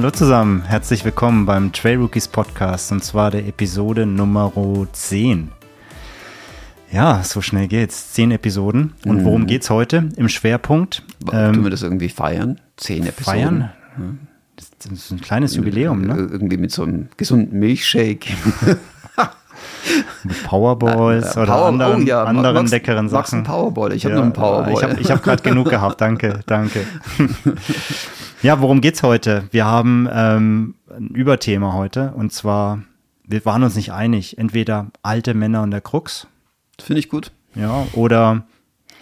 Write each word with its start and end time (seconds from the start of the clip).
Hallo 0.00 0.10
zusammen, 0.12 0.62
herzlich 0.62 1.04
willkommen 1.04 1.44
beim 1.44 1.74
Trail 1.74 1.98
Rookies 1.98 2.26
Podcast 2.26 2.90
und 2.90 3.04
zwar 3.04 3.30
der 3.30 3.46
Episode 3.46 4.06
Nummer 4.06 4.50
10. 4.90 5.50
Ja, 6.90 7.22
so 7.22 7.42
schnell 7.42 7.68
geht's. 7.68 8.14
Zehn 8.14 8.30
Episoden. 8.30 8.94
Und 9.04 9.18
Mhm. 9.18 9.24
worum 9.26 9.46
geht's 9.46 9.68
heute? 9.68 10.08
Im 10.16 10.30
Schwerpunkt. 10.30 11.02
Ähm, 11.30 11.52
Tun 11.52 11.64
wir 11.64 11.70
das 11.70 11.82
irgendwie 11.82 12.08
feiern? 12.08 12.62
Zehn 12.78 13.04
Episoden. 13.06 13.40
Feiern? 13.40 13.70
Das 14.78 14.90
ist 14.90 15.10
ein 15.10 15.20
kleines 15.20 15.54
Jubiläum, 15.56 16.00
ne? 16.00 16.14
Irgendwie 16.16 16.56
mit 16.56 16.70
so 16.72 16.82
einem 16.84 17.10
gesunden 17.18 17.58
Milchshake. 17.58 18.28
Mit 20.24 20.42
Powerballs 20.44 21.36
Äh, 21.36 21.40
oder 21.40 21.52
Power- 21.52 21.66
anderen, 21.68 22.02
oh 22.02 22.06
ja, 22.06 22.24
anderen 22.24 22.56
magst- 22.66 22.70
leckeren 22.70 23.06
magst 23.10 23.30
Sachen. 23.30 23.38
einen 23.38 23.44
Powerball? 23.46 23.92
Ich 23.92 24.04
habe 24.04 24.12
Ja, 24.14 24.18
noch 24.18 24.24
einen 24.24 24.32
Powerball. 24.32 24.72
Ich 24.72 24.82
habe 24.82 25.00
ich 25.00 25.10
hab 25.10 25.22
gerade 25.22 25.42
genug 25.42 25.68
gehabt, 25.70 26.00
danke, 26.00 26.40
danke. 26.46 26.84
ja, 28.42 28.60
worum 28.60 28.80
geht's 28.80 29.02
heute? 29.02 29.44
Wir 29.50 29.64
haben 29.64 30.08
ähm, 30.12 30.74
ein 30.94 31.08
Überthema 31.08 31.72
heute 31.74 32.12
und 32.16 32.32
zwar, 32.32 32.80
wir 33.24 33.44
waren 33.44 33.62
uns 33.62 33.74
nicht 33.76 33.92
einig, 33.92 34.38
entweder 34.38 34.88
alte 35.02 35.34
Männer 35.34 35.62
und 35.62 35.70
der 35.70 35.80
Krux, 35.80 36.26
Finde 36.80 37.00
ich 37.00 37.08
gut. 37.08 37.32
ja, 37.54 37.86
oder 37.94 38.42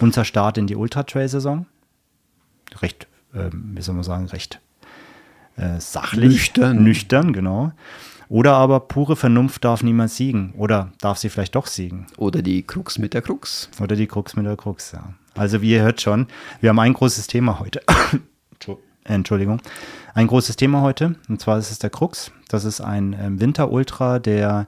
unser 0.01 0.25
Start 0.25 0.59
in 0.59 0.67
die 0.67 0.77
Ultra-Trail-Saison. 0.77 1.67
Recht, 2.83 3.07
ähm, 3.35 3.73
wie 3.75 3.83
soll 3.83 3.95
man 3.95 4.05
sagen, 4.05 4.27
recht 4.27 4.61
äh, 5.57 5.81
sachlich. 5.81 6.31
Nüchtern. 6.31 6.83
Nüchtern, 6.85 7.33
genau. 7.33 7.73
Oder 8.29 8.55
aber 8.55 8.81
pure 8.81 9.17
Vernunft 9.17 9.65
darf 9.65 9.83
niemals 9.83 10.17
siegen. 10.17 10.53
Oder 10.57 10.93
darf 11.01 11.19
sie 11.19 11.31
vielleicht 11.31 11.55
doch 11.55 11.67
siegen. 11.67 12.07
Oder 12.17 12.43
die 12.43 12.63
Krux 12.63 12.99
mit 12.99 13.15
der 13.15 13.23
Krux. 13.23 13.71
Oder 13.81 13.97
die 13.97 14.07
Krux 14.07 14.37
mit 14.37 14.45
der 14.47 14.57
Krux, 14.57 14.93
ja. 14.93 15.15
Also 15.35 15.63
wie 15.63 15.71
ihr 15.71 15.83
hört 15.83 16.01
schon, 16.01 16.27
wir 16.61 16.71
haben 16.71 16.79
ein 16.81 16.93
großes 16.93 17.27
Thema 17.29 17.59
heute. 17.61 17.81
Entschu- 18.59 18.77
Entschuldigung. 19.05 19.61
Ein 20.15 20.27
großes 20.27 20.57
Thema 20.57 20.83
heute, 20.83 21.15
und 21.29 21.41
zwar 21.41 21.59
ist 21.59 21.71
es 21.71 21.79
der 21.79 21.91
Krux. 21.91 22.31
Das 22.49 22.65
ist 22.65 22.81
ein 22.81 23.17
ähm, 23.19 23.41
Winterultra, 23.41 24.19
der 24.19 24.67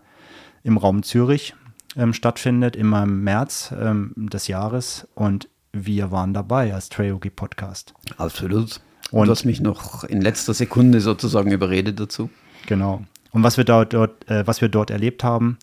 im 0.63 0.77
Raum 0.77 1.03
Zürich 1.03 1.55
ähm, 1.97 2.15
stattfindet, 2.15 2.77
immer 2.77 3.03
im 3.03 3.25
März 3.25 3.75
ähm, 3.79 4.13
des 4.17 4.47
Jahres. 4.47 5.07
Und 5.15 5.49
wir 5.73 6.11
waren 6.11 6.33
dabei 6.33 6.73
als 6.73 6.89
Trailhockey 6.89 7.31
Podcast. 7.31 7.93
Absolut. 8.17 8.81
Und- 9.11 9.21
Und 9.21 9.27
du 9.27 9.33
hast 9.33 9.45
mich 9.45 9.61
noch 9.61 10.05
in 10.05 10.21
letzter 10.23 10.55
Sekunde 10.55 11.01
sozusagen 11.01 11.51
überredet 11.51 11.99
dazu. 11.99 12.31
Genau. 12.67 13.03
Und 13.33 13.43
was 13.43 13.57
wir 13.57 13.65
dort, 13.65 13.93
dort 13.93 14.29
äh, 14.29 14.47
was 14.47 14.61
wir 14.61 14.69
dort 14.69 14.91
erlebt 14.91 15.25
haben, 15.25 15.59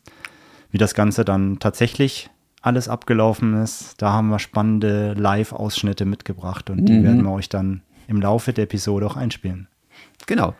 wie 0.71 0.77
das 0.77 0.93
Ganze 0.93 1.25
dann 1.25 1.59
tatsächlich 1.59 2.29
alles 2.61 2.89
abgelaufen 2.89 3.61
ist, 3.61 4.01
da 4.01 4.11
haben 4.11 4.29
wir 4.29 4.39
spannende 4.39 5.13
Live-Ausschnitte 5.13 6.05
mitgebracht 6.05 6.69
und 6.69 6.85
die 6.85 7.03
werden 7.03 7.23
wir 7.23 7.31
euch 7.31 7.49
dann 7.49 7.81
im 8.07 8.21
Laufe 8.21 8.51
der 8.51 8.65
Episode 8.65 9.05
auch 9.05 9.15
einspielen. 9.15 9.67
Genau. 10.25 10.53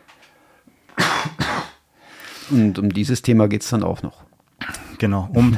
Und 2.50 2.78
um 2.78 2.92
dieses 2.92 3.22
Thema 3.22 3.48
geht 3.48 3.62
es 3.62 3.68
dann 3.68 3.82
auch 3.82 4.02
noch. 4.02 4.24
Genau, 4.98 5.28
um, 5.32 5.56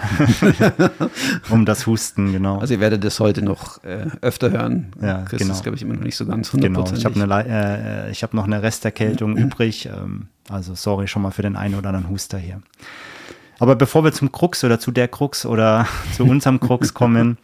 um 1.51 1.65
das 1.65 1.87
Husten, 1.87 2.33
genau. 2.33 2.59
Also 2.59 2.75
ihr 2.75 2.81
werdet 2.81 3.05
das 3.05 3.21
heute 3.21 3.43
noch 3.43 3.83
äh, 3.85 4.07
öfter 4.21 4.51
hören. 4.51 4.93
Ja, 5.01 5.23
Chris 5.23 5.41
genau. 5.41 5.55
ist, 5.55 5.63
glaube 5.63 5.77
ich, 5.77 5.83
immer 5.83 5.95
noch 5.95 6.03
nicht 6.03 6.17
so 6.17 6.27
ganz 6.27 6.51
genau, 6.51 6.67
hundertprozentig. 6.67 7.17
ich 7.17 7.23
habe 7.23 7.49
äh, 7.49 8.11
ich 8.11 8.23
hab 8.23 8.35
noch 8.35 8.45
eine 8.45 8.63
Resterkältung 8.63 9.37
übrig. 9.39 9.87
Ähm, 9.87 10.29
also 10.51 10.75
sorry 10.75 11.07
schon 11.09 11.23
mal 11.23 11.31
für 11.31 11.43
den 11.43 11.57
einen 11.57 11.75
oder 11.75 11.89
anderen 11.89 12.11
Huster 12.11 12.39
hier. 12.39 12.61
Aber 13.59 13.77
bevor 13.77 14.05
wir 14.05 14.13
zum 14.13 14.33
Krux 14.33 14.65
oder 14.65 14.81
zu 14.81 14.91
der 14.91 15.09
Krux 15.09 15.47
oder 15.47 15.87
zu 16.17 16.25
unserem 16.25 16.61
Krux 16.61 16.95
kommen, 16.95 17.39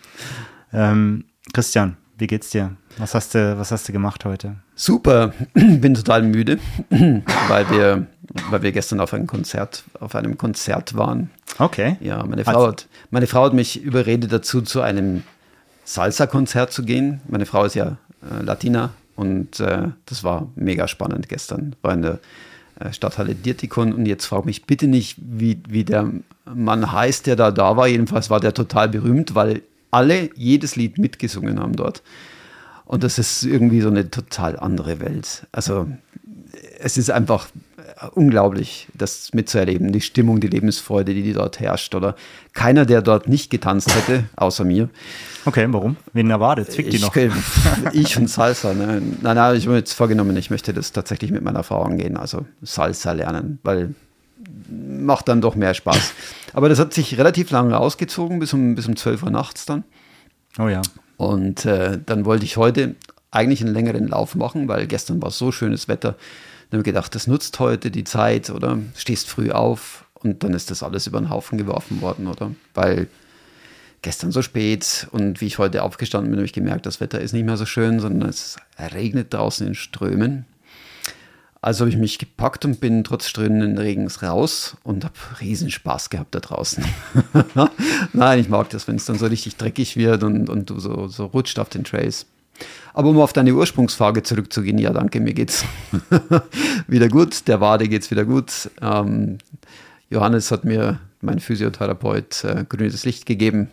ähm, 0.72 1.24
Christian, 1.52 1.96
wie 2.18 2.26
geht's 2.26 2.50
dir? 2.50 2.76
Was 2.98 3.14
hast 3.14 3.34
du, 3.34 3.58
was 3.58 3.70
hast 3.70 3.88
du 3.88 3.92
gemacht 3.92 4.24
heute? 4.24 4.56
Super, 4.74 5.32
bin 5.54 5.94
total 5.94 6.22
müde, 6.22 6.58
weil 6.90 7.70
wir, 7.70 8.06
weil 8.50 8.62
wir 8.62 8.72
gestern 8.72 9.00
auf 9.00 9.12
einem 9.12 9.26
Konzert, 9.26 9.84
auf 10.00 10.14
einem 10.14 10.38
Konzert 10.38 10.96
waren. 10.96 11.30
Okay. 11.58 11.96
Ja, 12.00 12.24
meine 12.24 12.44
Frau, 12.44 12.68
hat, 12.68 12.88
meine 13.10 13.26
Frau 13.26 13.44
hat 13.44 13.52
mich 13.52 13.82
überredet 13.82 14.32
dazu, 14.32 14.62
zu 14.62 14.80
einem 14.80 15.22
Salsa-Konzert 15.84 16.72
zu 16.72 16.82
gehen. 16.82 17.20
Meine 17.28 17.46
Frau 17.46 17.64
ist 17.64 17.74
ja 17.74 17.98
äh, 18.22 18.42
Latina 18.42 18.90
und 19.14 19.60
äh, 19.60 19.88
das 20.06 20.24
war 20.24 20.48
mega 20.56 20.88
spannend 20.88 21.28
gestern. 21.28 21.76
War 21.82 21.92
in 21.92 22.02
der 22.02 22.18
Stadthalle 22.92 23.34
Dirtikon 23.34 23.92
und 23.92 24.06
jetzt 24.06 24.26
frag 24.26 24.44
mich 24.44 24.64
bitte 24.64 24.86
nicht, 24.86 25.16
wie, 25.18 25.60
wie 25.68 25.84
der 25.84 26.10
Mann 26.44 26.92
heißt, 26.92 27.26
der 27.26 27.36
da 27.36 27.50
da 27.50 27.76
war. 27.76 27.86
Jedenfalls 27.86 28.30
war 28.30 28.40
der 28.40 28.54
total 28.54 28.88
berühmt, 28.88 29.34
weil 29.34 29.62
alle 29.90 30.30
jedes 30.34 30.76
Lied 30.76 30.98
mitgesungen 30.98 31.58
haben 31.58 31.74
dort. 31.74 32.02
Und 32.84 33.02
das 33.02 33.18
ist 33.18 33.42
irgendwie 33.42 33.80
so 33.80 33.88
eine 33.88 34.10
total 34.10 34.58
andere 34.58 35.00
Welt. 35.00 35.46
Also 35.52 35.88
es 36.78 36.96
ist 36.96 37.10
einfach 37.10 37.48
äh, 37.48 37.58
unglaublich, 38.12 38.88
das 38.94 39.32
mitzuerleben. 39.32 39.92
Die 39.92 40.00
Stimmung, 40.00 40.40
die 40.40 40.48
Lebensfreude, 40.48 41.14
die 41.14 41.32
dort 41.32 41.60
herrscht. 41.60 41.94
Oder 41.94 42.14
keiner, 42.52 42.84
der 42.84 43.02
dort 43.02 43.28
nicht 43.28 43.50
getanzt 43.50 43.94
hätte, 43.94 44.24
außer 44.36 44.64
mir. 44.64 44.90
Okay, 45.44 45.66
warum? 45.70 45.96
Wen 46.12 46.30
erwartet? 46.30 46.72
Zwickt 46.72 46.92
die 46.92 46.96
Ich, 46.96 47.02
noch? 47.02 47.16
ich 47.92 48.16
und 48.16 48.28
Salsa. 48.28 48.74
Ne? 48.74 49.02
Nein, 49.22 49.36
nein, 49.36 49.56
ich 49.56 49.64
habe 49.64 49.72
mir 49.72 49.78
jetzt 49.78 49.94
vorgenommen, 49.94 50.36
ich 50.36 50.50
möchte 50.50 50.74
das 50.74 50.92
tatsächlich 50.92 51.30
mit 51.30 51.42
meiner 51.42 51.62
Frau 51.62 51.82
angehen. 51.82 52.16
Also 52.16 52.44
Salsa 52.62 53.12
lernen, 53.12 53.58
weil 53.62 53.94
macht 54.68 55.28
dann 55.28 55.40
doch 55.40 55.54
mehr 55.54 55.74
Spaß. 55.74 56.12
Aber 56.52 56.68
das 56.68 56.78
hat 56.78 56.92
sich 56.92 57.16
relativ 57.18 57.50
lange 57.50 57.78
ausgezogen, 57.78 58.38
bis 58.38 58.52
um, 58.52 58.74
bis 58.74 58.86
um 58.86 58.96
12 58.96 59.22
Uhr 59.22 59.30
nachts 59.30 59.66
dann. 59.66 59.84
Oh 60.58 60.68
ja. 60.68 60.82
Und 61.16 61.64
äh, 61.64 61.98
dann 62.04 62.24
wollte 62.24 62.44
ich 62.44 62.56
heute 62.56 62.94
eigentlich 63.30 63.62
einen 63.62 63.74
längeren 63.74 64.08
Lauf 64.08 64.34
machen, 64.34 64.68
weil 64.68 64.86
gestern 64.86 65.20
war 65.22 65.30
so 65.30 65.52
schönes 65.52 65.88
Wetter. 65.88 66.16
Dann 66.70 66.78
habe 66.78 66.88
ich 66.88 66.94
gedacht, 66.94 67.14
das 67.14 67.26
nutzt 67.26 67.58
heute 67.60 67.90
die 67.90 68.04
Zeit 68.04 68.50
oder 68.50 68.78
stehst 68.96 69.28
früh 69.28 69.50
auf 69.50 70.04
und 70.14 70.42
dann 70.42 70.54
ist 70.54 70.70
das 70.70 70.82
alles 70.82 71.06
über 71.06 71.20
den 71.20 71.30
Haufen 71.30 71.58
geworfen 71.58 72.00
worden, 72.00 72.26
oder? 72.26 72.52
Weil 72.74 73.08
gestern 74.02 74.32
so 74.32 74.42
spät 74.42 75.06
und 75.12 75.40
wie 75.40 75.46
ich 75.46 75.58
heute 75.58 75.82
aufgestanden 75.82 76.30
bin, 76.30 76.38
habe 76.38 76.46
ich 76.46 76.52
gemerkt, 76.52 76.86
das 76.86 77.00
Wetter 77.00 77.20
ist 77.20 77.32
nicht 77.32 77.44
mehr 77.44 77.56
so 77.56 77.66
schön, 77.66 78.00
sondern 78.00 78.28
es 78.28 78.56
regnet 78.78 79.32
draußen 79.32 79.66
in 79.66 79.74
Strömen. 79.74 80.44
Also 81.60 81.80
habe 81.80 81.90
ich 81.90 81.96
mich 81.96 82.18
gepackt 82.18 82.64
und 82.64 82.78
bin 82.78 83.02
trotz 83.02 83.26
strömenden 83.26 83.78
Regens 83.78 84.22
raus 84.22 84.76
und 84.84 85.04
habe 85.04 85.14
riesen 85.40 85.70
Spaß 85.70 86.10
gehabt 86.10 86.34
da 86.34 86.40
draußen. 86.40 86.84
Nein, 88.12 88.38
ich 88.38 88.48
mag 88.48 88.70
das, 88.70 88.86
wenn 88.86 88.96
es 88.96 89.04
dann 89.04 89.18
so 89.18 89.26
richtig 89.26 89.56
dreckig 89.56 89.96
wird 89.96 90.22
und, 90.22 90.48
und 90.48 90.70
du 90.70 90.78
so, 90.78 91.08
so 91.08 91.26
rutscht 91.26 91.58
auf 91.58 91.68
den 91.68 91.82
Trails. 91.82 92.26
Aber 92.96 93.10
um 93.10 93.20
auf 93.20 93.34
deine 93.34 93.54
Ursprungsfrage 93.54 94.22
zurückzugehen, 94.22 94.78
ja, 94.78 94.90
danke, 94.90 95.20
mir 95.20 95.34
geht's 95.34 95.66
wieder 96.88 97.08
gut. 97.08 97.46
Der 97.46 97.60
Wade 97.60 97.88
geht's 97.88 98.10
wieder 98.10 98.24
gut. 98.24 98.70
Ähm, 98.80 99.36
Johannes 100.08 100.50
hat 100.50 100.64
mir, 100.64 100.98
mein 101.20 101.38
Physiotherapeut, 101.38 102.42
äh, 102.44 102.64
grünes 102.66 103.04
Licht 103.04 103.26
gegeben 103.26 103.70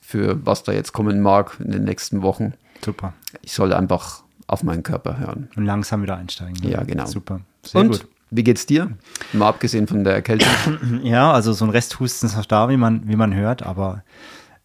für 0.00 0.44
was 0.46 0.62
da 0.62 0.72
jetzt 0.72 0.92
kommen 0.92 1.20
mag 1.20 1.56
in 1.58 1.72
den 1.72 1.82
nächsten 1.84 2.22
Wochen. 2.22 2.54
Super. 2.84 3.12
Ich 3.42 3.52
soll 3.52 3.72
einfach 3.72 4.22
auf 4.46 4.62
meinen 4.62 4.82
Körper 4.84 5.18
hören. 5.18 5.48
Und 5.56 5.64
langsam 5.64 6.02
wieder 6.02 6.16
einsteigen. 6.16 6.54
ne? 6.62 6.70
Ja, 6.70 6.82
genau. 6.84 7.06
Super. 7.06 7.40
Sehr 7.64 7.80
Und 7.80 7.88
gut. 7.90 8.06
wie 8.30 8.44
geht's 8.44 8.66
dir? 8.66 8.92
Mal 9.32 9.48
abgesehen 9.48 9.88
von 9.88 10.04
der 10.04 10.14
Erkältung. 10.14 10.48
Ja, 11.02 11.32
also 11.32 11.52
so 11.52 11.64
ein 11.64 11.70
Resthusten 11.70 12.28
ist 12.28 12.36
noch 12.36 12.46
da, 12.46 12.68
wie 12.68 12.76
man, 12.76 13.08
wie 13.08 13.16
man 13.16 13.34
hört, 13.34 13.64
aber 13.64 14.04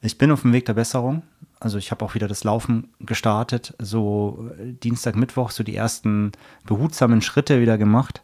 ich 0.01 0.17
bin 0.19 0.29
auf 0.31 0.41
dem 0.43 0.53
Weg 0.53 0.65
der 0.65 0.73
Besserung. 0.75 1.23
Also 1.65 1.79
ich 1.79 1.89
habe 1.89 2.05
auch 2.05 2.13
wieder 2.13 2.27
das 2.27 2.43
Laufen 2.43 2.89
gestartet, 2.99 3.73
so 3.79 4.51
äh, 4.59 4.73
Dienstag, 4.73 5.15
Mittwoch, 5.15 5.49
so 5.49 5.63
die 5.63 5.75
ersten 5.75 6.31
behutsamen 6.67 7.23
Schritte 7.23 7.59
wieder 7.59 7.79
gemacht. 7.79 8.21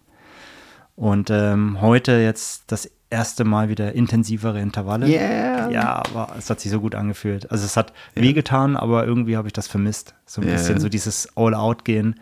Und 0.95 1.31
ähm, 1.31 1.81
heute 1.81 2.11
jetzt 2.19 2.65
das 2.71 2.87
erste 3.09 3.43
Mal 3.43 3.67
wieder 3.67 3.93
intensivere 3.93 4.61
Intervalle. 4.61 5.07
Yeah. 5.07 5.71
Ja, 5.71 6.03
aber 6.13 6.35
es 6.37 6.51
hat 6.51 6.59
sich 6.59 6.69
so 6.69 6.79
gut 6.81 6.93
angefühlt. 6.93 7.49
Also 7.49 7.65
es 7.65 7.75
hat 7.75 7.93
wehgetan, 8.13 8.77
aber 8.77 9.07
irgendwie 9.07 9.35
habe 9.35 9.47
ich 9.47 9.53
das 9.53 9.67
vermisst. 9.67 10.13
So 10.27 10.41
ein 10.41 10.47
Ja. 10.47 10.53
bisschen 10.53 10.79
so 10.79 10.87
dieses 10.87 11.35
All-Out-Gehen. 11.35 12.19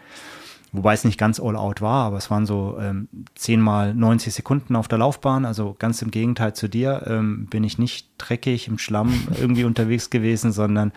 Wobei 0.71 0.93
es 0.93 1.03
nicht 1.03 1.17
ganz 1.17 1.39
All-Out 1.39 1.81
war, 1.81 2.05
aber 2.05 2.17
es 2.17 2.29
waren 2.29 2.45
so 2.45 2.77
ähm, 2.79 3.07
10 3.35 3.59
mal 3.59 3.93
90 3.95 4.33
Sekunden 4.33 4.75
auf 4.75 4.87
der 4.87 4.99
Laufbahn. 4.99 5.45
Also 5.45 5.75
ganz 5.79 6.01
im 6.03 6.11
Gegenteil 6.11 6.53
zu 6.53 6.67
dir 6.67 7.03
ähm, 7.07 7.47
bin 7.47 7.63
ich 7.63 7.79
nicht 7.79 8.07
dreckig 8.19 8.67
im 8.67 8.77
Schlamm 8.77 9.11
irgendwie 9.39 9.63
unterwegs 9.63 10.09
gewesen, 10.11 10.51
sondern 10.51 10.91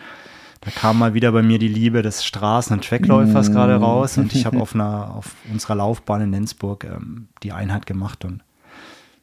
da 0.61 0.69
kam 0.71 0.99
mal 0.99 1.13
wieder 1.13 1.31
bei 1.31 1.41
mir 1.41 1.57
die 1.59 1.67
Liebe 1.67 2.01
des 2.03 2.23
Straßen- 2.23 2.71
und 2.73 2.85
Trackläufers 2.87 3.51
gerade 3.51 3.75
raus. 3.75 4.17
Und 4.17 4.33
ich 4.35 4.45
habe 4.45 4.57
auf 4.61 4.75
einer 4.75 5.13
auf 5.15 5.35
unserer 5.51 5.75
Laufbahn 5.75 6.21
in 6.21 6.31
Lenzburg 6.31 6.83
ähm, 6.83 7.27
die 7.41 7.51
Einheit 7.51 7.85
gemacht 7.87 8.25
und 8.25 8.41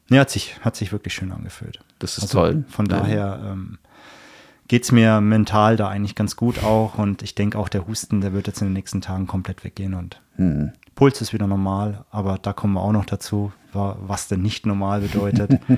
ja, 0.09 0.19
hat 0.19 0.29
sich, 0.29 0.59
hat 0.59 0.75
sich 0.75 0.91
wirklich 0.91 1.13
schön 1.13 1.31
angefühlt. 1.31 1.79
Das 1.99 2.17
ist 2.17 2.23
Also 2.23 2.39
toll. 2.39 2.65
Von 2.67 2.87
Ja. 2.87 2.97
daher 2.99 3.41
ähm, 3.53 3.77
geht 4.71 4.83
es 4.85 4.93
mir 4.93 5.19
mental 5.19 5.75
da 5.75 5.89
eigentlich 5.89 6.15
ganz 6.15 6.37
gut 6.37 6.63
auch 6.63 6.97
und 6.97 7.23
ich 7.23 7.35
denke 7.35 7.59
auch 7.59 7.67
der 7.67 7.87
Husten, 7.87 8.21
der 8.21 8.31
wird 8.31 8.47
jetzt 8.47 8.61
in 8.61 8.67
den 8.67 8.73
nächsten 8.73 9.01
Tagen 9.01 9.27
komplett 9.27 9.65
weggehen 9.65 9.93
und 9.93 10.21
Hm. 10.37 10.71
Puls 10.95 11.19
ist 11.19 11.33
wieder 11.33 11.45
normal, 11.45 12.05
aber 12.09 12.37
da 12.41 12.53
kommen 12.53 12.75
wir 12.75 12.81
auch 12.81 12.93
noch 12.93 13.03
dazu, 13.03 13.51
wa- 13.73 13.97
was 14.01 14.29
denn 14.29 14.41
nicht 14.41 14.65
normal 14.65 15.01
bedeutet. 15.01 15.59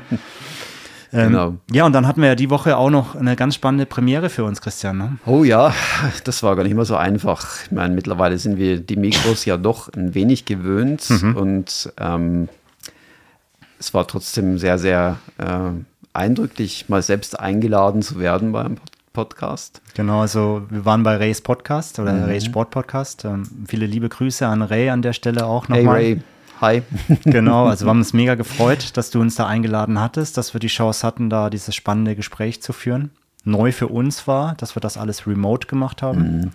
Ähm, 1.16 1.28
genau. 1.30 1.56
Ja, 1.72 1.86
und 1.86 1.94
dann 1.94 2.08
hatten 2.08 2.22
wir 2.22 2.30
ja 2.30 2.34
die 2.36 2.50
Woche 2.50 2.76
auch 2.76 2.90
noch 2.90 3.14
eine 3.16 3.36
ganz 3.36 3.54
spannende 3.54 3.86
Premiere 3.86 4.32
für 4.32 4.46
uns, 4.46 4.62
Christian. 4.62 4.98
Ne? 4.98 5.18
Oh 5.28 5.44
ja, 5.44 5.72
das 6.24 6.42
war 6.42 6.56
gar 6.56 6.64
nicht 6.64 6.74
mal 6.74 6.86
so 6.86 6.96
einfach. 6.96 7.66
Ich 7.66 7.72
meine, 7.72 7.94
mittlerweile 7.94 8.36
sind 8.40 8.58
wir 8.58 8.80
die 8.80 8.96
Mikros 8.96 9.46
ja 9.46 9.58
doch 9.58 9.94
ein 9.94 10.16
wenig 10.16 10.46
gewöhnt 10.46 11.08
mhm. 11.12 11.36
und 11.38 11.94
ähm, 12.00 12.50
es 13.78 13.94
war 13.94 14.08
trotzdem 14.08 14.58
sehr, 14.58 14.80
sehr 14.80 15.18
äh, 15.38 15.70
eindrücklich, 16.14 16.90
mal 16.90 17.02
selbst 17.02 17.40
eingeladen 17.40 18.02
zu 18.02 18.20
werden 18.20 18.52
beim 18.52 18.78
Podcast. 19.14 19.82
Genau, 19.96 20.22
also 20.22 20.64
wir 20.70 20.86
waren 20.86 21.04
bei 21.04 21.18
Rays 21.18 21.42
Podcast 21.42 22.00
oder 22.00 22.14
mhm. 22.14 22.24
Rays 22.24 22.46
Sport 22.46 22.72
Podcast. 22.72 23.26
Ähm, 23.26 23.44
viele 23.68 23.86
liebe 23.86 24.10
Grüße 24.10 24.46
an 24.48 24.62
Ray 24.62 24.90
an 24.90 25.02
der 25.02 25.14
Stelle 25.14 25.46
auch 25.46 25.68
nochmal. 25.68 25.98
Hey 25.98 26.14
Ray. 26.14 26.22
Hi. 26.62 26.82
genau, 27.26 27.68
also 27.68 27.86
wir 27.86 27.90
haben 27.90 28.00
uns 28.00 28.14
mega 28.14 28.36
gefreut, 28.36 28.96
dass 28.96 29.12
du 29.12 29.20
uns 29.20 29.36
da 29.36 29.48
eingeladen 29.48 30.00
hattest, 30.00 30.38
dass 30.38 30.54
wir 30.54 30.60
die 30.60 30.68
Chance 30.68 31.06
hatten, 31.06 31.30
da 31.30 31.50
dieses 31.50 31.76
spannende 31.76 32.16
Gespräch 32.16 32.62
zu 32.62 32.74
führen. 32.74 33.12
Neu 33.44 33.72
für 33.72 33.88
uns 33.88 34.28
war, 34.28 34.56
dass 34.56 34.76
wir 34.76 34.80
das 34.80 34.98
alles 34.98 35.28
remote 35.28 35.68
gemacht 35.68 36.02
haben. 36.02 36.22
Mhm. 36.22 36.52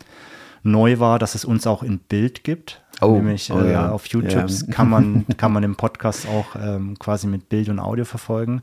Neu 0.62 0.98
war, 0.98 1.18
dass 1.18 1.34
es 1.34 1.44
uns 1.44 1.66
auch 1.66 1.82
in 1.82 1.98
Bild 1.98 2.44
gibt. 2.44 2.82
Oh, 3.00 3.12
Nämlich 3.12 3.52
oh, 3.52 3.60
äh, 3.60 3.72
ja. 3.72 3.90
auf 3.90 4.06
YouTube 4.06 4.48
ja. 4.50 4.72
kann, 4.72 4.90
man, 4.90 5.26
kann 5.36 5.52
man 5.52 5.62
den 5.62 5.76
Podcast 5.76 6.26
auch 6.26 6.56
ähm, 6.60 6.98
quasi 6.98 7.26
mit 7.26 7.48
Bild 7.48 7.68
und 7.68 7.78
Audio 7.78 8.04
verfolgen. 8.04 8.62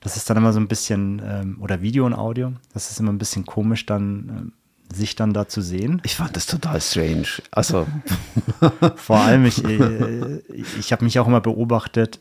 Das 0.00 0.16
ist 0.16 0.28
dann 0.30 0.36
immer 0.36 0.52
so 0.52 0.60
ein 0.60 0.68
bisschen, 0.68 1.20
ähm, 1.24 1.56
oder 1.60 1.82
Video 1.82 2.06
und 2.06 2.14
Audio, 2.14 2.52
das 2.72 2.90
ist 2.90 3.00
immer 3.00 3.12
ein 3.12 3.18
bisschen 3.18 3.46
komisch 3.46 3.86
dann, 3.86 4.28
ähm, 4.28 4.52
sich 4.94 5.16
dann 5.16 5.32
da 5.32 5.48
zu 5.48 5.60
sehen. 5.60 6.00
Ich 6.04 6.16
fand 6.16 6.36
das 6.36 6.46
total 6.46 6.80
strange. 6.80 7.26
Also. 7.50 7.86
Vor 8.96 9.16
allem, 9.18 9.44
ich, 9.46 9.64
äh, 9.64 10.40
ich 10.78 10.92
habe 10.92 11.04
mich 11.04 11.18
auch 11.18 11.26
immer 11.26 11.40
beobachtet, 11.40 12.20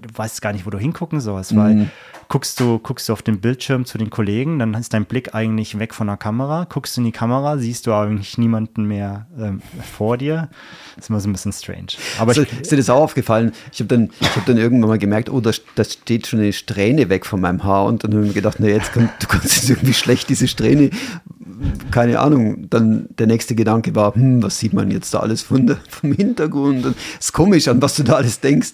du 0.00 0.08
weißt 0.14 0.42
gar 0.42 0.52
nicht, 0.52 0.66
wo 0.66 0.70
du 0.70 0.78
hingucken 0.78 1.20
sollst, 1.20 1.56
weil 1.56 1.74
mhm 1.74 1.90
guckst 2.32 2.58
du, 2.60 2.78
guckst 2.78 3.10
du 3.10 3.12
auf 3.12 3.20
den 3.20 3.40
Bildschirm 3.40 3.84
zu 3.84 3.98
den 3.98 4.08
Kollegen, 4.08 4.58
dann 4.58 4.72
ist 4.72 4.94
dein 4.94 5.04
Blick 5.04 5.34
eigentlich 5.34 5.78
weg 5.78 5.92
von 5.92 6.06
der 6.06 6.16
Kamera. 6.16 6.66
Guckst 6.66 6.96
du 6.96 7.02
in 7.02 7.04
die 7.04 7.12
Kamera, 7.12 7.58
siehst 7.58 7.86
du 7.86 7.92
eigentlich 7.92 8.38
niemanden 8.38 8.84
mehr 8.86 9.26
ähm, 9.38 9.60
vor 9.92 10.16
dir. 10.16 10.48
Das 10.96 11.04
ist 11.04 11.10
immer 11.10 11.20
so 11.20 11.28
ein 11.28 11.32
bisschen 11.32 11.52
strange. 11.52 11.88
Aber 12.18 12.30
also, 12.30 12.40
ich, 12.40 12.60
ist 12.60 12.72
dir 12.72 12.78
das 12.78 12.88
auch 12.88 13.02
aufgefallen? 13.02 13.52
Ich 13.70 13.80
habe 13.80 13.88
dann, 13.88 14.08
hab 14.34 14.46
dann 14.46 14.56
irgendwann 14.56 14.88
mal 14.88 14.98
gemerkt, 14.98 15.28
oh, 15.28 15.42
da, 15.42 15.50
da 15.74 15.84
steht 15.84 16.26
schon 16.26 16.40
eine 16.40 16.54
Strähne 16.54 17.10
weg 17.10 17.26
von 17.26 17.38
meinem 17.38 17.64
Haar 17.64 17.84
und 17.84 18.02
dann 18.02 18.14
habe 18.14 18.22
ich 18.22 18.28
mir 18.28 18.34
gedacht, 18.34 18.56
na 18.60 18.66
jetzt 18.66 18.94
kann, 18.94 19.10
du 19.20 19.26
kannst 19.26 19.54
jetzt 19.56 19.68
irgendwie 19.68 19.92
schlecht 19.92 20.30
diese 20.30 20.48
Strähne 20.48 20.88
keine 21.90 22.18
Ahnung, 22.20 22.68
dann 22.70 23.08
der 23.18 23.26
nächste 23.26 23.54
Gedanke 23.54 23.94
war, 23.94 24.14
hm, 24.14 24.42
was 24.42 24.58
sieht 24.58 24.72
man 24.72 24.90
jetzt 24.90 25.14
da 25.14 25.20
alles 25.20 25.42
von 25.42 25.66
der, 25.66 25.78
vom 25.88 26.12
Hintergrund? 26.12 26.86
Und 26.86 26.96
es 27.18 27.26
ist 27.26 27.32
komisch, 27.32 27.68
an 27.68 27.82
was 27.82 27.96
du 27.96 28.02
da 28.02 28.14
alles 28.14 28.40
denkst. 28.40 28.72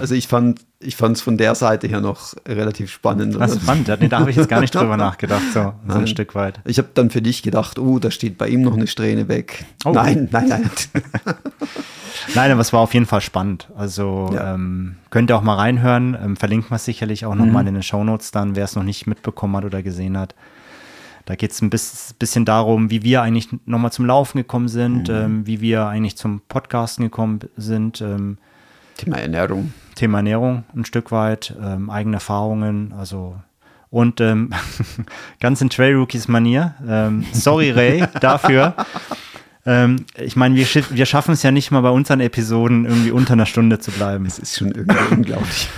Also 0.00 0.14
ich 0.14 0.28
fand 0.28 0.60
ich 0.80 1.00
es 1.00 1.20
von 1.20 1.36
der 1.36 1.54
Seite 1.56 1.88
her 1.88 2.00
noch 2.00 2.34
relativ 2.46 2.90
spannend. 2.90 3.34
Das 3.34 3.52
ist 3.52 3.62
spannend, 3.62 3.88
nee, 4.00 4.08
da 4.08 4.20
habe 4.20 4.30
ich 4.30 4.36
jetzt 4.36 4.48
gar 4.48 4.60
nicht 4.60 4.74
drüber 4.74 4.96
nachgedacht, 4.96 5.42
so, 5.52 5.72
so 5.88 5.98
ein 5.98 6.06
Stück 6.06 6.36
weit. 6.36 6.60
Ich 6.64 6.78
habe 6.78 6.88
dann 6.94 7.10
für 7.10 7.20
dich 7.20 7.42
gedacht, 7.42 7.78
oh, 7.80 7.98
da 7.98 8.12
steht 8.12 8.38
bei 8.38 8.48
ihm 8.48 8.62
noch 8.62 8.74
eine 8.74 8.86
Strähne 8.86 9.26
weg. 9.26 9.64
Oh. 9.84 9.90
Nein, 9.90 10.28
nein, 10.30 10.48
nein. 10.48 10.70
nein, 12.34 12.52
aber 12.52 12.60
es 12.60 12.72
war 12.72 12.80
auf 12.80 12.94
jeden 12.94 13.06
Fall 13.06 13.20
spannend. 13.20 13.68
Also 13.76 14.30
ja. 14.32 14.54
ähm, 14.54 14.96
könnt 15.10 15.30
ihr 15.30 15.36
auch 15.36 15.42
mal 15.42 15.56
reinhören, 15.56 16.16
ähm, 16.22 16.36
verlinkt 16.36 16.70
man 16.70 16.78
sicherlich 16.78 17.26
auch 17.26 17.34
nochmal 17.34 17.64
mhm. 17.64 17.68
in 17.68 17.74
den 17.74 17.82
Shownotes 17.82 18.30
dann, 18.30 18.54
wer 18.54 18.64
es 18.64 18.76
noch 18.76 18.84
nicht 18.84 19.08
mitbekommen 19.08 19.56
hat 19.56 19.64
oder 19.64 19.82
gesehen 19.82 20.16
hat. 20.16 20.36
Da 21.28 21.34
geht 21.34 21.50
es 21.50 21.60
ein 21.60 21.68
bisschen 21.68 22.46
darum, 22.46 22.90
wie 22.90 23.02
wir 23.02 23.20
eigentlich 23.20 23.50
nochmal 23.66 23.92
zum 23.92 24.06
Laufen 24.06 24.38
gekommen 24.38 24.68
sind, 24.68 25.08
mhm. 25.08 25.14
ähm, 25.14 25.46
wie 25.46 25.60
wir 25.60 25.86
eigentlich 25.86 26.16
zum 26.16 26.40
Podcasten 26.48 27.04
gekommen 27.04 27.40
sind. 27.54 28.00
Ähm, 28.00 28.38
Thema 28.96 29.18
Ernährung. 29.18 29.74
Thema 29.94 30.20
Ernährung 30.20 30.64
ein 30.74 30.86
Stück 30.86 31.12
weit, 31.12 31.54
ähm, 31.62 31.90
eigene 31.90 32.16
Erfahrungen, 32.16 32.94
also 32.96 33.36
und 33.90 34.22
ähm, 34.22 34.54
ganz 35.40 35.60
in 35.60 35.68
Trail 35.68 35.96
Rookies 35.96 36.28
Manier. 36.28 36.76
Ähm, 36.88 37.26
sorry, 37.34 37.72
Ray, 37.72 38.04
dafür. 38.22 38.74
Ähm, 39.66 40.06
ich 40.16 40.34
meine, 40.34 40.54
wir, 40.54 40.64
wir 40.64 41.04
schaffen 41.04 41.32
es 41.32 41.42
ja 41.42 41.50
nicht 41.50 41.70
mal 41.70 41.82
bei 41.82 41.90
unseren 41.90 42.20
Episoden 42.20 42.86
irgendwie 42.86 43.10
unter 43.10 43.34
einer 43.34 43.44
Stunde 43.44 43.78
zu 43.78 43.90
bleiben. 43.90 44.24
Das 44.24 44.38
ist 44.38 44.56
schon 44.56 44.72
irgendwie 44.72 44.96
unglaublich. 45.14 45.68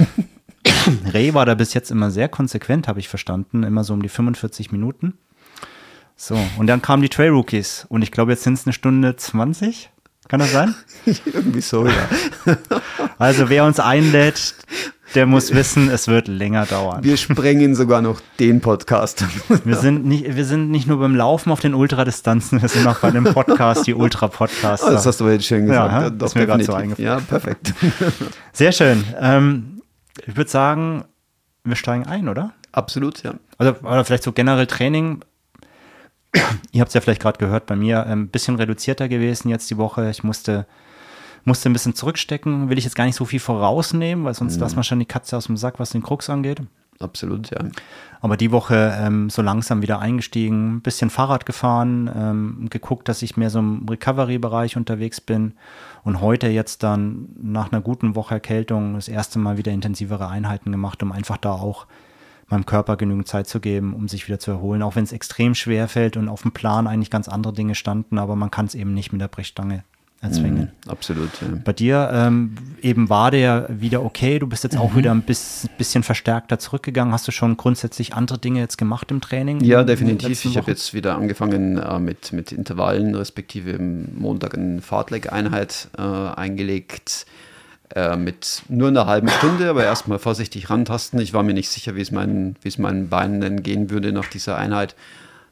Ray 1.12 1.34
war 1.34 1.44
da 1.44 1.56
bis 1.56 1.74
jetzt 1.74 1.90
immer 1.90 2.12
sehr 2.12 2.28
konsequent, 2.28 2.86
habe 2.86 3.00
ich 3.00 3.08
verstanden. 3.08 3.64
Immer 3.64 3.82
so 3.82 3.94
um 3.94 4.02
die 4.02 4.08
45 4.08 4.70
Minuten. 4.70 5.14
So, 6.22 6.38
und 6.58 6.66
dann 6.66 6.82
kamen 6.82 7.02
die 7.02 7.08
Trail 7.08 7.30
Rookies 7.30 7.86
und 7.88 8.02
ich 8.02 8.12
glaube, 8.12 8.32
jetzt 8.32 8.42
sind 8.42 8.52
es 8.52 8.66
eine 8.66 8.74
Stunde 8.74 9.16
20. 9.16 9.88
Kann 10.28 10.40
das 10.40 10.52
sein? 10.52 10.74
Irgendwie 11.24 11.62
so, 11.62 11.86
ja. 11.86 11.94
also 13.18 13.48
wer 13.48 13.64
uns 13.64 13.80
einlädt, 13.80 14.54
der 15.14 15.24
muss 15.24 15.54
wissen, 15.54 15.88
es 15.88 16.08
wird 16.08 16.28
länger 16.28 16.66
dauern. 16.66 17.02
Wir 17.02 17.16
sprengen 17.16 17.74
sogar 17.74 18.02
noch 18.02 18.20
den 18.38 18.60
Podcast. 18.60 19.24
wir, 19.64 19.76
sind 19.76 20.04
nicht, 20.04 20.36
wir 20.36 20.44
sind 20.44 20.70
nicht 20.70 20.86
nur 20.86 21.00
beim 21.00 21.16
Laufen 21.16 21.50
auf 21.50 21.60
den 21.60 21.72
Ultradistanzen, 21.72 22.60
wir 22.60 22.68
sind 22.68 22.86
auch 22.86 22.98
bei 22.98 23.10
dem 23.12 23.24
Podcast, 23.24 23.86
die 23.86 23.94
Ultra-Podcaster. 23.94 24.88
Oh, 24.88 24.90
das 24.90 25.06
hast 25.06 25.20
du 25.20 25.28
jetzt 25.30 25.46
schön 25.46 25.68
gesagt. 25.68 25.90
Ja, 25.90 26.10
das 26.10 26.32
ist 26.32 26.34
mir 26.34 26.44
gerade 26.44 26.64
so 26.64 26.74
eingefallen. 26.74 27.08
Ja, 27.08 27.18
perfekt. 27.18 27.72
Sehr 28.52 28.72
schön. 28.72 29.04
Ähm, 29.18 29.80
ich 30.26 30.36
würde 30.36 30.50
sagen, 30.50 31.04
wir 31.64 31.76
steigen 31.76 32.04
ein, 32.04 32.28
oder? 32.28 32.52
Absolut, 32.72 33.22
ja. 33.22 33.32
Also, 33.56 33.74
oder 33.80 34.04
vielleicht 34.04 34.22
so 34.22 34.32
generell 34.32 34.66
Training 34.66 35.22
Ihr 36.72 36.80
habt 36.80 36.88
es 36.88 36.94
ja 36.94 37.00
vielleicht 37.00 37.22
gerade 37.22 37.38
gehört, 37.38 37.66
bei 37.66 37.76
mir 37.76 38.06
ein 38.06 38.12
ähm, 38.12 38.28
bisschen 38.28 38.56
reduzierter 38.56 39.08
gewesen 39.08 39.48
jetzt 39.48 39.70
die 39.70 39.76
Woche. 39.76 40.10
Ich 40.10 40.22
musste, 40.22 40.66
musste 41.44 41.68
ein 41.68 41.72
bisschen 41.72 41.94
zurückstecken. 41.94 42.70
Will 42.70 42.78
ich 42.78 42.84
jetzt 42.84 42.94
gar 42.94 43.04
nicht 43.04 43.16
so 43.16 43.24
viel 43.24 43.40
vorausnehmen, 43.40 44.24
weil 44.24 44.34
sonst 44.34 44.56
mhm. 44.56 44.60
lassen 44.60 44.76
wir 44.76 44.84
schon 44.84 45.00
die 45.00 45.06
Katze 45.06 45.36
aus 45.36 45.46
dem 45.46 45.56
Sack, 45.56 45.80
was 45.80 45.90
den 45.90 46.02
Krux 46.02 46.30
angeht. 46.30 46.62
Absolut, 47.00 47.50
ja. 47.50 47.58
Aber 48.20 48.36
die 48.36 48.52
Woche 48.52 48.94
ähm, 49.00 49.30
so 49.30 49.40
langsam 49.40 49.80
wieder 49.80 50.00
eingestiegen, 50.00 50.76
ein 50.76 50.80
bisschen 50.82 51.08
Fahrrad 51.08 51.46
gefahren, 51.46 52.10
ähm, 52.14 52.66
geguckt, 52.68 53.08
dass 53.08 53.22
ich 53.22 53.38
mehr 53.38 53.48
so 53.48 53.58
im 53.58 53.86
Recovery-Bereich 53.88 54.76
unterwegs 54.76 55.20
bin. 55.22 55.54
Und 56.04 56.20
heute 56.20 56.48
jetzt 56.48 56.82
dann 56.82 57.30
nach 57.40 57.72
einer 57.72 57.80
guten 57.80 58.14
Woche 58.14 58.34
Erkältung 58.34 58.94
das 58.94 59.08
erste 59.08 59.38
Mal 59.38 59.56
wieder 59.56 59.72
intensivere 59.72 60.28
Einheiten 60.28 60.70
gemacht, 60.70 61.02
um 61.02 61.10
einfach 61.10 61.38
da 61.38 61.52
auch 61.52 61.86
meinem 62.50 62.66
Körper 62.66 62.96
genügend 62.96 63.28
Zeit 63.28 63.48
zu 63.48 63.60
geben, 63.60 63.94
um 63.94 64.08
sich 64.08 64.26
wieder 64.26 64.38
zu 64.38 64.50
erholen, 64.50 64.82
auch 64.82 64.96
wenn 64.96 65.04
es 65.04 65.12
extrem 65.12 65.54
schwer 65.54 65.88
fällt 65.88 66.16
und 66.16 66.28
auf 66.28 66.42
dem 66.42 66.52
Plan 66.52 66.86
eigentlich 66.86 67.10
ganz 67.10 67.28
andere 67.28 67.52
Dinge 67.52 67.74
standen, 67.74 68.18
aber 68.18 68.36
man 68.36 68.50
kann 68.50 68.66
es 68.66 68.74
eben 68.74 68.94
nicht 68.94 69.12
mit 69.12 69.20
der 69.20 69.28
Brechstange 69.28 69.84
erzwingen. 70.22 70.70
Mm, 70.84 70.90
absolut. 70.90 71.30
Ja. 71.40 71.48
Bei 71.64 71.72
dir 71.72 72.10
ähm, 72.12 72.54
eben 72.82 73.08
war 73.08 73.30
der 73.30 73.66
wieder 73.70 74.04
okay, 74.04 74.38
du 74.38 74.46
bist 74.46 74.64
jetzt 74.64 74.76
auch 74.76 74.92
mhm. 74.92 74.96
wieder 74.98 75.12
ein 75.12 75.22
bisschen 75.22 76.02
verstärkter 76.02 76.58
zurückgegangen. 76.58 77.14
Hast 77.14 77.26
du 77.26 77.32
schon 77.32 77.56
grundsätzlich 77.56 78.14
andere 78.14 78.38
Dinge 78.38 78.60
jetzt 78.60 78.76
gemacht 78.76 79.10
im 79.10 79.20
Training? 79.20 79.60
Ja, 79.64 79.82
definitiv. 79.82 80.44
Ich 80.44 80.58
habe 80.58 80.70
jetzt 80.70 80.92
wieder 80.92 81.16
angefangen 81.16 81.78
äh, 81.78 81.98
mit, 81.98 82.32
mit 82.32 82.52
Intervallen, 82.52 83.14
respektive 83.14 83.78
Montag 83.78 84.56
eine 84.56 84.82
Fahrtleg-Einheit 84.82 85.88
äh, 85.96 86.02
eingelegt 86.02 87.26
äh, 87.94 88.16
mit 88.16 88.62
nur 88.68 88.88
einer 88.88 89.06
halben 89.06 89.28
Stunde, 89.28 89.68
aber 89.68 89.84
erstmal 89.84 90.18
vorsichtig 90.18 90.70
rantasten. 90.70 91.20
Ich 91.20 91.34
war 91.34 91.42
mir 91.42 91.54
nicht 91.54 91.68
sicher, 91.68 91.94
wie 91.96 92.00
es 92.00 92.10
meinen, 92.10 92.56
wie 92.62 92.68
es 92.68 92.78
meinen 92.78 93.08
Beinen 93.08 93.40
denn 93.40 93.62
gehen 93.62 93.90
würde 93.90 94.12
nach 94.12 94.28
dieser 94.28 94.56
Einheit. 94.56 94.94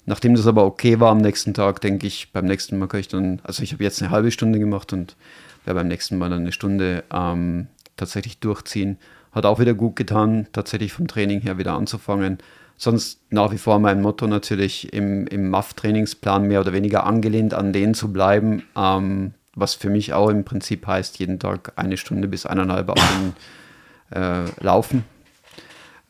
Nachdem 0.06 0.34
das 0.34 0.46
aber 0.46 0.64
okay 0.64 1.00
war 1.00 1.10
am 1.10 1.18
nächsten 1.18 1.52
Tag, 1.52 1.80
denke 1.80 2.06
ich, 2.06 2.32
beim 2.32 2.46
nächsten 2.46 2.78
Mal 2.78 2.86
kann 2.86 3.00
ich 3.00 3.08
dann, 3.08 3.40
also 3.42 3.62
ich 3.62 3.72
habe 3.72 3.84
jetzt 3.84 4.00
eine 4.00 4.10
halbe 4.10 4.30
Stunde 4.30 4.58
gemacht 4.58 4.92
und 4.92 5.16
werde 5.64 5.80
beim 5.80 5.88
nächsten 5.88 6.16
Mal 6.16 6.30
dann 6.30 6.40
eine 6.40 6.52
Stunde 6.52 7.04
ähm, 7.12 7.66
tatsächlich 7.96 8.38
durchziehen. 8.38 8.98
Hat 9.32 9.44
auch 9.44 9.58
wieder 9.58 9.74
gut 9.74 9.96
getan, 9.96 10.46
tatsächlich 10.52 10.94
vom 10.94 11.08
Training 11.08 11.40
her 11.40 11.58
wieder 11.58 11.74
anzufangen. 11.74 12.38
Sonst 12.78 13.20
nach 13.30 13.52
wie 13.52 13.58
vor 13.58 13.80
mein 13.80 14.00
Motto 14.00 14.26
natürlich 14.26 14.92
im, 14.92 15.26
im 15.26 15.50
MAF-Trainingsplan 15.50 16.46
mehr 16.46 16.60
oder 16.60 16.72
weniger 16.72 17.04
angelehnt 17.04 17.52
an 17.52 17.72
den 17.72 17.92
zu 17.92 18.12
bleiben, 18.12 18.62
ähm, 18.76 19.34
was 19.60 19.74
für 19.74 19.90
mich 19.90 20.12
auch 20.12 20.28
im 20.28 20.44
Prinzip 20.44 20.86
heißt, 20.86 21.18
jeden 21.18 21.38
Tag 21.38 21.72
eine 21.76 21.96
Stunde 21.96 22.28
bis 22.28 22.46
eineinhalb 22.46 22.90
Stunden 22.98 23.36
äh, 24.10 24.44
laufen. 24.62 25.04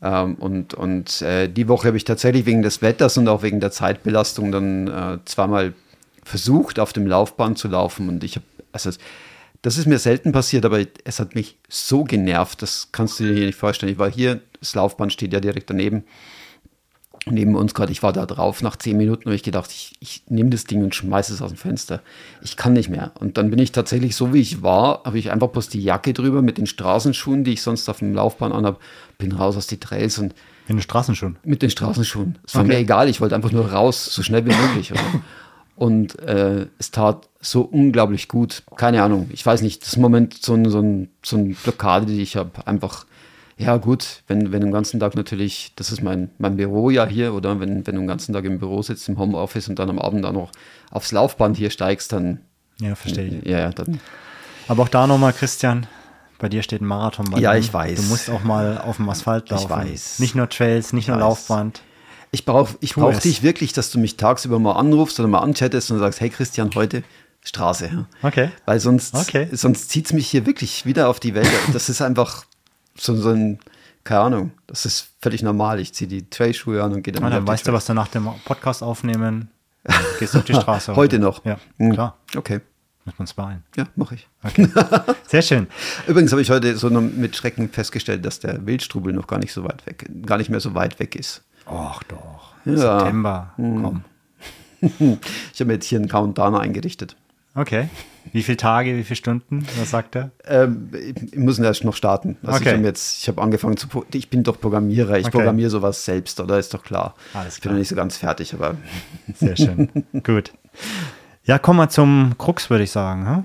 Ähm, 0.02 0.34
und 0.36 0.74
und 0.74 1.22
äh, 1.22 1.48
die 1.48 1.68
Woche 1.68 1.88
habe 1.88 1.96
ich 1.96 2.04
tatsächlich 2.04 2.46
wegen 2.46 2.62
des 2.62 2.82
Wetters 2.82 3.16
und 3.18 3.28
auch 3.28 3.42
wegen 3.42 3.60
der 3.60 3.72
Zeitbelastung 3.72 4.52
dann 4.52 4.88
äh, 4.88 5.18
zweimal 5.24 5.74
versucht, 6.24 6.78
auf 6.78 6.92
dem 6.92 7.06
Laufbahn 7.06 7.56
zu 7.56 7.68
laufen. 7.68 8.08
Und 8.08 8.22
ich 8.22 8.36
habe, 8.36 8.46
also 8.72 8.90
das 9.62 9.76
ist 9.76 9.86
mir 9.86 9.98
selten 9.98 10.30
passiert, 10.30 10.64
aber 10.64 10.80
es 11.04 11.18
hat 11.18 11.34
mich 11.34 11.58
so 11.68 12.04
genervt, 12.04 12.62
das 12.62 12.90
kannst 12.92 13.18
du 13.18 13.24
dir 13.24 13.46
nicht 13.46 13.58
vorstellen. 13.58 13.90
Ich 13.92 13.98
war 13.98 14.10
hier, 14.10 14.40
das 14.60 14.74
Laufband 14.74 15.12
steht 15.12 15.32
ja 15.32 15.40
direkt 15.40 15.68
daneben 15.70 16.04
neben 17.30 17.54
uns 17.54 17.74
gerade, 17.74 17.92
ich 17.92 18.02
war 18.02 18.12
da 18.12 18.26
drauf, 18.26 18.62
nach 18.62 18.76
zehn 18.76 18.96
Minuten 18.96 19.26
habe 19.26 19.34
ich 19.34 19.42
gedacht, 19.42 19.70
ich, 19.70 19.96
ich 20.00 20.22
nehme 20.28 20.50
das 20.50 20.64
Ding 20.64 20.82
und 20.82 20.94
schmeiße 20.94 21.32
es 21.32 21.42
aus 21.42 21.50
dem 21.50 21.56
Fenster. 21.56 22.00
Ich 22.42 22.56
kann 22.56 22.72
nicht 22.72 22.88
mehr. 22.88 23.12
Und 23.18 23.38
dann 23.38 23.50
bin 23.50 23.58
ich 23.58 23.72
tatsächlich 23.72 24.16
so, 24.16 24.32
wie 24.34 24.40
ich 24.40 24.62
war, 24.62 25.02
habe 25.04 25.18
ich 25.18 25.30
einfach 25.30 25.48
bloß 25.48 25.68
die 25.68 25.82
Jacke 25.82 26.12
drüber 26.12 26.42
mit 26.42 26.58
den 26.58 26.66
Straßenschuhen, 26.66 27.44
die 27.44 27.54
ich 27.54 27.62
sonst 27.62 27.88
auf 27.88 27.98
dem 27.98 28.14
Laufbahn 28.14 28.52
anhabe, 28.52 28.78
bin 29.18 29.32
raus 29.32 29.56
aus 29.56 29.66
die 29.66 29.80
Trails 29.80 30.18
und 30.18 30.34
in 30.68 30.76
den 30.76 30.82
Straßenschuhen? 30.82 31.38
Mit 31.44 31.62
den 31.62 31.70
Straßenschuhen. 31.70 32.38
Es 32.46 32.54
war 32.54 32.62
okay. 32.62 32.72
mir 32.72 32.78
egal, 32.78 33.08
ich 33.08 33.22
wollte 33.22 33.34
einfach 33.34 33.52
nur 33.52 33.72
raus, 33.72 34.04
so 34.04 34.22
schnell 34.22 34.44
wie 34.44 34.54
möglich. 34.54 34.92
und 35.76 36.18
äh, 36.18 36.66
es 36.78 36.90
tat 36.90 37.28
so 37.40 37.62
unglaublich 37.62 38.28
gut. 38.28 38.64
Keine 38.76 39.02
Ahnung, 39.02 39.30
ich 39.32 39.44
weiß 39.44 39.62
nicht, 39.62 39.80
das 39.80 39.90
ist 39.90 39.96
im 39.96 40.02
Moment 40.02 40.34
so, 40.34 40.54
ein, 40.54 40.68
so, 40.68 40.80
ein, 40.80 41.08
so 41.24 41.36
eine 41.36 41.54
Blockade, 41.54 42.06
die 42.06 42.20
ich 42.20 42.36
habe. 42.36 42.50
Einfach 42.66 43.06
Ja, 43.58 43.76
gut, 43.76 44.22
wenn, 44.28 44.52
wenn 44.52 44.60
du 44.60 44.66
den 44.68 44.72
ganzen 44.72 45.00
Tag 45.00 45.16
natürlich, 45.16 45.72
das 45.76 45.90
ist 45.90 46.02
mein, 46.02 46.30
mein 46.38 46.56
Büro 46.56 46.90
ja 46.90 47.06
hier, 47.06 47.34
oder 47.34 47.58
wenn, 47.60 47.86
wenn 47.86 47.94
du 47.96 48.00
den 48.02 48.06
ganzen 48.06 48.32
Tag 48.32 48.44
im 48.44 48.58
Büro 48.58 48.82
sitzt, 48.82 49.08
im 49.08 49.18
Homeoffice 49.18 49.68
und 49.68 49.78
dann 49.78 49.90
am 49.90 49.98
Abend 49.98 50.24
dann 50.24 50.34
noch 50.34 50.52
aufs 50.90 51.10
Laufband 51.12 51.56
hier 51.56 51.70
steigst, 51.70 52.12
dann. 52.12 52.40
Ja, 52.80 52.94
verstehe 52.94 53.26
ich. 53.26 53.46
Ja, 53.46 53.58
ja, 53.58 53.70
dann. 53.70 54.00
Aber 54.68 54.84
auch 54.84 54.88
da 54.88 55.06
nochmal, 55.08 55.32
Christian, 55.32 55.86
bei 56.38 56.48
dir 56.48 56.62
steht 56.62 56.80
ein 56.82 56.86
Marathon 56.86 57.28
bei 57.30 57.40
Ja, 57.40 57.56
ich 57.56 57.72
weiß. 57.74 57.96
Du 58.00 58.02
musst 58.08 58.30
auch 58.30 58.44
mal 58.44 58.78
auf 58.78 58.96
dem 58.98 59.08
Asphalt 59.08 59.50
laufen. 59.50 59.68
weiß. 59.70 60.20
Nicht 60.20 60.36
nur 60.36 60.48
Trails, 60.48 60.92
nicht 60.92 61.08
nur 61.08 61.16
weiß. 61.16 61.22
Laufband. 61.22 61.82
Ich 62.30 62.44
brauche 62.44 62.76
ich 62.80 62.94
brauch 62.94 63.10
es. 63.12 63.20
dich 63.20 63.42
wirklich, 63.42 63.72
dass 63.72 63.90
du 63.90 63.98
mich 63.98 64.16
tagsüber 64.16 64.58
mal 64.60 64.72
anrufst 64.72 65.18
oder 65.18 65.28
mal 65.28 65.40
anchattest 65.40 65.90
und 65.90 65.98
sagst, 65.98 66.20
hey 66.20 66.28
Christian, 66.30 66.70
heute 66.74 67.02
Straße. 67.42 68.06
Okay. 68.22 68.50
Weil 68.66 68.78
sonst, 68.78 69.14
Okay. 69.14 69.48
sonst 69.52 69.88
zieht 69.90 70.06
es 70.06 70.12
mich 70.12 70.28
hier 70.28 70.44
wirklich 70.46 70.84
wieder 70.86 71.08
auf 71.08 71.18
die 71.18 71.34
Welt. 71.34 71.48
Das 71.72 71.88
ist 71.88 72.02
einfach 72.02 72.44
so, 72.98 73.14
so 73.16 73.30
ein, 73.30 73.58
keine 74.04 74.20
Ahnung, 74.20 74.50
das 74.66 74.84
ist 74.86 75.10
völlig 75.20 75.42
normal. 75.42 75.80
Ich 75.80 75.92
ziehe 75.94 76.08
die 76.08 76.28
Trailschuhe 76.28 76.82
an 76.82 76.92
und 76.92 77.02
gehe 77.02 77.12
dann, 77.12 77.22
Na, 77.22 77.28
wieder 77.28 77.38
dann 77.38 77.46
weißt 77.46 77.66
du, 77.68 77.72
was 77.72 77.86
du 77.86 77.94
nach 77.94 78.08
dem 78.08 78.28
Podcast 78.44 78.82
aufnehmen, 78.82 79.50
gehst 80.18 80.36
auf 80.36 80.44
die 80.44 80.54
Straße. 80.60 80.94
Heute 80.96 81.18
noch. 81.18 81.44
Ja, 81.44 81.58
Hm. 81.78 81.92
klar. 81.92 82.16
Okay, 82.36 82.60
Müssen 83.04 83.18
wir 83.18 83.20
uns 83.20 83.32
beeilen. 83.34 83.62
ja, 83.76 83.86
mache 83.96 84.16
ich. 84.16 84.28
Okay. 84.42 84.68
Sehr 85.26 85.40
schön. 85.42 85.66
Übrigens 86.06 86.30
habe 86.32 86.42
ich 86.42 86.50
heute 86.50 86.76
so 86.76 86.90
mit 86.90 87.34
Schrecken 87.36 87.70
festgestellt, 87.70 88.24
dass 88.26 88.38
der 88.40 88.66
Wildstrubel 88.66 89.14
noch 89.14 89.26
gar 89.26 89.38
nicht 89.38 89.52
so 89.54 89.64
weit 89.64 89.86
weg, 89.86 90.10
gar 90.26 90.36
nicht 90.36 90.50
mehr 90.50 90.60
so 90.60 90.74
weit 90.74 90.98
weg 91.00 91.14
ist. 91.16 91.42
Och 91.66 92.02
doch. 92.04 92.52
Ja. 92.66 92.98
September. 93.00 93.52
Komm. 93.56 94.04
Ich 94.80 95.58
habe 95.60 95.64
mir 95.66 95.72
jetzt 95.74 95.86
hier 95.86 95.98
einen 95.98 96.08
Countdown 96.08 96.54
eingerichtet. 96.54 97.16
Okay. 97.60 97.88
Wie 98.32 98.42
viele 98.42 98.56
Tage, 98.58 98.96
wie 98.96 99.04
viele 99.04 99.16
Stunden? 99.16 99.66
Was 99.78 99.90
sagt 99.90 100.14
er? 100.16 100.30
Ähm, 100.44 100.90
ich 100.92 101.36
muss 101.38 101.58
erst 101.58 101.82
noch 101.84 101.94
starten. 101.96 102.36
Also 102.42 102.60
Okay. 102.60 102.70
ich, 102.70 102.76
hab 102.76 102.84
jetzt, 102.84 103.22
ich 103.22 103.28
habe 103.28 103.40
angefangen 103.40 103.76
zu, 103.78 103.88
ich 104.12 104.28
bin 104.28 104.42
doch 104.42 104.60
Programmierer, 104.60 105.18
ich 105.18 105.26
Okay. 105.26 105.38
programmiere 105.38 105.70
sowas 105.70 106.04
selbst, 106.04 106.38
oder 106.40 106.58
ist 106.58 106.74
doch 106.74 106.82
klar. 106.82 107.14
Alles 107.32 107.54
Ich 107.56 107.60
bin 107.60 107.68
klar. 107.70 107.74
noch 107.74 107.78
nicht 107.78 107.88
so 107.88 107.96
ganz 107.96 108.16
fertig, 108.18 108.52
aber 108.54 108.76
Sehr 109.34 109.56
schön. 109.56 109.88
Gut. 110.24 110.52
Ja, 111.44 111.58
kommen 111.58 111.78
wir 111.78 111.88
zum 111.88 112.34
Krux, 112.36 112.68
würde 112.70 112.84
ich 112.84 112.90
sagen. 112.90 113.26
hm? 113.26 113.44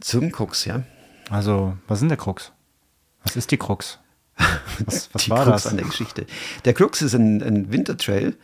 zum 0.00 0.30
Krux, 0.32 0.64
ja. 0.64 0.82
Also, 1.30 1.76
was 1.88 1.98
ist 1.98 2.02
denn 2.02 2.08
der 2.08 2.18
Krux? 2.18 2.52
Was 3.24 3.36
ist 3.36 3.50
die 3.50 3.56
Krux? 3.56 3.98
Was, 4.86 5.10
was 5.12 5.24
Die 5.24 5.30
war 5.30 5.44
Krux 5.44 5.62
das? 5.64 5.66
an 5.66 5.76
der 5.76 5.86
Geschichte. 5.86 6.26
Der 6.64 6.72
Krux 6.72 7.02
ist 7.02 7.14
ein, 7.14 7.42
ein 7.42 7.70
Wintertrail, 7.72 8.34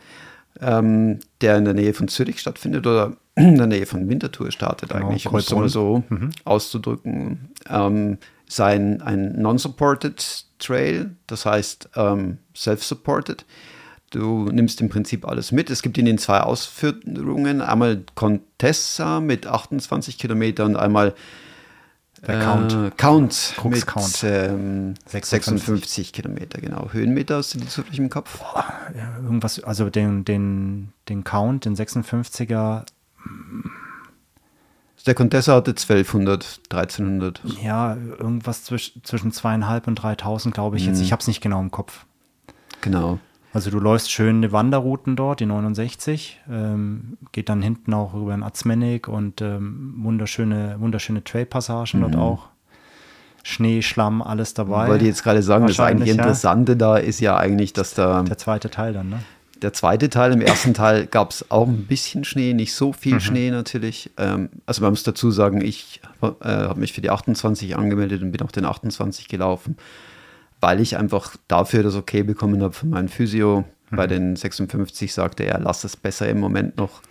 ähm, 0.61 1.19
der 1.41 1.57
in 1.57 1.65
der 1.65 1.73
Nähe 1.73 1.93
von 1.93 2.07
Zürich 2.07 2.39
stattfindet 2.39 2.85
oder 2.87 3.13
in 3.35 3.55
der 3.57 3.67
Nähe 3.67 3.85
von 3.85 4.07
Winterthur 4.09 4.51
startet 4.51 4.89
Genau, 4.89 5.07
eigentlich, 5.07 5.27
um 5.27 5.35
es 5.35 5.51
mal 5.51 5.69
so 5.69 6.03
Mhm. 6.09 6.31
auszudrücken. 6.45 7.49
Ähm, 7.69 8.17
sein 8.47 9.01
ein 9.01 9.39
non-supported 9.41 10.45
Trail, 10.57 11.11
das 11.27 11.45
heißt 11.45 11.89
ähm, 11.95 12.39
self-supported. 12.55 13.45
Du 14.11 14.49
nimmst 14.51 14.81
im 14.81 14.89
Prinzip 14.89 15.27
alles 15.27 15.51
mit. 15.51 15.69
Es 15.69 15.83
gibt 15.83 15.97
ihn 15.99 16.07
in 16.07 16.17
zwei 16.17 16.39
Ausführungen. 16.41 17.61
Einmal 17.61 18.01
Contessa 18.15 19.19
mit 19.19 19.45
28 19.45 20.17
Kilometern, 20.17 20.75
einmal 20.75 21.13
Der 22.27 22.39
Count. 22.43 22.73
äh, 22.73 22.91
Count 22.97 23.53
Krux 23.57 23.75
mit 23.75 23.87
Count. 23.87 24.23
Ähm, 24.23 24.93
56. 25.05 25.29
56 25.29 26.13
Kilometer, 26.13 26.59
genau. 26.61 26.89
Höhenmeter 26.91 27.37
hast 27.37 27.53
du 27.53 27.59
die 27.59 27.67
zufällig 27.67 27.99
im 27.99 28.09
Kopf? 28.09 28.39
Ja, 28.97 29.17
irgendwas, 29.23 29.63
also 29.63 29.89
den, 29.89 30.25
den, 30.25 30.91
den 31.07 31.23
Count, 31.23 31.65
den 31.65 31.75
56er, 31.75 32.83
Der 35.05 35.15
Contessa 35.15 35.55
hatte 35.55 35.71
1200, 35.71 36.59
1300. 36.69 37.41
ja, 37.63 37.95
irgendwas 37.95 38.63
zwisch, 38.65 38.93
zwischen 39.03 39.31
zweieinhalb 39.31 39.87
und 39.87 39.95
3000, 39.95 40.53
glaube 40.53 40.77
ich 40.77 40.85
jetzt. 40.85 41.01
Ich 41.01 41.11
habe 41.11 41.21
es 41.21 41.27
nicht 41.27 41.41
genau 41.41 41.61
im 41.61 41.71
Kopf. 41.71 42.05
Genau. 42.81 43.19
Also 43.51 43.71
du 43.71 43.79
läufst 43.79 44.11
schöne 44.11 44.51
Wanderrouten 44.51 45.15
dort, 45.15 45.39
die 45.39 45.47
69, 45.47 46.39
ähm, 46.51 47.17
geht 47.31 47.49
dann 47.49 47.61
hinten 47.63 47.93
auch 47.93 48.13
über 48.13 48.31
den 48.31 48.43
Atzmennig 48.43 49.07
und 49.07 49.41
ähm, 49.41 49.95
wunderschöne, 49.97 50.75
wunderschöne 50.79 51.23
Trailpassagen 51.23 52.01
dort 52.01 52.15
auch. 52.15 52.47
Schnee, 53.43 53.81
Schlamm, 53.81 54.21
alles 54.21 54.53
dabei. 54.53 54.83
Ich 54.83 54.89
wollte 54.91 55.05
jetzt 55.05 55.23
gerade 55.23 55.41
sagen, 55.41 55.65
das 55.65 55.79
eigentlich 55.79 56.09
ja. 56.09 56.15
Interessante 56.15 56.77
da 56.77 56.97
ist 56.97 57.19
ja 57.21 57.37
eigentlich, 57.37 57.73
dass 57.73 57.95
da 57.95 58.21
Der 58.21 58.37
zweite 58.37 58.69
Teil 58.69 58.93
dann, 58.93 59.09
ne? 59.09 59.19
der 59.61 59.73
zweite 59.73 60.09
Teil, 60.09 60.31
im 60.31 60.41
ersten 60.41 60.73
Teil 60.73 61.05
gab 61.05 61.31
es 61.31 61.49
auch 61.51 61.67
ein 61.67 61.85
bisschen 61.85 62.23
Schnee, 62.23 62.53
nicht 62.53 62.73
so 62.73 62.93
viel 62.93 63.15
Mhm. 63.15 63.19
Schnee 63.19 63.51
natürlich. 63.51 64.09
Ähm, 64.17 64.49
also 64.65 64.81
man 64.81 64.91
muss 64.91 65.03
dazu 65.03 65.31
sagen, 65.31 65.61
ich 65.61 66.01
äh, 66.21 66.27
habe 66.45 66.79
mich 66.79 66.93
für 66.93 67.01
die 67.01 67.09
28 67.09 67.75
angemeldet 67.75 68.21
und 68.21 68.31
bin 68.31 68.41
auch 68.41 68.51
den 68.51 68.65
28 68.65 69.27
gelaufen, 69.27 69.77
weil 70.61 70.79
ich 70.81 70.97
einfach 70.97 71.35
dafür 71.47 71.83
das 71.83 71.95
okay 71.95 72.23
bekommen 72.23 72.61
habe 72.63 72.73
von 72.73 72.89
meinem 72.89 73.07
Physio. 73.09 73.63
Bei 73.91 74.05
Mhm. 74.05 74.09
den 74.09 74.35
56 74.35 75.13
sagte 75.13 75.43
er, 75.43 75.59
lass 75.59 75.83
es 75.83 75.95
besser 75.97 76.29
im 76.29 76.39
Moment 76.39 76.77
noch. 76.77 77.01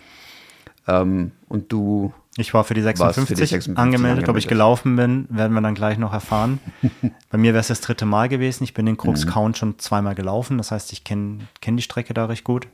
Ähm, 0.87 1.31
und 1.49 1.71
du 1.71 2.13
Ich 2.37 2.53
war 2.53 2.63
für 2.63 2.73
die 2.73 2.83
Warst 2.85 2.97
für 2.97 3.05
56, 3.13 3.35
die 3.37 3.45
56 3.45 3.77
angemeldet. 3.77 4.29
Ob 4.29 4.37
ich 4.37 4.45
angemeldet. 4.45 4.47
gelaufen 4.49 4.95
bin, 4.95 5.27
werden 5.29 5.53
wir 5.53 5.61
dann 5.61 5.75
gleich 5.75 5.97
noch 5.97 6.13
erfahren. 6.13 6.59
Bei 7.29 7.37
mir 7.37 7.51
wäre 7.53 7.59
es 7.61 7.67
das 7.67 7.81
dritte 7.81 8.05
Mal 8.05 8.29
gewesen. 8.29 8.63
Ich 8.63 8.73
bin 8.73 8.85
den 8.85 8.95
Crux 8.97 9.25
Mhm. 9.25 9.29
Count 9.29 9.57
schon 9.57 9.77
zweimal 9.79 10.15
gelaufen. 10.15 10.57
Das 10.57 10.71
heißt, 10.71 10.93
ich 10.93 11.03
kenne 11.03 11.39
kenn 11.61 11.75
die 11.75 11.83
Strecke 11.83 12.13
da 12.13 12.25
recht 12.25 12.43
gut. 12.45 12.67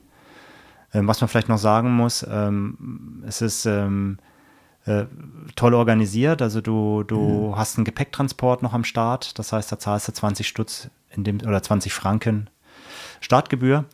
Ähm, 0.94 1.08
was 1.08 1.20
man 1.20 1.27
vielleicht 1.27 1.50
noch 1.50 1.58
sagen 1.58 1.91
muss, 1.96 2.25
ähm, 2.29 3.24
es 3.27 3.41
ist 3.41 3.65
ähm, 3.65 4.20
äh, 4.85 5.05
toll 5.55 5.73
organisiert. 5.73 6.41
Also 6.41 6.61
du, 6.61 7.03
du 7.03 7.49
Mhm. 7.51 7.55
hast 7.57 7.77
einen 7.77 7.85
Gepäcktransport 7.85 8.61
noch 8.63 8.73
am 8.73 8.83
Start. 8.83 9.37
Das 9.39 9.51
heißt, 9.51 9.71
da 9.71 9.79
zahlst 9.79 10.07
du 10.07 10.11
20 10.13 10.47
Stutz 10.47 10.89
in 11.11 11.23
dem, 11.23 11.41
oder 11.41 11.61
20 11.63 11.93
Franken 11.93 12.49
Startgebühr, 13.21 13.85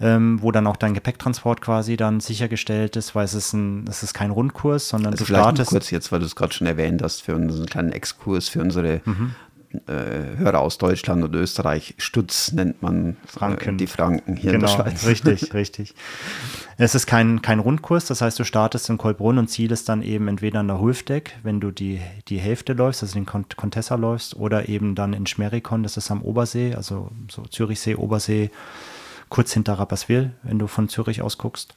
ähm, 0.00 0.40
wo 0.42 0.50
dann 0.52 0.66
auch 0.66 0.76
dein 0.76 0.94
Gepäcktransport 0.94 1.60
quasi 1.60 1.96
dann 1.96 2.20
sichergestellt 2.20 2.96
ist, 2.96 3.14
weil 3.14 3.24
es 3.24 3.34
ist, 3.34 3.52
ein, 3.52 3.86
es 3.88 4.02
ist 4.02 4.14
kein 4.14 4.30
Rundkurs, 4.30 4.88
sondern 4.88 5.12
Also 5.12 5.24
du 5.24 5.26
vielleicht 5.26 5.44
startest. 5.44 5.70
kurz 5.70 5.90
jetzt, 5.90 6.10
weil 6.12 6.20
du 6.20 6.26
es 6.26 6.34
gerade 6.36 6.52
schon 6.52 6.66
erwähnt 6.66 7.02
hast, 7.02 7.22
für 7.22 7.34
unseren 7.34 7.66
kleinen 7.66 7.92
Exkurs 7.92 8.48
für 8.48 8.60
unsere 8.60 9.00
Mhm. 9.04 9.34
Äh, 9.86 10.36
Hörer 10.38 10.60
aus 10.60 10.78
Deutschland 10.78 11.22
und 11.24 11.34
Österreich. 11.34 11.94
Stutz 11.98 12.52
nennt 12.52 12.82
man 12.82 13.16
Franken. 13.26 13.74
Äh, 13.74 13.78
die 13.78 13.86
Franken 13.86 14.36
hier 14.36 14.52
genau, 14.52 14.70
in 14.78 14.84
der 14.84 14.90
Schweiz. 14.90 15.06
richtig, 15.06 15.54
richtig. 15.54 15.94
Es 16.78 16.94
ist 16.94 17.06
kein, 17.06 17.42
kein 17.42 17.58
Rundkurs, 17.60 18.06
das 18.06 18.20
heißt, 18.22 18.38
du 18.38 18.44
startest 18.44 18.88
in 18.90 18.98
Kolbrunn 18.98 19.38
und 19.38 19.48
zielst 19.48 19.88
dann 19.88 20.02
eben 20.02 20.28
entweder 20.28 20.60
an 20.60 20.68
der 20.68 20.80
Hulfdeck, 20.80 21.36
wenn 21.42 21.60
du 21.60 21.70
die, 21.70 22.00
die 22.28 22.38
Hälfte 22.38 22.72
läufst, 22.72 23.02
also 23.02 23.14
den 23.14 23.26
Cont- 23.26 23.56
Contessa 23.56 23.94
läufst, 23.94 24.36
oder 24.36 24.68
eben 24.68 24.94
dann 24.94 25.12
in 25.12 25.26
Schmerikon, 25.26 25.82
das 25.82 25.96
ist 25.96 26.10
am 26.10 26.22
Obersee, 26.22 26.74
also 26.74 27.10
so 27.30 27.42
Zürichsee, 27.42 27.94
Obersee, 27.94 28.50
kurz 29.28 29.52
hinter 29.52 29.74
Rapperswil, 29.74 30.32
wenn 30.42 30.58
du 30.58 30.66
von 30.66 30.88
Zürich 30.88 31.22
aus 31.22 31.38
guckst. 31.38 31.74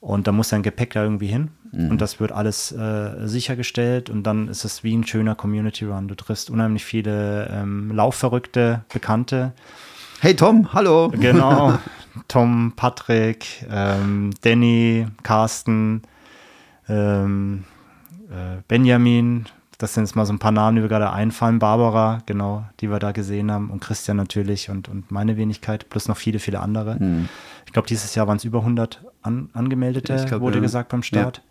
Und 0.00 0.26
da 0.26 0.32
muss 0.32 0.48
dein 0.48 0.62
Gepäck 0.62 0.94
da 0.94 1.02
irgendwie 1.02 1.26
hin. 1.26 1.50
Mhm. 1.72 1.90
Und 1.90 2.00
das 2.00 2.20
wird 2.20 2.32
alles 2.32 2.72
äh, 2.72 3.28
sichergestellt. 3.28 4.08
Und 4.08 4.22
dann 4.22 4.48
ist 4.48 4.64
es 4.64 4.82
wie 4.82 4.96
ein 4.96 5.06
schöner 5.06 5.34
Community 5.34 5.84
Run. 5.84 6.08
Du 6.08 6.14
triffst 6.14 6.48
unheimlich 6.48 6.84
viele 6.84 7.48
ähm, 7.52 7.90
laufverrückte 7.94 8.84
Bekannte. 8.92 9.52
Hey 10.20 10.34
Tom, 10.34 10.72
hallo. 10.72 11.10
Genau. 11.10 11.78
Tom, 12.28 12.72
Patrick, 12.76 13.66
ähm, 13.70 14.30
Danny, 14.40 15.06
Carsten, 15.22 16.02
ähm, 16.88 17.64
äh, 18.30 18.62
Benjamin. 18.68 19.46
Das 19.78 19.94
sind 19.94 20.04
jetzt 20.04 20.16
mal 20.16 20.26
so 20.26 20.32
ein 20.32 20.38
paar 20.38 20.50
Namen, 20.50 20.76
die 20.76 20.82
mir 20.82 20.88
gerade 20.88 21.12
einfallen. 21.12 21.58
Barbara, 21.58 22.22
genau, 22.26 22.64
die 22.80 22.90
wir 22.90 22.98
da 22.98 23.12
gesehen 23.12 23.50
haben. 23.50 23.70
Und 23.70 23.80
Christian 23.80 24.16
natürlich 24.16 24.70
und, 24.70 24.88
und 24.88 25.10
meine 25.10 25.36
Wenigkeit, 25.36 25.88
plus 25.88 26.08
noch 26.08 26.16
viele, 26.18 26.38
viele 26.38 26.60
andere. 26.60 26.98
Ich 27.64 27.72
glaube, 27.72 27.88
dieses 27.88 28.14
Jahr 28.14 28.26
waren 28.26 28.36
es 28.36 28.44
über 28.44 28.58
100 28.58 29.00
an, 29.22 29.50
Angemeldete, 29.52 30.14
Ich 30.14 30.26
glaub, 30.26 30.40
wurde 30.40 30.56
ja. 30.56 30.62
gesagt 30.62 30.90
beim 30.90 31.02
Start. 31.02 31.42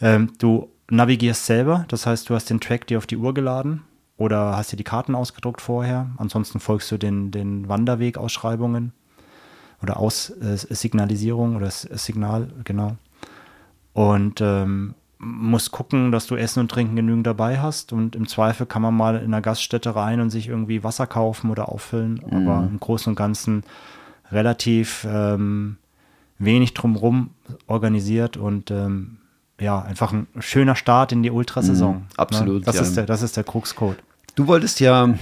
Ähm, 0.00 0.32
du 0.38 0.68
navigierst 0.90 1.46
selber, 1.46 1.84
das 1.88 2.06
heißt, 2.06 2.28
du 2.28 2.34
hast 2.34 2.50
den 2.50 2.60
Track 2.60 2.86
dir 2.86 2.98
auf 2.98 3.06
die 3.06 3.16
Uhr 3.16 3.34
geladen 3.34 3.82
oder 4.16 4.56
hast 4.56 4.72
dir 4.72 4.76
die 4.76 4.84
Karten 4.84 5.14
ausgedruckt 5.14 5.60
vorher. 5.60 6.10
Ansonsten 6.16 6.58
folgst 6.60 6.90
du 6.90 6.98
den, 6.98 7.30
den 7.30 7.68
Wanderwegausschreibungen 7.68 8.92
oder 9.82 9.98
Aus, 9.98 10.30
äh, 10.30 10.56
Signalisierung 10.56 11.56
oder 11.56 11.66
S- 11.66 11.88
Signal, 11.92 12.48
genau. 12.64 12.96
Und 13.92 14.40
ähm, 14.40 14.94
musst 15.18 15.70
gucken, 15.70 16.12
dass 16.12 16.26
du 16.26 16.36
Essen 16.36 16.60
und 16.60 16.70
Trinken 16.70 16.96
genügend 16.96 17.26
dabei 17.26 17.60
hast. 17.60 17.92
Und 17.92 18.16
im 18.16 18.26
Zweifel 18.26 18.66
kann 18.66 18.82
man 18.82 18.94
mal 18.96 19.16
in 19.16 19.24
einer 19.24 19.42
Gaststätte 19.42 19.94
rein 19.94 20.20
und 20.20 20.30
sich 20.30 20.48
irgendwie 20.48 20.82
Wasser 20.82 21.06
kaufen 21.06 21.50
oder 21.50 21.68
auffüllen. 21.68 22.22
Aber 22.30 22.66
im 22.70 22.80
Großen 22.80 23.10
und 23.10 23.16
Ganzen 23.16 23.64
relativ 24.32 25.06
ähm, 25.08 25.76
wenig 26.40 26.74
drumherum 26.74 27.30
organisiert 27.68 28.36
und 28.36 28.70
ähm, 28.70 29.18
ja, 29.60 29.80
einfach 29.82 30.12
ein 30.12 30.26
schöner 30.40 30.74
Start 30.74 31.12
in 31.12 31.22
die 31.22 31.30
Ultrasaison. 31.30 31.96
Mhm, 31.96 32.02
absolut, 32.16 32.60
Ne? 32.60 32.64
Das, 32.64 32.76
ja. 32.76 32.82
ist 32.82 32.96
der, 32.96 33.06
das 33.06 33.22
ist 33.22 33.36
der 33.36 33.44
Kruxcode. 33.44 33.98
Du 34.34 34.46
wolltest 34.46 34.80
ja 34.80 35.14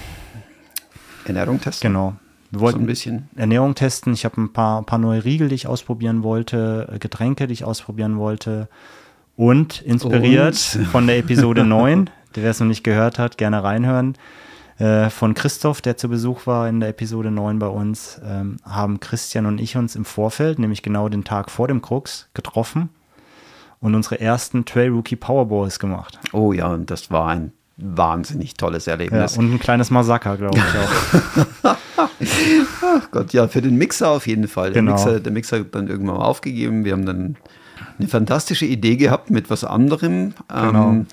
Ernährung 1.25 1.59
testen. 1.59 1.89
Genau. 1.91 2.15
Wir 2.51 2.59
So 2.59 2.65
wollten 2.65 2.79
ein 2.81 2.85
bisschen. 2.87 3.29
Ernährung 3.35 3.75
testen. 3.75 4.13
Ich 4.13 4.25
habe 4.25 4.41
ein 4.41 4.53
paar, 4.53 4.81
paar 4.83 4.97
neue 4.97 5.23
Riegel, 5.23 5.49
die 5.49 5.55
ich 5.55 5.67
ausprobieren 5.67 6.23
wollte, 6.23 6.89
äh, 6.91 6.99
Getränke, 6.99 7.47
die 7.47 7.53
ich 7.53 7.63
ausprobieren 7.63 8.17
wollte. 8.17 8.69
Und 9.35 9.81
inspiriert 9.81 10.75
Und? 10.75 10.85
von 10.87 11.05
der 11.07 11.17
Episode 11.17 11.63
9, 11.65 12.09
der 12.35 12.43
wer 12.43 12.51
es 12.51 12.59
noch 12.59 12.67
nicht 12.67 12.83
gehört 12.83 13.19
hat, 13.19 13.37
gerne 13.37 13.63
reinhören. 13.63 14.15
Äh, 14.79 15.09
von 15.09 15.33
Christoph, 15.33 15.81
der 15.81 15.97
zu 15.97 16.09
Besuch 16.09 16.47
war 16.47 16.67
in 16.69 16.79
der 16.79 16.89
Episode 16.89 17.31
9 17.31 17.59
bei 17.59 17.67
uns, 17.67 18.19
ähm, 18.23 18.57
haben 18.63 18.99
Christian 18.99 19.45
und 19.45 19.59
ich 19.59 19.75
uns 19.75 19.95
im 19.95 20.05
Vorfeld, 20.05 20.57
nämlich 20.57 20.81
genau 20.81 21.09
den 21.09 21.23
Tag 21.23 21.51
vor 21.51 21.67
dem 21.67 21.81
Krux, 21.81 22.29
getroffen 22.33 22.89
und 23.81 23.93
unsere 23.93 24.19
ersten 24.19 24.65
Trail 24.65 24.89
Rookie 24.89 25.15
Powerballs 25.15 25.79
gemacht. 25.79 26.19
Oh 26.31 26.53
ja, 26.53 26.67
und 26.67 26.89
das 26.89 27.11
war 27.11 27.27
ein 27.27 27.51
wahnsinnig 27.77 28.55
tolles 28.55 28.87
Erlebnis. 28.87 29.35
Ja, 29.35 29.39
und 29.39 29.53
ein 29.53 29.59
kleines 29.59 29.89
Massaker, 29.89 30.37
glaube 30.37 30.57
ich 30.57 31.63
auch. 31.63 31.75
Ach 32.81 33.11
Gott, 33.11 33.33
ja, 33.33 33.47
für 33.47 33.61
den 33.61 33.77
Mixer 33.77 34.09
auf 34.09 34.27
jeden 34.27 34.47
Fall. 34.47 34.71
Genau. 34.71 34.95
Der, 34.95 35.05
Mixer, 35.05 35.19
der 35.19 35.31
Mixer 35.31 35.59
hat 35.59 35.75
dann 35.75 35.87
irgendwann 35.87 36.17
mal 36.17 36.25
aufgegeben. 36.25 36.83
Wir 36.85 36.93
haben 36.93 37.05
dann 37.05 37.37
eine 37.97 38.07
fantastische 38.07 38.65
Idee 38.65 38.97
gehabt 38.97 39.29
mit 39.29 39.49
was 39.49 39.63
anderem. 39.63 40.33
Genau. 40.47 40.89
Ähm, 40.89 41.07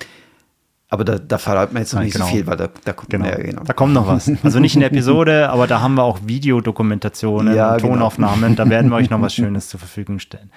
aber 0.89 1.05
da, 1.05 1.19
da 1.19 1.39
verraten 1.39 1.75
wir 1.75 1.81
jetzt 1.81 1.93
noch 1.93 1.99
Nein, 1.99 2.07
nicht 2.07 2.13
genau. 2.15 2.27
so 2.27 2.33
viel, 2.33 2.47
weil 2.47 2.57
da, 2.57 2.69
da 2.85 2.93
kommt 2.93 3.11
Genau. 3.11 3.27
ja, 3.27 3.37
genau. 3.37 3.65
Da 3.65 3.73
kommt 3.73 3.93
noch 3.93 4.07
was. 4.07 4.31
Also 4.45 4.61
nicht 4.61 4.75
in 4.75 4.81
der 4.81 4.93
Episode, 4.93 5.49
aber 5.51 5.67
da 5.67 5.81
haben 5.81 5.95
wir 5.95 6.05
auch 6.05 6.21
Videodokumentationen 6.25 7.57
Ja, 7.57 7.77
genau. 7.77 7.95
Tonaufnahmen. 7.95 8.55
Da 8.55 8.69
werden 8.71 8.91
wir 8.91 8.97
euch 8.97 9.11
noch 9.11 9.21
was 9.21 9.35
Schönes 9.35 9.69
zur 9.69 9.81
Verfügung 9.81 10.21
stellen. 10.21 10.51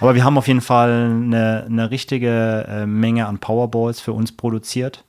Aber 0.00 0.14
wir 0.14 0.24
haben 0.24 0.38
auf 0.38 0.48
jeden 0.48 0.62
Fall 0.62 1.10
eine, 1.10 1.64
eine 1.66 1.90
richtige 1.90 2.64
äh, 2.66 2.86
Menge 2.86 3.26
an 3.26 3.38
Powerballs 3.38 4.00
für 4.00 4.14
uns 4.14 4.32
produziert. 4.32 5.04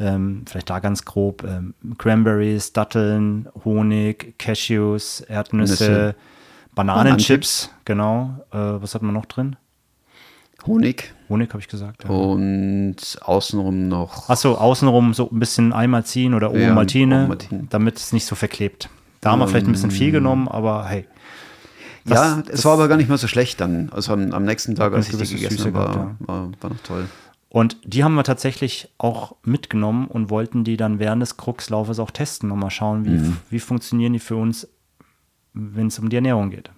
Ähm, 0.00 0.44
vielleicht 0.48 0.70
da 0.70 0.80
ganz 0.80 1.04
grob: 1.04 1.44
ähm, 1.44 1.74
Cranberries, 1.96 2.72
Datteln, 2.72 3.48
Honig, 3.64 4.36
Cashews, 4.40 5.20
Erdnüsse, 5.20 5.72
Nüsse. 5.84 6.14
Bananenchips. 6.74 7.70
Genau. 7.84 8.44
Äh, 8.50 8.56
was 8.56 8.96
hat 8.96 9.02
man 9.02 9.14
noch 9.14 9.26
drin? 9.26 9.54
Honig 10.66 11.13
Honig 11.28 11.48
habe 11.50 11.60
ich 11.60 11.68
gesagt. 11.68 12.04
Ja. 12.04 12.10
und 12.10 12.96
außenrum 13.22 13.88
noch. 13.88 14.28
Achso, 14.28 14.54
außenrum 14.54 15.14
so 15.14 15.30
ein 15.30 15.38
bisschen 15.38 15.72
einmal 15.72 16.04
ziehen 16.04 16.34
oder 16.34 16.54
Ja, 16.54 16.66
Ovomaltine, 16.68 17.20
Ovomaltine. 17.20 17.66
damit 17.70 17.96
es 17.98 18.12
nicht 18.12 18.26
so 18.26 18.34
verklebt. 18.34 18.88
Da 19.20 19.30
haben 19.30 19.38
wir 19.38 19.48
vielleicht 19.48 19.66
ein 19.66 19.72
bisschen 19.72 19.90
viel 19.90 20.10
genommen, 20.12 20.48
aber 20.48 20.86
hey. 20.86 21.06
Das- 22.04 22.18
ja, 22.18 22.42
es 22.52 22.64
war 22.66 22.74
aber 22.74 22.88
gar 22.88 22.96
nicht 22.98 23.08
mal 23.08 23.16
so 23.16 23.26
schlecht 23.26 23.60
dann. 23.62 23.88
Also 23.90 24.12
am, 24.12 24.32
am 24.32 24.44
nächsten 24.44 24.74
Tag, 24.74 24.92
als 24.92 25.08
ich 25.08 25.16
die 25.16 25.34
gegessen 25.36 25.56
Süße 25.56 25.68
habe, 25.72 25.78
war, 25.78 25.92
gehabt, 25.92 26.14
war, 26.20 26.48
war 26.60 26.70
noch 26.70 26.80
toll. 26.82 27.06
Und 27.48 27.78
die 27.84 28.04
haben 28.04 28.14
wir 28.16 28.24
tatsächlich 28.24 28.90
auch 28.98 29.36
mitgenommen 29.44 30.08
und 30.08 30.28
wollten 30.28 30.64
die 30.64 30.76
dann 30.76 30.98
während 30.98 31.22
des 31.22 31.36
Kruxlaufes 31.38 31.98
auch 32.00 32.10
testen 32.10 32.50
und 32.50 32.58
mal 32.58 32.68
schauen, 32.70 33.06
wie, 33.06 33.10
Mhm. 33.10 33.36
wie 33.48 33.60
funktionieren 33.60 34.12
die 34.12 34.18
für 34.18 34.36
uns, 34.36 34.68
wenn 35.54 35.86
es 35.86 35.98
um 35.98 36.10
die 36.10 36.16
Ernährung 36.16 36.50
geht. 36.50 36.70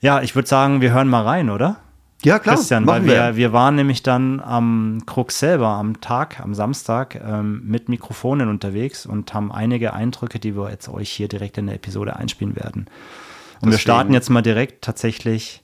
Ja, 0.00 0.22
ich 0.22 0.34
würde 0.34 0.48
sagen, 0.48 0.80
wir 0.80 0.92
hören 0.94 1.08
mal 1.08 1.22
rein, 1.24 1.50
oder? 1.50 1.76
Ja, 2.24 2.38
klar. 2.38 2.56
Christian, 2.56 2.86
weil 2.86 3.04
wir, 3.04 3.36
wir 3.36 3.52
waren 3.52 3.74
nämlich 3.76 4.02
dann 4.02 4.40
am 4.40 5.02
Krux 5.06 5.38
selber 5.38 5.68
am 5.68 6.00
Tag, 6.00 6.40
am 6.40 6.54
Samstag, 6.54 7.20
ähm, 7.24 7.62
mit 7.64 7.88
Mikrofonen 7.88 8.48
unterwegs 8.48 9.06
und 9.06 9.32
haben 9.34 9.52
einige 9.52 9.92
Eindrücke, 9.94 10.38
die 10.38 10.56
wir 10.56 10.70
jetzt 10.70 10.88
euch 10.88 11.10
hier 11.10 11.28
direkt 11.28 11.58
in 11.58 11.66
der 11.66 11.76
Episode 11.76 12.16
einspielen 12.16 12.56
werden. 12.56 12.86
Und 13.60 13.68
wir 13.68 13.70
Deswegen- 13.70 13.78
starten 13.80 14.12
jetzt 14.14 14.30
mal 14.30 14.42
direkt 14.42 14.82
tatsächlich 14.84 15.62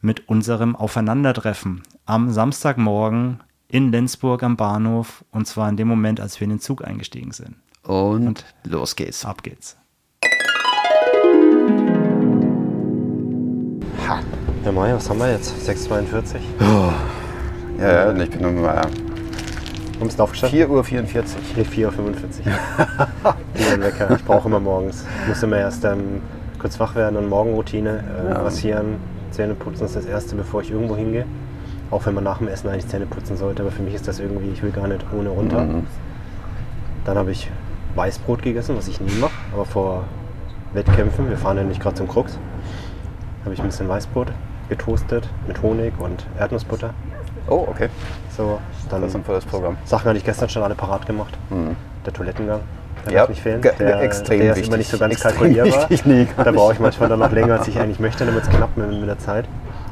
mit 0.00 0.28
unserem 0.28 0.74
Aufeinandertreffen 0.76 1.82
am 2.06 2.30
Samstagmorgen 2.30 3.40
in 3.68 3.92
Lenzburg 3.92 4.42
am 4.42 4.56
Bahnhof 4.56 5.24
und 5.30 5.46
zwar 5.46 5.68
in 5.68 5.76
dem 5.76 5.86
Moment, 5.88 6.20
als 6.20 6.40
wir 6.40 6.44
in 6.46 6.50
den 6.50 6.60
Zug 6.60 6.84
eingestiegen 6.84 7.32
sind. 7.32 7.56
Und, 7.82 8.44
los 8.64 8.96
geht's. 8.96 9.24
Ab 9.24 9.42
geht's. 9.42 9.76
Ha. 14.10 14.18
Ja, 14.64 14.72
Mai, 14.72 14.92
was 14.92 15.08
haben 15.08 15.20
wir 15.20 15.30
jetzt? 15.30 15.54
6,42? 15.68 16.40
Ja, 17.78 18.12
ja, 18.12 18.12
ich 18.12 18.30
bin 18.30 18.44
um 18.44 18.58
äh, 18.58 18.66
Warum 18.66 18.88
bist 20.00 20.18
du 20.18 20.22
aufgestanden? 20.24 20.58
4.44 20.58 20.68
Uhr. 20.68 20.82
Nee, 21.56 21.62
4.45 21.62 21.86
Uhr. 21.86 23.38
Wie 23.54 23.80
Wecker. 23.82 24.10
Ich 24.16 24.24
brauche 24.24 24.48
immer 24.48 24.58
morgens. 24.58 25.04
Ich 25.22 25.28
muss 25.28 25.42
immer 25.44 25.58
erst 25.58 25.84
ähm, 25.84 26.22
kurz 26.58 26.80
wach 26.80 26.96
werden 26.96 27.16
und 27.16 27.28
Morgenroutine. 27.28 28.02
Äh, 28.28 28.32
Rasieren, 28.32 28.96
Zähne 29.30 29.54
putzen 29.54 29.84
ist 29.84 29.94
das 29.94 30.06
Erste, 30.06 30.34
bevor 30.34 30.62
ich 30.62 30.72
irgendwo 30.72 30.96
hingehe. 30.96 31.24
Auch 31.92 32.04
wenn 32.06 32.14
man 32.14 32.24
nach 32.24 32.38
dem 32.38 32.48
Essen 32.48 32.68
eigentlich 32.68 32.88
Zähne 32.88 33.06
putzen 33.06 33.36
sollte. 33.36 33.62
Aber 33.62 33.70
für 33.70 33.82
mich 33.82 33.94
ist 33.94 34.08
das 34.08 34.18
irgendwie, 34.18 34.50
ich 34.50 34.60
will 34.60 34.72
gar 34.72 34.88
nicht 34.88 35.06
ohne 35.16 35.28
runter. 35.28 35.60
Mhm. 35.60 35.86
Dann 37.04 37.16
habe 37.16 37.30
ich 37.30 37.48
Weißbrot 37.94 38.42
gegessen, 38.42 38.76
was 38.76 38.88
ich 38.88 39.00
nie 39.00 39.20
mache. 39.20 39.32
Aber 39.52 39.64
vor 39.64 40.04
Wettkämpfen, 40.72 41.30
wir 41.30 41.36
fahren 41.36 41.58
ja 41.58 41.62
nicht 41.62 41.80
gerade 41.80 41.94
zum 41.94 42.08
Krux, 42.08 42.38
habe 43.44 43.54
ich 43.54 43.60
ein 43.60 43.66
bisschen 43.66 43.88
Weißbrot 43.88 44.28
getoastet 44.68 45.28
mit 45.46 45.60
Honig 45.62 45.92
und 45.98 46.26
Erdnussbutter. 46.38 46.90
Oh, 47.48 47.66
okay. 47.68 47.88
So, 48.36 48.58
dann 48.88 49.00
Das 49.00 49.10
ist 49.10 49.16
ein 49.16 49.24
volles 49.24 49.44
Programm. 49.44 49.76
Sachen 49.84 50.06
hatte 50.08 50.18
ich 50.18 50.24
gestern 50.24 50.48
schon 50.48 50.62
alle 50.62 50.74
parat 50.74 51.06
gemacht. 51.06 51.36
Der 52.06 52.12
Toilettengang, 52.12 52.60
der 53.04 53.12
Ja, 53.12 53.18
darf 53.20 53.28
nicht 53.30 53.42
fehlen. 53.42 53.60
Der, 53.62 54.00
extrem 54.02 54.40
der 54.40 54.50
ist 54.50 54.56
wichtig. 54.56 54.68
immer 54.68 54.76
nicht 54.76 54.90
so 54.90 54.98
ganz 54.98 55.12
Extrem 55.14 55.32
kalkulierbar. 55.32 55.90
wichtig, 55.90 56.06
nee, 56.06 56.26
da 56.36 56.52
brauche 56.52 56.72
ich 56.74 56.78
manchmal 56.80 57.08
dann 57.08 57.18
noch 57.18 57.32
länger, 57.32 57.54
als 57.58 57.68
ich 57.68 57.78
eigentlich 57.78 57.98
möchte, 57.98 58.24
damit 58.24 58.42
es 58.44 58.50
knapp 58.50 58.76
mit, 58.76 58.90
mit 58.90 59.08
der 59.08 59.18
Zeit. 59.18 59.46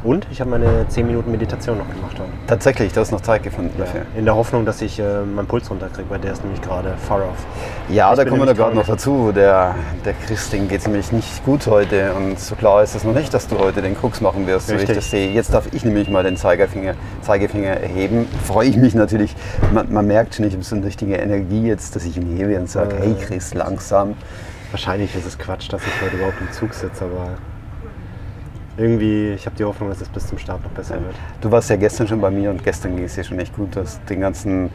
Und 0.05 0.29
ich 0.31 0.41
habe 0.41 0.51
meine 0.51 0.87
10 0.89 1.07
Minuten 1.09 1.31
Meditation 1.33 1.77
noch 1.79 1.89
gemacht 1.89 2.17
heute. 2.19 2.31
Tatsächlich, 2.47 2.93
du 2.93 3.01
hast 3.01 3.11
noch 3.11 3.21
Zeit 3.21 3.43
gefunden 3.43 3.73
Ja, 3.79 3.85
dafür. 3.85 4.03
in 4.17 4.25
der 4.25 4.37
Hoffnung, 4.37 4.65
dass 4.65 4.81
ich 4.81 5.01
äh, 5.01 5.23
meinen 5.23 5.49
Puls 5.49 5.69
runterkriege, 5.69 6.09
weil 6.09 6.21
der 6.21 6.33
ist 6.35 6.45
nämlich 6.45 6.63
gerade 6.63 6.95
far 6.99 7.19
off. 7.19 7.45
Ja, 7.89 8.13
Ich 8.13 8.17
da 8.17 8.25
kommen 8.25 8.41
wir 8.41 8.47
da 8.47 8.53
gerade 8.53 8.77
noch 8.77 8.87
dazu. 8.87 9.33
Der, 9.33 9.75
der 10.05 10.13
Christin 10.15 10.69
geht 10.69 10.81
es 10.81 10.87
nämlich 10.87 11.11
nicht 11.11 11.45
gut 11.45 11.67
heute 11.67 12.13
und 12.15 12.39
so 12.39 12.55
klar 12.55 12.83
ist 12.85 12.95
es 12.95 13.03
noch 13.03 13.13
nicht, 13.13 13.35
dass 13.35 13.49
du 13.49 13.59
heute 13.59 13.83
den 13.83 13.97
Krux 13.97 14.21
machen 14.21 14.47
wirst, 14.47 14.69
so 14.69 14.73
wie 14.73 14.77
ich 14.77 14.83
Richtig. 14.83 14.99
das 14.99 15.11
sehe. 15.11 15.33
Jetzt 15.33 15.53
darf 15.53 15.67
ich 15.73 15.85
nämlich 15.85 16.09
mal 16.09 16.23
den 16.23 16.37
Zeigefinger, 16.37 16.95
Zeigefinger 17.23 17.71
erheben. 17.71 18.29
Freue 18.45 18.69
ich 18.69 18.77
mich 18.77 18.95
natürlich. 18.95 19.35
Man, 19.75 19.93
man 19.93 20.07
merkt 20.07 20.37
schon, 20.37 20.47
ich 20.47 20.55
habe 20.55 20.63
so 20.63 20.77
eine 20.77 20.87
richtige 20.87 21.17
Energie 21.17 21.67
jetzt, 21.67 21.97
dass 21.97 22.05
ich 22.05 22.17
ihn 22.17 22.37
hebe 22.37 22.57
und 22.61 22.71
sage, 22.71 22.95
Äh. 22.97 23.01
hey 23.01 23.15
Chris, 23.21 23.53
langsam. 23.53 24.15
Wahrscheinlich 24.71 25.15
ist 25.17 25.27
es 25.27 25.37
Quatsch, 25.39 25.73
dass 25.73 25.83
ich 25.83 26.03
heute 26.05 26.17
überhaupt 26.17 26.41
im 26.41 26.53
Zug 26.53 26.73
sitze, 26.75 27.05
aber 27.05 27.31
irgendwie, 28.79 29.31
ich 29.33 29.45
habe 29.47 29.57
die 29.57 29.65
Hoffnung, 29.65 29.89
dass 29.91 30.01
es 30.01 30.09
bis 30.09 30.27
zum 30.27 30.39
Start 30.39 30.63
noch 30.63 30.71
besser 30.71 30.95
wird. 30.95 31.15
Du 31.41 31.51
warst 31.51 31.69
ja 31.71 31.77
gestern 31.77 32.07
schon 32.09 32.21
bei 32.21 32.31
mir 32.31 32.51
und 32.51 32.63
gestern 32.63 32.95
ging 32.97 33.05
es 33.05 33.15
dir 33.15 33.25
schon 33.25 33.39
echt 33.39 33.55
gut. 33.57 33.75
Du 33.75 33.81
hast 33.81 34.01
den 34.09 34.21
ganzen 34.21 34.71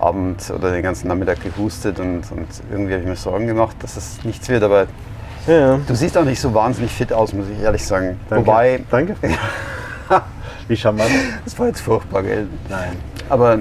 Abend 0.00 0.42
oder 0.56 0.72
den 0.72 0.82
ganzen 0.82 1.08
Nachmittag 1.08 1.38
gehustet 1.42 2.00
und, 2.00 2.22
und 2.32 2.46
irgendwie 2.70 2.92
habe 2.94 3.02
ich 3.02 3.08
mir 3.08 3.16
Sorgen 3.16 3.46
gemacht, 3.46 3.76
dass 3.80 3.96
es 3.96 4.24
nichts 4.24 4.48
wird. 4.48 4.62
Aber 4.62 4.86
Ja, 5.46 5.52
ja. 5.54 5.78
du 5.86 5.94
siehst 5.94 6.16
auch 6.18 6.24
nicht 6.24 6.40
so 6.40 6.52
wahnsinnig 6.54 6.90
fit 6.92 7.12
aus, 7.12 7.32
muss 7.32 7.46
ich 7.56 7.62
ehrlich 7.62 7.84
sagen. 7.86 8.18
Danke. 8.28 8.46
Wobei, 8.46 8.80
Danke. 8.90 9.14
Wie 10.68 10.76
charmant. 10.76 11.10
das 11.44 11.58
war 11.58 11.66
jetzt 11.68 11.80
furchtbar, 11.80 12.22
gell? 12.22 12.46
Nein. 12.68 12.96
Aber 13.28 13.58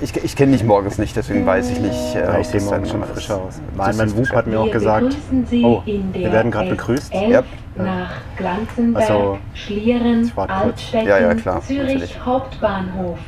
ich, 0.00 0.14
ich 0.22 0.36
kenne 0.36 0.52
dich 0.52 0.64
morgens 0.64 0.98
nicht, 0.98 1.16
deswegen 1.16 1.46
weiß 1.46 1.70
ich 1.70 1.80
nicht. 1.80 2.14
äh, 2.16 2.24
Ja, 2.24 2.34
ob 2.34 2.40
ich 2.40 2.48
sehe 2.48 2.54
das 2.60 2.64
morgen 2.64 2.82
dann 2.82 2.90
schon 2.90 3.04
frischer 3.04 3.36
aus. 3.36 3.60
Mein, 3.76 4.16
Wub 4.16 4.30
hat 4.32 4.46
mir 4.46 4.60
auch 4.60 4.66
Wir 4.66 4.72
gesagt, 4.72 5.16
oh, 5.62 5.82
wir 5.84 6.32
werden 6.32 6.50
gerade 6.50 6.70
begrüßt. 6.70 7.12
S11 7.14 7.28
Ja. 7.30 7.42
Nach 7.76 8.10
Glanzenberg, 8.36 9.10
Also, 9.10 9.38
Schlieren. 9.54 10.30
Altstetten, 10.36 11.08
Ja, 11.08 11.18
ja, 11.18 11.34
klar, 11.34 11.60
Zürich 11.62 11.82
natürlich. 11.82 12.24
Hauptbahnhof. 12.24 13.18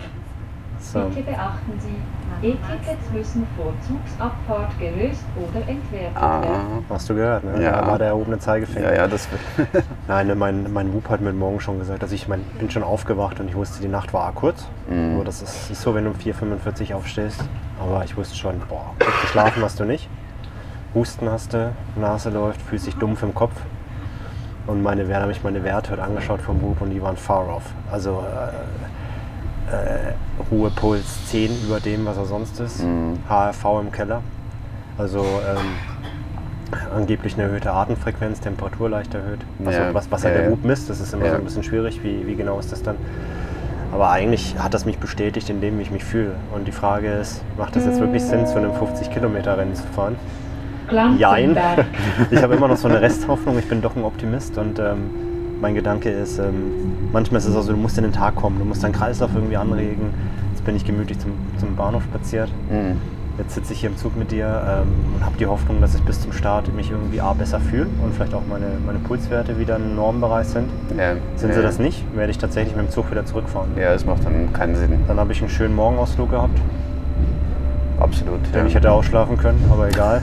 So. 0.81 1.01
Bitte 1.01 1.23
beachten 1.23 1.73
Sie, 1.81 1.97
E-Tickets 2.43 3.11
müssen 3.13 3.47
vor 3.57 3.73
Zugsabfahrt 3.89 4.79
gelöst 4.79 5.25
oder 5.37 5.67
entwertet 5.67 6.17
Ah, 6.17 6.43
werden. 6.43 6.85
Hast 6.91 7.09
du 7.09 7.15
gehört, 7.15 7.45
ne? 7.45 7.63
Ja. 7.63 7.81
Da 7.81 7.87
war 7.87 7.99
der 7.99 8.09
erhobene 8.09 8.39
Zeigefinger. 8.39 8.91
ja, 8.91 8.95
ja, 8.95 9.09
das 9.09 9.27
Nein, 10.09 10.27
ne, 10.27 10.35
mein, 10.35 10.71
mein 10.73 10.93
Wub 10.93 11.09
hat 11.09 11.23
mir 11.23 11.33
morgen 11.33 11.61
schon 11.61 11.79
gesagt, 11.79 12.03
also 12.03 12.15
ich 12.15 12.29
mein, 12.29 12.43
bin 12.59 12.71
schon 12.71 12.83
aufgewacht 12.85 13.41
und 13.41 13.49
ich 13.49 13.55
wusste, 13.57 13.81
die 13.81 13.89
Nacht 13.89 14.13
war 14.13 14.31
kurz. 14.33 14.67
Mhm. 14.89 15.15
Aber 15.17 15.25
das 15.25 15.41
ist 15.43 15.71
nicht 15.71 15.81
so, 15.81 15.95
wenn 15.95 16.05
du 16.05 16.11
um 16.11 16.17
4.45 16.17 16.91
Uhr 16.91 16.97
aufstehst. 16.99 17.43
Aber 17.81 18.05
ich 18.05 18.17
wusste 18.17 18.37
schon, 18.37 18.61
boah, 18.69 18.93
gut 18.99 19.21
geschlafen 19.23 19.63
hast 19.63 19.81
du 19.81 19.85
nicht. 19.85 20.09
Husten 20.95 21.31
hast 21.31 21.53
du, 21.55 21.73
Nase 21.97 22.31
läuft, 22.31 22.61
fühlst 22.63 22.87
dich 22.87 22.97
dumpf 22.97 23.23
im 23.23 23.35
Kopf. 23.35 23.53
Und 24.67 24.83
meine 24.83 25.07
Werte, 25.09 25.23
habe 25.23 25.33
ich 25.33 25.43
meine 25.45 25.63
Werte 25.63 25.93
heute 25.93 26.03
angeschaut 26.03 26.41
vom 26.41 26.61
Wub 26.61 26.81
und 26.81 26.91
die 26.91 27.01
waren 27.01 27.17
far 27.17 27.49
off. 27.49 27.63
Also 27.91 28.25
äh, 29.71 29.75
äh, 29.75 30.13
Ruhepuls 30.51 31.27
10 31.31 31.51
über 31.67 31.79
dem, 31.81 32.05
was 32.07 32.17
er 32.17 32.27
sonst 32.27 32.59
ist. 32.61 32.83
Mhm. 32.83 33.19
HRV 33.29 33.65
im 33.83 33.93
Keller. 33.93 34.23
Also 34.99 35.21
ähm, 35.21 36.79
angeblich 36.95 37.35
eine 37.35 37.45
erhöhte 37.45 37.71
Atemfrequenz, 37.73 38.41
Temperatur 38.41 38.89
leicht 38.91 39.15
erhöht. 39.15 39.41
Also 39.65 39.79
Ja, 39.79 39.95
was, 39.95 40.11
was 40.11 40.23
ja, 40.23 40.31
halt 40.31 40.39
der 40.39 40.45
ja. 40.47 40.51
Wub 40.51 40.65
misst, 40.65 40.91
das 40.91 41.01
ist 41.01 41.13
immer 41.15 41.27
Ja. 41.27 41.33
so 41.33 41.37
ein 41.39 41.45
bisschen 41.45 41.63
schwierig, 41.63 42.03
wie, 42.03 42.27
wie 42.27 42.35
genau 42.35 42.59
ist 42.59 42.73
das 42.73 42.83
dann. 42.83 42.97
Aber 43.93 44.11
eigentlich 44.11 44.57
hat 44.59 44.75
das 44.75 44.85
mich 44.85 44.99
bestätigt 44.99 45.49
in 45.49 45.61
dem, 45.61 45.79
wie 45.79 45.83
ich 45.83 45.93
mich 45.93 46.03
fühle. 46.05 46.33
Und 46.53 46.67
die 46.67 46.73
Frage 46.73 47.09
ist, 47.09 47.41
macht 47.57 47.77
das 47.77 47.85
jetzt 47.87 48.01
wirklich 48.01 48.23
Sinn, 48.25 48.45
zu 48.47 48.57
einem 48.57 48.73
50-Kilometer-Rennen 48.73 49.77
zu 49.77 49.85
fahren? 49.95 50.17
Jein. 51.19 51.57
Ich 52.31 52.43
habe 52.43 52.55
immer 52.55 52.69
noch 52.69 52.77
so 52.77 52.89
eine 52.89 53.01
Resthoffnung, 53.01 53.59
ich 53.59 53.69
bin 53.69 53.83
doch 53.83 53.97
ein 53.97 54.05
Optimist 54.05 54.57
und 54.59 54.79
ähm, 54.79 55.11
mein 55.61 55.75
Gedanke 55.75 56.11
ist, 56.11 56.39
ähm, 56.39 57.09
manchmal 57.13 57.41
ist 57.41 57.47
es 57.47 57.57
auch 57.57 57.63
so, 57.63 57.73
du 57.73 57.79
musst 57.79 57.97
in 57.99 58.05
den 58.05 58.13
Tag 58.13 58.37
kommen, 58.37 58.59
du 58.59 58.65
musst 58.65 58.85
deinen 58.85 58.93
Kreislauf 58.93 59.31
irgendwie 59.35 59.57
anregen. 59.57 60.13
Jetzt 60.53 60.65
bin 60.65 60.77
ich 60.77 60.85
gemütlich 60.85 61.19
zum, 61.19 61.33
zum 61.59 61.77
Bahnhof 61.77 62.05
spaziert. 62.05 62.51
Mhm. 62.71 62.97
Jetzt 63.39 63.55
sitze 63.55 63.75
ich 63.75 63.81
hier 63.81 63.91
im 63.91 63.97
Zug 63.99 64.17
mit 64.17 64.31
dir 64.31 64.47
ähm, 64.47 64.89
und 65.15 65.25
habe 65.25 65.37
die 65.37 65.47
Hoffnung, 65.47 65.83
dass 65.83 65.95
ich 65.95 66.03
bis 66.03 66.21
zum 66.21 66.33
Start 66.33 66.73
mich 66.75 66.91
irgendwie 66.91 67.21
A 67.21 67.35
besser 67.35 67.61
fühle 67.61 67.87
und 68.03 68.15
vielleicht 68.15 68.33
auch 68.33 68.41
meine, 68.49 68.67
meine 68.85 68.99
Pulswerte 68.99 69.59
wieder 69.59 69.77
im 69.77 69.95
Normbereich 69.95 70.47
sind. 70.47 70.71
ja, 70.97 71.17
Sind 71.37 71.51
ja, 71.51 71.57
sie 71.57 71.63
das 71.63 71.79
nicht, 71.79 72.03
werde 72.15 72.31
ich 72.31 72.39
tatsächlich 72.39 72.75
mit 72.75 72.87
dem 72.87 72.91
Zug 72.91 73.11
wieder 73.11 73.27
zurückfahren. 73.27 73.71
Ja, 73.77 73.93
das 73.93 74.07
macht 74.07 74.25
dann 74.25 74.53
keinen 74.55 74.75
Sinn. 74.75 75.01
Dann 75.07 75.21
habe 75.21 75.33
ich 75.33 75.41
einen 75.41 75.51
schönen 75.51 75.75
Morgenausflug 75.75 76.31
gehabt. 76.31 76.59
absolut. 78.01 78.41
Denn 78.55 78.63
ja. 78.63 78.67
ich 78.67 78.75
hätte 78.75 78.91
ausschlafen 78.91 79.37
können, 79.37 79.63
aber 79.71 79.89
egal. 79.89 80.23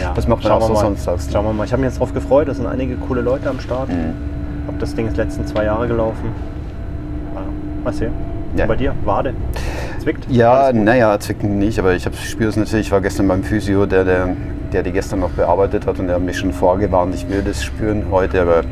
Ja, 0.00 0.12
Was 0.14 0.28
macht 0.28 0.42
man 0.42 0.52
schauen 0.52 0.62
auch 0.62 0.68
so 0.68 0.74
sonntags? 0.74 1.28
Schauen 1.32 1.44
wir 1.44 1.52
mal. 1.52 1.64
Ich 1.64 1.72
habe 1.72 1.82
mich 1.82 1.90
jetzt 1.90 2.00
drauf 2.00 2.12
gefreut, 2.12 2.48
da 2.48 2.54
sind 2.54 2.66
einige 2.66 2.96
coole 2.96 3.20
Leute 3.20 3.48
am 3.48 3.60
Start. 3.60 3.88
Mhm. 3.88 4.14
Hab 4.66 4.78
das 4.78 4.94
Ding 4.94 5.06
ist 5.06 5.16
letzten 5.16 5.46
zwei 5.46 5.64
Jahre 5.64 5.88
gelaufen. 5.88 6.32
Ja, 7.34 7.42
mal 7.84 7.92
sehen. 7.92 8.12
Ja. 8.56 8.64
Und 8.64 8.68
bei 8.68 8.76
dir? 8.76 8.94
Wade? 9.04 9.34
Zwickt? 10.00 10.30
Ja, 10.30 10.72
naja, 10.72 11.18
zwicken 11.18 11.58
nicht, 11.58 11.78
aber 11.78 11.94
ich 11.94 12.08
spüre 12.24 12.48
es 12.48 12.56
natürlich. 12.56 12.86
Ich 12.86 12.92
war 12.92 13.00
gestern 13.00 13.28
beim 13.28 13.42
Physio, 13.42 13.86
der, 13.86 14.04
der, 14.04 14.36
der 14.72 14.82
die 14.82 14.92
gestern 14.92 15.20
noch 15.20 15.30
bearbeitet 15.30 15.86
hat 15.86 15.98
und 15.98 16.06
der 16.06 16.16
hat 16.16 16.22
mich 16.22 16.38
schon 16.38 16.52
vorgewarnt, 16.52 17.14
ich 17.14 17.28
würde 17.28 17.50
es 17.50 17.62
spüren 17.62 18.06
heute, 18.10 18.40
aber 18.40 18.62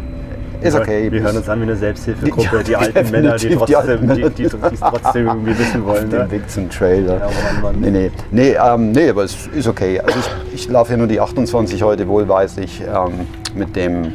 ist 0.61 0.75
Wir- 0.75 0.81
okay. 0.81 1.13
Wir 1.13 1.21
hören 1.23 1.37
uns 1.37 1.49
an 1.49 1.59
wie 1.61 1.63
eine 1.65 1.77
Selbsthilfegruppe, 1.77 2.57
Ja, 2.57 2.63
die 2.63 2.77
alten 2.77 3.11
Männer, 3.11 3.37
die 3.37 3.49
die 3.49 3.55
trotzdem, 3.57 4.09
die, 4.15 4.23
die, 4.31 4.43
die 4.45 4.49
trotzdem 4.49 5.27
irgendwie 5.27 5.59
wissen 5.59 5.85
wollen. 5.85 6.11
dem 6.11 6.21
Ne? 6.23 6.31
Weg 6.31 6.51
zum 6.51 6.69
Trailer. 6.71 7.19
Ja, 7.19 7.29
Mann, 7.53 7.63
Mann. 7.63 7.81
Nee, 7.81 7.91
nee, 7.91 8.11
nee, 8.31 8.57
ähm, 8.63 8.93
nee, 8.93 9.11
aber 9.11 9.25
es 9.25 9.47
ist 9.55 9.67
okay. 9.69 10.01
Also 10.01 10.19
ich, 10.53 10.55
ich 10.55 10.69
laufe 10.69 10.93
ja 10.93 10.97
nur 10.99 11.07
die 11.07 11.21
28 11.21 11.83
heute 11.83 12.09
wohlweislich 12.09 12.81
ähm, 12.83 13.27
mit, 13.55 13.75
dem, 13.77 14.13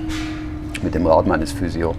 mit 0.82 0.95
dem 0.95 1.06
Rad 1.06 1.27
meines 1.27 1.51
Physio. 1.51 1.93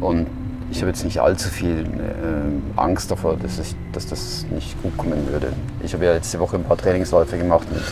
Und 0.00 0.26
ich 0.70 0.78
habe 0.80 0.88
jetzt 0.88 1.04
nicht 1.04 1.20
allzu 1.20 1.48
viel 1.48 1.80
äh, 1.82 2.80
Angst 2.80 3.10
davor, 3.10 3.36
dass, 3.40 3.58
ich, 3.60 3.74
dass 3.92 4.06
das 4.06 4.44
nicht 4.50 4.80
gut 4.82 4.96
kommen 4.96 5.28
würde. 5.30 5.48
Ich 5.82 5.94
habe 5.94 6.04
ja 6.04 6.12
letzte 6.12 6.40
Woche 6.40 6.56
ein 6.56 6.64
paar 6.64 6.76
Trainingsläufe 6.76 7.38
gemacht 7.38 7.68
mit 7.72 7.82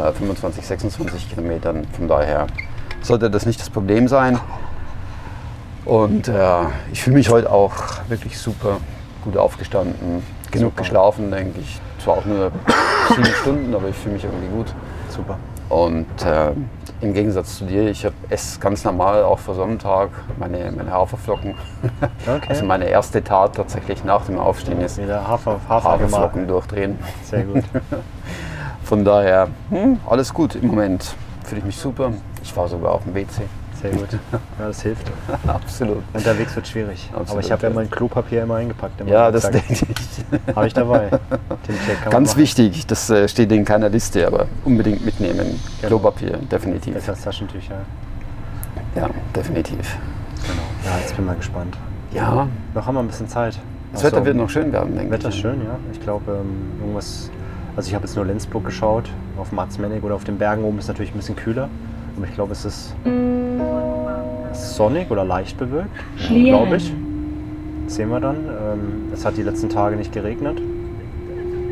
äh, 0.00 0.12
25, 0.12 0.64
26 0.64 1.30
Kilometern. 1.30 1.84
Von 1.96 2.06
daher 2.08 2.46
sollte 3.02 3.28
das 3.28 3.44
nicht 3.44 3.60
das 3.60 3.68
Problem 3.70 4.06
sein. 4.06 4.38
Und 5.84 6.28
äh, 6.28 6.60
ich 6.92 7.02
fühle 7.02 7.16
mich 7.16 7.30
heute 7.30 7.50
auch 7.50 7.74
wirklich 8.08 8.38
super 8.38 8.78
gut 9.24 9.36
aufgestanden. 9.36 10.22
Genug 10.50 10.72
Super. 10.72 10.82
geschlafen, 10.82 11.30
denke 11.30 11.60
ich. 11.60 11.80
Zwar 12.02 12.18
auch 12.18 12.24
nur 12.24 12.52
sieben 13.08 13.24
Stunden, 13.42 13.74
aber 13.74 13.88
ich 13.88 13.96
fühle 13.96 14.14
mich 14.14 14.24
irgendwie 14.24 14.48
gut. 14.48 14.74
Super. 15.08 15.38
Und 15.68 16.06
äh, 16.26 16.50
im 17.00 17.14
Gegensatz 17.14 17.56
zu 17.56 17.64
dir, 17.64 17.88
ich 17.88 18.06
esse 18.28 18.60
ganz 18.60 18.84
normal 18.84 19.22
auch 19.24 19.38
vor 19.38 19.54
Sonntag 19.54 20.10
meine, 20.38 20.70
meine 20.72 20.92
Haferflocken. 20.92 21.54
Okay. 22.26 22.46
Also 22.48 22.64
meine 22.64 22.84
erste 22.84 23.24
Tat 23.24 23.56
tatsächlich 23.56 24.04
nach 24.04 24.26
dem 24.26 24.38
Aufstehen 24.38 24.80
ist 24.82 24.98
Wieder 24.98 25.26
Hafer, 25.26 25.58
Hafer 25.68 25.92
Haferflocken 25.92 26.46
gemacht. 26.46 26.50
durchdrehen. 26.50 26.98
Sehr 27.24 27.44
gut. 27.44 27.64
Von 28.84 29.04
daher, 29.04 29.48
hm, 29.70 29.98
alles 30.06 30.34
gut 30.34 30.54
im 30.56 30.66
Moment. 30.66 31.14
Fühle 31.44 31.60
ich 31.60 31.64
mich 31.64 31.78
super. 31.78 32.12
Ich 32.42 32.54
war 32.56 32.68
sogar 32.68 32.92
auf 32.92 33.04
dem 33.04 33.14
WC. 33.14 33.42
Sehr 33.82 33.90
gut. 33.90 34.08
Ja, 34.12 34.66
das 34.66 34.82
hilft. 34.82 35.10
Absolut. 35.46 36.02
Unterwegs 36.12 36.54
wird 36.54 36.68
schwierig. 36.68 37.08
Aber 37.12 37.22
Absolut, 37.22 37.44
ich 37.44 37.50
habe 37.50 37.62
ja 37.64 37.70
mein 37.70 37.90
Klopapier 37.90 38.44
immer 38.44 38.54
eingepackt. 38.56 39.00
Im 39.00 39.08
Ja, 39.08 39.30
das 39.30 39.50
denke 39.50 39.72
ich. 39.72 39.82
Habe 40.56 40.66
ich 40.68 40.72
dabei. 40.72 41.10
Ganz 42.08 42.36
wichtig, 42.36 42.86
das 42.86 43.10
äh, 43.10 43.28
steht 43.28 43.50
in 43.50 43.64
keiner 43.64 43.88
Liste, 43.88 44.26
aber 44.26 44.46
unbedingt 44.64 45.04
mitnehmen. 45.04 45.60
Genau. 45.80 45.88
Klopapier, 45.88 46.38
definitiv. 46.50 46.94
Besser 46.94 47.12
als 47.12 47.22
Taschentücher. 47.22 47.74
Ja, 48.94 49.10
definitiv. 49.34 49.96
Genau. 50.42 50.62
Ja, 50.84 50.98
jetzt 51.00 51.16
bin 51.16 51.24
ich 51.24 51.30
mal 51.30 51.36
gespannt. 51.36 51.76
Ja, 52.12 52.48
Noch 52.74 52.86
haben 52.86 52.94
wir 52.94 53.00
ein 53.00 53.08
bisschen 53.08 53.28
Zeit. 53.28 53.58
das 53.92 54.04
Wetter 54.04 54.24
wird 54.24 54.36
noch 54.36 54.48
schön 54.48 54.72
werden, 54.72 54.94
denke 54.96 55.12
Wetter 55.12 55.28
ich. 55.28 55.34
ist 55.34 55.40
schön, 55.40 55.60
ja. 55.64 55.76
Ich 55.92 56.00
glaube, 56.00 56.30
ähm, 56.32 56.80
irgendwas. 56.80 57.30
Also, 57.76 57.88
ich 57.88 57.94
habe 57.94 58.04
jetzt 58.04 58.14
nur 58.14 58.26
Lenzburg 58.26 58.64
geschaut. 58.64 59.08
Auf 59.38 59.50
Matzmennig 59.50 60.02
oder 60.04 60.14
auf 60.14 60.24
den 60.24 60.38
Bergen 60.38 60.62
oben 60.62 60.78
ist 60.78 60.88
natürlich 60.88 61.12
ein 61.12 61.16
bisschen 61.16 61.36
kühler. 61.36 61.68
Aber 62.16 62.26
ich 62.26 62.34
glaube, 62.34 62.52
es 62.52 62.64
ist 62.64 62.94
sonnig 64.52 65.10
oder 65.10 65.24
leicht 65.24 65.58
bewölkt, 65.58 65.90
glaube 66.28 66.76
ich. 66.76 66.92
Das 67.86 67.96
sehen 67.96 68.10
wir 68.10 68.20
dann. 68.20 68.36
Ähm, 68.36 68.80
es 69.12 69.24
hat 69.24 69.36
die 69.36 69.42
letzten 69.42 69.68
Tage 69.68 69.96
nicht 69.96 70.12
geregnet. 70.12 70.60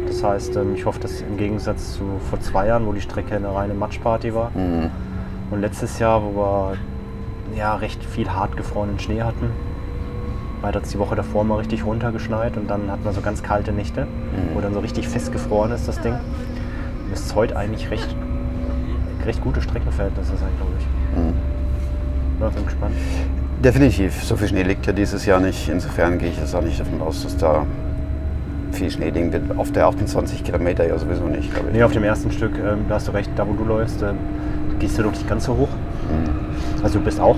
Das 0.06 0.24
heißt, 0.24 0.56
ähm, 0.56 0.74
ich 0.74 0.84
hoffe, 0.86 1.00
dass 1.00 1.20
im 1.20 1.36
Gegensatz 1.36 1.94
zu 1.94 2.02
vor 2.28 2.40
zwei 2.40 2.66
Jahren, 2.66 2.86
wo 2.86 2.92
die 2.92 3.00
Strecke 3.00 3.36
eine 3.36 3.54
reine 3.54 3.74
Matschparty 3.74 4.34
war, 4.34 4.50
Mhm. 4.54 4.90
und 5.50 5.60
letztes 5.60 5.98
Jahr, 5.98 6.22
wo 6.22 6.34
wir 6.34 6.76
ja, 7.56 7.74
recht 7.76 8.02
viel 8.04 8.28
hart 8.30 8.56
gefrorenen 8.56 8.98
Schnee 8.98 9.22
hatten, 9.22 9.50
weil 10.62 10.74
hat 10.74 10.84
es 10.84 10.90
die 10.90 10.98
Woche 10.98 11.16
davor 11.16 11.44
mal 11.44 11.56
richtig 11.56 11.84
runtergeschneit 11.84 12.56
und 12.56 12.68
dann 12.68 12.90
hatten 12.90 13.04
wir 13.04 13.12
so 13.12 13.20
ganz 13.20 13.42
kalte 13.42 13.72
Nächte, 13.72 14.06
wo 14.54 14.60
dann 14.60 14.74
so 14.74 14.80
richtig 14.80 15.08
festgefroren 15.08 15.72
ist, 15.72 15.88
das 15.88 16.00
Ding. 16.00 16.12
Und 16.14 17.12
es 17.12 17.20
ist 17.22 17.34
heute 17.34 17.56
eigentlich 17.56 17.90
recht, 17.90 18.14
recht 19.26 19.40
gute 19.42 19.60
Streckenverhältnisse 19.60 20.36
sein, 20.36 20.50
glaube 20.56 20.72
ich. 20.78 21.18
Mhm. 21.18 21.34
Ja, 22.40 22.48
bin 22.48 22.64
gespannt. 22.64 22.94
Definitiv. 23.62 24.24
So 24.24 24.36
viel 24.36 24.48
Schnee 24.48 24.62
liegt 24.62 24.86
ja 24.86 24.92
dieses 24.92 25.26
Jahr 25.26 25.40
nicht. 25.40 25.68
Insofern 25.68 26.18
gehe 26.18 26.30
ich 26.30 26.38
jetzt 26.38 26.54
auch 26.54 26.62
nicht 26.62 26.80
davon 26.80 27.02
aus, 27.02 27.22
dass 27.22 27.36
da 27.36 27.66
viel 28.72 28.90
Schnee 28.90 29.10
liegen 29.10 29.32
wird. 29.32 29.58
Auf 29.58 29.72
der 29.72 29.86
28 29.86 30.44
Kilometer 30.44 30.86
ja 30.86 30.96
sowieso 30.98 31.24
nicht, 31.24 31.52
glaube 31.52 31.68
ich. 31.68 31.74
Nee, 31.74 31.82
auf 31.82 31.92
dem 31.92 32.04
ersten 32.04 32.30
Stück, 32.30 32.52
ähm, 32.58 32.86
da 32.88 32.94
hast 32.94 33.08
du 33.08 33.12
recht, 33.12 33.30
da 33.36 33.46
wo 33.46 33.52
du 33.52 33.64
läufst, 33.64 34.02
ähm, 34.02 34.16
gehst 34.78 34.98
du 34.98 35.02
doch 35.02 35.10
nicht 35.10 35.28
ganz 35.28 35.44
so 35.44 35.56
hoch. 35.56 35.68
Mhm. 35.68 36.82
Also 36.82 36.98
du 36.98 37.04
bist 37.04 37.20
auch, 37.20 37.36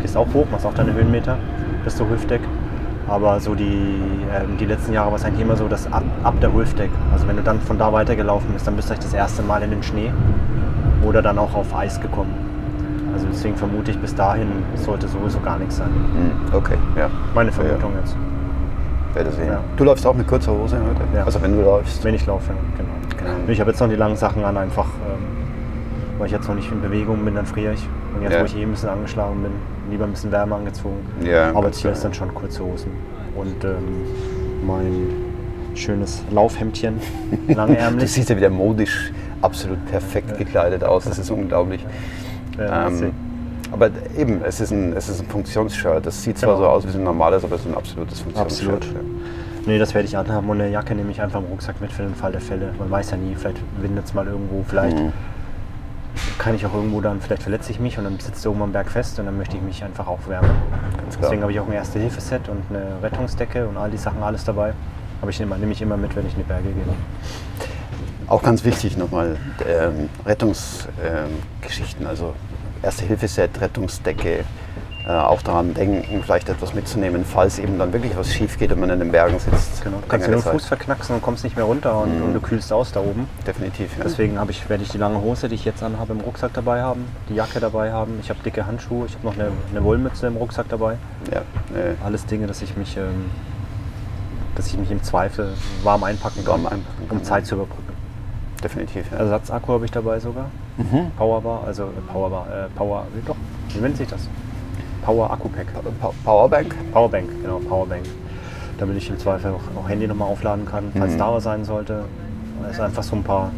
gehst 0.00 0.16
auch 0.16 0.32
hoch, 0.32 0.46
machst 0.50 0.64
auch 0.64 0.74
deine 0.74 0.94
Höhenmeter, 0.94 1.36
bist 1.84 2.00
du 2.00 2.08
Hüftdeck. 2.08 2.40
Aber 3.06 3.40
so 3.40 3.54
die, 3.54 3.64
ähm, 3.64 4.56
die 4.58 4.66
letzten 4.66 4.92
Jahre 4.92 5.10
war 5.10 5.16
es 5.16 5.24
eigentlich 5.24 5.40
immer 5.40 5.56
so, 5.56 5.66
dass 5.68 5.90
ab, 5.92 6.04
ab 6.22 6.40
der 6.40 6.52
Hüftdeck, 6.54 6.90
also 7.12 7.26
wenn 7.26 7.36
du 7.36 7.42
dann 7.42 7.60
von 7.60 7.78
da 7.78 7.92
weitergelaufen 7.92 8.52
bist, 8.52 8.66
dann 8.66 8.76
bist 8.76 8.88
du 8.88 8.94
eigentlich 8.94 9.04
das 9.04 9.14
erste 9.14 9.42
Mal 9.42 9.62
in 9.62 9.70
den 9.70 9.82
Schnee 9.82 10.10
oder 11.08 11.22
dann 11.22 11.38
auch 11.38 11.54
auf 11.54 11.74
Eis 11.74 12.00
gekommen. 12.00 12.34
Also 13.12 13.26
deswegen 13.32 13.56
vermute 13.56 13.90
ich, 13.90 13.98
bis 13.98 14.14
dahin 14.14 14.48
sollte 14.76 15.08
sowieso 15.08 15.40
gar 15.40 15.58
nichts 15.58 15.78
sein. 15.78 15.88
Mhm. 15.90 16.54
Okay, 16.54 16.76
ja. 16.96 17.08
Meine 17.34 17.50
Vermutung 17.50 17.92
jetzt. 18.00 18.14
Werde 19.14 19.30
sehen. 19.32 19.48
Ja. 19.48 19.60
Du 19.76 19.84
läufst 19.84 20.06
auch 20.06 20.14
mit 20.14 20.26
kurzer 20.28 20.52
Hose 20.52 20.76
heute? 20.76 21.00
Ja. 21.16 21.24
Also 21.24 21.40
wenn 21.42 21.52
du 21.56 21.62
läufst. 21.62 22.04
Wenn 22.04 22.14
ich 22.14 22.26
laufe, 22.26 22.52
genau. 22.76 22.90
Genau. 23.16 23.50
Ich 23.50 23.58
habe 23.60 23.70
jetzt 23.70 23.80
noch 23.80 23.88
die 23.88 23.96
langen 23.96 24.16
Sachen 24.16 24.44
an, 24.44 24.56
einfach 24.56 24.84
ähm, 24.84 26.18
weil 26.18 26.26
ich 26.26 26.32
jetzt 26.32 26.46
noch 26.48 26.54
nicht 26.54 26.70
in 26.70 26.80
Bewegung 26.82 27.24
bin, 27.24 27.34
dann 27.34 27.46
friere 27.46 27.72
ich. 27.72 27.88
Und 28.14 28.22
jetzt, 28.22 28.32
Ja. 28.34 28.40
wo 28.40 28.44
ich 28.44 28.56
eh 28.56 28.62
ein 28.62 28.70
bisschen 28.70 28.90
angeschlagen 28.90 29.42
bin, 29.42 29.52
lieber 29.90 30.04
ein 30.04 30.10
bisschen 30.10 30.30
wärmer 30.30 30.56
angezogen. 30.56 30.96
Ja, 31.24 31.48
Aber 31.54 31.72
Ziel 31.72 31.82
klar. 31.82 31.92
ist 31.94 32.04
dann 32.04 32.12
schon 32.14 32.34
kurze 32.34 32.62
Hosen. 32.62 32.90
Und 33.34 33.64
ähm, 33.64 34.04
mein 34.66 35.08
schönes 35.74 36.22
Laufhemdchen, 36.30 36.96
langärmlich. 37.48 38.12
siehst 38.12 38.28
ja 38.30 38.36
wieder 38.36 38.50
modisch 38.50 39.12
absolut 39.42 39.84
perfekt 39.86 40.36
gekleidet 40.38 40.84
aus. 40.84 41.04
Das 41.04 41.18
ist 41.18 41.30
unglaublich. 41.30 41.84
Ja, 42.58 42.86
Ähm, 42.88 43.12
aber 43.70 43.90
eben, 44.16 44.40
es 44.44 44.60
ist 44.60 44.70
ein, 44.70 44.94
es 44.96 45.08
ist 45.08 45.20
ein 45.20 45.26
Funktionsshirt. 45.28 46.04
Das 46.06 46.22
sieht 46.22 46.38
zwar 46.38 46.54
Genau. 46.56 46.62
so 46.64 46.68
aus 46.70 46.86
wie 46.92 46.96
ein 46.96 47.04
normales, 47.04 47.44
aber 47.44 47.54
es 47.56 47.62
ist 47.62 47.68
ein 47.68 47.74
absolutes 47.76 48.20
Funktionsshirt. 48.20 48.72
Absolut. 48.74 49.66
Nee, 49.66 49.78
das 49.78 49.92
werde 49.94 50.08
ich 50.08 50.16
anhaben 50.16 50.48
und 50.48 50.60
eine 50.60 50.70
Jacke 50.70 50.94
nehme 50.94 51.10
ich 51.10 51.20
einfach 51.20 51.40
im 51.40 51.46
Rucksack 51.46 51.80
mit 51.80 51.92
für 51.92 52.02
den 52.02 52.14
Fall 52.14 52.32
der 52.32 52.40
Fälle. 52.40 52.72
Man 52.78 52.90
weiß 52.90 53.10
ja 53.10 53.16
nie, 53.18 53.34
vielleicht 53.34 53.58
windet 53.82 54.06
es 54.06 54.14
mal 54.14 54.26
irgendwo, 54.26 54.64
vielleicht 54.66 54.96
Mhm. 54.98 55.12
kann 56.38 56.54
ich 56.54 56.64
auch 56.64 56.72
irgendwo 56.72 57.02
dann, 57.02 57.20
vielleicht 57.20 57.42
verletze 57.42 57.70
ich 57.70 57.78
mich 57.78 57.98
und 57.98 58.04
dann 58.04 58.18
sitzt 58.18 58.46
oben 58.46 58.62
am 58.62 58.72
Berg 58.72 58.88
fest 58.90 59.18
und 59.18 59.26
dann 59.26 59.36
möchte 59.36 59.56
ich 59.58 59.62
mich 59.62 59.84
einfach 59.84 60.06
auch 60.06 60.20
wärmen. 60.26 60.48
Ganz 61.02 61.16
klar. 61.18 61.22
Deswegen 61.28 61.42
habe 61.42 61.52
ich 61.52 61.60
auch 61.60 61.66
ein 61.66 61.72
Erste-Hilfe-Set 61.74 62.48
und 62.48 62.62
eine 62.70 62.86
Rettungsdecke 63.02 63.68
und 63.68 63.76
all 63.76 63.90
die 63.90 63.98
Sachen 63.98 64.22
alles 64.22 64.44
dabei. 64.44 64.72
Aber 65.20 65.30
ich 65.30 65.38
nehme, 65.38 65.58
nehme 65.58 65.72
ich 65.72 65.82
immer 65.82 65.98
mit, 65.98 66.16
wenn 66.16 66.26
ich 66.26 66.32
in 66.32 66.38
die 66.38 66.44
Berge 66.48 66.68
gehe. 66.70 67.68
Auch 68.28 68.42
ganz 68.42 68.64
wichtig 68.64 68.96
nochmal, 68.96 69.36
ähm, 69.66 70.08
Rettungsgeschichten, 70.26 72.06
also 72.06 72.34
Erste-Hilfe-Set, 72.82 73.60
Rettungsdecke, 73.60 74.44
äh, 75.06 75.10
auch 75.10 75.40
daran 75.40 75.72
denken, 75.72 76.22
vielleicht 76.22 76.50
etwas 76.50 76.74
mitzunehmen, 76.74 77.24
falls 77.24 77.58
eben 77.58 77.78
dann 77.78 77.90
wirklich 77.94 78.14
was 78.16 78.30
schief 78.32 78.58
geht 78.58 78.70
und 78.72 78.80
man 78.80 78.90
in 78.90 78.98
den 78.98 79.10
Bergen 79.10 79.38
sitzt. 79.38 79.82
Genau. 79.82 79.96
Du 80.02 80.06
kannst 80.08 80.26
dir 80.26 80.32
nur 80.32 80.42
den. 80.42 80.52
Fuß 80.52 80.66
verknacksen 80.66 81.14
und 81.14 81.22
kommst 81.22 81.42
nicht 81.44 81.56
mehr 81.56 81.64
runter 81.64 81.98
und, 82.02 82.18
Mhm. 82.18 82.24
und 82.26 82.34
du 82.34 82.40
kühlst 82.40 82.70
aus 82.70 82.92
da 82.92 83.00
oben. 83.00 83.26
Definitiv, 83.46 83.96
ja. 83.96 84.04
Deswegen 84.04 84.38
habe 84.38 84.50
ich, 84.50 84.68
werde 84.68 84.82
ich 84.82 84.90
die 84.90 84.98
lange 84.98 85.20
Hose, 85.22 85.48
die 85.48 85.54
ich 85.54 85.64
jetzt 85.64 85.82
anhabe, 85.82 86.12
im 86.12 86.20
Rucksack 86.20 86.52
dabei 86.52 86.82
haben, 86.82 87.06
die 87.30 87.34
Jacke 87.34 87.60
dabei 87.60 87.92
haben. 87.92 88.18
Ich 88.20 88.28
habe 88.28 88.40
dicke 88.44 88.66
Handschuhe, 88.66 89.06
ich 89.06 89.14
habe 89.14 89.24
noch 89.26 89.34
eine, 89.34 89.50
eine 89.70 89.82
Wollmütze 89.82 90.26
im 90.26 90.36
Rucksack 90.36 90.66
dabei. 90.68 90.98
ja, 91.32 91.38
äh, 91.74 91.94
Alles 92.04 92.26
Dinge, 92.26 92.46
dass 92.46 92.60
ich 92.60 92.76
mich, 92.76 92.98
ähm, 92.98 93.30
dass 94.54 94.66
ich 94.66 94.76
mich 94.76 94.90
im 94.90 95.02
Zweifel 95.02 95.54
warm 95.82 96.04
einpacken 96.04 96.44
kann, 96.44 96.64
Warm 96.64 96.66
einpacken 96.66 97.08
kann, 97.08 97.16
um 97.18 97.24
Zeit 97.24 97.46
zu 97.46 97.54
überbrücken. 97.54 97.87
Definitiv, 98.62 99.10
ja. 99.12 99.18
Ersatzakku 99.18 99.72
habe 99.72 99.84
ich 99.84 99.90
dabei 99.90 100.18
sogar. 100.20 100.46
Mhm. 100.76 101.10
Powerbar, 101.16 101.64
also 101.66 101.84
äh, 101.84 102.12
Powerbar, 102.12 102.46
äh, 102.46 102.68
Power, 102.76 103.06
wie 103.14 103.26
doch, 103.26 103.36
wie 103.74 103.80
nennt 103.80 103.96
sich 103.96 104.08
das? 104.08 104.28
Power 105.04 105.30
Akku 105.30 105.48
Pack. 105.48 105.66
Pa- 106.00 106.12
Powerbank, 106.24 106.74
Powerbank, 106.92 107.28
genau, 107.42 107.58
Powerbank. 107.58 108.04
Damit 108.78 108.96
ich 108.96 109.08
im 109.10 109.18
Zweifel 109.18 109.52
auch, 109.52 109.80
auch 109.82 109.88
Handy 109.88 110.06
nochmal 110.06 110.28
aufladen 110.28 110.64
kann, 110.66 110.92
falls 110.96 111.14
Mhm. 111.14 111.18
da 111.18 111.32
was 111.32 111.44
sein 111.44 111.64
sollte. 111.64 112.04
Also 112.66 112.82
einfach 112.82 113.02
so 113.02 113.16
ein 113.16 113.22
paar, 113.24 113.50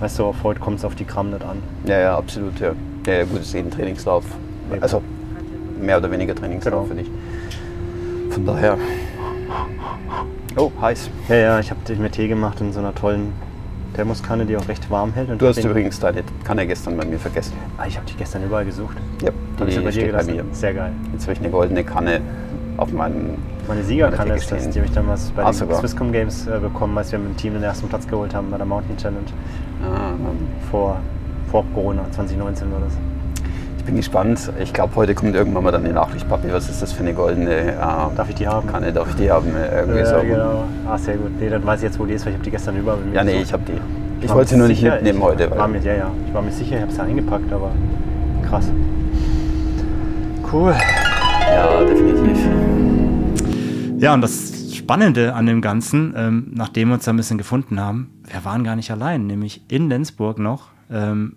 weißt 0.00 0.18
du, 0.18 0.26
auf 0.26 0.36
heute 0.42 0.60
kommt 0.60 0.78
es 0.78 0.84
auf 0.84 0.94
die 0.94 1.06
Gramm 1.06 1.30
nicht 1.30 1.44
an. 1.44 1.58
ja, 1.86 1.98
ja, 1.98 2.18
absolut, 2.18 2.58
ja. 2.60 2.72
Ja, 3.06 3.12
ja 3.12 3.24
gut, 3.24 3.40
es 3.40 3.48
ist 3.48 3.54
eh 3.54 3.60
ein 3.60 3.70
Trainingslauf. 3.70 4.24
Eben. 4.72 4.82
Also 4.82 5.00
mehr 5.80 5.98
oder 5.98 6.10
weniger 6.10 6.34
Trainingslauf 6.34 6.88
Genau. 6.88 6.94
für 6.94 6.94
dich. 7.02 7.10
Von 8.32 8.44
daher. 8.46 8.76
Oh, 10.56 10.72
heiß. 10.80 11.10
Ja, 11.28 11.36
ja, 11.36 11.60
ich 11.60 11.70
habe 11.70 11.80
mir 11.96 12.10
Tee 12.10 12.28
gemacht 12.28 12.60
in 12.60 12.72
so 12.72 12.80
einer 12.80 12.94
tollen 12.94 13.32
Thermoskanne, 13.96 14.44
die 14.46 14.56
auch 14.56 14.68
recht 14.68 14.90
warm 14.90 15.12
hält. 15.14 15.30
Und 15.30 15.40
Du 15.40 15.46
hast 15.48 15.64
übrigens 15.64 15.98
deine 15.98 16.22
Kanne 16.44 16.66
gestern 16.66 16.96
bei 16.96 17.04
mir 17.06 17.18
vergessen. 17.18 17.54
Ah, 17.78 17.86
ich 17.86 17.96
habe 17.96 18.06
dich 18.06 18.16
gestern 18.16 18.44
überall 18.44 18.64
gesucht. 18.64 18.96
Ja, 19.22 19.30
die 19.66 19.72
sie 19.72 19.80
bei 19.80 19.90
steht 19.90 20.12
bei 20.12 20.22
mir. 20.24 20.44
Sehr 20.52 20.74
geil. 20.74 20.92
Jetzt 21.12 21.22
habe 21.24 21.32
ich 21.32 21.38
eine 21.40 21.50
goldene 21.50 21.82
Kanne 21.82 22.20
auf 22.76 22.92
meinem 22.92 23.30
Meine 23.66 23.82
Siegerkanne 23.82 24.28
Meine 24.30 24.40
ist 24.40 24.52
das, 24.52 24.68
die 24.68 24.78
habe 24.78 24.86
ich 24.86 24.92
damals 24.92 25.30
bei 25.30 25.42
Ah, 25.42 25.50
den 25.50 25.54
sogar. 25.54 25.78
Swisscom 25.80 26.12
Games 26.12 26.46
äh, 26.46 26.58
bekommen, 26.58 26.96
als 26.98 27.10
wir 27.10 27.18
mit 27.18 27.30
dem 27.30 27.36
Team 27.38 27.54
den 27.54 27.62
ersten 27.62 27.88
Platz 27.88 28.06
geholt 28.06 28.34
haben 28.34 28.50
bei 28.50 28.58
der 28.58 28.66
Mountain 28.66 28.96
Challenge. 28.98 29.24
Ah, 29.82 30.10
Vor, 30.70 30.98
vor 31.50 31.64
Corona, 31.74 32.02
2019 32.10 32.70
war 32.70 32.80
das. 32.80 32.92
Ich 33.86 33.88
bin 33.92 33.98
gespannt. 33.98 34.50
Ich 34.60 34.72
glaube, 34.72 34.96
heute 34.96 35.14
kommt 35.14 35.36
irgendwann 35.36 35.62
mal 35.62 35.70
dann 35.70 35.84
die 35.84 35.92
Nachricht, 35.92 36.28
Papi, 36.28 36.48
was 36.50 36.68
ist 36.68 36.82
das 36.82 36.92
für 36.92 37.04
eine 37.04 37.14
goldene 37.14 37.52
äh, 37.52 37.76
Darf 38.16 38.28
ich 38.28 38.34
die 38.34 38.48
haben? 38.48 38.66
Kanne? 38.66 38.92
Darf 38.92 39.08
ich 39.10 39.14
die 39.14 39.30
haben? 39.30 39.46
Äh, 39.54 39.76
Irgendwie 39.82 40.00
Ja, 40.00 40.06
so. 40.06 40.26
genau. 40.26 40.64
Ah, 40.88 40.98
sehr 40.98 41.16
gut. 41.16 41.30
Nee, 41.38 41.48
dann 41.48 41.64
weiß 41.64 41.78
ich 41.78 41.84
jetzt, 41.84 41.98
wo 42.00 42.04
die 42.04 42.14
ist, 42.14 42.26
weil 42.26 42.32
ich 42.32 42.34
habe 42.36 42.44
die 42.44 42.50
gestern 42.50 42.76
über 42.76 42.96
mit 42.96 43.06
mir 43.10 43.14
Ja, 43.14 43.22
nee, 43.22 43.30
gesucht. 43.34 43.46
ich 43.46 43.52
habe 43.52 43.62
die. 43.68 44.24
Ich 44.24 44.28
war 44.28 44.38
wollte 44.38 44.50
sie 44.50 44.56
nur 44.56 44.66
nicht 44.66 44.80
sicher, 44.80 44.94
mitnehmen 44.94 45.18
ich 45.20 45.24
heute. 45.24 45.50
War 45.52 45.58
Weil 45.58 45.68
mir, 45.68 45.78
ja, 45.82 45.94
ja. 45.94 46.10
Ich 46.26 46.34
war 46.34 46.42
mir 46.42 46.50
sicher, 46.50 46.74
ich 46.78 46.82
habe 46.82 46.90
sie 46.90 47.00
eingepackt, 47.00 47.52
aber 47.52 47.70
krass. 48.48 48.68
Cool. 50.52 50.74
ja, 51.48 51.84
definitiv. 51.84 52.38
Ja, 53.98 54.14
und 54.14 54.20
das 54.20 54.74
Spannende 54.74 55.32
an 55.34 55.46
dem 55.46 55.60
Ganzen, 55.60 56.12
ähm, 56.16 56.50
nachdem 56.56 56.88
wir 56.88 56.94
uns 56.94 57.04
da 57.04 57.12
ein 57.12 57.16
bisschen 57.16 57.38
gefunden 57.38 57.78
haben, 57.78 58.10
wir 58.28 58.44
waren 58.44 58.64
gar 58.64 58.74
nicht 58.74 58.90
allein, 58.90 59.28
nämlich 59.28 59.62
in 59.70 59.88
Lenzburg 59.88 60.40
noch. 60.40 60.70
Ähm, 60.90 61.36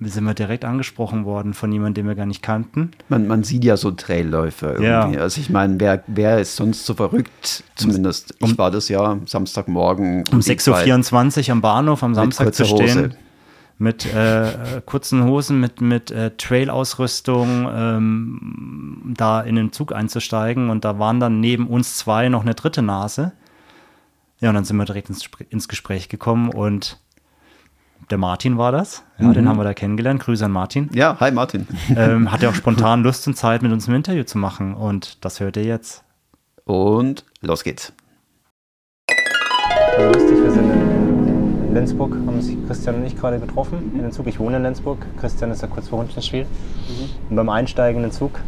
sind 0.00 0.24
wir 0.24 0.34
direkt 0.34 0.64
angesprochen 0.64 1.24
worden 1.24 1.54
von 1.54 1.72
jemandem, 1.72 2.04
den 2.04 2.08
wir 2.08 2.14
gar 2.14 2.26
nicht 2.26 2.42
kannten. 2.42 2.90
Man, 3.08 3.26
man 3.26 3.44
sieht 3.44 3.64
ja 3.64 3.76
so 3.76 3.90
Trailläufer 3.90 4.72
irgendwie. 4.74 5.16
Ja. 5.16 5.22
Also 5.22 5.40
ich 5.40 5.48
meine, 5.48 5.80
wer, 5.80 6.04
wer 6.06 6.38
ist 6.38 6.56
sonst 6.56 6.84
so 6.84 6.94
verrückt? 6.94 7.64
Zumindest 7.76 8.34
ich 8.38 8.58
war 8.58 8.70
das 8.70 8.88
ja 8.88 9.18
Samstagmorgen 9.24 10.24
Um 10.30 10.40
die 10.40 10.56
Zeit 10.56 10.86
6.24 10.86 11.48
Uhr 11.48 11.52
am 11.52 11.60
Bahnhof 11.62 12.02
am 12.02 12.14
Samstag 12.14 12.54
zu 12.54 12.66
stehen. 12.66 12.98
Hose. 12.98 13.10
Mit 13.78 14.06
äh, 14.14 14.80
kurzen 14.86 15.24
Hosen, 15.24 15.60
mit, 15.60 15.82
mit 15.82 16.10
äh, 16.10 16.30
Trail-Ausrüstung, 16.30 17.68
ähm, 17.70 19.14
da 19.16 19.42
in 19.42 19.54
den 19.54 19.72
Zug 19.72 19.94
einzusteigen. 19.94 20.70
Und 20.70 20.86
da 20.86 20.98
waren 20.98 21.20
dann 21.20 21.40
neben 21.40 21.66
uns 21.66 21.98
zwei 21.98 22.30
noch 22.30 22.42
eine 22.42 22.54
dritte 22.54 22.80
Nase. 22.80 23.32
Ja, 24.40 24.50
und 24.50 24.54
dann 24.54 24.64
sind 24.64 24.76
wir 24.76 24.84
direkt 24.84 25.10
ins, 25.10 25.28
ins 25.50 25.68
Gespräch 25.68 26.08
gekommen 26.08 26.48
und 26.50 26.98
der 28.10 28.18
Martin 28.18 28.58
war 28.58 28.72
das. 28.72 29.02
Ja, 29.18 29.32
Den 29.32 29.48
haben 29.48 29.58
wir 29.58 29.64
da 29.64 29.74
kennengelernt. 29.74 30.22
Grüße 30.22 30.44
an 30.44 30.52
Martin. 30.52 30.90
Ja, 30.94 31.18
hi 31.18 31.30
Martin. 31.30 31.66
Ähm, 31.96 32.30
hatte 32.30 32.48
auch 32.48 32.54
spontan 32.54 33.02
Lust 33.02 33.26
und 33.26 33.34
Zeit, 33.36 33.62
mit 33.62 33.72
uns 33.72 33.88
ein 33.88 33.94
Interview 33.94 34.24
zu 34.24 34.38
machen. 34.38 34.74
Und 34.74 35.24
das 35.24 35.40
hört 35.40 35.56
ihr 35.56 35.64
jetzt. 35.64 36.04
Und 36.64 37.24
los 37.40 37.64
geht's. 37.64 37.92
Also 39.96 40.12
lustig, 40.12 40.42
wir 40.42 40.50
sind 40.50 40.70
in, 40.70 41.74
Lenzburg, 41.74 42.12
haben 42.26 42.40
sich 42.40 42.56
Christian 42.66 42.96
und 42.96 43.06
ich 43.06 43.16
gerade 43.16 43.38
getroffen 43.38 43.92
in 43.94 44.02
den 44.02 44.12
Zug. 44.12 44.26
Ich 44.26 44.38
wohne 44.38 44.56
in 44.56 44.62
Lenzburg, 44.62 44.98
Christian 45.18 45.50
ist 45.50 45.62
ja 45.62 45.68
kurz 45.68 45.88
vor 45.88 45.98
Hundenspiel. 46.00 46.46
Und 47.28 47.36
beim 47.36 47.48
Einsteigen 47.48 48.02
in 48.02 48.10
den 48.10 48.12
Zug 48.12 48.40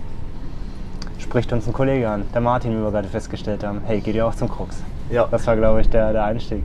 spricht 1.19 1.53
uns 1.53 1.67
ein 1.67 1.73
Kollege 1.73 2.09
an, 2.09 2.25
der 2.33 2.41
Martin, 2.41 2.73
wie 2.73 2.83
wir 2.83 2.91
gerade 2.91 3.09
festgestellt 3.09 3.65
haben. 3.65 3.83
Hey, 3.85 4.01
geht 4.01 4.15
ihr 4.15 4.27
auch 4.27 4.35
zum 4.35 4.49
Krux? 4.49 4.83
Ja. 5.11 5.27
Das 5.31 5.47
war, 5.47 5.57
glaube 5.57 5.81
ich, 5.81 5.89
der, 5.89 6.13
der 6.13 6.25
Einstieg. 6.25 6.63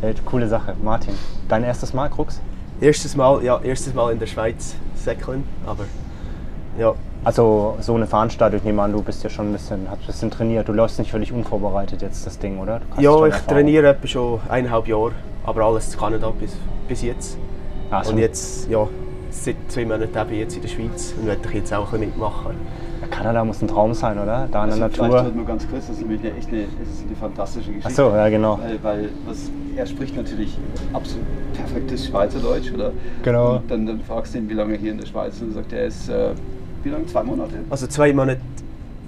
Hey, 0.00 0.14
coole 0.24 0.48
Sache. 0.48 0.74
Martin, 0.82 1.12
dein 1.46 1.62
erstes 1.62 1.92
Mal 1.92 2.08
Krux? 2.08 2.40
Erstes 2.80 3.16
Mal, 3.16 3.44
ja, 3.44 3.60
erstes 3.62 3.92
Mal 3.92 4.12
in 4.12 4.18
der 4.18 4.26
Schweiz 4.26 4.74
säckeln, 4.94 5.44
aber 5.66 5.84
ja, 6.78 6.94
Also 7.22 7.76
so 7.80 7.94
eine 7.96 8.06
Veranstaltung, 8.06 8.60
ich 8.60 8.64
nehme 8.64 8.80
an, 8.80 8.92
du 8.92 9.02
bist 9.02 9.22
ja 9.22 9.28
schon 9.28 9.50
ein 9.50 9.52
bisschen, 9.52 9.86
hast 9.90 10.00
ein 10.00 10.06
bisschen 10.06 10.30
trainiert. 10.30 10.66
Du 10.68 10.72
läufst 10.72 10.98
nicht 10.98 11.10
völlig 11.10 11.32
unvorbereitet 11.32 12.00
jetzt 12.00 12.26
das 12.26 12.38
Ding, 12.38 12.58
oder? 12.58 12.80
Ja 12.98 13.26
ich 13.26 13.34
trainiere 13.46 13.88
etwa 13.88 14.06
schon 14.06 14.40
eineinhalb 14.48 14.88
Jahre, 14.88 15.12
aber 15.44 15.64
alles 15.64 15.92
in 15.92 16.00
Kanada 16.00 16.30
bis, 16.30 16.56
bis 16.88 17.02
jetzt. 17.02 17.36
So. 18.02 18.12
Und 18.12 18.18
jetzt, 18.18 18.70
ja, 18.70 18.88
seit 19.30 19.56
zwei 19.68 19.84
Monaten 19.84 20.16
ich 20.32 20.38
jetzt 20.38 20.56
in 20.56 20.62
der 20.62 20.68
Schweiz 20.68 21.12
und 21.20 21.26
werde 21.26 21.46
ich 21.46 21.54
jetzt 21.56 21.74
auch 21.74 21.92
mitmachen. 21.92 22.54
Kanada 23.10 23.44
muss 23.44 23.60
ein 23.60 23.68
Traum 23.68 23.92
sein, 23.94 24.18
oder? 24.18 24.48
Da 24.50 24.64
in 24.64 24.70
der 24.70 24.82
Also 24.84 25.02
Natur. 25.02 25.18
Vielleicht 25.18 25.36
nur 25.36 25.44
ganz 25.46 25.68
kurz, 25.68 25.86
das 25.88 25.96
ist 25.96 26.02
nämlich 26.02 26.20
eine, 26.20 26.36
echt 26.36 26.48
eine, 26.48 26.64
das 26.78 26.88
ist 26.88 27.06
eine 27.06 27.16
fantastische 27.16 27.72
Geschichte. 27.72 27.88
Ach 27.90 27.96
so, 27.96 28.16
ja, 28.16 28.28
genau. 28.28 28.58
Weil, 28.58 28.78
weil 28.82 29.08
was, 29.26 29.50
er 29.76 29.86
spricht 29.86 30.16
natürlich 30.16 30.56
absolut 30.92 31.26
perfektes 31.54 32.06
Schweizerdeutsch, 32.06 32.72
oder? 32.72 32.92
Genau. 33.22 33.56
Und 33.56 33.70
dann, 33.70 33.86
dann 33.86 34.00
fragst 34.00 34.34
du 34.34 34.38
ihn, 34.38 34.48
wie 34.48 34.54
lange 34.54 34.74
er 34.74 34.78
hier 34.78 34.92
in 34.92 34.98
der 34.98 35.06
Schweiz 35.06 35.34
ist, 35.34 35.42
und 35.42 35.50
er 35.50 35.54
sagt, 35.54 35.72
er 35.72 35.84
ist, 35.86 36.08
äh, 36.08 36.30
wie 36.82 36.90
lange? 36.90 37.06
Zwei 37.06 37.22
Monate? 37.22 37.54
Also 37.68 37.86
zwei 37.86 38.12
Monate 38.12 38.40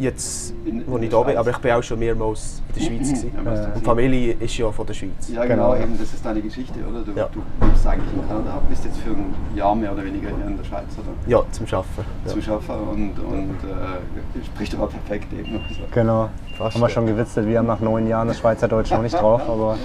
jetzt, 0.03 0.55
wo 0.87 0.99
ich 0.99 1.09
da 1.09 1.23
bin, 1.23 1.37
aber 1.37 1.51
ich 1.51 1.59
bin 1.59 1.71
auch 1.73 1.83
schon 1.83 1.99
mehrmals 1.99 2.61
in 2.69 2.75
der 2.75 2.81
Schweiz. 2.87 3.09
gewesen. 3.11 3.33
Ja, 3.45 3.51
Und 3.67 3.77
die 3.81 3.85
Familie 3.85 4.33
ist 4.41 4.57
ja 4.59 4.71
von 4.73 4.87
der 4.87 4.95
Schweiz. 4.95 5.29
Ja, 5.29 5.45
Genau. 5.45 5.73
genau, 5.73 5.83
eben, 5.85 5.99
das 5.99 6.13
ist 6.13 6.25
deine 6.25 6.41
Geschichte, 6.41 6.79
oder? 6.89 7.03
Du, 7.03 7.13
Ja. 7.13 7.29
du 7.33 7.43
lebst 7.67 7.87
eigentlich 7.87 8.13
in 8.13 8.29
Kanada, 8.29 8.61
bist 8.69 8.85
jetzt 8.85 8.99
für 8.99 9.11
ein 9.11 9.35
Jahr 9.55 9.75
mehr 9.75 9.93
oder 9.93 10.05
weniger 10.05 10.29
hier 10.29 10.47
in 10.47 10.57
der 10.57 10.65
Schweiz, 10.65 10.87
oder? 10.99 11.31
Ja, 11.31 11.43
zum 11.53 11.67
Arbeiten. 11.67 11.87
Ja. 12.27 12.33
Zuschauer 12.33 12.61
und, 12.91 13.19
und 13.19 13.51
äh, 13.65 14.45
spricht 14.45 14.75
aber 14.75 14.89
perfekt 14.89 15.33
eben. 15.33 15.61
Also, 15.69 15.81
Genau. 15.93 16.29
Fast, 16.59 16.75
haben 16.75 16.83
wir 16.83 16.89
schon 16.91 17.07
gewitzelt, 17.07 17.49
wir 17.49 17.59
haben 17.59 17.67
nach 17.67 17.81
neun 17.81 18.07
Jahren 18.07 18.29
das 18.29 18.39
Schweizerdeutsch 18.39 18.91
noch 18.91 19.03
nicht 19.03 19.15
drauf, 19.15 19.41
aber 19.49 19.79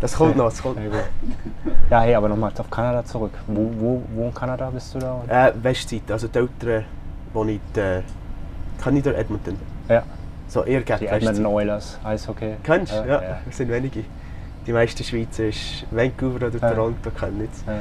Das 0.00 0.14
kommt 0.14 0.36
noch, 0.36 0.44
das 0.44 0.62
kommt. 0.62 0.76
gut. 0.76 0.92
Ja, 1.90 2.00
hey, 2.02 2.14
aber 2.14 2.28
nochmal 2.28 2.52
auf 2.56 2.70
Kanada 2.70 3.04
zurück. 3.04 3.32
Wo, 3.46 3.70
wo, 3.78 4.02
wo 4.14 4.24
in 4.26 4.34
Kanada 4.34 4.68
bist 4.70 4.94
du 4.94 4.98
da? 4.98 5.22
Äh, 5.28 5.52
Westzeit, 5.62 6.02
also 6.10 6.28
die 6.28 6.38
Eltern 6.38 6.84
wohnen 7.32 7.50
in 7.50 7.60
der, 7.74 8.02
der 8.84 9.18
Edmonton? 9.18 9.56
Ja, 9.88 10.02
So, 10.48 10.64
eher 10.64 10.82
gegen 10.82 10.98
die. 11.00 11.06
Edmonton 11.06 11.46
Oilers, 11.46 11.98
Eishockey. 12.04 12.54
Kennst 12.62 12.92
du? 12.92 12.96
Ja, 12.96 13.06
Ja, 13.06 13.22
ja. 13.22 13.38
das 13.46 13.56
sind 13.56 13.70
wenige. 13.70 14.04
Die 14.66 14.72
meisten 14.72 15.02
Schweizer 15.02 15.44
ist 15.46 15.84
Vancouver 15.90 16.46
oder. 16.46 16.60
Toronto, 16.60 17.10
kennen 17.10 17.48
es. 17.50 17.64
Ja. 17.66 17.72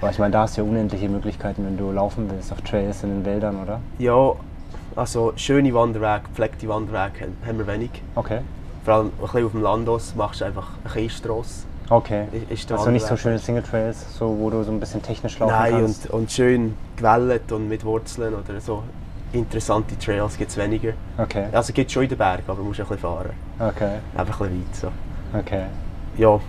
Aber 0.00 0.10
ich 0.10 0.18
meine, 0.18 0.32
da 0.32 0.42
hast 0.42 0.56
du 0.56 0.62
ja 0.62 0.68
unendliche 0.68 1.08
Möglichkeiten, 1.08 1.64
wenn 1.64 1.76
du 1.76 1.90
laufen 1.90 2.30
willst, 2.30 2.52
auf 2.52 2.60
Trails 2.60 3.02
in 3.02 3.10
den 3.10 3.24
Wäldern, 3.24 3.60
oder? 3.60 3.80
Ja, 3.98 4.32
also 4.94 5.32
schöne 5.36 5.74
Wanderwege, 5.74 6.22
gepflegte 6.28 6.68
Wanderwege 6.68 7.26
haben, 7.46 7.58
wir 7.58 7.66
wenig. 7.66 7.90
Okay. 8.14 8.40
Vor 8.84 8.94
allem 8.94 9.06
ein 9.06 9.10
bisschen 9.22 9.46
auf 9.46 9.52
dem 9.52 9.62
Land 9.62 9.88
aus 9.88 10.14
machst 10.14 10.40
du 10.40 10.44
einfach 10.44 10.68
eine 10.84 10.92
Kiesstrasse. 10.94 11.64
Okay. 11.90 12.26
Ist- 12.48 12.70
also 12.70 12.90
nicht 12.90 13.06
so 13.06 13.16
schöne 13.16 13.38
Single 13.38 13.62
Trails, 13.64 14.06
so, 14.16 14.36
wo 14.38 14.50
du 14.50 14.62
so 14.62 14.70
ein 14.70 14.78
bisschen 14.78 15.02
technisch 15.02 15.38
laufen 15.38 15.52
Nein, 15.52 15.72
kannst. 15.72 16.06
und, 16.10 16.20
und 16.20 16.30
schön 16.32 16.76
gewellt 16.96 17.50
und 17.50 17.68
mit 17.68 17.84
Wurzeln 17.84 18.34
oder 18.34 18.60
so. 18.60 18.82
Interessante 19.34 19.98
Trails 19.98 20.36
gibt 20.38 20.50
es 20.50 20.56
weniger. 20.56 20.92
Okay, 21.18 21.46
Also 21.52 21.72
gibt 21.72 21.88
es 21.88 21.92
schon 21.92 22.04
in 22.04 22.08
den 22.08 22.18
Bergen, 22.18 22.42
aber 22.46 22.56
du 22.58 22.64
musst 22.64 22.78
ein 22.80 22.86
bisschen 22.86 22.98
fahren. 23.00 23.30
okay, 23.58 23.96
Einfach 24.16 24.40
ein 24.42 24.64
bisschen 24.64 24.90
weit. 24.92 24.92
So. 25.32 25.38
okay. 25.38 25.62
Ja, 26.16 26.40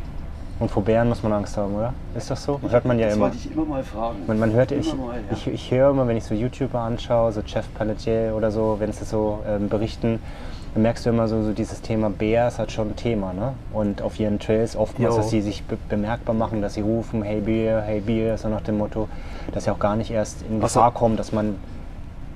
Und 0.60 0.70
vor 0.72 0.84
Bären 0.84 1.10
muss 1.10 1.24
man 1.24 1.34
Angst 1.34 1.58
haben, 1.58 1.74
oder? 1.76 1.94
Ist 2.16 2.30
das 2.30 2.44
so? 2.44 2.60
Hört 2.70 2.86
man 2.86 3.00
ja 3.00 3.08
das 3.08 3.16
immer. 3.16 3.26
wollte 3.26 3.38
ich 3.38 3.52
immer 3.52 3.66
mal 3.66 3.84
fragen. 3.84 4.18
Man, 4.28 4.38
man 4.40 4.54
hört, 4.54 4.72
ich, 4.72 4.94
Immer 4.94 5.06
mal, 5.08 5.16
ja. 5.16 5.22
ich, 5.36 5.48
ich 5.48 5.72
höre 5.72 5.90
immer, 5.90 6.08
wenn 6.08 6.16
ich 6.16 6.24
so 6.24 6.36
YouTuber 6.36 6.80
anschaue, 6.80 7.32
so 7.32 7.42
Jeff 7.46 7.66
Pelletier 7.74 8.34
oder 8.38 8.52
so, 8.52 8.76
wenn 8.80 8.92
sie 8.94 9.04
so 9.04 9.40
ähm, 9.48 9.68
berichten, 9.68 10.20
dann 10.76 10.84
merkst 10.84 11.06
du 11.06 11.10
immer 11.10 11.28
so, 11.28 11.42
so 11.42 11.52
dieses 11.54 11.82
Thema 11.82 12.10
Bär 12.12 12.48
ist 12.50 12.60
halt 12.60 12.72
schon 12.72 12.90
ein 12.90 12.96
Thema, 12.96 13.34
ne? 13.34 13.54
Und 13.74 14.02
auf 14.02 14.20
ihren 14.20 14.40
Trails 14.40 14.76
oftmals, 14.76 15.16
Jo. 15.16 15.22
dass 15.22 15.30
sie 15.32 15.42
sich 15.42 15.64
be 15.64 15.78
bemerkbar 15.90 16.36
machen, 16.36 16.62
dass 16.62 16.76
sie 16.76 16.82
rufen, 16.82 17.24
hey 17.24 17.42
Bär, 17.42 17.82
hey 17.82 18.00
Bär, 18.02 18.38
so 18.38 18.48
nach 18.48 18.62
dem 18.62 18.78
Motto, 18.78 19.10
dass 19.54 19.64
sie 19.64 19.72
auch 19.72 19.80
gar 19.80 19.96
nicht 19.96 20.12
erst 20.12 20.42
in 20.44 20.62
Also- 20.62 20.80
Gefahr 20.80 20.92
kommen, 20.94 21.18
dass 21.18 21.32
man, 21.32 21.56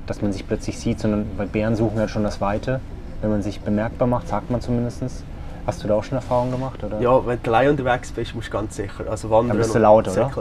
dass 0.10 0.22
man 0.22 0.34
sich 0.34 0.48
plötzlich 0.48 0.80
sieht, 0.80 1.00
sondern 1.00 1.26
weil 1.38 1.48
Bären 1.48 1.76
suchen 1.76 1.98
ja 1.98 2.08
schon 2.08 2.24
das 2.24 2.41
Weite. 2.41 2.80
Wenn 3.22 3.30
man 3.30 3.41
sich 3.43 3.60
bemerkbar 3.62 4.08
macht, 4.08 4.28
sagt 4.28 4.50
man 4.50 4.60
zumindest. 4.62 5.04
Hast 5.67 5.84
du 5.84 5.88
da 5.88 5.93
auch 5.93 6.04
schon 6.04 6.15
Erfahrungen 6.15 6.52
gemacht? 6.52 6.84
Oder? 6.84 7.00
ja, 7.00 7.26
wenn 7.28 7.38
du 7.43 7.52
allein 7.52 7.69
unterwegs 7.69 8.12
bist, 8.12 8.34
musst 8.34 8.48
du 8.48 8.52
ganz 8.54 8.76
sicher. 8.76 9.04
Also 9.10 9.30
wandern 9.30 9.50
Dann 9.50 9.58
bist 9.60 9.76
du 9.76 9.80
laut, 9.80 10.08
oder? 10.08 10.32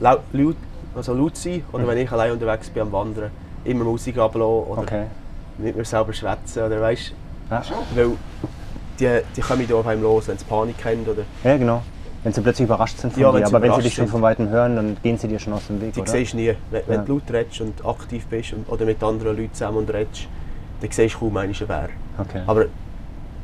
Laut, 0.00 0.20
laut, 0.32 0.56
also 0.96 1.14
laut 1.14 1.36
sein 1.36 1.62
oder 1.70 1.86
wenn 1.86 1.98
ich 1.98 2.10
allein 2.10 2.32
unterwegs 2.32 2.68
bin 2.70 2.82
am 2.82 2.92
Wandern, 2.92 3.30
immer 3.64 3.84
Musik 3.84 4.18
ablassen 4.18 4.42
oder 4.42 4.82
Okay. 4.82 5.04
mit 5.58 5.76
mir 5.76 5.84
selber 5.84 6.12
schwätzen 6.12 6.64
oder 6.64 6.80
weißt 6.80 7.12
Ja. 7.50 7.62
Weil 7.94 8.10
die, 8.98 9.20
die 9.36 9.40
kommen 9.40 9.66
da 9.68 9.74
auf 9.76 9.86
einem 9.86 10.02
los, 10.02 10.26
wenn 10.26 10.38
sie 10.38 10.44
Panik 10.44 10.84
haben 10.84 11.04
oder 11.04 11.22
ja, 11.44 11.56
genau. 11.56 11.82
Wenn 12.24 12.32
sie 12.32 12.40
plötzlich 12.40 12.66
überrascht 12.66 12.98
sind 12.98 13.12
von 13.12 13.22
Ja, 13.22 13.30
dir, 13.30 13.36
wenn 13.36 13.44
aber 13.44 13.60
wenn 13.62 13.72
sie 13.74 13.82
dich 13.82 13.94
schon 13.94 14.08
von 14.08 14.22
Weitem 14.22 14.48
hören, 14.48 14.76
dann 14.76 14.96
gehen 15.02 15.18
sie 15.18 15.28
dir 15.28 15.38
schon 15.38 15.52
aus 15.52 15.66
dem 15.66 15.80
Weg, 15.80 15.92
die 15.92 16.00
oder? 16.00 16.10
siehst 16.10 16.32
du 16.32 16.38
nie. 16.38 16.54
Wenn, 16.70 16.82
wenn 16.86 16.96
Ja. 17.00 17.04
du 17.04 17.12
laut 17.12 17.30
redest 17.30 17.60
und 17.60 17.84
aktiv 17.86 18.26
bist 18.26 18.54
und, 18.54 18.66
oder 18.68 18.84
mit 18.86 19.02
anderen 19.02 19.36
Leuten 19.36 19.52
zusammen 19.52 19.76
und 19.78 19.92
redest, 19.92 20.26
dann 20.80 20.90
siehst 20.90 21.14
du 21.14 21.18
kaum 21.18 21.36
einen 21.36 21.52
Bär. 21.52 21.88
Okay. 22.18 22.40
Aber 22.46 22.64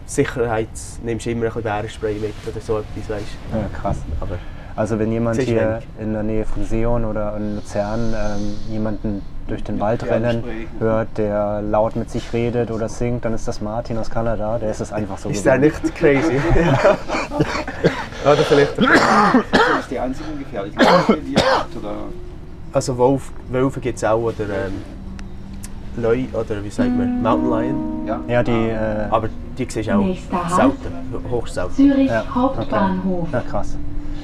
Sicherheit 0.06 0.68
nimmst 1.04 1.26
du 1.26 1.30
immer 1.30 1.42
ein 1.42 1.46
bisschen 1.48 1.62
Bärenspray 1.62 2.14
mit 2.14 2.34
oder 2.50 2.60
so 2.60 2.78
etwas, 2.78 3.10
weißt 3.10 3.26
Ja, 3.52 3.78
krass. 3.80 3.98
Aber 4.20 4.38
Also 4.76 4.98
wenn 4.98 5.12
jemand 5.12 5.40
hier 5.42 5.72
wenig. 5.72 5.86
in 6.00 6.12
der 6.14 6.22
Nähe 6.22 6.44
von 6.46 6.64
Seon 6.64 7.04
oder 7.04 7.36
in 7.36 7.56
Luzern 7.56 8.14
ähm, 8.16 8.56
jemanden 8.72 9.22
durch 9.50 9.62
den 9.64 9.78
Wald 9.80 10.02
rennen 10.04 10.42
hört, 10.78 11.08
der 11.18 11.60
laut 11.62 11.96
mit 11.96 12.10
sich 12.10 12.32
redet 12.32 12.70
oder 12.70 12.88
singt, 12.88 13.24
dann 13.24 13.34
ist 13.34 13.46
das 13.46 13.60
Martin 13.60 13.98
aus 13.98 14.10
Kanada. 14.10 14.58
Der 14.58 14.70
ist 14.70 14.80
es 14.80 14.92
einfach 14.92 15.18
so 15.18 15.28
ist 15.28 15.44
der 15.44 15.58
nicht 15.58 15.94
crazy? 15.94 16.40
Oder 18.24 18.36
vielleicht. 18.36 18.76
Das 18.76 18.84
ist 19.80 19.90
die 19.90 19.98
ihr 21.32 21.40
habt, 21.56 21.76
oder? 21.76 21.94
Also 22.72 22.96
Wolf, 22.98 23.32
Wölfe 23.48 23.80
gibt 23.80 23.96
es 23.96 24.04
auch 24.04 24.20
oder 24.20 24.44
ähm, 24.44 24.82
Leu 25.96 26.24
oder 26.32 26.62
wie 26.62 26.70
sagt 26.70 26.90
man, 26.96 27.22
Mountain 27.22 27.50
Lion. 27.50 28.06
Ja. 28.06 28.20
Ja, 28.28 28.42
die. 28.42 28.52
Äh, 28.52 29.06
Aber 29.10 29.28
die 29.58 29.66
siehst 29.68 29.88
du 29.88 29.94
auch 29.96 30.04
Nächster 30.04 30.56
Halt. 30.56 30.72
selten, 30.82 31.30
hochst 31.30 31.54
selten. 31.54 31.74
Zürich 31.74 32.08
ja, 32.08 32.24
Hauptbahnhof. 32.32 33.28
ja, 33.32 33.40
krass. 33.40 33.76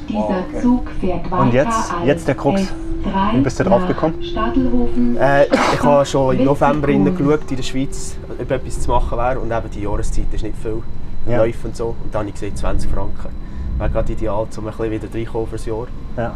Dieser 0.08 0.20
okay. 0.20 0.60
Zug 0.62 0.90
fährt 1.00 1.30
weiter 1.30 1.42
Und 1.42 1.52
jetzt- 1.54 1.94
jetzt 2.04 2.28
der 2.28 2.34
Krux. 2.34 2.60
S3 2.60 3.34
Wie 3.36 3.40
bist 3.40 3.60
du 3.60 3.64
drauf 3.64 3.86
gekommen? 3.86 4.14
Äh, 5.20 5.44
ich 5.46 5.82
habe 5.82 6.04
schon 6.06 6.36
im 6.38 6.44
November 6.46 6.88
geschaut 6.88 7.50
in 7.50 7.56
der 7.56 7.62
Schweiz, 7.62 8.16
ob 8.40 8.50
etwas 8.50 8.80
zu 8.80 8.90
machen 8.90 9.16
wäre 9.18 9.38
und 9.38 9.50
eben 9.52 9.70
die 9.70 9.82
Jahreszeit 9.82 10.26
ist 10.32 10.42
nicht 10.42 10.56
viel 10.56 10.82
Ja. 11.28 11.38
Läufe 11.38 11.68
und 11.68 11.76
so. 11.76 11.86
Und 11.88 12.12
dann 12.12 12.20
habe 12.20 12.28
ich 12.28 12.34
gesehen, 12.34 12.56
20 12.56 12.90
Franken. 12.90 13.28
Wäre 13.78 13.90
gerade 13.90 14.12
ideal, 14.12 14.46
um 14.56 14.66
ein 14.66 14.70
bisschen 14.76 14.90
wieder 14.90 15.14
reinkommen 15.14 15.46
fürs 15.46 15.66
Jahr. 15.66 15.86
Ja. 16.16 16.32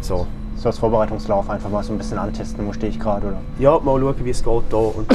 So. 0.00 0.26
So 0.56 0.68
als 0.68 0.78
Vorbereitungslauf 0.78 1.48
einfach 1.48 1.70
mal 1.70 1.82
so 1.82 1.92
ein 1.92 1.98
bisschen 1.98 2.18
antesten, 2.18 2.66
wo 2.66 2.72
stehe 2.72 2.90
ich 2.92 3.00
gerade, 3.00 3.26
oder? 3.28 3.40
Ja, 3.58 3.78
mal 3.78 3.98
schauen, 3.98 4.14
wie 4.24 4.30
es 4.30 4.42
geht 4.44 4.62
hier 4.68 4.78
und 4.96 5.06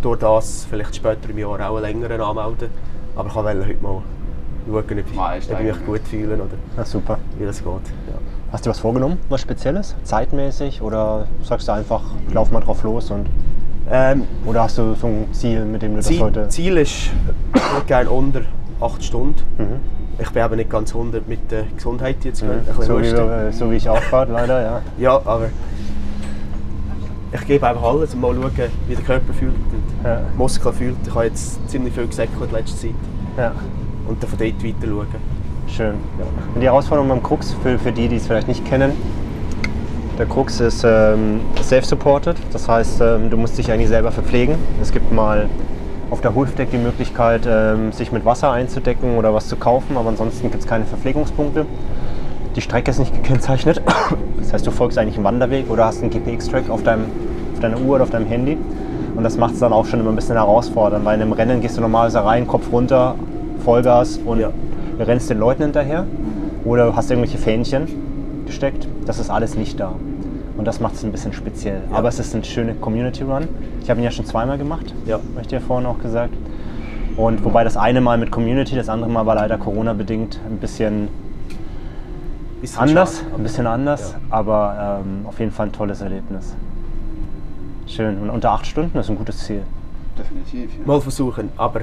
durch 0.00 0.18
das 0.20 0.64
vielleicht 0.70 0.94
später 0.94 1.28
im 1.28 1.38
Jahr 1.38 1.68
auch 1.68 1.76
einen 1.76 1.82
längeren 1.82 2.20
anmelden. 2.20 2.68
Aber 3.16 3.28
ich 3.28 3.34
wollte 3.34 3.66
heute 3.66 3.82
mal 3.82 4.02
schauen, 4.68 4.82
ob 4.84 4.90
ich, 4.90 5.14
Mal 5.14 5.38
ob 5.38 5.60
ich 5.60 5.66
mich 5.74 5.86
gut 5.86 6.00
fühle 6.08 6.34
oder 6.34 6.46
Ja, 6.76 6.84
super. 6.84 7.18
wie 7.38 7.44
das 7.44 7.58
geht. 7.58 7.66
Ja. 7.66 8.14
Hast 8.52 8.64
du 8.64 8.70
was 8.70 8.78
vorgenommen, 8.78 9.18
was 9.28 9.40
Spezielles? 9.42 9.94
Zeitmäßig? 10.04 10.80
Oder 10.82 11.26
sagst 11.42 11.68
du 11.68 11.72
einfach, 11.72 12.02
ich 12.28 12.34
lauf 12.34 12.50
mal 12.50 12.60
drauf 12.60 12.82
los 12.82 13.10
und. 13.10 13.26
Ähm, 13.90 14.24
Oder 14.44 14.64
hast 14.64 14.76
du 14.76 14.94
so 14.94 15.06
ein 15.06 15.26
Ziel, 15.32 15.64
mit 15.64 15.80
dem 15.80 15.92
du 15.92 15.96
das 15.98 16.06
Ziel, 16.06 16.20
heute. 16.20 16.46
Ziel 16.50 16.76
ist, 16.76 16.90
ich 17.54 17.72
würde 17.72 17.86
gerne 17.86 18.10
unter 18.10 18.42
8 18.82 19.02
Stunden. 19.02 19.40
Mhm. 19.56 19.80
Ich 20.18 20.30
bin 20.30 20.44
eben 20.44 20.56
nicht 20.56 20.68
ganz 20.68 20.92
100 20.94 21.26
mit 21.26 21.50
der 21.50 21.62
Gesundheit 21.74 22.22
jetzt. 22.24 22.42
Mhm. 22.42 22.48
So, 22.80 22.98
wie, 22.98 23.04
wir- 23.04 23.50
so 23.52 23.70
wie 23.70 23.76
ich 23.76 23.88
auch 23.88 24.00
gerade, 24.00 24.32
leider, 24.32 24.60
ja. 24.62 24.82
Ja, 24.98 25.12
aber 25.24 25.46
ich 27.32 27.46
gebe 27.46 27.66
einfach 27.66 27.82
alles 27.82 28.14
und 28.14 28.20
mal 28.20 28.34
schauen, 28.34 28.50
wie 28.88 28.94
der 28.94 29.04
Körper 29.04 29.32
fühlt 29.32 29.52
und 29.54 30.04
Ja. 30.04 30.20
die 30.32 30.36
Muskeln 30.36 30.74
fühlt. 30.74 30.96
Ich 31.06 31.14
habe 31.14 31.24
jetzt 31.26 31.68
ziemlich 31.70 31.94
viel 31.94 32.06
gesäckelt 32.06 32.50
in 32.50 32.56
letzter 32.56 32.76
Zeit 32.78 32.94
ja. 33.36 33.52
Und 34.08 34.22
dann 34.22 34.30
von 34.30 34.38
dort 34.38 34.64
weiter 34.64 34.86
schauen. 34.86 35.06
Schön. 35.68 35.94
Und 36.54 36.60
die 36.60 36.66
Herausforderung 36.66 37.08
beim 37.08 37.22
Krux, 37.22 37.54
für, 37.62 37.78
für 37.78 37.92
die, 37.92 38.08
die 38.08 38.16
es 38.16 38.26
vielleicht 38.26 38.48
nicht 38.48 38.64
kennen, 38.64 38.92
der 40.18 40.26
Krux 40.26 40.58
ist 40.58 40.84
ähm, 40.84 41.40
self-supported. 41.62 42.36
Das 42.52 42.68
heißt, 42.68 43.00
ähm, 43.00 43.30
du 43.30 43.36
musst 43.36 43.56
dich 43.56 43.70
eigentlich 43.70 43.88
selber 43.88 44.10
verpflegen. 44.10 44.56
Es 44.82 44.90
gibt 44.90 45.12
mal 45.12 45.48
auf 46.10 46.20
der 46.20 46.34
Hufdeck 46.34 46.70
die 46.70 46.78
Möglichkeit, 46.78 47.42
ähm, 47.46 47.92
sich 47.92 48.10
mit 48.10 48.24
Wasser 48.24 48.50
einzudecken 48.50 49.16
oder 49.16 49.32
was 49.32 49.46
zu 49.46 49.56
kaufen, 49.56 49.96
aber 49.96 50.08
ansonsten 50.08 50.50
gibt 50.50 50.62
es 50.62 50.68
keine 50.68 50.86
Verpflegungspunkte. 50.86 51.66
Die 52.56 52.60
Strecke 52.60 52.90
ist 52.90 52.98
nicht 52.98 53.14
gekennzeichnet. 53.14 53.82
Das 54.38 54.54
heißt, 54.54 54.66
du 54.66 54.70
folgst 54.70 54.96
eigentlich 54.96 55.16
einen 55.16 55.24
Wanderweg 55.24 55.68
oder 55.68 55.84
hast 55.84 56.00
einen 56.00 56.10
GPX-Track 56.10 56.70
auf, 56.70 56.80
auf 56.80 57.60
deiner 57.60 57.78
Uhr 57.78 57.96
oder 57.96 58.04
auf 58.04 58.10
deinem 58.10 58.26
Handy. 58.26 58.56
Und 59.14 59.22
das 59.22 59.36
macht 59.36 59.52
es 59.54 59.60
dann 59.60 59.74
auch 59.74 59.84
schon 59.84 60.00
immer 60.00 60.08
ein 60.08 60.16
bisschen 60.16 60.36
herausfordernd, 60.36 61.04
weil 61.04 61.16
in 61.16 61.22
einem 61.22 61.32
Rennen 61.32 61.60
gehst 61.60 61.76
du 61.76 61.82
normalerweise 61.82 62.24
rein, 62.24 62.46
Kopf 62.46 62.72
runter, 62.72 63.14
Vollgas 63.64 64.18
und 64.18 64.40
Ja. 64.40 64.50
rennst 64.98 65.30
den 65.30 65.38
Leuten 65.38 65.62
hinterher. 65.62 66.06
Oder 66.64 66.86
du 66.86 66.96
hast 66.96 67.10
irgendwelche 67.10 67.38
Fähnchen 67.38 67.86
gesteckt. 68.46 68.88
Das 69.06 69.18
ist 69.18 69.30
alles 69.30 69.56
nicht 69.56 69.78
da. 69.80 69.92
Und 70.56 70.64
das 70.64 70.80
macht 70.80 70.94
es 70.94 71.04
ein 71.04 71.12
bisschen 71.12 71.32
speziell. 71.32 71.82
Aber 71.92 72.08
es 72.08 72.18
ist 72.18 72.34
ein 72.34 72.42
schöner 72.42 72.74
Community 72.74 73.22
Run. 73.22 73.46
Ich 73.82 73.88
habe 73.90 74.00
ihn 74.00 74.04
ja 74.04 74.10
schon 74.10 74.24
zweimal 74.24 74.58
gemacht, 74.58 74.92
Ja. 75.06 75.14
habe 75.14 75.24
ich 75.40 75.46
dir 75.46 75.60
vorhin 75.60 75.86
auch 75.86 75.98
gesagt. 76.00 76.34
Und 77.16 77.44
wobei 77.44 77.64
das 77.64 77.76
eine 77.76 78.00
Mal 78.00 78.18
mit 78.18 78.30
Community, 78.30 78.74
das 78.76 78.88
andere 78.88 79.10
Mal 79.10 79.24
war 79.26 79.34
leider 79.36 79.56
Corona-bedingt 79.58 80.40
ein 80.48 80.58
bisschen 80.58 81.08
Bisschen 82.60 82.80
anders, 82.80 83.18
schade, 83.20 83.34
ein 83.36 83.42
bisschen 83.44 83.66
anders, 83.68 84.12
Ja. 84.12 84.18
aber 84.30 85.00
ähm, 85.04 85.26
auf 85.26 85.38
jeden 85.38 85.52
Fall 85.52 85.66
ein 85.66 85.72
tolles 85.72 86.00
Erlebnis. 86.00 86.56
Schön. 87.86 88.18
Und 88.20 88.30
unter 88.30 88.50
acht 88.50 88.66
Stunden 88.66 88.98
ist 88.98 89.08
ein 89.08 89.16
gutes 89.16 89.38
Ziel. 89.44 89.62
Definitiv. 90.18 90.76
Ja. 90.78 90.86
Mal 90.86 91.00
versuchen, 91.00 91.50
aber 91.56 91.82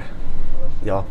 ja, 0.84 1.04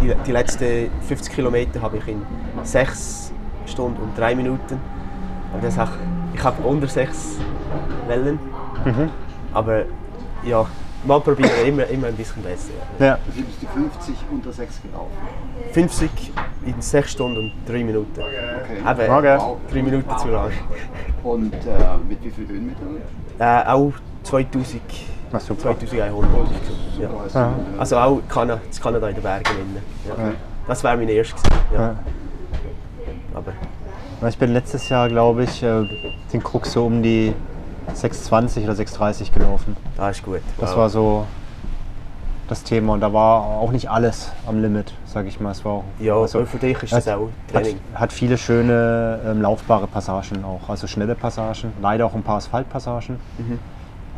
die, 0.00 0.14
die 0.26 0.32
letzten 0.32 0.90
50 1.06 1.32
Kilometer 1.34 1.80
habe 1.80 1.98
ich 1.98 2.08
in 2.08 2.22
6 2.62 3.32
Stunden 3.66 4.00
und 4.02 4.18
3 4.18 4.34
Minuten. 4.34 4.80
Und 5.54 5.62
das 5.62 5.78
auch, 5.78 5.88
ich 6.34 6.42
habe 6.42 6.62
unter 6.66 6.86
6 6.86 7.36
Wellen. 8.08 8.38
Mhm. 8.84 9.10
Aber 9.52 9.82
ja, 10.44 10.66
mal 11.04 11.20
probieren, 11.20 11.50
immer, 11.66 11.86
immer 11.86 12.06
ein 12.08 12.14
bisschen 12.16 12.42
besser. 12.42 12.72
Ja. 12.98 13.06
Ja, 13.06 13.18
Du 13.26 13.42
bist 13.42 13.62
die 13.62 13.66
50 13.66 14.14
unter 14.30 14.52
6 14.52 14.82
gelaufen. 14.82 15.10
50 15.72 16.32
in 16.66 16.80
6 16.80 17.10
Stunden 17.12 17.38
und 17.38 17.52
3 17.66 17.84
Minuten. 17.84 18.20
Okay. 18.20 18.78
Eben, 18.78 19.12
Okay. 19.12 19.36
Wow. 19.38 19.56
3 19.70 19.82
Minuten 19.82 20.18
zu 20.18 20.28
lang. 20.28 20.50
Und 21.22 21.54
äh, 21.54 21.58
mit 22.08 22.22
wie 22.24 22.30
viel 22.30 22.48
Höhenmetern? 22.48 22.96
Äh, 23.38 23.68
auch 23.68 23.92
2000, 24.24 24.80
na 25.32 25.40
super. 25.40 25.62
2100. 25.62 26.30
Ja. 27.00 27.08
Ja. 27.34 27.52
Also 27.78 27.96
auch 27.98 28.20
Kanada, 28.28 28.60
das 28.68 28.80
Kanada 28.80 29.08
in 29.08 29.14
den 29.14 29.22
Bergen. 29.22 29.44
Ja. 30.06 30.12
Okay. 30.14 30.32
Das 30.68 30.84
wäre 30.84 30.96
mein 30.96 31.08
erstes. 31.08 31.42
Ja. 31.74 31.80
Ja. 31.82 31.94
Aber 33.34 34.28
Ich 34.28 34.38
bin 34.38 34.52
letztes 34.52 34.88
Jahr, 34.88 35.08
glaube 35.08 35.44
ich, 35.44 35.62
äh, 35.62 35.84
den 36.32 36.42
Krux 36.42 36.72
so 36.72 36.86
um 36.86 37.02
die 37.02 37.34
6,20 37.94 38.64
oder 38.64 38.74
6,30 38.74 39.32
gelaufen. 39.32 39.76
das 39.96 40.18
ist 40.18 40.24
gut. 40.24 40.40
Das 40.60 40.70
Wow. 40.70 40.76
war 40.78 40.88
so 40.90 41.26
das 42.48 42.62
Thema 42.62 42.92
und 42.92 43.00
da 43.00 43.12
war 43.12 43.40
auch 43.42 43.72
nicht 43.72 43.88
alles 43.90 44.30
am 44.46 44.60
Limit, 44.60 44.92
sage 45.06 45.28
ich 45.28 45.40
mal. 45.40 45.50
Es 45.52 45.64
war 45.64 45.72
auch, 45.72 45.84
Ja, 45.98 46.14
also, 46.16 46.44
für 46.44 46.58
dich 46.58 46.80
ist 46.82 46.92
das 46.92 47.06
hat, 47.06 47.14
auch 47.16 47.28
hat, 47.54 47.62
Training. 47.64 47.80
hat 47.94 48.12
viele 48.12 48.36
schöne 48.36 49.18
ähm, 49.26 49.40
laufbare 49.42 49.86
Passagen 49.86 50.44
auch, 50.44 50.68
also 50.68 50.86
schnelle 50.86 51.14
Passagen, 51.14 51.72
leider 51.80 52.04
auch 52.06 52.14
ein 52.14 52.22
paar 52.22 52.36
Asphaltpassagen. 52.36 53.16
Mhm. 53.38 53.58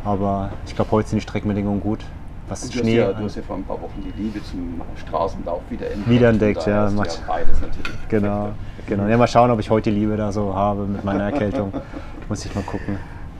Aber 0.05 0.51
ich 0.67 0.75
glaube, 0.75 0.91
heute 0.91 1.09
sind 1.09 1.17
die 1.17 1.23
Streckenbedingungen 1.23 1.81
gut. 1.81 1.99
Was 2.47 2.61
Du 2.61 2.67
hast, 2.67 2.75
Schnee 2.79 2.97
ja, 2.97 3.11
du 3.11 3.23
hast 3.25 3.35
ja 3.37 3.41
vor 3.41 3.55
ein 3.55 3.63
paar 3.63 3.81
Wochen 3.81 4.03
die 4.05 4.21
Liebe 4.21 4.41
zum 4.43 4.79
Straßenlauf 5.07 5.61
wieder 5.69 5.87
entdeckt. 5.89 6.07
Wiederentdeckt, 6.09 6.67
ja, 6.67 6.83
hast 6.83 6.91
du 6.93 6.97
macht- 6.97 7.23
beides 7.27 7.59
natürlich. 7.59 7.91
Genau, 8.07 8.49
genau. 8.85 9.07
Ja, 9.07 9.17
mal 9.17 9.27
schauen, 9.27 9.49
ob 9.49 9.59
ich 9.59 9.69
heute 9.71 9.89
die 9.91 9.99
Liebe 9.99 10.15
da 10.15 10.31
so 10.31 10.53
habe 10.53 10.85
mit 10.85 11.03
meiner 11.03 11.23
Erkältung. 11.23 11.73
Muss 12.29 12.45
ich 12.45 12.53
mal 12.53 12.63
gucken. 12.63 12.97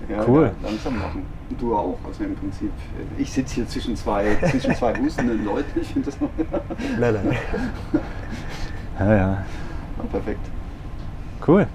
Ja, 0.10 0.23
Cool. 0.28 0.45
Ja, 0.62 0.67
langsam 0.69 0.97
machen. 0.97 1.23
Und 1.51 1.62
du 1.62 1.75
auch. 1.75 1.97
Also 2.08 2.23
im 2.23 2.36
Prinzip, 2.36 2.71
äh, 2.97 3.21
ich 3.21 3.32
sitze 3.32 3.56
hier 3.56 3.67
zwischen 3.67 3.95
zwei, 3.95 4.36
zwischen 4.49 4.73
zwei 4.75 4.95
hustenden 4.99 5.45
Leuten. 5.45 5.80
Ich 5.80 5.88
finde 5.89 6.10
das 6.10 6.19
noch 6.19 6.30
Nein, 6.99 7.13
nein. 7.13 7.38
Ja, 8.99 9.06
ja. 9.06 9.17
Ja, 9.17 10.04
perfekt. 10.12 10.39
Cool. 11.47 11.67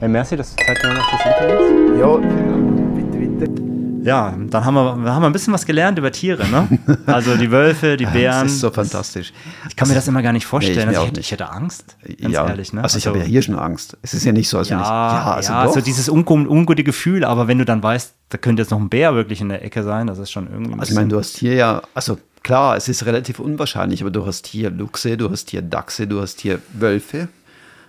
Hey, 0.00 0.08
merci, 0.08 0.36
dass 0.36 0.54
du 0.56 0.64
Zeit 0.64 0.80
genommen 0.80 1.00
hast 1.00 1.22
fürs 1.22 1.40
Interview. 1.40 2.00
Ja, 2.00 2.18
Vielen 2.18 2.48
Dank. 2.48 2.94
bitte, 3.12 3.46
bitte. 3.46 3.73
Ja, 4.04 4.34
dann 4.36 4.64
haben 4.64 4.74
wir, 4.74 5.12
haben 5.12 5.22
wir 5.22 5.26
ein 5.26 5.32
bisschen 5.32 5.52
was 5.54 5.64
gelernt 5.64 5.98
über 5.98 6.12
Tiere, 6.12 6.46
ne? 6.48 6.68
Also 7.06 7.36
die 7.36 7.50
Wölfe, 7.50 7.96
die 7.96 8.04
Bären. 8.12 8.42
Das 8.44 8.52
ist 8.52 8.60
so 8.60 8.70
fantastisch. 8.70 9.32
Ich 9.68 9.76
kann 9.76 9.88
mir 9.88 9.94
das 9.94 10.06
immer 10.08 10.22
gar 10.22 10.32
nicht 10.32 10.46
vorstellen. 10.46 10.88
Nee, 10.88 10.92
ich 10.92 10.98
also 10.98 11.02
ich, 11.02 11.08
hätte, 11.08 11.20
ich 11.20 11.32
hätte 11.32 11.50
Angst, 11.50 11.96
ganz 12.20 12.34
ja, 12.34 12.46
ehrlich. 12.46 12.72
Ne? 12.72 12.82
also 12.82 12.98
ich 12.98 13.06
habe 13.06 13.18
ja 13.18 13.24
hier 13.24 13.40
schon 13.42 13.58
Angst. 13.58 13.96
Es 14.02 14.12
ist 14.12 14.24
ja 14.24 14.32
nicht 14.32 14.48
so, 14.48 14.58
als 14.58 14.70
wenn 14.70 14.78
ich. 14.78 14.84
Ja, 14.84 15.34
also 15.34 15.52
ja, 15.52 15.64
doch. 15.64 15.72
so 15.74 15.80
dieses 15.80 16.10
ungu- 16.10 16.46
ungute 16.46 16.84
Gefühl, 16.84 17.24
aber 17.24 17.48
wenn 17.48 17.58
du 17.58 17.64
dann 17.64 17.82
weißt, 17.82 18.14
da 18.28 18.38
könnte 18.38 18.62
jetzt 18.62 18.70
noch 18.70 18.80
ein 18.80 18.88
Bär 18.90 19.14
wirklich 19.14 19.40
in 19.40 19.48
der 19.48 19.64
Ecke 19.64 19.82
sein, 19.82 20.06
das 20.06 20.18
ist 20.18 20.30
schon 20.30 20.48
irgendwie. 20.50 20.78
Also 20.78 20.90
ich 20.92 20.96
meine, 20.96 21.08
du 21.08 21.18
hast 21.18 21.36
hier 21.38 21.54
ja, 21.54 21.82
also 21.94 22.18
klar, 22.42 22.76
es 22.76 22.88
ist 22.88 23.06
relativ 23.06 23.38
unwahrscheinlich, 23.38 24.02
aber 24.02 24.10
du 24.10 24.26
hast 24.26 24.46
hier 24.46 24.70
Luchse, 24.70 25.16
du 25.16 25.30
hast 25.30 25.50
hier 25.50 25.62
Dachse, 25.62 26.06
du 26.06 26.20
hast 26.20 26.40
hier 26.40 26.58
Wölfe 26.74 27.28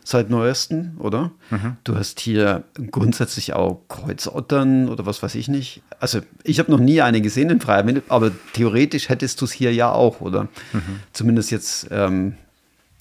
seit 0.07 0.29
neuesten, 0.29 0.95
oder? 0.99 1.31
Mhm. 1.49 1.77
Du 1.83 1.95
hast 1.95 2.19
hier 2.19 2.63
grundsätzlich 2.91 3.53
auch 3.53 3.81
Kreuzottern 3.89 4.87
oder 4.87 5.05
was 5.07 5.21
weiß 5.23 5.33
ich 5.35 5.47
nicht. 5.47 5.81
Also 5.99 6.19
ich 6.43 6.59
habe 6.59 6.71
noch 6.71 6.79
nie 6.79 7.01
eine 7.01 7.21
gesehen 7.21 7.49
in 7.49 7.59
freier 7.59 7.85
Wildbahn, 7.85 8.15
aber 8.15 8.31
theoretisch 8.53 9.09
hättest 9.09 9.41
du 9.41 9.45
es 9.45 9.51
hier 9.51 9.73
ja 9.73 9.91
auch, 9.91 10.21
oder? 10.21 10.43
Mhm. 10.73 10.99
Zumindest 11.11 11.49
jetzt 11.49 11.87
ähm, 11.89 12.35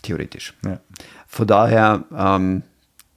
theoretisch. 0.02 0.54
Ja. 0.64 0.80
Von 1.28 1.46
daher, 1.46 2.04
ähm, 2.16 2.62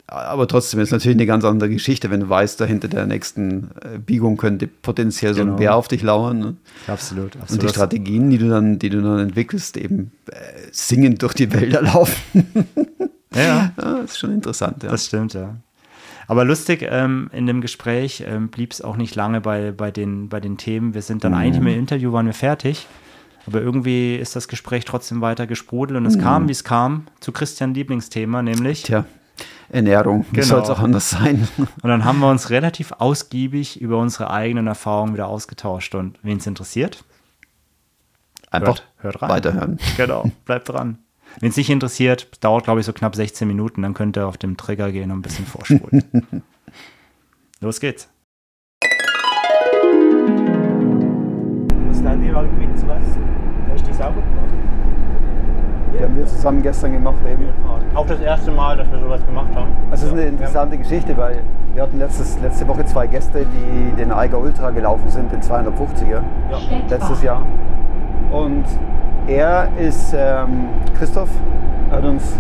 aber 0.06 0.48
trotzdem 0.50 0.80
ist 0.82 0.92
natürlich 0.92 1.16
eine 1.18 1.26
ganz 1.26 1.46
andere 1.46 1.70
Geschichte, 1.70 2.10
wenn 2.12 2.20
du 2.20 2.30
weißt, 2.30 2.60
da 2.60 2.66
hinter 2.66 2.90
der 2.90 3.06
nächsten 3.06 3.70
äh, 3.82 4.00
Biegung 4.00 4.36
könnte 4.36 4.68
potenziell 4.68 5.34
so 5.34 5.42
Genau. 5.42 5.54
ein 5.54 5.60
Bär 5.60 5.76
auf 5.76 5.88
dich 5.88 6.02
lauern. 6.02 6.40
Ne? 6.40 6.56
absolut, 6.88 7.36
absolut. 7.38 7.52
Und 7.52 7.64
die 7.64 7.70
Strategien, 7.70 8.30
die 8.30 8.38
du 8.38 8.50
dann, 8.50 8.80
die 8.80 8.90
du 8.90 9.02
dann 9.02 9.20
entwickelst, 9.20 9.78
eben 9.78 10.12
äh, 10.30 10.36
singend 10.72 11.22
durch 11.24 11.34
die 11.36 11.54
Wälder 11.54 11.82
laufen. 11.82 12.44
ja, 13.34 13.42
ja. 13.44 13.72
ja, 13.82 13.98
ist 14.00 14.18
schon 14.20 14.32
interessant. 14.32 14.84
Ja. 14.84 14.90
Das 14.90 15.06
stimmt, 15.06 15.34
ja. 15.34 15.56
Aber 16.30 16.44
lustig, 16.44 16.86
ähm, 16.90 17.30
in 17.32 17.46
dem 17.48 17.62
Gespräch 17.62 18.24
ähm, 18.28 18.50
blieb 18.50 18.74
es 18.74 18.82
auch 18.82 18.98
nicht 18.98 19.16
lange 19.16 19.40
bei, 19.40 19.72
bei, 19.72 19.92
den, 19.92 20.28
bei 20.30 20.40
den 20.42 20.58
Themen. 20.58 20.94
Wir 20.94 21.02
sind 21.02 21.24
dann 21.24 21.34
eigentlich 21.34 21.64
mit 21.64 21.74
dem 21.74 21.80
Interview, 21.80 22.12
waren 22.12 22.26
wir 22.26 22.34
fertig. 22.34 22.86
Aber 23.46 23.62
irgendwie 23.62 24.18
ist 24.18 24.36
das 24.36 24.50
Gespräch 24.50 24.84
trotzdem 24.84 25.22
weiter 25.22 25.48
gesprudelt 25.48 25.98
und 25.98 26.06
es 26.06 26.20
kam, 26.20 26.50
wie 26.50 26.52
es 26.52 26.66
kam, 26.66 27.08
zu 27.22 27.32
Christian 27.32 27.74
Lieblingsthema, 27.74 28.42
nämlich. 28.42 28.84
Tja, 28.84 29.06
Ernährung, 29.70 30.26
wie 30.32 30.36
Genau. 30.36 30.48
soll 30.48 30.62
es 30.64 30.70
auch 30.70 30.80
anders 30.80 31.10
sein? 31.12 31.48
Und 31.58 31.90
dann 31.90 32.04
haben 32.06 32.20
wir 32.20 32.30
uns 32.30 32.50
relativ 32.50 32.94
ausgiebig 33.00 33.80
über 33.82 33.98
unsere 34.00 34.32
eigenen 34.32 34.66
Erfahrungen 34.68 35.14
wieder 35.14 35.28
ausgetauscht. 35.28 35.94
Und 35.96 36.18
wen 36.24 36.38
es 36.40 36.48
interessiert, 36.48 37.04
Einfach 38.50 38.68
Hört- 38.68 38.84
hört 39.00 39.22
rein. 39.22 39.30
weiterhören. 39.30 39.80
genau, 39.98 40.32
bleibt 40.46 40.70
dran. 40.70 41.00
Wen 41.40 41.50
es 41.50 41.58
nicht 41.58 41.70
interessiert, 41.70 42.44
dauert, 42.44 42.64
glaube 42.64 42.80
ich, 42.80 42.86
so 42.88 42.94
knapp 42.94 43.16
16 43.16 43.48
Minuten, 43.48 43.84
dann 43.84 43.94
könnt 43.94 44.18
ihr 44.18 44.28
auf 44.28 44.38
dem 44.38 44.58
Trigger 44.58 44.92
gehen 44.92 45.12
und 45.12 45.20
ein 45.20 45.22
bisschen 45.22 45.46
vorspulen. 45.46 46.04
Los 47.62 47.80
geht's. 47.80 48.10
Was 51.88 52.02
denn 52.02 52.22
dir 52.24 52.36
alle 52.36 52.48
mit 52.48 52.76
zum 52.80 52.90
Essen? 52.90 53.24
Hast 53.72 53.86
du 53.86 53.92
die 53.92 53.94
selber 53.94 54.16
gemacht? 54.16 54.48
Wir 55.92 56.02
haben 56.04 56.18
jetzt 56.18 56.36
zusammen 56.36 56.62
gestern 56.64 56.94
gemacht 56.94 57.18
eben. 57.32 57.50
Auch 57.96 58.08
das 58.08 58.20
erste 58.20 58.52
Mal, 58.52 58.76
dass 58.78 58.92
wir 58.92 59.00
sowas 59.00 59.24
gemacht 59.26 59.54
haben. 59.54 59.72
Also 59.92 60.08
es 60.08 60.12
ist 60.14 60.18
eine 60.18 60.28
interessante 60.28 60.78
Geschichte, 60.78 61.16
weil 61.18 61.44
wir 61.76 61.84
hatten 61.84 62.00
letztes, 62.00 62.40
letzte 62.40 62.68
Woche 62.68 62.84
zwei 62.86 63.06
Gäste, 63.06 63.46
die 63.46 63.96
den 63.96 64.12
Eiger 64.12 64.40
Ultra 64.40 64.72
gelaufen 64.72 65.10
sind, 65.10 65.32
den 65.32 65.42
250er, 65.42 66.24
letztes 66.90 67.22
Jahr. 67.22 67.46
Und 68.32 68.66
er 69.28 69.68
ist, 69.78 70.16
ähm, 70.18 70.70
Christoph, 70.98 71.30
hat 71.92 72.04
uns 72.04 72.40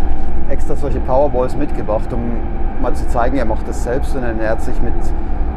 extra 0.50 0.76
solche 0.76 1.00
Powerballs 1.02 1.56
mitgebracht, 1.56 2.12
um 2.14 2.22
mal 2.82 2.94
zu 2.94 3.08
zeigen, 3.10 3.38
er 3.38 3.46
macht 3.46 3.68
das 3.68 3.84
selbst 3.84 4.16
und 4.16 4.24
er 4.24 4.30
ernährt 4.30 4.62
sich 4.62 4.82
mit, 4.82 4.94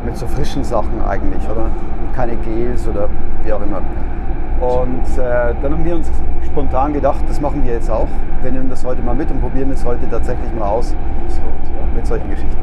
mit 0.04 0.16
so 0.16 0.26
frischen 0.26 0.64
Sachen 0.64 1.02
eigentlich, 1.06 1.48
oder? 1.48 1.66
Keine 2.14 2.36
Gels 2.36 2.88
oder 2.88 3.08
wie 3.44 3.52
auch 3.52 3.62
immer. 3.62 3.80
Und 4.60 5.18
äh, 5.18 5.54
dann 5.62 5.72
haben 5.72 5.84
wir 5.84 5.96
uns 5.96 6.10
spontan 6.44 6.92
gedacht, 6.92 7.20
das 7.28 7.40
machen 7.40 7.64
wir 7.64 7.72
jetzt 7.72 7.90
auch. 7.90 8.08
Wir 8.42 8.50
nehmen 8.50 8.68
das 8.68 8.84
heute 8.84 9.00
mal 9.02 9.14
mit 9.14 9.30
und 9.30 9.40
probieren 9.40 9.70
es 9.70 9.84
heute 9.84 10.08
tatsächlich 10.10 10.52
mal 10.58 10.68
aus 10.68 10.94
mit 11.94 12.06
solchen 12.06 12.28
Geschichten. 12.28 12.56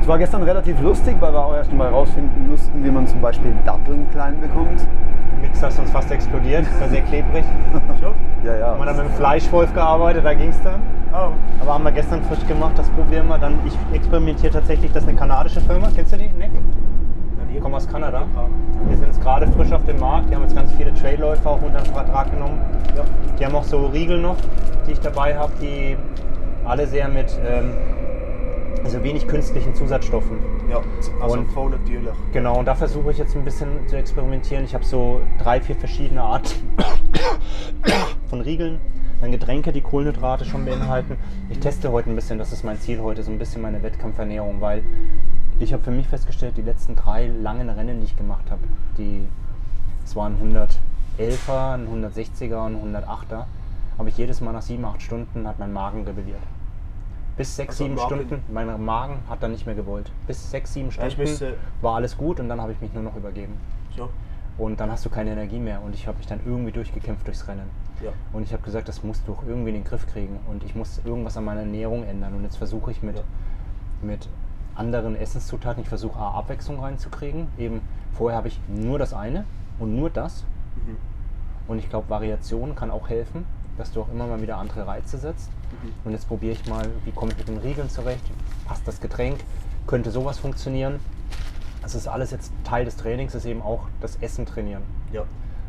Es 0.00 0.06
war 0.06 0.18
gestern 0.18 0.42
relativ 0.42 0.80
lustig, 0.80 1.16
weil 1.20 1.32
wir 1.32 1.44
auch 1.44 1.54
erst 1.54 1.72
mal 1.72 1.90
herausfinden 1.90 2.48
mussten, 2.48 2.84
wie 2.84 2.90
man 2.90 3.06
zum 3.06 3.20
Beispiel 3.20 3.52
Datteln 3.64 4.06
klein 4.10 4.40
bekommt. 4.40 4.86
Der 5.40 5.48
Mixer 5.48 5.68
ist 5.68 5.78
uns 5.78 5.90
fast 5.92 6.10
explodiert, 6.10 6.66
war 6.80 6.88
sehr 6.88 7.02
klebrig. 7.02 7.44
Ja, 8.44 8.56
ja. 8.56 8.66
Haben 8.68 8.80
wir 8.80 8.86
dann 8.86 8.96
mit 8.96 9.06
dem 9.06 9.12
Fleischwolf 9.12 9.72
gearbeitet, 9.72 10.24
da 10.24 10.34
ging 10.34 10.50
es 10.50 10.62
dann. 10.62 10.80
Oh. 11.12 11.30
Aber 11.60 11.74
haben 11.74 11.84
wir 11.84 11.92
gestern 11.92 12.22
frisch 12.24 12.44
gemacht, 12.46 12.72
das 12.76 12.88
probieren 12.90 13.28
wir. 13.28 13.38
Dann, 13.38 13.58
ich 13.64 13.76
experimentiere 13.94 14.52
tatsächlich, 14.52 14.92
das 14.92 15.02
ist 15.04 15.08
eine 15.08 15.18
kanadische 15.18 15.60
Firma. 15.60 15.88
Kennst 15.94 16.12
du 16.12 16.16
die, 16.16 16.28
Nick? 16.28 16.50
Die 17.52 17.60
kommen 17.60 17.74
aus 17.74 17.88
Kanada. 17.88 18.22
Die 18.90 18.94
sind 18.94 19.06
jetzt 19.06 19.20
gerade 19.20 19.46
frisch 19.48 19.72
auf 19.72 19.84
dem 19.84 19.98
Markt. 19.98 20.30
Die 20.30 20.34
haben 20.34 20.42
jetzt 20.42 20.54
ganz 20.54 20.72
viele 20.72 20.92
Trailläufer 20.94 21.50
auch 21.50 21.62
unter 21.62 21.80
den 21.80 21.92
Vertrag 21.92 22.30
genommen. 22.30 22.60
Die 23.38 23.44
haben 23.44 23.54
auch 23.54 23.64
so 23.64 23.86
Riegel 23.86 24.20
noch, 24.20 24.36
die 24.86 24.92
ich 24.92 25.00
dabei 25.00 25.36
habe, 25.36 25.52
die 25.60 25.96
alle 26.64 26.86
sehr 26.86 27.08
mit 27.08 27.38
ähm, 27.44 27.72
also 28.84 29.02
wenig 29.02 29.26
künstlichen 29.26 29.74
Zusatzstoffen. 29.74 30.38
Ja, 30.70 30.80
also 31.20 31.38
Und- 31.38 31.50
voll 31.50 31.70
natürlich. 31.70 32.12
Genau, 32.32 32.58
und 32.58 32.66
da 32.66 32.74
versuche 32.74 33.10
ich 33.10 33.18
jetzt 33.18 33.34
ein 33.36 33.44
bisschen 33.44 33.86
zu 33.88 33.96
experimentieren. 33.96 34.64
Ich 34.64 34.74
habe 34.74 34.84
so 34.84 35.20
drei, 35.42 35.60
vier 35.60 35.76
verschiedene 35.76 36.22
Arten 36.22 36.52
von 38.28 38.40
Riegeln. 38.40 38.80
Dann 39.20 39.32
Getränke, 39.32 39.72
die 39.72 39.80
Kohlenhydrate 39.80 40.44
schon 40.44 40.64
beinhalten. 40.64 41.16
Ich 41.50 41.58
teste 41.58 41.90
heute 41.90 42.08
ein 42.10 42.14
bisschen, 42.14 42.38
das 42.38 42.52
ist 42.52 42.62
mein 42.62 42.78
Ziel 42.78 43.00
heute, 43.00 43.22
so 43.24 43.32
ein 43.32 43.38
bisschen 43.38 43.62
meine 43.62 43.82
Wettkampfernährung, 43.82 44.60
weil 44.60 44.84
ich 45.58 45.72
habe 45.72 45.82
für 45.82 45.90
mich 45.90 46.06
festgestellt, 46.06 46.56
die 46.56 46.62
letzten 46.62 46.94
drei 46.94 47.26
langen 47.26 47.68
Rennen, 47.68 47.98
die 47.98 48.04
ich 48.06 48.16
gemacht 48.16 48.44
habe, 48.50 48.60
die 48.96 49.24
es 50.04 50.14
waren 50.14 50.36
111er, 51.18 51.74
ein 51.74 51.88
160er 51.88 52.64
und 52.66 52.76
ein 52.94 52.94
108er, 53.04 53.44
habe 53.98 54.08
ich 54.08 54.16
jedes 54.16 54.40
Mal 54.40 54.52
nach 54.52 54.62
sieben, 54.62 54.84
acht 54.84 55.02
Stunden 55.02 55.48
hat 55.48 55.58
mein 55.58 55.72
Magen 55.72 56.04
rebelliert. 56.04 56.38
Bis 57.38 57.56
sechs, 57.56 57.80
Also 57.80 57.84
sieben 57.84 57.98
Stunden, 57.98 58.42
mein 58.52 58.84
Magen 58.84 59.20
hat 59.30 59.42
dann 59.42 59.52
nicht 59.52 59.64
mehr 59.64 59.74
gewollt. 59.74 60.10
Bis 60.26 60.50
sechs, 60.50 60.74
sieben 60.74 60.88
Ja, 60.88 60.92
Stunden 60.92 61.20
müsste- 61.20 61.54
war 61.80 61.94
alles 61.94 62.16
gut 62.18 62.40
und 62.40 62.48
dann 62.48 62.60
habe 62.60 62.72
ich 62.72 62.80
mich 62.80 62.92
nur 62.92 63.02
noch 63.02 63.16
übergeben. 63.16 63.54
Ja. 63.96 64.08
Und 64.58 64.80
dann 64.80 64.90
hast 64.90 65.04
du 65.06 65.08
keine 65.10 65.30
Energie 65.30 65.60
mehr 65.60 65.80
und 65.82 65.94
ich 65.94 66.06
habe 66.08 66.18
mich 66.18 66.26
dann 66.26 66.40
irgendwie 66.44 66.72
durchgekämpft 66.72 67.26
durchs 67.26 67.46
Rennen. 67.46 67.70
Ja. 68.02 68.10
Und 68.32 68.42
ich 68.42 68.52
habe 68.52 68.62
gesagt, 68.62 68.88
das 68.88 69.02
musst 69.04 69.26
du 69.26 69.32
auch 69.32 69.44
irgendwie 69.46 69.68
in 69.70 69.76
den 69.76 69.84
Griff 69.84 70.06
kriegen 70.08 70.38
und 70.50 70.64
ich 70.64 70.74
muss 70.74 71.00
irgendwas 71.04 71.36
an 71.36 71.44
meiner 71.44 71.60
Ernährung 71.60 72.02
ändern. 72.04 72.34
Und 72.34 72.42
jetzt 72.42 72.56
versuche 72.56 72.90
ich 72.90 73.02
mit, 73.02 73.16
Ja. 73.18 73.22
mit 74.02 74.28
anderen 74.74 75.14
Essenszutaten, 75.16 75.82
ich 75.82 75.88
versuche 75.88 76.18
Abwechslung 76.18 76.80
reinzukriegen. 76.80 77.46
Eben 77.56 77.80
vorher 78.12 78.36
habe 78.36 78.48
ich 78.48 78.60
nur 78.68 78.98
das 78.98 79.14
eine 79.14 79.44
und 79.78 79.94
nur 79.94 80.10
das. 80.10 80.44
Mhm. 80.86 80.96
Und 81.68 81.78
ich 81.78 81.88
glaube, 81.88 82.08
Variation 82.10 82.74
kann 82.74 82.90
auch 82.90 83.08
helfen, 83.08 83.44
dass 83.76 83.92
du 83.92 84.00
auch 84.02 84.08
immer 84.12 84.26
mal 84.26 84.40
wieder 84.42 84.56
andere 84.58 84.86
Reize 84.88 85.18
setzt. 85.18 85.50
Mhm. 85.70 85.92
Und 86.04 86.12
jetzt 86.12 86.28
probiere 86.28 86.52
ich 86.52 86.66
mal, 86.66 86.88
wie 87.04 87.12
komme 87.12 87.32
ich 87.32 87.38
mit 87.38 87.48
den 87.48 87.58
Riegeln 87.58 87.88
zurecht, 87.88 88.24
passt 88.66 88.86
das 88.86 89.00
Getränk, 89.00 89.38
könnte 89.86 90.10
sowas 90.10 90.38
funktionieren. 90.38 91.00
Das 91.82 91.94
ist 91.94 92.08
alles 92.08 92.30
jetzt 92.30 92.52
Teil 92.64 92.84
des 92.84 92.96
Trainings, 92.96 93.34
ist 93.34 93.46
eben 93.46 93.62
auch 93.62 93.86
das 94.00 94.16
Essen 94.16 94.46
trainieren. 94.46 94.82
Ja. 95.12 95.22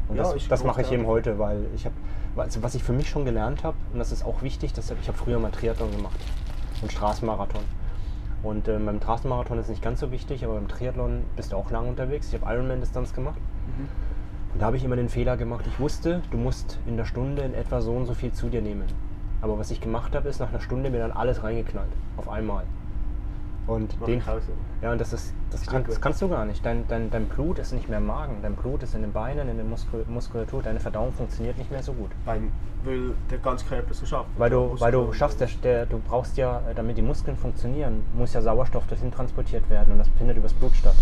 Und 0.08 0.18
Ja, 0.18 0.24
das, 0.24 0.48
das 0.48 0.64
mache 0.64 0.82
ich 0.82 0.92
eben 0.92 1.06
heute, 1.06 1.38
weil 1.38 1.66
ich 1.76 1.86
habe, 1.86 1.96
also 2.36 2.64
was 2.64 2.76
ich 2.76 2.84
für 2.84 2.94
mich 2.94 3.10
schon 3.10 3.26
gelernt 3.26 3.64
habe, 3.64 3.78
und 3.94 4.00
das 4.00 4.12
ist 4.12 4.26
auch 4.26 4.42
wichtig, 4.42 4.74
dass 4.74 4.92
ich 4.92 5.08
habe 5.08 5.18
früher 5.18 5.40
mal 5.40 5.52
Triathlon 5.52 5.92
gemacht 5.92 6.20
und 6.82 6.92
Straßenmarathon. 6.92 7.62
Und 8.42 8.68
ähm, 8.68 8.86
beim 8.86 8.98
Straßenmarathon 8.98 9.58
ist 9.60 9.66
es 9.66 9.70
nicht 9.70 9.82
ganz 9.82 10.00
so 10.00 10.12
wichtig, 10.12 10.46
aber 10.46 10.56
beim 10.56 10.68
Triathlon 10.68 11.24
bist 11.36 11.52
du 11.52 11.58
auch 11.58 11.70
lang 11.72 11.88
unterwegs. 11.88 12.34
Ich 12.34 12.42
habe 12.42 12.52
Ironman-Distanz 12.52 13.14
gemacht. 13.14 13.40
Mhm. 13.78 13.88
Und 14.54 14.62
da 14.62 14.66
habe 14.66 14.78
ich 14.78 14.84
immer 14.84 14.96
den 14.96 15.10
Fehler 15.10 15.38
gemacht, 15.38 15.66
ich 15.68 15.80
wusste, 15.80 16.22
du 16.32 16.38
musst 16.38 16.80
in 16.88 16.98
der 16.98 17.06
Stunde 17.06 17.44
in 17.44 17.54
etwa 17.54 17.82
so 17.82 17.92
und 17.92 18.08
so 18.08 18.14
viel 18.14 18.32
zu 18.34 18.50
dir 18.50 18.62
nehmen. 18.62 18.86
Aber 19.42 19.58
was 19.58 19.72
ich 19.72 19.82
gemacht 19.82 20.16
habe, 20.16 20.28
ist 20.30 20.40
nach 20.40 20.50
einer 20.50 20.60
Stunde 20.60 20.90
mir 20.90 21.00
dann 21.00 21.12
alles 21.12 21.44
reingeknallt. 21.44 21.92
Auf 22.18 22.30
einmal. 22.30 22.66
Und 23.70 23.96
Mach 24.00 24.08
den, 24.08 24.22
so. 24.22 24.32
ja, 24.82 24.92
und 24.92 25.00
das 25.00 25.14
ist, 25.14 25.32
das, 25.52 25.68
kann, 25.68 25.84
das 25.84 26.02
kannst 26.02 26.20
du 26.24 26.28
gar 26.28 26.44
nicht. 26.44 26.66
Dein, 26.66 26.88
dein, 26.88 27.12
dein 27.12 27.28
Blut 27.28 27.60
ist 27.60 27.72
nicht 27.72 27.88
mehr 27.88 28.00
im 28.00 28.08
Magen, 28.08 28.38
dein 28.42 28.56
Blut 28.56 28.82
ist 28.82 28.96
in 28.96 29.02
den 29.02 29.12
Beinen, 29.12 29.48
in 29.48 29.58
der 29.58 29.66
Muskul 29.66 30.04
Muskulatur, 30.08 30.64
deine 30.64 30.80
Verdauung 30.80 31.14
funktioniert 31.14 31.56
nicht 31.60 31.70
mehr 31.70 31.84
so 31.84 31.94
gut. 31.94 32.10
Beim, 32.26 32.52
weil 32.84 33.14
der 33.30 33.38
ganze 33.38 33.68
Körper 33.68 33.94
so 33.94 34.08
schafft. 34.08 34.28
Weil 34.40 34.50
du, 34.50 34.76
weil 34.80 34.92
du 34.92 35.14
schaffst, 35.14 35.40
der, 35.40 35.50
der, 35.62 35.86
du 35.86 36.00
brauchst 36.00 36.36
ja, 36.38 36.62
äh, 36.68 36.74
damit 36.74 36.98
die 36.98 37.04
Muskeln 37.04 37.38
funktionieren, 37.38 38.04
muss 38.16 38.34
ja 38.34 38.42
Sauerstoff 38.42 38.88
dorthin 38.88 39.12
transportiert 39.12 39.70
werden 39.70 39.94
und 39.94 40.00
das 40.00 40.08
findet 40.18 40.38
übers 40.38 40.54
Blut 40.54 40.76
statt. 40.76 40.96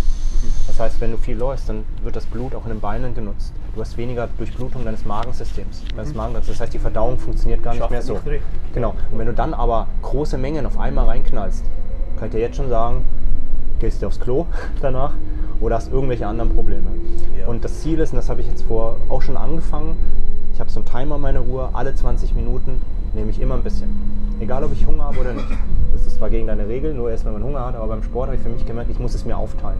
Das 0.77 0.91
heißt, 0.91 1.01
wenn 1.01 1.09
du 1.09 1.17
viel 1.17 1.35
läufst, 1.35 1.69
dann 1.69 1.85
wird 2.03 2.15
das 2.15 2.27
Blut 2.27 2.53
auch 2.53 2.63
in 2.65 2.69
den 2.69 2.79
Beinen 2.79 3.15
genutzt. 3.15 3.51
Du 3.73 3.81
hast 3.81 3.97
weniger 3.97 4.29
Durchblutung 4.37 4.85
deines 4.85 5.05
Magensystems. 5.05 5.83
Deines 5.95 6.13
Magengangs. 6.13 6.45
Das 6.45 6.59
heißt, 6.59 6.71
die 6.71 6.77
Verdauung 6.77 7.17
funktioniert 7.17 7.63
gar 7.63 7.71
nicht 7.71 7.79
Schafft 7.79 7.91
mehr 7.91 8.03
so. 8.03 8.13
nicht. 8.13 8.43
Genau. 8.75 8.93
Und 9.11 9.17
wenn 9.17 9.25
du 9.25 9.33
dann 9.33 9.55
aber 9.55 9.87
große 10.03 10.37
Mengen 10.37 10.67
auf 10.67 10.77
einmal 10.77 11.05
reinknallst, 11.05 11.65
kann 12.17 12.27
ich 12.27 12.31
dir 12.31 12.41
jetzt 12.41 12.57
schon 12.57 12.69
sagen, 12.69 13.03
gehst 13.79 14.03
du 14.03 14.05
aufs 14.05 14.19
Klo 14.19 14.45
danach 14.83 15.15
oder 15.59 15.77
hast 15.77 15.91
irgendwelche 15.91 16.27
anderen 16.27 16.53
Probleme. 16.53 16.91
Ja. 17.39 17.47
Und 17.47 17.65
das 17.65 17.81
Ziel 17.81 17.97
ist, 17.97 18.11
und 18.11 18.17
das 18.17 18.29
habe 18.29 18.41
ich 18.41 18.47
jetzt 18.47 18.61
vor 18.61 18.97
auch 19.09 19.23
schon 19.23 19.35
angefangen, 19.35 19.95
ich 20.57 20.59
habe 20.59 20.71
so 20.71 20.79
einen 20.79 20.87
Timer 20.87 21.15
an 21.15 21.21
meiner 21.21 21.43
Uhr, 21.43 21.69
alle 21.73 21.93
20 21.93 22.33
Minuten 22.33 22.81
nehme 23.13 23.29
ich 23.29 23.39
immer 23.39 23.53
ein 23.53 23.61
bisschen. 23.61 23.95
Egal, 24.39 24.63
ob 24.63 24.73
ich 24.73 24.87
Hunger 24.87 25.03
habe 25.03 25.19
oder 25.19 25.33
nicht. 25.33 25.45
Das 25.91 26.07
ist 26.07 26.15
zwar 26.15 26.31
gegen 26.31 26.47
deine 26.47 26.67
Regel, 26.67 26.95
nur 26.95 27.11
erst 27.11 27.25
wenn 27.25 27.33
man 27.33 27.43
Hunger 27.43 27.63
hat, 27.63 27.75
aber 27.75 27.85
beim 27.85 28.01
Sport 28.01 28.29
habe 28.29 28.37
ich 28.37 28.41
für 28.41 28.49
mich 28.49 28.65
gemerkt, 28.65 28.89
ich 28.89 28.97
muss 28.97 29.13
es 29.13 29.23
mir 29.23 29.37
aufteilen. 29.37 29.77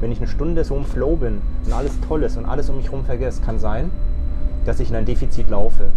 Wenn 0.00 0.12
ich 0.12 0.18
eine 0.18 0.26
Stunde 0.26 0.64
so 0.64 0.76
im 0.76 0.84
Flow 0.84 1.16
bin 1.16 1.40
und 1.64 1.72
alles 1.72 1.98
toll 2.06 2.24
ist 2.24 2.36
und 2.36 2.44
alles 2.44 2.68
um 2.68 2.76
mich 2.76 2.90
herum 2.90 3.06
vergesse, 3.06 3.40
kann 3.40 3.58
sein, 3.58 3.90
dass 4.66 4.80
ich 4.80 4.90
in 4.90 4.96
ein 4.96 5.06
Defizit 5.06 5.48
laufe. 5.48 5.92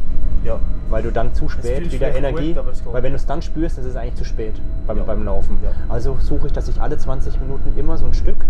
Ja. 0.46 0.62
Weil 0.90 1.04
du 1.04 1.12
dann 1.12 1.34
zu 1.34 1.50
spät 1.50 1.92
wieder 1.92 2.16
Energie, 2.16 2.54
gut, 2.54 2.64
weil 2.90 3.04
wenn 3.04 3.12
du 3.12 3.18
es 3.18 3.26
dann 3.26 3.42
spürst, 3.42 3.80
ist 3.80 3.86
es 3.86 3.98
eigentlich 3.98 4.16
zu 4.16 4.24
spät 4.24 4.62
beim, 4.88 5.00
Ja. 5.00 5.04
beim 5.04 5.26
Laufen. 5.26 5.58
Ja. 5.62 5.72
Also 5.90 6.16
suche 6.22 6.48
ich, 6.48 6.54
dass 6.54 6.70
ich 6.70 6.82
alle 6.82 6.98
20 6.98 7.42
Minuten 7.42 7.78
immer 7.78 7.98
so 7.98 8.06
ein 8.06 8.14
Stück 8.14 8.46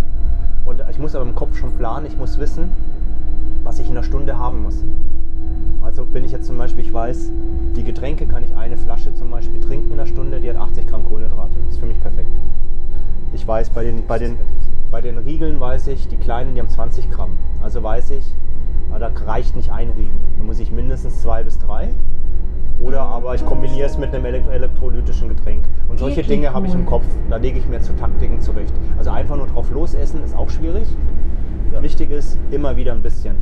und 0.63 0.83
ich 0.91 0.99
muss 0.99 1.15
aber 1.15 1.25
im 1.25 1.33
Kopf 1.33 1.57
schon 1.57 1.71
planen, 1.73 2.05
ich 2.05 2.17
muss 2.19 2.37
wissen, 2.37 2.69
was 3.63 3.79
ich 3.79 3.87
in 3.89 3.97
einer 3.97 4.03
Stunde 4.03 4.37
haben 4.37 4.61
muss. 4.61 4.83
Also 5.81 6.05
bin 6.05 6.23
ich 6.23 6.31
jetzt 6.31 6.45
zum 6.45 6.57
Beispiel, 6.57 6.85
ich 6.85 6.93
weiß, 6.93 7.31
die 7.75 7.83
Getränke 7.83 8.25
kann 8.25 8.43
ich 8.43 8.55
eine 8.55 8.77
Flasche 8.77 9.13
zum 9.13 9.31
Beispiel 9.31 9.59
trinken 9.59 9.91
in 9.91 9.99
einer 9.99 10.07
Stunde, 10.07 10.39
die 10.39 10.49
hat 10.49 10.57
80 10.57 10.87
Gramm 10.87 11.05
Kohlenhydrate. 11.05 11.55
Das 11.65 11.75
ist 11.75 11.79
für 11.79 11.85
mich 11.85 11.99
perfekt. 12.01 12.29
Ich 13.33 13.47
weiß, 13.47 13.69
bei 13.71 13.83
den, 13.83 14.05
bei 14.07 14.19
den, 14.19 14.37
bei 14.91 15.01
den 15.01 15.17
Riegeln 15.17 15.59
weiß 15.59 15.87
ich, 15.87 16.07
die 16.07 16.17
kleinen, 16.17 16.53
die 16.53 16.61
haben 16.61 16.69
20 16.69 17.09
Gramm. 17.09 17.31
Also 17.61 17.81
weiß 17.81 18.11
ich, 18.11 18.25
ah, 18.91 18.99
da 18.99 19.11
reicht 19.25 19.55
nicht 19.55 19.71
ein 19.71 19.89
Riegel. 19.89 20.11
Da 20.37 20.43
muss 20.43 20.59
ich 20.59 20.71
mindestens 20.71 21.21
zwei 21.21 21.43
bis 21.43 21.57
drei. 21.57 21.89
Oder 22.81 23.01
aber 23.01 23.35
ich 23.35 23.45
kombiniere 23.45 23.87
es 23.87 23.97
mit 23.97 24.13
einem 24.13 24.25
elekt 24.25 24.47
elektrolytischen 24.49 25.29
Getränk. 25.29 25.65
Und 25.87 25.99
solche 25.99 26.23
Dinge 26.23 26.53
habe 26.53 26.67
ich 26.67 26.73
im 26.73 26.85
Kopf. 26.85 27.05
Da 27.29 27.37
lege 27.37 27.59
ich 27.59 27.67
mir 27.67 27.79
zu 27.79 27.93
Taktiken 27.93 28.41
zurecht. 28.41 28.73
Also 28.97 29.11
einfach 29.11 29.37
nur 29.37 29.47
drauf 29.47 29.69
losessen 29.71 30.23
ist 30.23 30.35
auch 30.35 30.49
schwierig. 30.49 30.87
Ja. 31.71 31.81
Wichtig 31.81 32.09
ist, 32.11 32.37
immer 32.49 32.75
wieder 32.75 32.91
ein 32.91 33.01
bisschen. 33.01 33.35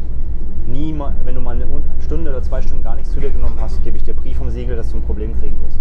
Nie 0.72 0.94
mal, 0.94 1.14
wenn 1.24 1.36
du 1.36 1.42
mal 1.42 1.56
eine 1.56 1.66
Un- 1.66 1.84
Stunde 2.00 2.30
oder 2.32 2.42
zwei 2.42 2.62
Stunden 2.62 2.84
gar 2.84 2.96
nichts 2.96 3.12
zu 3.12 3.20
dir 3.20 3.32
genommen 3.32 3.58
hast, 3.60 3.84
gebe 3.84 3.98
ich 3.98 4.04
dir 4.04 4.14
Brief 4.14 4.38
vom 4.38 4.50
Siegel, 4.50 4.76
dass 4.76 4.92
du 4.92 4.98
ein 4.98 5.02
Problem 5.04 5.34
kriegen 5.40 5.58
wirst. 5.64 5.80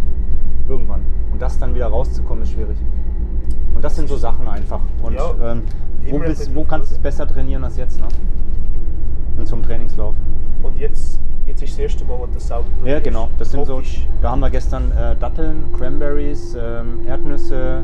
Irgendwann. 0.69 1.03
Und 1.33 1.43
das 1.43 1.59
dann 1.59 1.75
wieder 1.75 1.87
rauszukommen, 1.89 2.43
ist 2.43 2.53
schwierig. 2.53 2.77
Und 3.75 3.85
das 3.85 3.97
sind 3.97 4.09
so 4.09 4.17
Sachen 4.17 4.49
einfach. 4.49 4.81
Und 5.03 5.15
Ja, 5.15 5.31
ähm, 5.53 5.63
wo, 6.09 6.19
bist, 6.19 6.55
wo 6.55 6.65
kannst 6.65 6.91
du 6.91 6.95
es 6.97 7.01
besser 7.01 7.27
trainieren 7.27 7.65
als 7.65 7.77
jetzt? 7.77 8.01
Ne? 8.01 8.09
In 9.39 9.47
so 9.47 9.55
einem 9.57 9.65
Trainingslauf. 9.65 10.15
Und 10.63 10.79
jetzt, 10.79 11.19
jetzt 11.47 11.63
ist 11.63 11.73
das 11.75 11.79
erste 11.79 12.05
Mal, 12.05 12.19
du 12.19 12.29
das 12.35 12.47
selber 12.49 12.65
Ja, 12.85 13.01
genau. 13.01 13.29
Das 13.39 13.51
sind 13.51 13.65
so. 13.67 13.81
Da 14.21 14.31
haben 14.31 14.41
wir 14.41 14.51
gestern 14.51 14.91
äh, 14.93 15.15
Datteln, 15.17 15.73
Cranberries, 15.77 16.57
ähm, 16.61 17.07
Erdnüsse, 17.07 17.83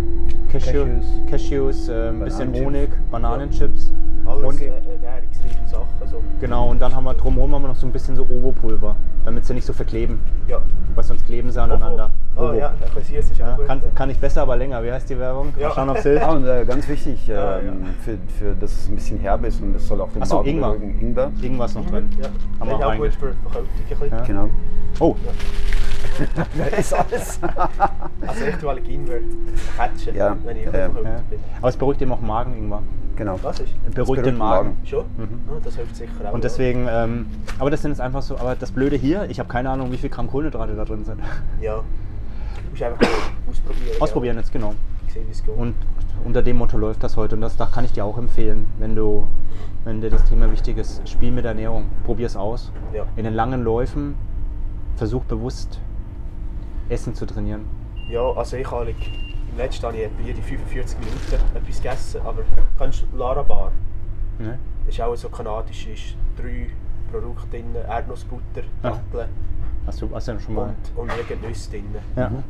Cashew, 0.51 0.85
Cashews. 0.85 1.05
Cashews, 1.31 1.89
äh, 1.89 2.09
ein 2.09 2.21
bisschen 2.21 2.53
Bananenchips. 2.53 2.67
Honig, 2.67 3.11
Bananenchips. 3.11 3.93
Alles 4.27 4.43
Und, 4.45 4.61
äh, 4.63 4.67
ernährungsreiche 4.69 5.69
Sachen. 5.69 5.85
So. 6.11 6.23
genau, 6.41 6.71
und 6.71 6.81
dann 6.81 6.95
haben 6.95 7.05
wir 7.05 7.13
drumherum 7.15 7.55
haben 7.55 7.63
wir 7.63 7.69
noch 7.69 7.77
so 7.77 7.87
ein 7.87 7.93
bisschen 7.93 8.17
so 8.17 8.23
Ovo-Pulver, 8.23 8.97
damit 9.25 9.45
sie 9.45 9.53
nicht 9.53 9.67
so 9.67 9.73
verkleben. 9.75 10.19
Ja. 10.49 10.61
Weil 10.95 11.05
sonst 11.05 11.27
kleben 11.27 11.51
sie 11.51 11.61
aneinander. 11.61 12.11
Oh, 12.37 12.53
ja, 12.53 12.69
ein 12.71 12.75
bisschen 12.95 13.17
süß 13.17 13.31
ist 13.33 13.39
Ja, 13.39 13.53
auch 13.53 13.57
gut. 13.59 13.67
kann, 13.67 13.83
kann 13.95 14.11
ich 14.11 14.19
besser, 14.19 14.43
aber 14.43 14.57
länger. 14.57 14.83
Wie 14.83 14.91
heißt 14.91 15.09
die 15.11 15.19
Werbung? 15.19 15.53
Ja. 15.59 15.71
Schauen, 15.73 15.95
hilft. 15.95 16.23
Ah, 16.25 16.33
und 16.33 16.47
äh, 16.47 16.65
ganz 16.65 16.89
wichtig, 16.89 17.29
ähm, 17.29 17.35
Ja, 17.35 17.59
ja. 17.61 17.73
Für, 18.03 18.19
für, 18.39 18.55
dass 18.55 18.73
es 18.73 18.89
ein 18.89 18.95
bisschen 18.95 19.19
herb 19.19 19.45
ist 19.45 19.61
und 19.61 19.75
das 19.75 19.87
soll 19.87 20.01
auch 20.01 20.11
den 20.13 20.23
Ach 20.23 20.27
so, 20.27 20.37
Magen 20.37 20.49
Ingwer. 20.49 20.69
beruhigen. 20.73 21.01
Ingwer. 21.01 21.33
Irgendwas 21.43 21.75
noch 21.75 21.87
drin. 21.87 22.09
Ja, 22.23 22.29
Wir 22.67 22.79
ist 22.79 22.85
auch 22.85 22.97
gut 22.97 23.13
für 23.15 23.35
Verkältung. 23.89 24.19
Ja. 24.19 24.25
Genau. 24.25 24.51
Oh, 25.01 25.17
Da 26.57 26.65
ist 26.77 26.93
alles. 26.95 27.41
Also 28.27 28.45
echt, 28.45 28.63
weil 28.63 28.79
ich 28.79 28.89
Ingwer 28.89 29.19
catchen, 29.77 30.15
Ja, 30.15 30.37
wenn 30.45 30.57
ich 30.57 30.65
ja. 30.65 30.71
verhüpft 30.71 31.05
Ja. 31.05 31.23
bin. 31.31 31.39
Aber 31.59 31.69
es 31.69 31.77
beruhigt 31.77 32.03
eben 32.03 32.13
auch 32.13 32.21
Magen 32.21 32.55
irgendwann. 32.55 32.85
Genau. 33.17 33.39
Was 33.43 33.61
ist? 33.61 33.73
Beruhigt 33.83 33.95
beruhigt 33.95 34.27
den 34.27 34.39
Magen. 34.39 34.69
Magen. 34.71 34.87
Schon? 34.87 35.05
Ah, 35.19 35.61
das 35.65 35.77
hilft 35.77 35.97
sicher 35.97 36.11
auch. 36.29 36.33
Und 36.33 36.45
deswegen, 36.45 36.87
ähm, 36.91 37.27
aber 37.59 37.71
das 37.71 37.83
sind 37.83 37.91
jetzt 37.93 38.01
einfach 38.01 38.23
so, 38.23 38.37
aber 38.39 38.55
das 38.55 38.71
Blöde 38.73 38.97
hier, 38.97 39.29
ich 39.31 39.39
habe 39.41 39.49
keine 39.49 39.71
Ahnung, 39.71 39.91
wie 39.93 39.97
viel 39.97 40.11
Gramm 40.11 40.29
Kohlenhydrate 40.29 40.75
da 40.75 40.85
drin 40.85 41.05
sind. 41.05 41.21
Ja. 41.61 41.77
Du 41.77 42.71
musst 42.71 42.83
einfach 42.83 43.01
mal 43.01 43.09
ausprobieren. 43.51 43.97
Ausprobieren 44.01 44.37
jetzt, 44.37 44.53
genau. 44.53 44.71
Ja. 44.71 45.13
Sehen, 45.13 45.25
wie 45.29 45.33
es 45.33 45.45
geht. 45.45 45.57
Und 45.57 45.75
unter 46.25 46.43
dem 46.43 46.57
Motto 46.57 46.77
läuft 46.77 47.03
das 47.05 47.17
heute. 47.17 47.35
Und 47.37 47.41
das, 47.41 47.57
da 47.57 47.67
kann 47.67 47.85
ich 47.85 47.93
dir 47.93 48.05
auch 48.05 48.19
empfehlen, 48.19 48.67
wenn 48.79 48.95
du, 48.97 49.27
wenn 49.85 50.01
dir 50.01 50.11
das 50.11 50.25
Thema 50.25 50.51
wichtig 50.51 50.79
ist, 50.79 51.07
spiel 51.09 51.31
mit 51.31 51.45
der 51.45 51.53
Ernährung. 51.53 51.87
Probier 52.05 52.27
es 52.27 52.37
aus. 52.37 52.73
Ja. 52.93 53.05
In 53.17 53.25
den 53.25 53.35
langen 53.35 53.63
Läufen 53.63 54.15
versuch 54.97 55.25
bewusst 55.25 55.81
Essen 56.89 57.15
zu 57.15 57.27
trainieren. 57.27 57.65
Ja, 58.09 58.23
also 58.33 58.57
ich 58.57 58.71
habe 58.71 58.91
im 58.91 59.57
letzten 59.57 59.87
habe 59.87 59.97
ich 59.97 60.05
etwa 60.05 60.23
jede 60.23 60.43
45 60.43 60.99
Minuten 60.99 61.57
etwas 61.57 61.77
gegessen, 61.77 62.21
aber 62.25 62.43
kennst 62.79 63.05
du 63.13 63.17
Lara 63.17 63.43
Bar? 63.43 63.73
Ne? 64.39 64.59
ist 64.89 65.01
auch 65.01 65.15
so 65.17 65.29
kanadisch, 65.29 65.87
ist 65.87 66.17
drei 66.37 66.69
Produkte 67.11 67.47
drin, 67.51 67.75
Erdnussbutter, 67.89 68.63
Ja. 68.83 68.91
Datteln 68.91 69.29
Hast 69.87 70.01
du, 70.03 70.11
hast 70.15 70.29
du 70.29 70.33
ja 70.33 70.41
schon 70.41 70.55
mal. 70.55 70.75
und, 70.97 71.11
und 71.11 71.43
Nüsse 71.43 71.71
drin. 71.71 71.85
Ja. 72.17 72.27
Und 72.27 72.45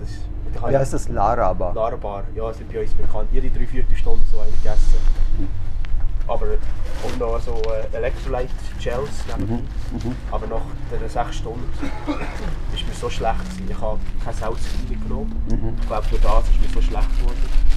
das, 0.00 0.70
Wie 0.70 0.76
heißt 0.76 0.94
das? 0.94 1.08
Laraba. 1.08 1.72
Lara 1.72 1.96
Bar, 1.96 2.24
ja, 2.34 2.52
sind 2.52 2.72
bei 2.72 2.80
uns 2.82 2.92
bekannt. 2.94 3.28
Jede 3.32 3.50
drei 3.50 3.66
Viertelstunde 3.66 4.24
so 4.30 4.40
eine 4.40 4.50
gegessen. 4.50 4.98
Aber 6.28 6.44
und 6.46 7.18
noch 7.18 7.40
so 7.40 7.52
äh, 7.52 7.96
Electrolyte 7.96 8.48
Gels 8.82 9.24
nebenbei. 9.38 9.62
Aber 10.30 10.46
nach 10.46 10.60
den 11.00 11.08
sechs 11.08 11.36
Stunden 11.36 11.64
ist 12.74 12.86
mir 12.86 12.94
so 12.94 13.08
schlecht 13.08 13.38
gewesen. 13.44 13.66
Ich 13.70 13.80
habe 13.80 13.98
kein 14.24 14.34
Salz 14.34 14.60
genommen. 15.02 15.32
Ich 15.80 15.86
glaube, 15.88 16.06
durch 16.10 16.20
das 16.22 16.44
ist 16.50 16.60
mir 16.60 16.68
so 16.74 16.80
schlecht 16.82 17.18
geworden. 17.18 17.36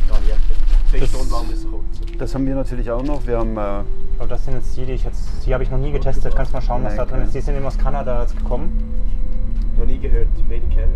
Da 0.09 0.15
habe 0.15 0.23
ich 0.27 0.89
zwei 0.91 0.99
Das- 0.99 1.09
Stunden 1.09 1.31
lang 1.31 1.47
müssen 1.47 1.71
kotzen. 1.71 2.17
Das 2.17 2.35
haben 2.35 2.45
wir 2.45 2.55
natürlich 2.55 2.91
auch 2.91 3.03
noch. 3.03 3.25
Wir 3.25 3.37
haben 3.37 3.55
äh, 3.57 3.61
Aber 4.19 4.27
das 4.27 4.43
sind 4.45 4.55
jetzt 4.55 4.75
die, 4.75 4.85
die 4.85 4.91
ich 4.93 5.03
jetzt, 5.05 5.23
die 5.45 5.53
habe 5.53 5.63
ich 5.63 5.71
noch 5.71 5.77
nie 5.77 5.91
getestet. 5.91 6.35
Kannst 6.35 6.51
mal 6.53 6.61
schauen, 6.61 6.83
was 6.83 6.95
da 6.95 7.05
drin 7.05 7.21
ist. 7.21 7.33
Die 7.33 7.41
sind 7.41 7.55
eben 7.55 7.65
aus 7.65 7.77
Kanada 7.77 8.21
jetzt 8.21 8.35
gekommen. 8.37 9.01
Noch 9.77 9.85
nie 9.85 9.97
gehört, 9.99 10.27
wenig 10.49 10.69
kennen. 10.75 10.91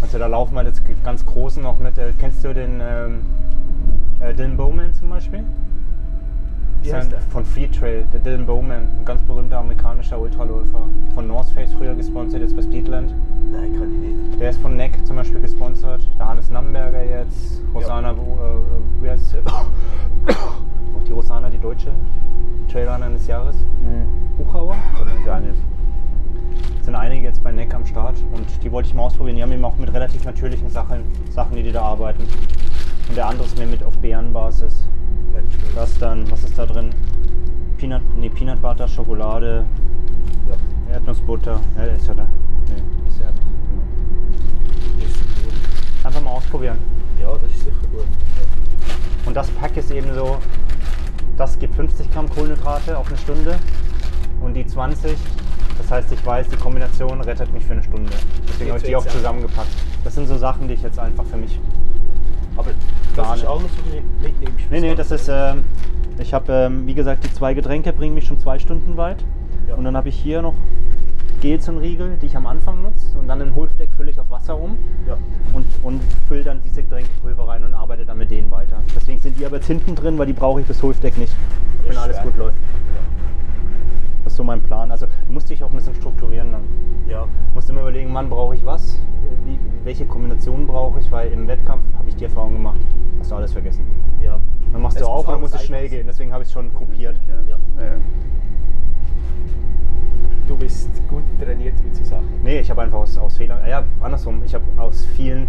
Also 0.00 0.18
da 0.18 0.26
laufen 0.26 0.54
wir 0.54 0.64
jetzt 0.64 0.82
ganz 1.04 1.24
großen 1.26 1.62
noch 1.62 1.78
mit. 1.78 1.98
Äh, 1.98 2.12
kennst 2.18 2.44
du 2.44 2.54
den 2.54 2.80
ähm, 2.80 3.22
äh, 4.20 4.32
Dylan 4.34 4.56
Bowman 4.56 4.94
zum 4.94 5.10
Beispiel? 5.10 5.44
Der? 6.84 7.20
Von 7.30 7.44
Free 7.44 7.68
Trail, 7.68 8.04
der 8.12 8.20
Dylan 8.20 8.46
Bowman, 8.46 8.88
ein 8.98 9.04
ganz 9.04 9.22
berühmter 9.22 9.58
amerikanischer 9.58 10.18
Ultraläufer. 10.18 10.88
Von 11.14 11.26
North 11.28 11.50
Face 11.50 11.72
früher 11.74 11.94
gesponsert, 11.94 12.40
jetzt 12.40 12.56
bei 12.56 12.62
Speedland. 12.62 13.14
Nein, 13.52 13.72
kann 13.78 13.92
ich 13.94 13.98
nicht. 13.98 14.40
Der 14.40 14.50
ist 14.50 14.60
von 14.60 14.76
Neck 14.76 15.06
zum 15.06 15.16
Beispiel 15.16 15.40
gesponsert. 15.40 16.06
Der 16.18 16.28
Hannes 16.28 16.50
Namberger 16.50 17.04
jetzt. 17.04 17.62
Rosana, 17.74 18.16
wo, 18.16 18.22
äh, 18.22 19.02
wie 19.02 19.10
heißt 19.10 19.30
sie? 19.30 19.36
Auch 19.46 21.04
die 21.06 21.12
Rosana, 21.12 21.50
die 21.50 21.58
deutsche 21.58 21.92
Trailerin 22.70 23.12
des 23.12 23.26
Jahres. 23.26 23.56
Buchauer. 24.36 24.76
Janis. 25.26 25.56
Sind 26.84 26.94
einige 26.96 27.24
jetzt 27.26 27.42
bei 27.42 27.52
Neck 27.52 27.74
am 27.74 27.86
Start 27.86 28.16
und 28.32 28.46
die 28.62 28.72
wollte 28.72 28.88
ich 28.88 28.94
mal 28.94 29.04
ausprobieren. 29.04 29.36
Die 29.36 29.42
haben 29.42 29.52
eben 29.52 29.64
auch 29.64 29.76
mit 29.76 29.92
relativ 29.92 30.24
natürlichen 30.24 30.68
Sachen, 30.68 31.04
Sachen 31.30 31.56
die 31.56 31.62
die 31.62 31.72
da 31.72 31.82
arbeiten. 31.82 32.24
Und 33.08 33.16
der 33.16 33.26
andere 33.26 33.46
ist 33.46 33.58
mir 33.58 33.66
mit 33.66 33.84
auf 33.84 33.96
Beerenbasis. 33.98 34.84
Das 35.74 35.98
dann, 35.98 36.30
was 36.30 36.44
ist 36.44 36.58
da 36.58 36.66
drin? 36.66 36.90
Peanut, 37.78 38.02
nee, 38.16 38.28
Peanut 38.28 38.60
Butter, 38.60 38.86
Schokolade, 38.86 39.64
Ja, 40.48 40.94
Erdnussbutter. 40.94 41.60
Ja, 41.76 41.84
ist 41.84 42.06
ja 42.06 42.14
da. 42.14 42.26
Nee, 42.68 42.82
ist 45.04 45.18
gut. 45.42 45.52
Einfach 46.04 46.20
mal 46.20 46.30
ausprobieren. 46.30 46.78
Ja, 47.20 47.32
das 47.32 47.50
ist 47.50 47.60
sicher 47.60 47.76
gut. 47.92 48.06
Und 49.24 49.36
das 49.36 49.48
Pack 49.50 49.76
ist 49.76 49.90
eben 49.90 50.12
so, 50.14 50.38
das 51.36 51.58
gibt 51.58 51.74
50 51.74 52.10
Gramm 52.12 52.28
Kohlenhydrate 52.28 52.98
auf 52.98 53.08
eine 53.08 53.16
Stunde 53.16 53.56
und 54.40 54.54
die 54.54 54.66
20. 54.66 55.16
Das 55.92 56.04
heißt, 56.04 56.12
ich 56.14 56.24
weiß, 56.24 56.48
die 56.48 56.56
Kombination 56.56 57.20
rettet 57.20 57.52
mich 57.52 57.66
für 57.66 57.74
eine 57.74 57.82
Stunde. 57.82 58.10
Deswegen 58.48 58.70
habe 58.70 58.78
ich 58.78 58.86
die 58.86 58.96
auch 58.96 59.04
ja. 59.04 59.10
zusammengepackt. 59.10 59.68
Das 60.04 60.14
sind 60.14 60.26
so 60.26 60.38
Sachen, 60.38 60.66
die 60.66 60.72
ich 60.72 60.82
jetzt 60.82 60.98
einfach 60.98 61.26
für 61.26 61.36
mich. 61.36 61.60
Aber 62.56 62.70
das 63.14 63.36
ist 63.36 63.44
alles, 63.44 63.64
was 63.64 63.70
du 63.76 64.26
mitnimmst. 64.26 64.70
Nee, 64.70 64.80
nee, 64.80 64.94
das 64.94 65.10
ist, 65.10 65.28
ähm, 65.28 65.64
ich 66.18 66.32
habe, 66.32 66.50
ähm, 66.50 66.86
wie 66.86 66.94
gesagt, 66.94 67.24
die 67.24 67.34
zwei 67.34 67.52
Getränke 67.52 67.92
bringen 67.92 68.14
mich 68.14 68.24
schon 68.24 68.38
zwei 68.38 68.58
Stunden 68.58 68.96
weit. 68.96 69.22
Ja. 69.68 69.74
Und 69.74 69.84
dann 69.84 69.94
habe 69.94 70.08
ich 70.08 70.16
hier 70.16 70.40
noch 70.40 70.54
Gels 71.42 71.68
und 71.68 71.76
Riegel, 71.76 72.16
die 72.22 72.24
ich 72.24 72.36
am 72.38 72.46
Anfang 72.46 72.80
nutze. 72.80 73.18
Und 73.18 73.28
dann 73.28 73.42
in 73.42 73.54
Hulfdeck 73.54 73.92
fülle 73.92 74.12
ich 74.12 74.18
auf 74.18 74.30
Wasser 74.30 74.58
um. 74.58 74.78
Ja. 75.06 75.18
und, 75.52 75.66
und 75.82 76.00
fülle 76.26 76.42
dann 76.42 76.62
diese 76.62 76.82
Getränkepulver 76.82 77.48
rein 77.48 77.64
und 77.64 77.74
arbeite 77.74 78.06
dann 78.06 78.16
mit 78.16 78.30
denen 78.30 78.50
weiter. 78.50 78.82
Deswegen 78.96 79.18
sind 79.18 79.38
die 79.38 79.44
aber 79.44 79.56
jetzt 79.56 79.66
hinten 79.66 79.94
drin, 79.94 80.16
weil 80.16 80.26
die 80.26 80.32
brauche 80.32 80.62
ich 80.62 80.66
bis 80.66 80.82
Hulfdeck 80.82 81.18
nicht, 81.18 81.34
wenn 81.82 81.92
Ist 81.92 81.98
alles 81.98 82.16
schwer. 82.16 82.24
gut 82.24 82.38
läuft. 82.38 82.56
Das 82.56 83.31
ist 84.32 84.36
so 84.36 84.44
mein 84.44 84.62
Plan. 84.62 84.90
Also 84.90 85.06
du 85.26 85.32
musst 85.32 85.50
dich 85.50 85.62
auch 85.62 85.70
ein 85.70 85.76
bisschen 85.76 85.94
strukturieren 85.94 86.52
dann. 86.52 86.62
Ja. 87.06 87.22
Du 87.22 87.54
musst 87.54 87.68
immer 87.70 87.82
überlegen, 87.82 88.12
wann 88.14 88.28
brauche 88.28 88.54
ich 88.54 88.64
was, 88.64 88.98
wie, 89.44 89.58
welche 89.84 90.06
Kombinationen 90.06 90.66
brauche 90.66 90.98
ich, 91.00 91.10
weil 91.12 91.32
im 91.32 91.46
Wettkampf 91.46 91.84
habe 91.98 92.08
ich 92.08 92.16
die 92.16 92.24
Erfahrung 92.24 92.54
gemacht, 92.54 92.80
hast 93.18 93.30
du 93.30 93.34
alles 93.36 93.52
vergessen. 93.52 93.84
Ja. 94.22 94.40
Dann 94.72 94.82
machst 94.82 94.96
Es 94.96 95.02
du 95.02 95.08
muss 95.08 95.18
auf 95.18 95.26
und 95.28 95.34
dann 95.34 95.40
muss 95.42 95.54
es 95.54 95.64
schnell 95.64 95.88
gehen. 95.88 96.06
Deswegen 96.06 96.32
habe 96.32 96.42
ich 96.42 96.48
es 96.48 96.52
schon 96.52 96.72
kopiert. 96.72 97.16
Ja. 97.28 97.56
Ja. 97.84 97.92
Du 100.48 100.56
bist 100.56 100.90
gut 101.08 101.22
trainiert 101.40 101.74
mit 101.84 101.94
so 101.94 102.04
Sachen. 102.04 102.28
Nee, 102.42 102.60
ich 102.60 102.70
habe 102.70 102.82
einfach 102.82 102.98
aus, 102.98 103.16
aus 103.18 103.36
Fehlern, 103.36 103.60
ja, 103.68 103.84
andersrum, 104.00 104.42
ich 104.44 104.54
habe 104.54 104.64
aus 104.76 105.04
vielen 105.16 105.46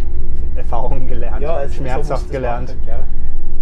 Erfahrungen 0.56 1.08
gelernt, 1.08 1.44
so 1.68 1.74
schmerzhaft 1.74 2.26
es 2.26 2.32
gelernt. 2.32 2.76
machen? 2.86 3.04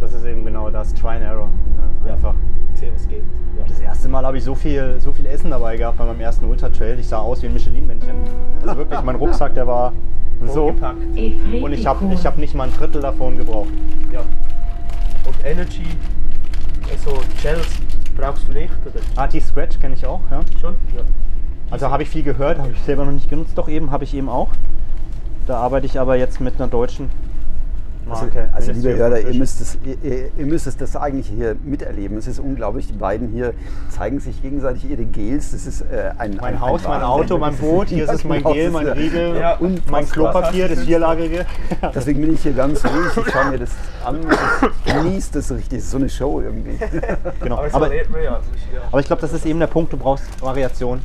Das 0.02 0.14
ist 0.14 0.26
eben 0.26 0.44
genau 0.44 0.70
das, 0.70 0.94
Try 0.94 1.10
and 1.10 1.22
Error. 1.24 1.50
Ja, 1.78 2.10
Ja. 2.10 2.14
Einfach. 2.16 2.36
Sehen, 2.74 2.94
was 2.94 3.08
geht. 3.08 3.24
Ja. 3.58 3.64
Das 3.68 3.80
erste 3.80 4.10
Mal 4.10 4.26
habe 4.26 4.38
ich 4.38 4.44
so 4.44 4.56
viel, 4.56 5.00
so 5.00 5.12
viel 5.12 5.26
Essen 5.28 5.52
dabei 5.52 5.78
gehabt 5.78 5.98
bei 5.98 6.06
meinem 6.06 6.20
ersten 6.20 6.46
Ultra 6.46 6.70
Trail. 6.70 6.98
Ich 7.00 7.08
sah 7.08 7.20
aus 7.20 7.42
wie 7.44 7.48
ein 7.48 7.54
Michelin-Männchen. 7.54 8.16
Also 8.62 8.78
wirklich, 8.78 9.02
mein 9.04 9.16
Rucksack, 9.16 9.54
der 9.54 9.68
war 9.68 9.94
so. 10.46 10.68
Und 10.68 11.74
ich 11.74 11.86
habe 11.86 12.14
ich 12.14 12.26
hab 12.26 12.38
nicht 12.38 12.56
mal 12.56 12.64
ein 12.68 12.74
Drittel 12.74 13.02
davon 13.02 13.38
gebraucht. 13.38 13.70
Ja. 14.12 14.22
Und 14.22 15.36
Energy, 15.46 15.86
also 16.92 17.22
Gels 17.42 17.68
brauchst 18.18 18.48
du 18.48 18.54
nicht, 18.54 18.74
oder? 18.86 19.24
RT 19.24 19.42
Scratch 19.42 19.80
kenne 19.80 19.94
ich 19.96 20.06
auch, 20.06 20.22
ja. 20.32 20.42
Schon? 20.60 20.76
Ja. 20.96 21.04
Also 21.70 21.92
habe 21.92 22.04
ich 22.04 22.10
viel 22.10 22.24
gehört, 22.24 22.58
habe 22.58 22.72
ich 22.72 22.82
selber 22.82 23.06
noch 23.06 23.12
nicht 23.12 23.30
genutzt. 23.30 23.56
Doch 23.56 23.70
eben, 23.70 23.92
habe 23.92 24.04
ich 24.04 24.16
eben 24.16 24.30
auch. 24.30 24.50
Da 25.46 25.58
arbeite 25.58 25.86
ich 25.86 26.00
aber 26.00 26.16
jetzt 26.16 26.42
mit 26.42 26.56
einer 26.60 26.68
deutschen 26.68 27.10
Also, 28.10 28.28
also 28.52 28.72
liebe 28.72 28.96
Hörer, 28.96 29.20
ihr 29.20 29.34
müsst, 29.36 29.62
es, 29.62 29.78
ihr, 29.86 30.32
ihr 30.38 30.46
müsst 30.46 30.68
es 30.68 30.76
das 30.76 30.96
eigentlich 30.96 31.28
hier 31.28 31.56
miterleben. 31.64 32.18
Es 32.18 32.28
ist 32.28 32.40
unglaublich. 32.40 32.88
Die 32.88 32.94
beiden 32.94 33.30
hier 33.30 33.54
zeigen 33.90 34.20
sich 34.20 34.42
gegenseitig 34.42 34.90
ihre 34.90 35.06
Gels. 35.06 35.52
Das 35.52 35.66
ist 35.66 35.82
äh, 35.82 36.12
ein 36.18 36.36
Mein 36.42 36.56
ein, 36.56 36.62
Haus, 36.62 36.86
ein 36.86 36.92
mein. 36.92 37.04
Auto, 37.04 37.38
mein 37.38 37.56
Boot, 37.56 37.88
hier 37.90 38.04
ist 38.06 38.14
es 38.14 38.24
mein 38.24 38.44
Gel, 38.44 38.72
mein 38.72 38.88
Riegel, 38.88 39.38
Ja, 39.40 39.56
unfassbar. 39.58 39.92
mein 39.92 40.10
Klopapier, 40.10 40.68
das 40.68 40.80
vierlagige. 40.80 41.46
Deswegen 41.94 42.22
bin 42.22 42.34
ich 42.34 42.42
hier 42.42 42.54
ganz 42.54 42.84
ruhig. 42.84 43.26
Ich 43.26 43.32
schaue 43.32 43.52
mir 43.52 43.60
das 43.60 43.72
an. 44.04 44.18
Ich 44.86 44.94
genieße 44.94 45.34
das 45.34 45.52
richtig. 45.52 45.80
Das 45.80 45.84
ist 45.86 45.92
so 45.92 45.98
eine 45.98 46.10
Show 46.10 46.42
irgendwie. 46.42 46.78
Genau. 47.42 47.58
Aber 47.72 47.90
Aber, 48.92 49.00
ich 49.00 49.06
glaube, 49.08 49.22
das 49.22 49.34
ist 49.34 49.46
eben 49.46 49.60
der 49.60 49.68
Punkt, 49.68 49.94
du 49.94 49.98
brauchst 49.98 50.24
Variation. 50.42 51.00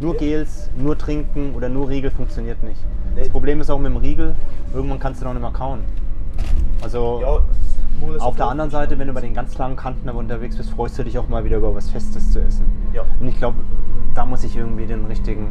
Nur 0.00 0.16
Gels, 0.16 0.70
nur 0.76 0.96
trinken 0.96 1.54
oder 1.54 1.68
nur 1.68 1.88
Riegel 1.88 2.10
funktioniert 2.10 2.62
nicht. 2.62 2.80
Das. 3.16 3.28
Problem 3.28 3.60
ist 3.60 3.70
auch 3.70 3.78
mit 3.78 3.90
dem 3.92 3.96
Riegel, 3.98 4.34
irgendwann 4.72 4.98
kannst 4.98 5.20
du 5.20 5.24
noch 5.26 5.32
nicht 5.34 5.42
mehr 5.42 5.50
kauen. 5.50 5.80
Also 6.82 7.20
ja, 7.22 8.18
auf 8.18 8.36
der 8.36 8.46
anderen 8.46 8.70
Seite, 8.70 8.98
wenn 8.98 9.06
du 9.08 9.12
bei 9.12 9.20
den 9.20 9.34
ganz 9.34 9.56
langen 9.58 9.76
Kanten 9.76 10.08
aber 10.08 10.18
unterwegs 10.18 10.56
bist, 10.56 10.70
freust 10.70 10.98
du 10.98 11.04
dich 11.04 11.18
auch 11.18 11.28
mal 11.28 11.44
wieder 11.44 11.58
über 11.58 11.74
was 11.74 11.90
Festes 11.90 12.32
zu 12.32 12.40
essen. 12.42 12.64
Ja. 12.94 13.02
Und 13.20 13.28
ich 13.28 13.36
glaube, 13.36 13.58
da 14.14 14.24
muss 14.24 14.42
ich 14.44 14.56
irgendwie 14.56 14.86
den 14.86 15.04
richtigen 15.04 15.48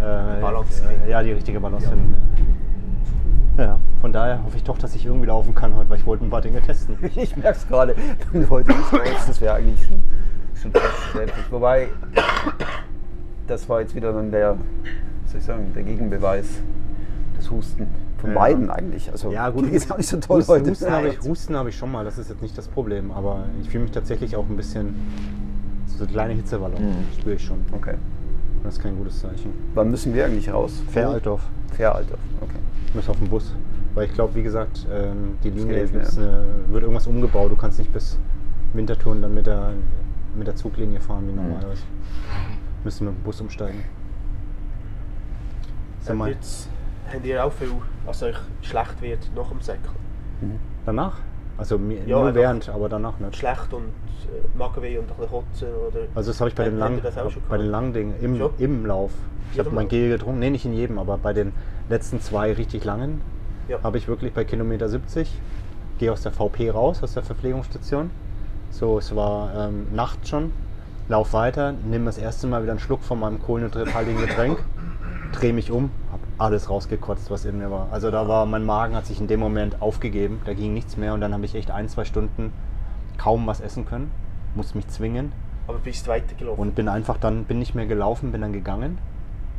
äh, 0.00 0.40
Balance 0.40 0.82
äh, 0.82 0.86
kriegen. 0.96 1.08
Ja, 1.10 1.22
die 1.22 1.32
richtige 1.32 1.60
Balance 1.60 1.84
Ja. 1.86 1.90
finden. 1.90 2.14
Ja, 3.56 3.78
von 4.00 4.12
daher 4.12 4.42
hoffe 4.44 4.56
ich 4.56 4.64
doch, 4.64 4.78
dass 4.78 4.96
ich 4.96 5.06
irgendwie 5.06 5.26
laufen 5.26 5.54
kann 5.54 5.76
heute, 5.76 5.88
weil 5.88 5.98
ich 5.98 6.06
wollte 6.06 6.24
ein 6.24 6.30
paar 6.30 6.40
Dinge 6.40 6.60
testen. 6.60 6.96
Ich 7.14 7.36
merke 7.36 7.56
es 7.58 7.68
gerade, 7.68 7.94
wenn 8.32 8.42
du 8.42 8.50
heute 8.50 8.72
nicht 8.72 8.90
läufst, 8.92 9.28
das 9.28 9.40
wäre 9.40 9.54
eigentlich 9.54 9.86
schon, 9.86 10.00
schon 10.60 10.72
fast 10.72 11.14
heftig. 11.14 11.44
Wobei, 11.50 11.88
das 13.46 13.68
war 13.68 13.80
jetzt 13.80 13.94
wieder 13.94 14.12
dann 14.12 14.32
der, 14.32 14.56
soll 15.26 15.38
ich 15.38 15.44
sagen, 15.44 15.72
der 15.74 15.84
Gegenbeweis 15.84 16.46
des 17.36 17.50
Husten. 17.50 17.86
Von 18.18 18.30
Ja. 18.30 18.38
beiden 18.38 18.70
eigentlich. 18.70 19.10
Also, 19.10 19.30
Ja, 19.32 19.50
gut. 19.50 19.70
geht's 19.70 19.90
auch 19.90 19.96
nicht 19.98 20.08
so 20.08 20.16
toll 20.18 20.38
Husten, 20.38 20.52
heute. 20.52 20.70
Husten 20.70 20.90
habe 20.90 21.08
ich, 21.08 21.20
Husten 21.20 21.56
habe 21.56 21.68
ich 21.68 21.76
schon 21.76 21.92
mal, 21.92 22.04
das 22.04 22.18
ist 22.18 22.30
jetzt 22.30 22.42
nicht 22.42 22.56
das 22.56 22.68
Problem, 22.68 23.10
aber 23.10 23.44
ich 23.60 23.68
fühle 23.68 23.84
mich 23.84 23.92
tatsächlich 23.92 24.34
auch 24.36 24.48
ein 24.48 24.56
bisschen, 24.56 24.94
so 25.86 26.04
eine 26.04 26.12
kleine 26.12 26.34
Hitzewallung 26.34 26.80
Mhm. 26.82 26.94
spüre 27.18 27.34
ich 27.36 27.44
schon. 27.44 27.58
Okay. 27.72 27.94
Das 28.62 28.74
ist 28.76 28.82
kein 28.82 28.96
gutes 28.96 29.20
Zeichen. 29.20 29.52
Wann 29.74 29.90
müssen 29.90 30.14
wir 30.14 30.24
eigentlich 30.24 30.50
raus? 30.52 30.82
Fair-Altdorf. 30.90 31.42
Fair-Altdorf, 31.72 32.20
okay. 32.40 32.58
Ich 32.88 32.94
muss 32.94 33.08
auf 33.08 33.18
den 33.18 33.28
Bus. 33.28 33.54
Weil 33.94 34.06
ich 34.06 34.14
glaube, 34.14 34.34
wie 34.34 34.42
gesagt, 34.42 34.86
ähm, 34.92 35.36
die 35.44 35.50
Linie 35.50 35.80
ist, 35.82 36.16
ja. 36.16 36.22
äh, 36.22 36.72
wird 36.72 36.82
irgendwas 36.82 37.06
umgebaut. 37.06 37.52
Du 37.52 37.56
kannst 37.56 37.78
nicht 37.78 37.92
bis 37.92 38.18
Winterthur 38.72 39.14
dann 39.16 39.34
mit 39.34 39.46
der, 39.46 39.70
mit 40.36 40.46
der 40.48 40.56
Zuglinie 40.56 40.98
fahren 41.00 41.24
wie 41.28 41.32
Mhm. 41.32 41.36
normalerweise. 41.48 41.82
Müssen 42.82 43.04
mit 43.06 43.14
dem 43.14 43.22
Bus 43.22 43.40
umsteigen. 43.40 43.80
Mein- 46.12 46.30
wird's, 46.32 46.68
habt 47.12 47.24
ihr 47.24 47.44
auch 47.44 47.52
viel, 47.52 47.70
als 48.06 48.22
euch 48.22 48.36
schlecht 48.62 49.00
wird 49.00 49.30
nach 49.34 49.48
dem 49.48 49.60
Säckeln? 49.60 49.94
Danach? 50.86 51.18
Also 51.56 51.78
Ja, 52.06 52.20
nur 52.20 52.34
während, 52.34 52.68
aber 52.68 52.88
danach 52.88 53.18
nicht. 53.20 53.36
Schlecht 53.36 53.72
und 53.72 53.84
äh, 53.84 54.58
Magenweh 54.58 54.98
und 54.98 55.04
ein 55.10 55.16
bisschen 55.16 55.30
Kotzen 55.30 55.68
oder... 55.68 56.00
Also 56.14 56.30
das 56.30 56.40
habe 56.40 56.50
ich 56.50 56.56
bei 56.56 56.64
den 56.64 56.78
schon 56.78 57.42
bei 57.48 57.58
den 57.58 57.70
langen 57.70 57.92
Dingen 57.92 58.14
im, 58.20 58.50
im 58.58 58.86
Lauf. 58.86 59.12
Ich 59.52 59.58
habe 59.60 59.70
mein? 59.70 59.88
Gel 59.88 60.10
getrunken, 60.10 60.40
nee, 60.40 60.50
nicht 60.50 60.64
in 60.64 60.72
jedem, 60.72 60.98
aber 60.98 61.16
bei 61.16 61.32
den 61.32 61.52
letzten 61.88 62.20
zwei 62.20 62.52
richtig 62.52 62.84
langen 62.84 63.20
Ja. 63.68 63.78
habe 63.84 63.98
ich 63.98 64.08
wirklich 64.08 64.32
bei 64.32 64.44
Kilometer 64.44 64.88
70, 64.88 65.30
gehe 65.98 66.10
aus 66.10 66.22
der 66.22 66.32
VP 66.32 66.70
raus, 66.70 67.02
aus 67.02 67.14
der 67.14 67.22
Verpflegungsstation. 67.22 68.10
So, 68.70 68.98
es 68.98 69.14
war 69.14 69.68
ähm, 69.68 69.86
Nacht 69.94 70.26
schon, 70.26 70.50
lauf 71.08 71.32
weiter, 71.34 71.72
nehme 71.72 72.06
das 72.06 72.18
erste 72.18 72.48
Mal 72.48 72.62
wieder 72.62 72.72
einen 72.72 72.80
Schluck 72.80 73.02
von 73.04 73.20
meinem 73.20 73.40
kohlenhydrathaltigen 73.40 74.20
Getränk, 74.20 74.58
drehe 75.32 75.52
mich 75.52 75.70
um, 75.70 75.90
alles 76.38 76.68
rausgekotzt, 76.68 77.30
was 77.30 77.44
in 77.44 77.58
mir 77.58 77.70
war. 77.70 77.88
Also 77.90 78.10
da 78.10 78.26
war, 78.28 78.46
mein 78.46 78.64
Magen 78.64 78.94
hat 78.94 79.06
sich 79.06 79.20
in 79.20 79.28
dem 79.28 79.40
Moment 79.40 79.80
aufgegeben, 79.80 80.40
da 80.44 80.54
ging 80.54 80.74
nichts 80.74 80.96
mehr 80.96 81.14
und 81.14 81.20
dann 81.20 81.32
habe 81.32 81.44
ich 81.44 81.54
echt 81.54 81.70
ein, 81.70 81.88
zwei 81.88 82.04
Stunden 82.04 82.52
kaum 83.18 83.46
was 83.46 83.60
essen 83.60 83.86
können, 83.86 84.10
musste 84.54 84.76
mich 84.76 84.88
zwingen 84.88 85.32
Aber 85.68 85.78
bist 85.78 86.08
weitergelaufen? 86.08 86.60
und 86.60 86.74
bin 86.74 86.88
einfach 86.88 87.18
dann, 87.18 87.44
bin 87.44 87.58
nicht 87.58 87.74
mehr 87.74 87.86
gelaufen, 87.86 88.32
bin 88.32 88.40
dann 88.40 88.52
gegangen. 88.52 88.98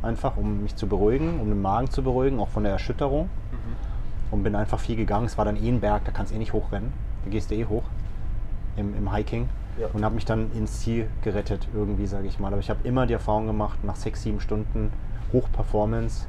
Einfach, 0.02 0.36
um 0.36 0.62
mich 0.62 0.76
zu 0.76 0.86
beruhigen, 0.86 1.40
um 1.40 1.48
den 1.48 1.62
Magen 1.62 1.90
zu 1.90 2.02
beruhigen, 2.02 2.38
auch 2.38 2.48
von 2.48 2.62
der 2.62 2.72
Erschütterung. 2.72 3.24
Mhm. 3.24 3.76
Und 4.30 4.42
bin 4.42 4.54
einfach 4.54 4.78
viel 4.78 4.96
gegangen. 4.96 5.26
Es 5.26 5.38
war 5.38 5.44
dann 5.44 5.56
eh 5.56 5.68
ein 5.68 5.80
Berg, 5.80 6.04
da 6.04 6.12
kannst 6.12 6.32
du 6.32 6.36
eh 6.36 6.38
nicht 6.38 6.52
hochrennen. 6.52 6.92
Da 7.24 7.30
gehst 7.30 7.50
du 7.50 7.54
eh 7.54 7.64
hoch 7.64 7.84
im, 8.76 8.94
im 8.94 9.12
Hiking. 9.12 9.48
Ja. 9.80 9.88
Und 9.92 10.04
habe 10.04 10.14
mich 10.14 10.24
dann 10.24 10.52
ins 10.52 10.80
Ziel 10.80 11.08
gerettet, 11.22 11.66
irgendwie, 11.74 12.06
sage 12.06 12.26
ich 12.26 12.38
mal. 12.38 12.52
Aber 12.52 12.60
ich 12.60 12.70
habe 12.70 12.86
immer 12.86 13.06
die 13.06 13.14
Erfahrung 13.14 13.46
gemacht, 13.46 13.82
nach 13.84 13.96
sechs, 13.96 14.22
sieben 14.22 14.40
Stunden 14.40 14.92
Hochperformance 15.32 16.26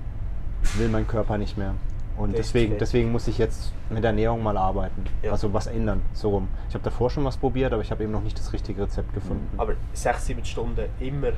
will 0.76 0.89
mein 0.89 1.08
Körper 1.08 1.38
nicht 1.38 1.58
mehr. 1.58 1.74
Und 2.18 2.32
ist 2.32 2.38
deswegen, 2.39 2.68
schlecht. 2.68 2.82
deswegen 2.82 3.12
muss 3.12 3.28
ich 3.28 3.38
jetzt 3.38 3.74
mit 3.91 4.03
der 4.03 4.10
Ernährung 4.10 4.41
mal 4.41 4.58
arbeiten. 4.58 5.03
Ja. 5.22 5.32
Also 5.32 5.53
was 5.53 5.68
ändern, 5.68 6.01
so 6.14 6.30
rum. 6.32 6.47
Ich 6.68 6.74
habe 6.74 6.84
davor 6.84 7.12
schon 7.12 7.24
was 7.26 7.38
probiert, 7.38 7.74
aber 7.74 7.82
ich 7.84 7.91
habe 7.91 8.03
eben 8.03 8.12
noch 8.12 8.24
nicht 8.24 8.39
das 8.39 8.53
richtige 8.53 8.84
Rezept 8.84 9.14
gefunden. 9.14 9.47
Aber 9.58 9.74
6, 9.93 10.26
7 10.26 10.43
Stunden 10.45 10.82
immer 10.99 11.34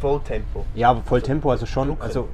Volltempo. 0.00 0.64
Ja, 0.74 0.90
aber 0.90 1.02
voll 1.02 1.22
Tempo, 1.22 1.50
also 1.50 1.64
schon, 1.66 1.88
Drucken. 1.88 2.02
also 2.02 2.28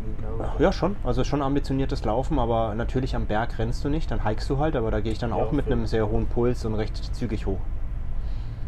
ja 0.58 0.72
schon, 0.72 0.96
also 1.04 1.22
schon 1.24 1.42
ambitioniertes 1.42 2.04
Laufen, 2.04 2.38
aber 2.38 2.74
natürlich 2.74 3.14
am 3.14 3.26
Berg 3.26 3.58
rennst 3.58 3.84
du 3.84 3.88
nicht, 3.88 4.10
dann 4.10 4.24
hikest 4.26 4.48
du 4.50 4.58
halt, 4.58 4.74
aber 4.74 4.90
da 4.90 5.00
gehe 5.00 5.12
ich 5.12 5.18
dann 5.18 5.30
Ja, 5.30 5.36
auch 5.36 5.52
mit 5.52 5.66
einem 5.66 5.86
sehr 5.86 6.08
hohen 6.08 6.26
Puls 6.26 6.64
und 6.64 6.74
recht 6.74 6.96
zügig 7.14 7.46
hoch. 7.46 7.60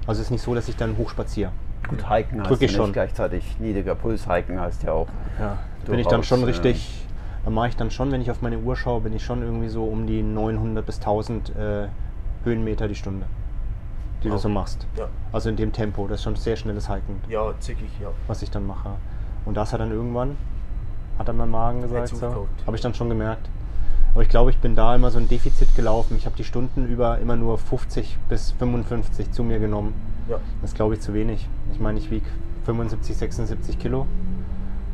Also 0.06 0.20
es 0.20 0.26
ist 0.26 0.30
nicht 0.30 0.42
so, 0.42 0.54
dass 0.54 0.68
ich 0.68 0.76
dann 0.76 0.96
hoch 0.98 1.08
spaziere. 1.10 1.50
Gut, 1.88 2.08
Hiken 2.10 2.40
heißt 2.40 2.50
ja 2.50 2.54
ich 2.54 2.60
nicht 2.60 2.74
schon. 2.76 2.92
gleichzeitig 2.92 3.58
niedriger 3.58 3.94
Puls. 3.94 4.28
Hiken 4.28 4.60
heißt 4.60 4.82
ja 4.84 4.92
auch. 4.92 5.08
Ja, 5.38 5.58
da 5.84 5.90
bin 5.90 5.98
ich 5.98 6.06
dann 6.06 6.22
schon 6.22 6.42
äh, 6.42 6.46
richtig, 6.46 7.06
dann 7.44 7.54
mache 7.54 7.68
ich 7.68 7.76
dann 7.76 7.90
schon, 7.90 8.12
wenn 8.12 8.20
ich 8.20 8.30
auf 8.30 8.42
meine 8.42 8.58
Uhr 8.58 8.76
schaue, 8.76 9.00
bin 9.00 9.14
ich 9.14 9.24
schon 9.24 9.42
irgendwie 9.42 9.68
so 9.68 9.84
um 9.84 10.06
die 10.06 10.22
900 10.22 10.84
bis 10.84 10.98
1000 10.98 11.54
äh, 11.56 11.88
Höhenmeter 12.44 12.88
die 12.88 12.94
Stunde, 12.94 13.26
die 14.22 14.28
du 14.28 14.34
Wow. 14.34 14.40
so 14.42 14.48
machst. 14.48 14.86
Ja, 14.96 15.08
Also 15.32 15.48
in 15.48 15.56
dem 15.56 15.72
Tempo, 15.72 16.06
das 16.06 16.20
ist 16.20 16.24
schon 16.24 16.36
sehr 16.36 16.56
schnelles 16.56 16.88
Hiken, 16.88 17.20
ja 17.28 17.52
zügig, 17.60 17.90
ja. 18.00 18.08
was 18.26 18.42
ich 18.42 18.50
dann 18.50 18.66
mache. 18.66 18.90
Und 19.44 19.56
das 19.56 19.72
hat 19.72 19.80
dann 19.80 19.90
irgendwann, 19.90 20.36
hat 21.18 21.28
dann 21.28 21.36
mein 21.36 21.50
Magen 21.50 21.82
gesagt, 21.82 22.08
so, 22.08 22.46
habe 22.66 22.76
ich 22.76 22.82
dann 22.82 22.94
schon 22.94 23.08
gemerkt. 23.08 23.48
Aber 24.12 24.22
ich 24.22 24.28
glaube, 24.28 24.50
ich 24.50 24.58
bin 24.58 24.76
da 24.76 24.94
immer 24.94 25.10
so 25.10 25.18
ein 25.18 25.26
Defizit 25.26 25.74
gelaufen. 25.74 26.16
Ich 26.18 26.26
habe 26.26 26.36
die 26.36 26.44
Stunden 26.44 26.86
über 26.86 27.18
immer 27.18 27.34
nur 27.34 27.56
50 27.56 28.18
bis 28.28 28.52
55 28.52 29.32
zu 29.32 29.42
mir 29.42 29.58
genommen. 29.58 29.94
ja. 30.28 30.36
Das 30.60 30.70
ist, 30.70 30.76
glaube 30.76 30.94
ich, 30.94 31.00
zu 31.00 31.14
wenig. 31.14 31.48
Ich 31.72 31.80
meine, 31.80 31.98
ich 31.98 32.10
wiege 32.10 32.26
75, 32.66 33.16
76 33.16 33.78
Kilo. 33.78 34.06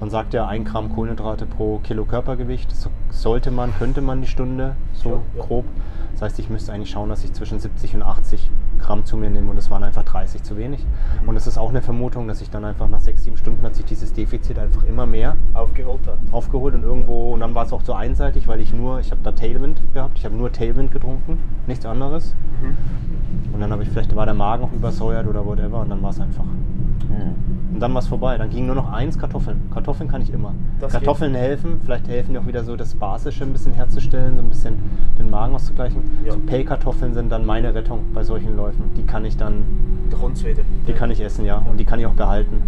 Man 0.01 0.11
sagt 0.11 0.32
ja, 0.32 0.46
ein 0.46 0.64
Gramm 0.64 0.94
Kohlenhydrate 0.94 1.46
pro 1.46 1.78
Kilo 1.78 2.05
Körpergewicht. 2.05 2.74
So 2.74 2.90
sollte 3.11 3.51
man, 3.51 3.74
könnte 3.78 4.01
man 4.01 4.20
die 4.20 4.28
Stunde, 4.28 4.76
so 4.92 5.09
Ja, 5.11 5.20
ja. 5.36 5.44
grob. 5.44 5.64
Das 6.12 6.22
heißt, 6.22 6.38
ich 6.38 6.49
müsste 6.51 6.72
eigentlich 6.72 6.90
schauen, 6.90 7.09
dass 7.09 7.24
ich 7.24 7.32
zwischen 7.32 7.59
70 7.59 7.96
und 7.96 8.03
80 8.03 8.51
Gramm 8.79 9.05
zu 9.05 9.16
mir 9.16 9.31
nehme. 9.31 9.51
Und 9.51 9.57
das 9.57 9.70
waren 9.70 9.83
einfach 9.85 10.05
30 10.05 10.43
zu 10.43 10.57
wenig. 10.57 10.85
Mhm. 11.22 11.29
Und 11.29 11.37
es 11.37 11.47
ist 11.47 11.59
auch 11.59 11.70
eine 11.70 11.83
Vermutung, 11.83 12.29
dass 12.29 12.41
ich 12.41 12.51
dann 12.51 12.64
einfach 12.64 12.89
nach 12.89 13.01
6, 13.01 13.24
7 13.24 13.37
Stunden 13.37 13.62
hat 13.64 13.74
sich 13.74 13.85
dieses 13.85 14.12
Defizit 14.12 14.59
einfach 14.59 14.85
immer 14.85 15.07
mehr 15.07 15.37
Aufgeholt 15.55 16.07
hat. 16.07 16.18
aufgeholt 16.33 16.74
und 16.74 16.83
irgendwo 16.83 17.33
und 17.33 17.41
dann 17.41 17.55
war 17.55 17.64
es 17.64 17.72
auch 17.72 17.83
so 17.83 17.93
einseitig, 17.93 18.49
weil 18.49 18.61
ich 18.61 18.72
nur, 18.72 19.01
ich 19.01 19.11
habe 19.11 19.20
da 19.22 19.33
Tailwind 19.33 19.81
gehabt, 19.93 20.18
ich 20.18 20.24
habe 20.24 20.35
nur 20.35 20.53
Tailwind 20.53 20.93
getrunken, 20.93 21.39
nichts 21.66 21.85
anderes. 21.87 22.35
Mhm. 22.62 23.55
Und 23.55 23.61
dann 23.61 23.70
habe 23.70 23.83
ich 23.83 23.89
vielleicht 23.89 24.14
war 24.14 24.24
der 24.24 24.35
Magen 24.35 24.64
auch 24.64 24.72
übersäuert 24.72 25.26
oder 25.26 25.45
whatever 25.45 25.81
und 25.81 25.91
dann 25.91 26.03
war 26.03 26.11
es 26.11 26.20
einfach. 26.20 26.45
Mhm. 26.45 27.59
Und 27.74 27.81
dann 27.81 27.95
war 27.95 28.01
es 28.01 28.09
vorbei. 28.09 28.37
Dann 28.39 28.51
ging 28.51 28.66
nur 28.66 28.74
noch 28.74 28.91
eins 28.91 29.18
Kartoffeln. 29.18 29.70
Kartoffeln 29.72 30.09
kann 30.09 30.22
ich 30.22 30.33
immer. 30.33 30.55
Das 30.81 30.93
Kartoffeln 30.93 31.35
helfen, 31.35 31.81
vielleicht 31.85 32.09
helfen 32.09 32.33
die 32.33 32.39
auch 32.39 32.47
wieder 32.47 32.64
so 32.64 32.76
das 32.76 32.95
Basische 32.95 33.45
ein 33.45 33.53
bisschen 33.53 33.72
herzustellen, 33.72 34.37
so 34.37 34.43
ein 34.43 34.49
bisschen 34.49 34.79
den 35.18 35.31
Magen 35.31 35.55
auszugleichen. 35.55 36.03
Ja. 36.24 36.33
So 36.33 36.39
Pellkartoffeln 36.41 37.14
sind 37.14 37.31
dann 37.31 37.47
meine 37.47 37.74
Rettung 37.74 38.01
bei 38.14 38.24
solchen 38.24 38.57
Läufen. 38.69 38.91
Die 38.97 39.05
kann 39.05 39.25
ich 39.25 39.37
dann, 39.37 39.64
wieder. 40.11 40.62
die 40.87 40.93
kann 40.93 41.11
ich 41.11 41.21
essen, 41.21 41.45
ja. 41.45 41.59
Und 41.59 41.79
die 41.79 41.85
kann 41.85 42.01
ich 42.01 42.07
auch 42.07 42.12
behalten. 42.12 42.62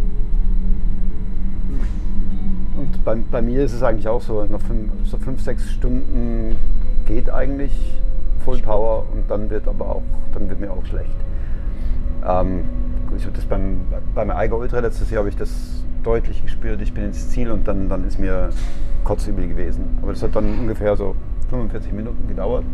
Und 2.76 3.05
bei, 3.05 3.16
bei 3.30 3.42
mir 3.42 3.62
ist 3.62 3.74
es 3.74 3.82
eigentlich 3.82 4.09
auch 4.09 4.22
so, 4.22 4.44
nach 4.44 4.61
fünf, 4.61 4.90
so 5.05 5.18
fünf, 5.18 5.42
sechs 5.42 5.70
Stunden 5.70 6.57
geht 7.07 7.28
eigentlich 7.28 7.72
Full 8.44 8.59
Power 8.59 9.05
und 9.12 9.30
dann 9.30 9.51
wird 9.51 9.68
aber 9.68 9.96
auch, 9.96 10.03
dann 10.32 10.48
wird 10.48 10.61
mir 10.61 10.70
auch 10.70 10.84
schlecht. 10.86 11.11
Ähm, 12.26 12.64
ich 13.14 13.24
habe 13.24 13.34
das 13.34 13.44
beim, 13.44 13.82
beim 14.14 14.30
Eiger 14.30 14.57
Ultra 14.57 14.78
letztes 14.78 15.11
Jahr 15.11 15.20
habe 15.20 15.28
ich 15.28 15.36
das 15.36 15.84
deutlich 16.03 16.42
gespürt. 16.42 16.80
Ich 16.80 16.94
bin 16.94 17.05
ins 17.05 17.28
Ziel 17.28 17.51
und 17.51 17.68
dann, 17.68 17.90
dann 17.90 18.07
ist 18.07 18.18
mir 18.18 18.48
kotzübel 19.05 19.46
gewesen. 19.46 19.98
Aber 20.01 20.12
das 20.12 20.22
hat 20.22 20.34
dann 20.34 20.61
ungefähr 20.61 20.96
so 20.96 21.14
45 21.51 21.92
Minuten 21.92 22.26
gedauert. 22.28 22.64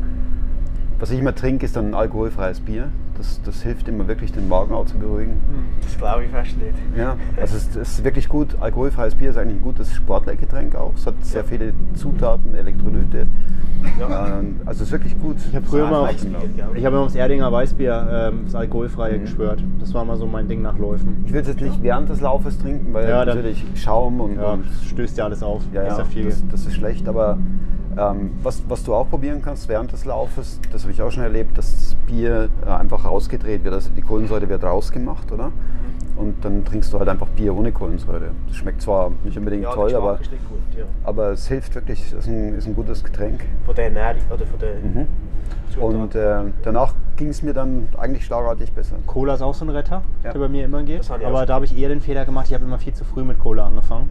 Was 1.01 1.11
ich 1.11 1.19
immer 1.19 1.35
trinke, 1.35 1.67
ist 1.67 1.75
dann 1.75 1.89
ein 1.91 1.95
alkoholfreies 1.95 2.61
Bier. 2.61 2.91
Das, 3.19 3.41
das 3.43 3.63
hilft 3.63 3.89
immer 3.89 4.07
wirklich, 4.09 4.31
den 4.33 4.47
Magen 4.49 4.75
auch 4.75 4.85
zu 4.85 4.99
beruhigen. 4.99 5.33
Hm, 5.33 5.65
Das 5.81 5.97
glaube 5.97 6.25
ich 6.25 6.31
fast 6.31 6.57
nicht. 6.59 6.75
Ja, 6.97 7.17
also 7.41 7.57
es 7.57 7.69
es 7.75 7.77
ist 7.99 8.05
wirklich 8.05 8.29
gut. 8.29 8.57
Alkoholfreies 8.61 9.15
Bier 9.15 9.31
ist 9.31 9.39
eigentlich 9.39 9.57
ein 9.59 9.63
gutes 9.63 9.95
Sportlergetränk 9.95 10.75
auch. 10.75 10.93
Es 10.95 11.07
hat 11.07 11.15
sehr 11.25 11.43
viele 11.45 11.73
Zutaten, 11.95 12.55
Elektrolyte. 12.55 13.27
Ja. 13.99 14.39
Ähm, 14.41 14.61
Also 14.67 14.83
es 14.83 14.89
ist 14.89 14.93
wirklich 14.93 15.19
gut. 15.21 15.37
Ich 15.49 15.55
habe 15.57 15.65
früher 15.65 15.87
mal 15.89 16.01
auf, 16.09 16.11
ich 16.75 16.85
habe 16.85 16.97
immer 16.97 17.05
aufs 17.05 17.15
Erdinger 17.15 17.51
Weißbier, 17.51 18.31
ähm, 18.33 18.41
das 18.45 18.55
alkoholfreie, 18.55 19.17
Mhm. 19.17 19.21
geschwört. 19.23 19.63
Das 19.81 19.95
war 19.95 20.05
mal 20.05 20.17
so 20.17 20.27
mein 20.27 20.49
Ding 20.49 20.61
nach 20.61 20.79
Läufen. 20.79 21.23
Ich 21.27 21.33
will 21.33 21.41
es 21.41 21.49
jetzt 21.49 21.61
nicht 21.63 21.83
während 21.83 22.09
des 22.11 22.21
Laufes 22.21 22.59
trinken, 22.59 22.93
weil 22.93 23.09
Ja, 23.09 23.25
dann- 23.25 23.37
natürlich 23.37 23.65
Schaum 23.75 24.21
und, 24.21 24.37
Ja, 24.37 24.53
und 24.53 24.65
stößt 24.87 25.17
ja 25.19 25.25
alles 25.25 25.43
auf. 25.43 25.63
ja, 25.73 25.83
ist 25.83 25.93
ja, 25.93 25.99
ja 25.99 26.05
viel. 26.05 26.25
das, 26.27 26.45
das 26.51 26.67
ist 26.67 26.75
schlecht. 26.75 27.09
Aber 27.09 27.39
ähm, 27.99 28.33
was, 28.43 28.63
was 28.69 28.85
du 28.85 28.95
auch 28.95 29.09
probieren 29.09 29.41
kannst 29.43 29.69
während 29.69 29.93
des 29.93 30.05
Laufes, 30.05 30.61
das 30.73 30.83
habe 30.83 30.93
ich 30.93 31.01
auch 31.03 31.11
schon 31.11 31.23
erlebt, 31.23 31.57
dass 31.57 31.73
das 31.73 31.95
Bier 32.07 32.49
äh, 32.67 32.71
einfach 32.71 33.05
rausgedreht 33.05 33.65
wird. 33.65 33.75
Also 33.75 33.91
die 33.91 34.03
Kohlensäure 34.03 34.49
wird 34.49 34.63
rausgemacht, 34.65 35.31
oder? 35.33 35.51
Und 36.17 36.43
dann 36.45 36.65
trinkst 36.65 36.93
du 36.93 36.99
halt 36.99 37.09
einfach 37.09 37.27
Bier 37.29 37.55
ohne 37.55 37.73
Kohlensäure. 37.73 38.31
Das 38.49 38.57
schmeckt 38.57 38.81
zwar 38.83 39.13
nicht 39.25 39.37
unbedingt 39.37 39.65
Ja, 39.65 39.73
toll, 39.73 39.95
aber, 39.95 40.17
gut, 40.17 40.29
ja. 40.77 40.85
aber 41.05 41.31
es 41.33 41.47
hilft 41.49 41.75
wirklich. 41.75 42.01
Es 42.07 42.13
ist 42.15 42.27
ein, 42.27 42.55
ist 42.55 42.67
ein 42.67 42.75
gutes 42.75 43.05
Getränk. 43.05 43.45
Von 43.67 43.75
der 43.75 43.85
Ernährung 43.87 44.23
oder 44.33 44.47
von 44.47 44.59
der 44.59 44.75
Mhm. 44.77 45.07
Zutaten. 45.71 46.01
Und 46.01 46.15
äh, 46.15 46.37
danach 46.63 46.95
ging 47.17 47.29
es 47.29 47.43
mir 47.43 47.53
dann 47.53 47.89
eigentlich 47.99 48.25
schlagartig 48.25 48.73
besser. 48.73 48.97
Cola 49.07 49.35
ist 49.35 49.43
auch 49.43 49.55
so 49.55 49.65
ein 49.65 49.69
Retter, 49.71 50.03
Ja. 50.25 50.33
der 50.33 50.39
bei 50.41 50.49
mir 50.49 50.65
immer 50.65 50.83
geht. 50.83 51.11
Aber 51.11 51.45
da 51.45 51.55
habe 51.55 51.65
ich 51.67 51.77
eher 51.77 51.89
den 51.91 52.01
Fehler 52.01 52.25
gemacht, 52.25 52.47
ich 52.49 52.55
habe 52.55 52.65
immer 52.65 52.79
viel 52.79 52.95
zu 52.95 53.05
früh 53.05 53.23
mit 53.23 53.39
Cola 53.39 53.67
angefangen. 53.67 54.09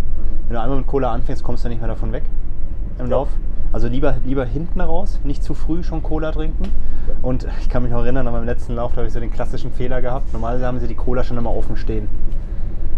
Wenn 0.48 0.56
du 0.56 0.62
einmal 0.62 0.78
mit 0.78 0.88
Cola 0.88 1.12
anfängst, 1.12 1.44
kommst 1.44 1.66
du 1.66 1.70
nicht 1.70 1.80
mehr 1.80 1.88
davon 1.88 2.12
weg 2.12 2.24
im 3.00 3.06
Ja. 3.06 3.12
Lauf. 3.18 3.28
Also 3.74 3.88
lieber, 3.90 4.16
lieber 4.26 4.46
hinten 4.46 4.80
raus, 4.80 5.20
nicht 5.26 5.44
zu 5.44 5.54
früh 5.54 5.84
schon 5.84 6.02
Cola 6.02 6.32
trinken. 6.32 6.72
Und 7.22 7.46
ich 7.60 7.68
kann 7.70 7.84
mich 7.84 7.92
noch 7.92 8.04
erinnern, 8.04 8.26
an 8.28 8.34
meinem 8.34 8.46
letzten 8.46 8.74
Lauf, 8.76 8.92
da 8.94 8.98
habe 8.98 9.08
ich 9.08 9.14
so 9.14 9.20
den 9.20 9.32
klassischen 9.32 9.72
Fehler 9.72 10.02
gehabt. 10.02 10.32
Normalerweise 10.32 10.66
haben 10.66 10.80
sie 10.80 10.88
die 10.88 10.96
Cola 10.96 11.24
schon 11.24 11.38
immer 11.38 11.54
offen 11.54 11.76
stehen. 11.76 12.08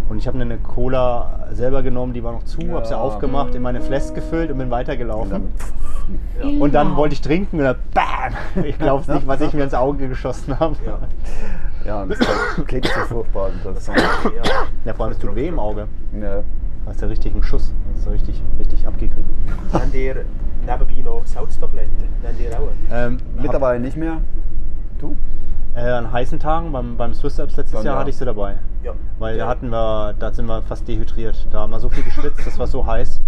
Und 0.09 0.19
ich 0.19 0.27
habe 0.27 0.39
eine 0.39 0.57
Cola 0.57 1.47
selber 1.51 1.81
genommen, 1.81 2.13
die 2.13 2.23
war 2.23 2.31
noch 2.31 2.43
zu, 2.43 2.59
habe 2.73 2.85
sie 2.85 2.91
Ja. 2.93 2.99
aufgemacht, 2.99 3.55
in 3.55 3.61
meine 3.61 3.81
Flask 3.81 4.13
gefüllt 4.15 4.51
und 4.51 4.57
bin 4.59 4.69
weitergelaufen. 4.69 5.33
Und 5.33 5.49
Ja. 6.41 6.61
Und 6.63 6.73
dann 6.75 6.95
wollte 6.95 7.13
ich 7.13 7.21
trinken 7.21 7.57
und 7.59 7.65
dann 7.65 7.75
BAM! 7.93 8.63
Ich 8.63 8.77
glaube 8.77 9.01
es 9.01 9.07
nicht, 9.09 9.27
was 9.27 9.41
ich 9.41 9.53
mir 9.53 9.63
ins 9.63 9.73
Auge 9.73 10.07
geschossen 10.07 10.57
habe. 10.59 10.75
Ja. 10.85 10.99
Ja, 11.85 12.01
und 12.03 12.09
das 12.11 12.19
klebt 12.67 12.87
so 13.09 13.23
furchtbar. 13.23 13.49
Das, 13.63 13.87
ja. 13.87 13.93
Ja, 14.85 14.93
vor 14.93 15.05
allem 15.05 15.13
es 15.13 15.19
tut 15.19 15.35
weh 15.35 15.47
im 15.47 15.59
Auge. 15.59 15.87
ja. 16.21 16.43
Du 16.87 16.93
hast 16.93 17.01
ja 17.01 17.07
richtig 17.09 17.33
einen 17.33 17.43
Schuss. 17.43 17.73
Das 17.89 17.97
ist 17.97 18.05
so 18.05 18.11
richtig, 18.11 18.41
richtig 18.57 18.87
abgekriegt. 18.87 19.27
Habt 19.73 19.93
ihr 19.93 20.23
nebenbei 20.65 21.01
noch 21.03 21.25
Salztabletten? 21.25 21.91
Habt 22.23 22.39
ihr 22.39 22.57
auch? 22.57 22.69
Ähm, 22.89 23.17
Mittlerweile 23.35 23.81
nicht 23.81 23.97
mehr. 23.97 24.21
Du? 24.97 25.17
Äh, 25.75 25.81
an 25.81 26.13
heißen 26.13 26.39
Tagen, 26.39 26.71
beim, 26.71 26.95
beim 26.95 27.13
Swiss 27.13 27.41
Alps 27.41 27.57
letztes 27.57 27.75
Dann 27.75 27.85
Jahr 27.85 27.95
ja. 27.95 27.99
hatte 27.99 28.09
ich 28.09 28.15
sie 28.15 28.23
dabei. 28.23 28.55
Ja. 28.83 28.93
Weil 29.19 29.35
ja. 29.35 29.43
da 29.43 29.49
hatten 29.51 29.67
wir, 29.67 30.13
da 30.17 30.31
sind 30.31 30.45
wir 30.45 30.61
fast 30.61 30.87
dehydriert. 30.87 31.47
Da 31.51 31.59
haben 31.59 31.71
wir 31.71 31.81
so 31.81 31.89
viel 31.89 32.03
geschwitzt, 32.03 32.47
das 32.47 32.57
war 32.57 32.67
so 32.67 32.85
heiß. 32.85 33.21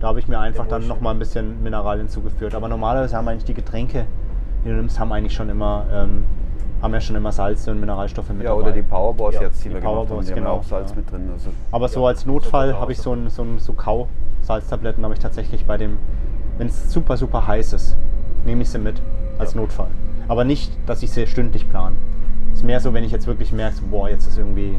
Da 0.00 0.08
habe 0.08 0.18
ich 0.18 0.26
mir 0.26 0.40
einfach 0.40 0.66
dann 0.66 0.82
wohl 0.82 0.88
noch 0.88 1.00
mal 1.00 1.12
ein 1.12 1.20
bisschen 1.20 1.62
Mineral 1.62 1.98
hinzugeführt. 1.98 2.56
Aber 2.56 2.66
normalerweise 2.66 3.16
haben 3.16 3.28
eigentlich 3.28 3.44
die 3.44 3.54
Getränke, 3.54 4.06
die 4.64 4.68
du 4.68 4.74
nimmst, 4.74 4.98
haben 4.98 5.12
eigentlich 5.12 5.32
schon 5.32 5.48
immer, 5.48 5.86
ähm, 5.92 6.24
haben 6.82 6.92
ja 6.94 7.00
schon 7.00 7.16
immer 7.16 7.32
Salze 7.32 7.70
und 7.70 7.80
Mineralstoffe 7.80 8.28
mit 8.30 8.42
Ja, 8.42 8.50
dabei. 8.50 8.62
oder 8.62 8.72
die 8.72 8.82
Powerballs 8.82 9.34
Ja, 9.36 9.42
jetzt, 9.42 9.64
die, 9.64 9.68
die 9.68 9.74
wir 9.74 9.80
gemacht 9.80 9.96
haben, 9.96 10.06
Powerballs, 10.06 10.26
die 10.26 10.32
haben 10.32 10.38
genau, 10.40 10.56
auch 10.56 10.62
Salz 10.64 10.90
ja. 10.90 10.96
mit 10.96 11.10
drin. 11.10 11.30
Also, 11.32 11.50
Aber 11.72 11.88
so 11.88 12.00
Ja, 12.02 12.08
als 12.08 12.26
Notfall 12.26 12.78
habe 12.78 12.92
ich 12.92 12.98
so 12.98 13.12
ein, 13.12 13.30
so 13.30 13.42
ein 13.42 13.58
so 13.58 13.74
Salztabletten 14.42 15.02
habe 15.02 15.14
ich 15.14 15.20
tatsächlich 15.20 15.64
bei 15.66 15.76
dem, 15.76 15.98
wenn 16.58 16.68
es 16.68 16.92
super, 16.92 17.16
super 17.16 17.46
heiß 17.46 17.72
ist, 17.72 17.96
nehme 18.44 18.62
ich 18.62 18.70
sie 18.70 18.78
mit 18.78 19.00
als 19.38 19.54
Notfall. 19.54 19.88
Aber 20.28 20.44
nicht, 20.44 20.72
dass 20.86 21.02
ich 21.02 21.10
sie 21.10 21.26
stündlich 21.26 21.68
plane. 21.68 21.96
Ist 22.52 22.64
mehr 22.64 22.80
so, 22.80 22.94
wenn 22.94 23.04
ich 23.04 23.12
jetzt 23.12 23.26
wirklich 23.26 23.52
merke, 23.52 23.76
boah, 23.90 24.08
jetzt 24.08 24.26
ist 24.26 24.38
irgendwie 24.38 24.78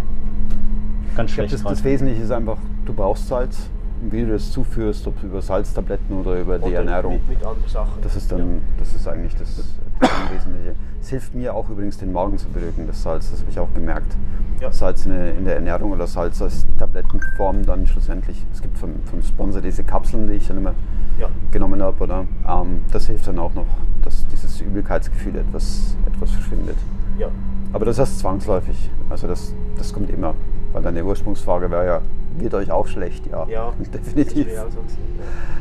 ganz 1.15 1.31
schlecht. 1.31 1.53
das, 1.53 1.63
das 1.63 1.83
Wesentliche 1.83 2.23
ist 2.23 2.31
einfach, 2.31 2.57
du 2.85 2.93
brauchst 2.93 3.27
Salz. 3.27 3.69
Wie 4.01 4.21
du 4.21 4.31
das 4.33 4.51
zuführst, 4.51 5.07
ob 5.07 5.21
über 5.23 5.41
Salztabletten 5.41 6.17
oder 6.19 6.39
über 6.39 6.59
die 6.59 6.65
Oder 6.65 6.77
Ernährung. 6.77 7.13
Mit, 7.13 7.29
mit 7.29 7.45
anderen 7.45 7.67
Sachen. 7.67 8.01
Das 8.01 8.15
ist 8.15 8.31
dann, 8.31 8.61
das 8.77 8.93
ist 8.93 9.07
eigentlich 9.07 9.35
das, 9.35 9.55
das 9.99 10.09
Wesentliche. 10.31 10.75
Es 11.01 11.09
hilft 11.09 11.33
mir 11.33 11.53
auch 11.55 11.69
übrigens, 11.69 11.97
den 11.97 12.11
Magen 12.11 12.37
zu 12.37 12.47
beruhigen, 12.49 12.85
das 12.85 13.01
Salz. 13.01 13.31
Das 13.31 13.39
habe 13.39 13.49
ich 13.51 13.59
auch 13.59 13.73
gemerkt. 13.73 14.15
Ja. 14.61 14.71
Salz 14.71 15.05
in 15.05 15.11
der, 15.11 15.35
in 15.37 15.45
der 15.45 15.55
Ernährung 15.55 15.91
oder 15.91 16.05
Salz 16.07 16.41
als 16.41 16.65
Tablettenform 16.77 17.65
dann 17.65 17.87
schlussendlich. 17.87 18.45
Es 18.53 18.61
gibt 18.61 18.77
vom, 18.77 18.91
vom 19.05 19.21
Sponsor 19.23 19.61
diese 19.61 19.83
Kapseln, 19.83 20.27
die 20.27 20.33
ich 20.33 20.47
dann 20.47 20.57
immer 20.57 20.73
Ja. 21.19 21.29
genommen 21.51 21.81
habe. 21.81 22.03
Oder? 22.03 22.25
Ähm, 22.47 22.81
das 22.91 23.07
hilft 23.07 23.27
dann 23.27 23.39
auch 23.39 23.53
noch, 23.55 23.67
dass 24.03 24.25
dieses 24.27 24.61
Übelkeitsgefühl 24.61 25.35
etwas, 25.37 25.95
etwas 26.05 26.31
verschwindet. 26.31 26.77
Ja. 27.17 27.29
Aber 27.77 27.85
das 27.85 27.99
ist 27.99 28.17
zwangsläufig. 28.17 28.89
Also 29.07 29.27
das, 29.27 29.53
das 29.77 29.93
kommt 29.93 30.09
immer. 30.09 30.33
Weil 30.73 30.81
deine 30.81 31.05
Ursprungsfrage 31.05 31.69
wäre 31.69 31.85
ja, 31.85 32.01
wird 32.39 32.55
euch 32.55 32.71
auch 32.71 32.87
schlecht? 32.87 33.27
Ja, 33.27 33.45
Ja, 33.47 33.71
definitiv. 33.93 34.47
Auch 34.47 34.63
so 34.71 34.79
gewesen, 34.79 34.97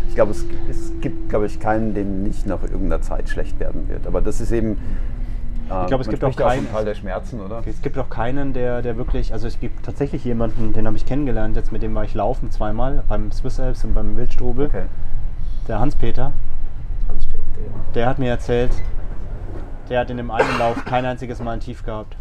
Ich 0.09 0.15
glaube, 0.15 0.31
es, 0.31 0.47
es 0.71 0.93
gibt, 1.03 1.29
glaube 1.29 1.45
ich, 1.45 1.61
keinen, 1.61 1.93
dem 1.93 2.23
nicht 2.23 2.47
nach 2.47 2.63
irgendeiner 2.63 3.03
Zeit 3.03 3.29
schlecht 3.29 3.61
werden 3.61 3.87
wird. 3.91 4.07
Aber 4.07 4.23
das 4.23 4.41
ist 4.41 4.51
eben. 4.51 4.79
Äh, 5.71 5.83
Ich 5.83 5.87
glaube, 5.89 6.01
es 6.01 6.07
man 6.07 6.15
gibt 6.15 6.25
auch 6.25 6.41
ja 6.41 6.49
keinen- 6.49 6.73
Teil 6.73 6.87
der 6.87 6.95
Schmerzen, 6.95 7.39
oder? 7.39 7.63
Es 7.67 7.83
gibt 7.83 7.99
auch 7.99 8.09
keinen, 8.09 8.55
der, 8.55 8.81
der 8.81 8.97
wirklich, 8.97 9.35
also 9.35 9.47
es 9.47 9.61
gibt 9.61 9.85
tatsächlich 9.85 10.25
jemanden, 10.25 10.73
den 10.73 10.87
habe 10.87 10.97
ich 10.97 11.05
kennengelernt, 11.05 11.55
jetzt 11.55 11.71
mit 11.71 11.83
dem 11.83 11.95
war 11.95 12.05
ich 12.05 12.15
laufen 12.15 12.51
zweimal, 12.51 13.05
beim 13.11 13.31
Swiss 13.31 13.61
Alps 13.61 13.85
und 13.85 13.93
beim 13.93 14.17
Wildstrobel. 14.17 14.69
Okay. 14.69 14.85
Der 15.69 15.81
Hans-Peter, 15.81 16.33
Hans 17.09 17.27
Peter, 17.27 17.43
ja. 17.59 17.73
der 17.95 18.07
hat 18.09 18.19
mir 18.19 18.31
erzählt, 18.31 18.71
der 19.89 20.01
hat 20.01 20.11
in 20.11 20.17
dem 20.17 20.31
einen 20.31 20.59
Lauf 20.59 20.85
kein 20.85 21.05
einziges 21.05 21.41
Mal 21.41 21.53
ein 21.53 21.61
Tief 21.61 21.85
gehabt. 21.85 22.17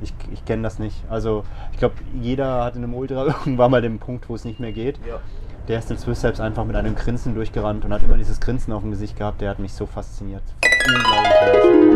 Ich, 0.00 0.14
ich 0.32 0.44
kenne 0.44 0.62
das 0.62 0.78
nicht. 0.78 0.96
Also 1.10 1.44
ich 1.72 1.78
glaube, 1.78 1.96
jeder 2.20 2.64
hat 2.64 2.76
in 2.76 2.84
einem 2.84 2.94
Ultra 2.94 3.26
irgendwann 3.26 3.70
mal 3.70 3.82
den 3.82 3.98
Punkt, 3.98 4.28
wo 4.28 4.34
es 4.34 4.44
nicht 4.44 4.60
mehr 4.60 4.72
geht. 4.72 4.98
Ja. 5.06 5.18
Der 5.66 5.78
ist 5.78 5.88
den 5.88 5.98
Swiss 5.98 6.24
Alps 6.24 6.40
einfach 6.40 6.64
mit 6.64 6.76
einem 6.76 6.94
Grinsen 6.94 7.34
durchgerannt 7.34 7.84
und 7.84 7.92
hat 7.92 8.02
immer 8.02 8.16
dieses 8.18 8.38
Grinsen 8.38 8.72
auf 8.72 8.82
dem 8.82 8.90
Gesicht 8.90 9.16
gehabt. 9.16 9.40
Der 9.40 9.50
hat 9.50 9.58
mich 9.58 9.72
so 9.72 9.86
fasziniert. 9.86 10.42
Unglaublich. 10.86 11.94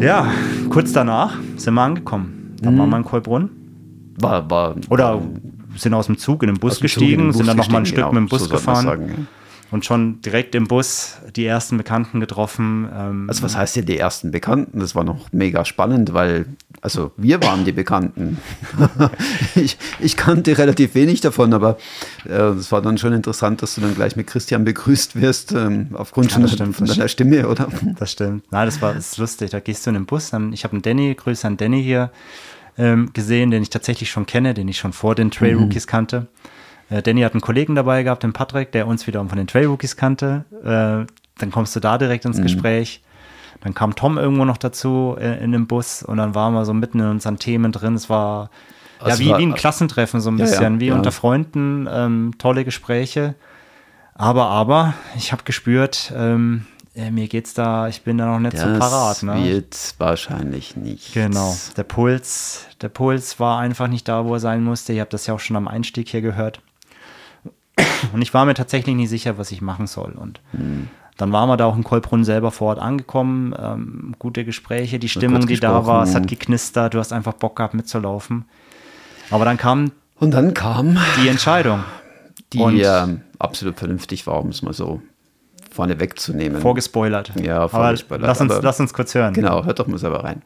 Ja, 0.00 0.26
kurz 0.70 0.92
danach 0.92 1.36
sind 1.56 1.74
wir 1.74 1.82
angekommen. 1.82 2.56
Dann 2.62 2.78
waren 2.78 2.90
wir 2.90 2.96
in 2.96 3.04
Kolbrunn. 3.04 3.50
War, 4.18 4.50
war, 4.50 4.74
Oder 4.88 5.20
sind 5.76 5.94
aus 5.94 6.06
dem 6.06 6.16
Zug 6.16 6.42
in 6.42 6.48
den 6.48 6.58
Bus 6.58 6.80
gestiegen, 6.80 7.24
den 7.24 7.26
Bus 7.28 7.36
sind 7.36 7.46
dann 7.46 7.56
noch 7.56 7.68
mal 7.68 7.78
ein 7.78 7.86
Stück 7.86 8.06
mit 8.06 8.14
dem 8.14 8.26
genau, 8.26 8.28
Bus 8.30 8.44
so 8.44 8.48
gefahren 8.48 8.84
sagen, 8.86 9.28
und 9.70 9.84
schon 9.84 10.20
direkt 10.20 10.54
im 10.54 10.68
Bus 10.68 11.16
die 11.34 11.44
ersten 11.44 11.76
Bekannten 11.76 12.20
getroffen. 12.20 12.88
Ähm, 12.94 13.26
Also 13.28 13.42
was 13.42 13.56
heißt 13.56 13.74
hier 13.74 13.84
die 13.84 13.98
ersten 13.98 14.30
Bekannten? 14.30 14.80
Das 14.80 14.94
war 14.94 15.04
noch 15.04 15.32
mega 15.32 15.64
spannend, 15.64 16.14
weil 16.14 16.46
also 16.82 17.12
wir 17.16 17.42
waren 17.42 17.64
die 17.64 17.72
Bekannten. 17.72 18.38
ich, 19.54 19.76
ich 19.98 20.16
kannte 20.16 20.56
relativ 20.56 20.94
wenig 20.94 21.20
davon, 21.20 21.52
aber 21.52 21.78
äh, 22.28 22.32
es 22.32 22.70
war 22.70 22.82
dann 22.82 22.98
schon 22.98 23.12
interessant, 23.12 23.62
dass 23.62 23.74
du 23.74 23.80
dann 23.80 23.94
gleich 23.94 24.16
mit 24.16 24.26
Christian 24.26 24.64
begrüßt 24.64 25.20
wirst, 25.20 25.52
ähm, 25.52 25.88
aufgrund 25.94 26.30
Ja, 26.36 26.46
schon 26.46 26.72
von 26.72 26.86
deiner 26.86 27.08
Stimme, 27.08 27.48
oder? 27.48 27.68
Das 27.98 28.12
stimmt. 28.12 28.44
Nein, 28.50 28.66
das 28.66 28.80
war 28.82 28.94
das 28.94 29.12
ist 29.12 29.18
lustig. 29.18 29.50
Da 29.50 29.60
gehst 29.60 29.86
du 29.86 29.90
in 29.90 29.94
den 29.94 30.06
Bus. 30.06 30.30
Dann, 30.30 30.52
ich 30.52 30.64
habe 30.64 30.72
einen 30.72 30.82
Danny, 30.82 31.14
Grüße 31.14 31.46
an 31.46 31.56
Danny 31.56 31.82
hier 31.82 32.10
ähm, 32.78 33.10
gesehen, 33.12 33.50
den 33.50 33.62
ich 33.62 33.70
tatsächlich 33.70 34.10
schon 34.10 34.26
kenne, 34.26 34.54
den 34.54 34.68
ich 34.68 34.78
schon 34.78 34.92
vor 34.92 35.14
den 35.14 35.30
Trail 35.30 35.56
Rookies 35.56 35.86
kannte. 35.86 36.26
Äh, 36.90 37.02
Danny 37.02 37.22
hat 37.22 37.32
einen 37.32 37.40
Kollegen 37.40 37.74
dabei 37.74 38.02
gehabt, 38.02 38.22
den 38.22 38.32
Patrick, 38.32 38.72
der 38.72 38.86
uns 38.86 39.06
wiederum 39.06 39.28
von 39.28 39.38
den 39.38 39.46
Trail 39.46 39.66
Rookies 39.66 39.96
kannte. 39.96 40.44
Äh, 40.62 41.10
dann 41.38 41.50
kommst 41.50 41.74
du 41.76 41.80
da 41.80 41.98
direkt 41.98 42.24
ins 42.24 42.40
Gespräch. 42.40 43.02
Dann 43.62 43.74
kam 43.74 43.94
Tom 43.96 44.18
irgendwo 44.18 44.44
noch 44.44 44.58
dazu 44.58 45.16
äh, 45.18 45.42
in 45.42 45.52
dem 45.52 45.66
Bus 45.66 46.02
und 46.02 46.18
dann 46.18 46.34
waren 46.34 46.52
wir 46.54 46.64
so 46.64 46.74
mitten 46.74 47.00
in 47.00 47.06
unseren 47.06 47.38
Themen 47.38 47.72
drin. 47.72 47.94
Es 47.94 48.08
war 48.10 48.50
ja 49.00 49.06
Also 49.06 49.18
wie, 49.24 49.30
war- 49.30 49.38
wie 49.38 49.44
ein 49.46 49.54
Klassentreffen 49.54 50.20
so 50.20 50.30
ein 50.30 50.38
Ja, 50.38 50.44
ja, 50.44 50.50
bisschen, 50.50 50.80
wie 50.80 50.86
ja. 50.88 50.94
unter 50.94 51.12
Freunden, 51.12 51.88
ähm, 51.90 52.32
tolle 52.38 52.64
Gespräche. 52.64 53.34
Aber, 54.14 54.46
aber, 54.46 54.94
ich 55.16 55.32
habe 55.32 55.42
gespürt, 55.44 56.12
ähm, 56.16 56.66
äh, 56.94 57.10
mir 57.10 57.28
geht's 57.28 57.52
da, 57.52 57.88
ich 57.88 58.02
bin 58.02 58.16
da 58.16 58.24
noch 58.26 58.38
nicht 58.40 58.56
so 58.56 58.64
parat. 58.78 59.22
Ne? 59.22 59.44
wird 59.44 59.94
wahrscheinlich 59.98 60.76
nicht. 60.76 61.12
Genau. 61.12 61.54
Der 61.76 61.82
Puls, 61.82 62.64
der 62.80 62.88
Puls 62.88 63.38
war 63.40 63.58
einfach 63.58 63.88
nicht 63.88 64.08
da, 64.08 64.24
wo 64.24 64.34
er 64.34 64.40
sein 64.40 64.64
musste. 64.64 64.94
Ihr 64.94 65.02
habt 65.02 65.12
das 65.12 65.26
ja 65.26 65.34
auch 65.34 65.40
schon 65.40 65.56
am 65.56 65.68
Einstieg 65.68 66.08
hier 66.08 66.22
gehört. 66.22 66.60
Und 68.12 68.22
ich 68.22 68.32
war 68.34 68.44
mir 68.46 68.54
tatsächlich 68.54 68.94
nicht 68.96 69.08
sicher, 69.10 69.38
was 69.38 69.52
ich 69.52 69.60
machen 69.62 69.86
soll. 69.86 70.12
Und 70.12 70.40
Hm. 70.52 70.88
dann 71.16 71.32
waren 71.32 71.48
wir 71.48 71.56
da 71.56 71.66
auch 71.66 71.76
in 71.76 71.84
Kolbrunn 71.84 72.24
selber 72.24 72.50
vor 72.50 72.68
Ort 72.68 72.78
angekommen. 72.78 73.54
Ähm, 73.58 74.14
gute 74.18 74.44
Gespräche, 74.44 74.98
die 74.98 75.08
Stimmung, 75.08 75.46
die 75.46 75.58
da 75.60 75.86
war, 75.86 76.02
es 76.02 76.14
hat 76.14 76.26
geknistert, 76.28 76.94
du 76.94 76.98
hast 76.98 77.12
einfach 77.12 77.34
Bock 77.34 77.56
gehabt 77.56 77.74
mitzulaufen. 77.74 78.44
Aber 79.30 79.44
dann 79.44 79.56
kam 79.56 79.92
Und 80.18 80.32
dann 80.32 80.54
kam 80.54 80.98
die 81.22 81.28
Entscheidung. 81.28 81.84
die 82.52 82.58
Und- 82.60 82.80
ähm, 82.82 83.22
absolut 83.38 83.76
vernünftig 83.78 84.26
war, 84.26 84.40
um 84.40 84.48
es 84.50 84.62
mal 84.62 84.72
so 84.72 85.02
vorne 85.70 85.98
wegzunehmen. 86.00 86.60
Vorgespoilert. 86.62 87.32
Ja, 87.42 87.56
Aber 87.58 87.68
vorgespoilert, 87.68 88.26
Lass 88.26 88.40
uns, 88.40 88.52
aber- 88.52 88.62
lass 88.62 88.80
uns 88.80 88.94
kurz 88.94 89.14
hören. 89.14 89.34
Genau, 89.34 89.64
hört 89.64 89.78
doch 89.78 89.86
mal 89.88 89.98
selber 89.98 90.24
rein. 90.24 90.42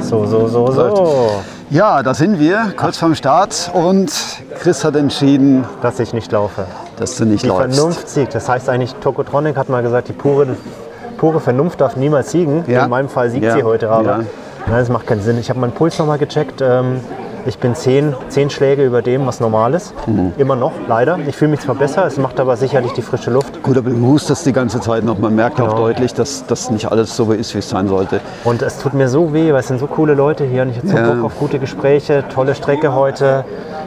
So, 0.00 0.26
so, 0.26 0.48
so, 0.48 0.72
so. 0.72 1.42
Ja, 1.70 2.02
da 2.02 2.14
sind 2.14 2.40
wir, 2.40 2.72
kurz 2.76 2.98
vorm 2.98 3.14
Start. 3.14 3.70
Und 3.72 4.12
Chris 4.60 4.84
hat 4.84 4.96
entschieden, 4.96 5.64
Dass 5.82 6.00
ich 6.00 6.12
nicht 6.12 6.32
laufe. 6.32 6.66
dass 6.96 7.16
du 7.16 7.24
nicht 7.24 7.44
Die 7.44 7.48
läufst. 7.48 7.76
Vernunft 7.76 8.08
siegt. 8.08 8.34
Das 8.34 8.48
heißt 8.48 8.68
eigentlich, 8.68 8.94
Tokotronic 8.96 9.56
hat 9.56 9.68
mal 9.68 9.82
gesagt, 9.82 10.08
die 10.08 10.12
pure, 10.12 10.56
pure 11.16 11.38
Vernunft 11.40 11.80
darf 11.80 11.94
niemals 11.96 12.32
siegen. 12.32 12.64
Ja. 12.66 12.84
In 12.84 12.90
meinem 12.90 13.08
Fall 13.08 13.30
siegt 13.30 13.44
Ja. 13.44 13.54
sie 13.54 13.62
heute 13.62 13.88
aber. 13.88 14.04
Ja. 14.04 14.16
Nein, 14.66 14.78
das 14.80 14.88
macht 14.88 15.06
keinen 15.06 15.22
Sinn. 15.22 15.38
Ich 15.38 15.48
habe 15.48 15.60
meinen 15.60 15.72
Puls 15.72 15.96
nochmal 15.98 16.18
gecheckt. 16.18 16.60
Ähm, 16.60 17.00
ich 17.46 17.58
bin 17.58 17.74
zehn, 17.74 18.14
zehn 18.28 18.50
Schläge 18.50 18.84
über 18.84 19.02
dem, 19.02 19.26
was 19.26 19.40
normal 19.40 19.74
ist. 19.74 19.94
Mhm. 20.06 20.32
Immer 20.38 20.56
noch, 20.56 20.72
leider. 20.88 21.18
Ich 21.26 21.36
fühle 21.36 21.52
mich 21.52 21.60
zwar 21.60 21.74
besser, 21.74 22.04
es 22.06 22.16
macht 22.18 22.38
aber 22.40 22.56
sicherlich 22.56 22.92
die 22.92 23.02
frische 23.02 23.30
Luft. 23.30 23.62
Gut, 23.62 23.76
aber 23.76 23.90
du 23.90 24.06
hustest 24.06 24.46
die 24.46 24.52
ganze 24.52 24.80
Zeit 24.80 25.04
noch. 25.04 25.18
Man 25.18 25.34
merkt 25.34 25.60
auch 25.60 25.68
Genau. 25.70 25.86
deutlich, 25.86 26.14
dass 26.14 26.44
das 26.46 26.70
nicht 26.70 26.90
alles 26.90 27.16
so 27.16 27.30
ist, 27.32 27.54
wie 27.54 27.58
es 27.58 27.68
sein 27.68 27.88
sollte. 27.88 28.20
Und 28.44 28.62
es 28.62 28.78
tut 28.78 28.94
mir 28.94 29.08
so 29.08 29.32
weh, 29.32 29.52
weil 29.52 29.60
es 29.60 29.68
sind 29.68 29.80
so 29.80 29.86
coole 29.86 30.14
Leute 30.14 30.44
hier 30.44 30.62
und 30.62 30.70
ich 30.70 30.76
hätte 30.76 30.88
so 30.88 30.96
Ja. 30.96 31.12
Bock 31.14 31.24
auf 31.24 31.38
gute 31.38 31.58
Gespräche, 31.58 32.24
tolle 32.32 32.54
Strecke 32.54 32.94
heute. 32.94 33.44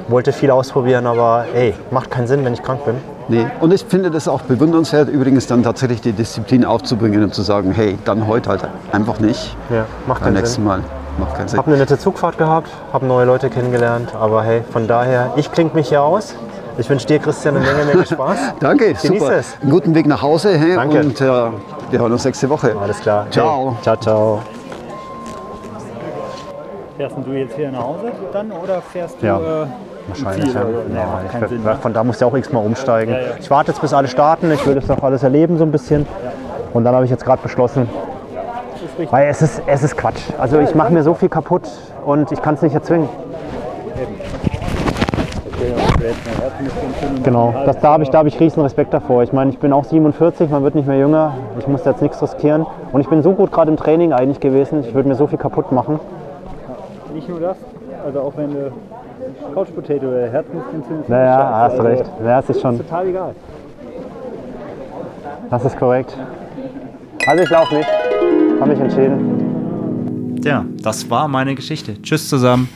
Wollte 0.10 0.34
viel 0.34 0.52
ausprobieren, 0.52 1.06
aber 1.08 1.46
ey, 1.54 1.74
macht 1.92 2.12
keinen 2.12 2.28
Sinn, 2.28 2.44
wenn 2.44 2.54
ich 2.54 2.62
krank 2.62 2.84
bin. 2.86 2.96
Nee. 3.30 3.46
Und 3.62 3.74
ich 3.74 3.86
finde 3.86 4.12
das 4.12 4.28
auch 4.28 4.42
bewundernswert, 4.42 5.08
übrigens 5.08 5.48
dann 5.48 5.64
tatsächlich 5.64 6.02
die 6.02 6.12
Disziplin 6.12 6.66
aufzubringen 6.66 7.24
und 7.24 7.34
zu 7.34 7.42
sagen, 7.42 7.72
hey, 7.72 7.98
dann 8.04 8.28
heute 8.28 8.50
halt 8.50 8.62
einfach 8.92 9.20
nicht. 9.22 9.56
Ja, 9.70 9.86
macht 10.06 10.20
Beim 10.20 10.26
keinen 10.26 10.34
nächsten 10.42 10.56
Sinn. 10.56 10.66
Mal. 10.66 10.80
Macht 11.18 11.36
keinen 11.36 11.48
Sinn. 11.48 11.60
Hab 11.60 11.68
eine 11.68 11.78
nette 11.78 11.98
Zugfahrt 11.98 12.38
gehabt, 12.38 12.70
habe 12.92 13.06
neue 13.06 13.26
Leute 13.26 13.50
kennengelernt, 13.50 14.14
aber 14.20 14.44
hey, 14.44 14.64
von 14.72 14.88
daher, 14.88 15.32
ich 15.36 15.52
klinge 15.52 15.72
mich 15.74 15.90
hier 15.90 16.02
aus. 16.02 16.36
Ich 16.78 16.90
wünsche 16.90 17.06
dir, 17.06 17.20
Christian, 17.20 17.56
eine 17.56 17.66
Menge, 17.66 17.86
Menge 17.86 18.06
Spaß. 18.06 18.38
Danke, 18.60 18.94
Genieß 18.94 19.22
super. 19.22 19.36
es. 19.38 19.58
Einen 19.62 19.70
guten 19.70 19.94
Weg 19.94 20.08
nach 20.08 20.24
Hause 20.24 20.58
hey, 20.58 20.76
Danke. 20.76 21.02
und 21.02 21.22
äh, 21.22 21.26
wir 21.26 22.00
hören 22.00 22.12
uns 22.12 22.26
nächste 22.26 22.50
Woche. 22.50 22.76
Alles 22.82 23.00
klar. 23.00 23.28
Ciao. 23.30 23.74
Hey, 23.76 23.84
ciao, 23.84 23.96
ciao. 23.98 24.40
Fährst 26.98 27.16
du 27.24 27.32
jetzt 27.32 27.56
hier 27.56 27.72
nach 27.72 27.84
Hause 27.84 28.12
dann 28.32 28.52
oder 28.52 28.82
fährst 28.82 29.22
du 29.22 29.26
Ja. 29.28 29.38
äh, 29.38 29.68
Wahrscheinlich. 30.08 30.46
Ziel, 30.52 30.56
Ja. 30.56 30.64
Nee, 30.90 31.40
Ja, 31.42 31.48
Sinn, 31.48 31.64
ne? 31.64 31.78
Von 31.80 31.94
da 31.94 32.04
muss 32.04 32.20
ja 32.20 32.26
auch 32.28 32.36
x-mal 32.36 32.66
umsteigen. 32.66 33.14
Ja, 33.14 33.20
ja. 33.20 33.28
Ich 33.40 33.50
warte 33.52 33.72
jetzt, 33.72 33.80
bis 33.82 33.94
alle 33.94 34.08
starten. 34.08 34.52
Ich 34.52 34.66
will 34.66 34.74
das 34.76 34.88
noch 34.88 35.02
alles 35.04 35.22
erleben 35.22 35.58
so 35.60 35.64
ein 35.64 35.72
bisschen. 35.72 36.08
Und 36.74 36.84
dann 36.86 36.96
habe 36.96 37.06
ich 37.06 37.12
jetzt 37.12 37.24
gerade 37.24 37.42
beschlossen, 37.42 37.88
weil 39.10 39.30
es 39.30 39.42
ist, 39.42 39.62
es 39.66 39.84
ist 39.84 39.98
Quatsch. 39.98 40.22
Also 40.38 40.60
ich 40.60 40.76
mache 40.76 40.94
mir 40.94 41.04
so 41.04 41.14
viel 41.14 41.30
kaputt 41.30 41.64
und 42.06 42.32
ich 42.32 42.42
kann 42.42 42.56
es 42.56 42.62
nicht 42.62 42.74
erzwingen. 42.74 43.10
Genau, 47.24 47.54
das, 47.66 47.80
da 47.80 47.94
habe 47.94 48.04
ich, 48.04 48.10
da 48.10 48.20
hab 48.20 48.28
ich 48.28 48.40
riesen 48.40 48.62
Respekt 48.62 48.94
davor. 48.94 49.24
Ich 49.24 49.32
meine, 49.32 49.52
ich 49.52 49.60
bin 49.60 49.72
auch 49.72 49.86
47, 49.86 50.50
man 50.50 50.64
wird 50.64 50.76
nicht 50.76 50.88
mehr 50.88 50.98
jünger. 50.98 51.34
Ich 51.58 51.68
muss 51.68 51.86
jetzt 51.86 52.02
nichts 52.02 52.22
riskieren. 52.22 52.66
Und 52.92 53.02
ich 53.02 53.08
bin 53.08 53.24
so 53.24 53.34
gut 53.34 53.52
gerade 53.52 53.72
im 53.72 53.78
Training 53.78 54.12
eigentlich 54.12 54.40
gewesen. 54.40 54.82
Ich 54.82 54.94
würde 54.94 55.08
mir 55.08 55.16
so 55.16 55.28
viel 55.28 55.38
kaputt 55.38 55.72
machen. 55.72 56.00
Nicht 57.14 57.30
nur 57.30 57.40
das, 57.40 57.58
also 58.06 58.22
auch 58.22 58.34
wenn 58.36 58.52
du 58.52 58.72
Couch 59.54 59.74
Potato 59.74 60.08
oder 60.08 60.30
Herzmuskelentzündung 60.30 61.06
Naja, 61.08 61.52
hast 61.54 61.78
du 61.78 61.84
also 61.84 61.90
recht. 61.90 62.12
Ja, 62.26 62.40
es 62.40 62.50
ist 62.50 62.62
schon, 62.62 62.78
Total 62.78 63.08
egal. 63.08 63.36
das 65.50 65.66
ist 65.66 65.78
korrekt. 65.78 66.18
Also 67.28 67.44
ich 67.44 67.50
laufe 67.50 67.76
nicht. 67.76 67.90
Habe 68.60 68.72
mich 68.72 68.80
entschieden. 68.80 70.42
Ja, 70.44 70.66
das 70.82 71.10
war 71.10 71.28
meine 71.28 71.56
Geschichte. 71.56 72.02
Tschüss 72.02 72.28
zusammen. 72.30 72.68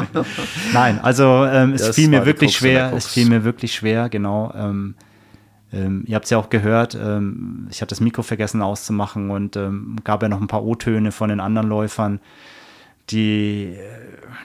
Nein, 0.72 0.98
also 1.02 1.44
ähm, 1.44 1.72
es 1.74 1.86
Das 1.86 1.96
fiel 1.96 2.08
mir 2.08 2.24
wirklich 2.24 2.52
Krux 2.52 2.58
schwer. 2.60 2.92
Es 2.94 3.06
fiel 3.08 3.28
mir 3.28 3.44
wirklich 3.44 3.74
schwer, 3.74 4.08
genau. 4.08 4.52
Ähm, 4.56 4.94
ähm, 5.72 6.04
ihr 6.06 6.14
habt 6.14 6.24
es 6.24 6.30
ja 6.30 6.38
auch 6.38 6.48
gehört. 6.50 6.94
Ähm, 6.94 7.66
ich 7.70 7.80
habe 7.80 7.88
das 7.88 8.00
Mikro 8.00 8.22
vergessen 8.22 8.62
auszumachen 8.62 9.30
und 9.30 9.56
ähm, 9.56 9.96
gab 10.04 10.22
ja 10.22 10.28
noch 10.28 10.40
ein 10.40 10.46
paar 10.46 10.64
O-Töne 10.64 11.12
von 11.12 11.28
den 11.28 11.40
anderen 11.40 11.68
Läufern. 11.68 12.20
die, 13.10 13.76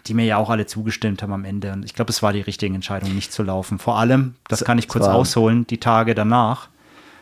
die 0.07 0.13
mir 0.13 0.25
ja 0.25 0.35
auch 0.37 0.49
alle 0.49 0.65
zugestimmt 0.65 1.23
haben 1.23 1.31
am 1.31 1.45
Ende. 1.45 1.71
Und 1.71 1.85
ich 1.85 1.93
glaube, 1.93 2.11
es 2.11 2.21
war 2.21 2.33
die 2.33 2.41
richtige 2.41 2.75
Entscheidung, 2.75 3.15
nicht 3.15 3.31
zu 3.31 3.43
laufen. 3.43 3.79
Vor 3.79 3.97
allem, 3.97 4.35
das 4.49 4.65
kann 4.65 4.77
ich 4.77 4.89
kurz 4.89 5.05
ausholen, 5.05 5.65
die 5.67 5.77
Tage 5.77 6.13
danach. 6.13 6.67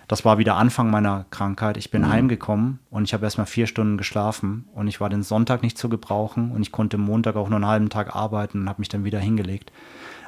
Das 0.07 0.23
war 0.23 0.37
wieder 0.37 0.55
Anfang 0.55 0.89
meiner 0.89 1.25
Krankheit. 1.31 1.75
Ich 1.75 1.91
bin 1.91 2.03
Mhm. 2.03 2.09
heimgekommen 2.09 2.79
und 2.89 3.03
ich 3.03 3.13
habe 3.13 3.25
erst 3.25 3.37
mal 3.37 3.45
vier 3.45 3.67
Stunden 3.67 3.97
geschlafen 3.97 4.65
und 4.73 4.87
ich 4.87 5.01
war 5.01 5.09
den 5.09 5.21
Sonntag 5.23 5.63
nicht 5.63 5.77
zu 5.77 5.89
gebrauchen 5.89 6.51
und 6.51 6.61
ich 6.61 6.71
konnte 6.71 6.97
Montag 6.97 7.35
auch 7.35 7.49
nur 7.49 7.57
einen 7.57 7.67
halben 7.67 7.89
Tag 7.89 8.15
arbeiten 8.15 8.61
und 8.61 8.69
habe 8.69 8.79
mich 8.81 8.87
dann 8.89 9.03
wieder 9.03 9.19
hingelegt. 9.19 9.71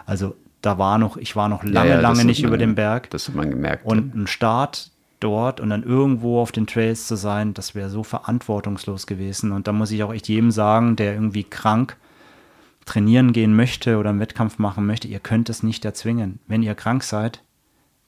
Also 0.06 0.36
da 0.62 0.78
war 0.78 0.98
noch, 0.98 1.16
ich 1.16 1.36
war 1.38 1.48
noch 1.48 1.64
lange, 1.64 1.90
Ja, 1.90 1.96
ja, 1.96 2.02
lange 2.02 2.26
nicht 2.26 2.42
man- 2.42 2.50
über 2.50 2.58
dem 2.58 2.76
Berg. 2.76 3.10
Das 3.12 3.30
hat 3.30 3.36
man 3.36 3.50
gemerkt. 3.50 3.86
Und 3.86 4.14
ein 4.16 4.28
Start 4.28 4.92
dort 5.22 5.62
und 5.62 5.70
dann 5.70 5.84
irgendwo 5.84 6.42
auf 6.42 6.52
den 6.52 6.68
Trails 6.68 7.08
zu 7.08 7.16
sein, 7.16 7.54
das 7.54 7.74
wäre 7.76 7.90
so 7.90 8.04
verantwortungslos 8.04 9.08
gewesen. 9.08 9.54
Und 9.54 9.68
da 9.68 9.72
muss 9.72 9.92
ich 9.92 10.04
auch 10.04 10.14
echt 10.14 10.28
jedem 10.28 10.52
sagen, 10.52 10.98
der 10.98 11.14
irgendwie 11.14 11.44
krank 11.46 11.96
trainieren 12.86 13.32
gehen 13.34 13.56
möchte 13.56 13.98
oder 13.98 14.10
einen 14.10 14.20
Wettkampf 14.20 14.58
machen 14.60 14.86
möchte, 14.86 15.08
ihr 15.08 15.20
könnt 15.20 15.50
es 15.50 15.62
nicht 15.64 15.86
erzwingen. 15.86 16.40
Wenn 16.48 16.64
ihr 16.64 16.74
krank 16.76 17.04
seid, 17.04 17.44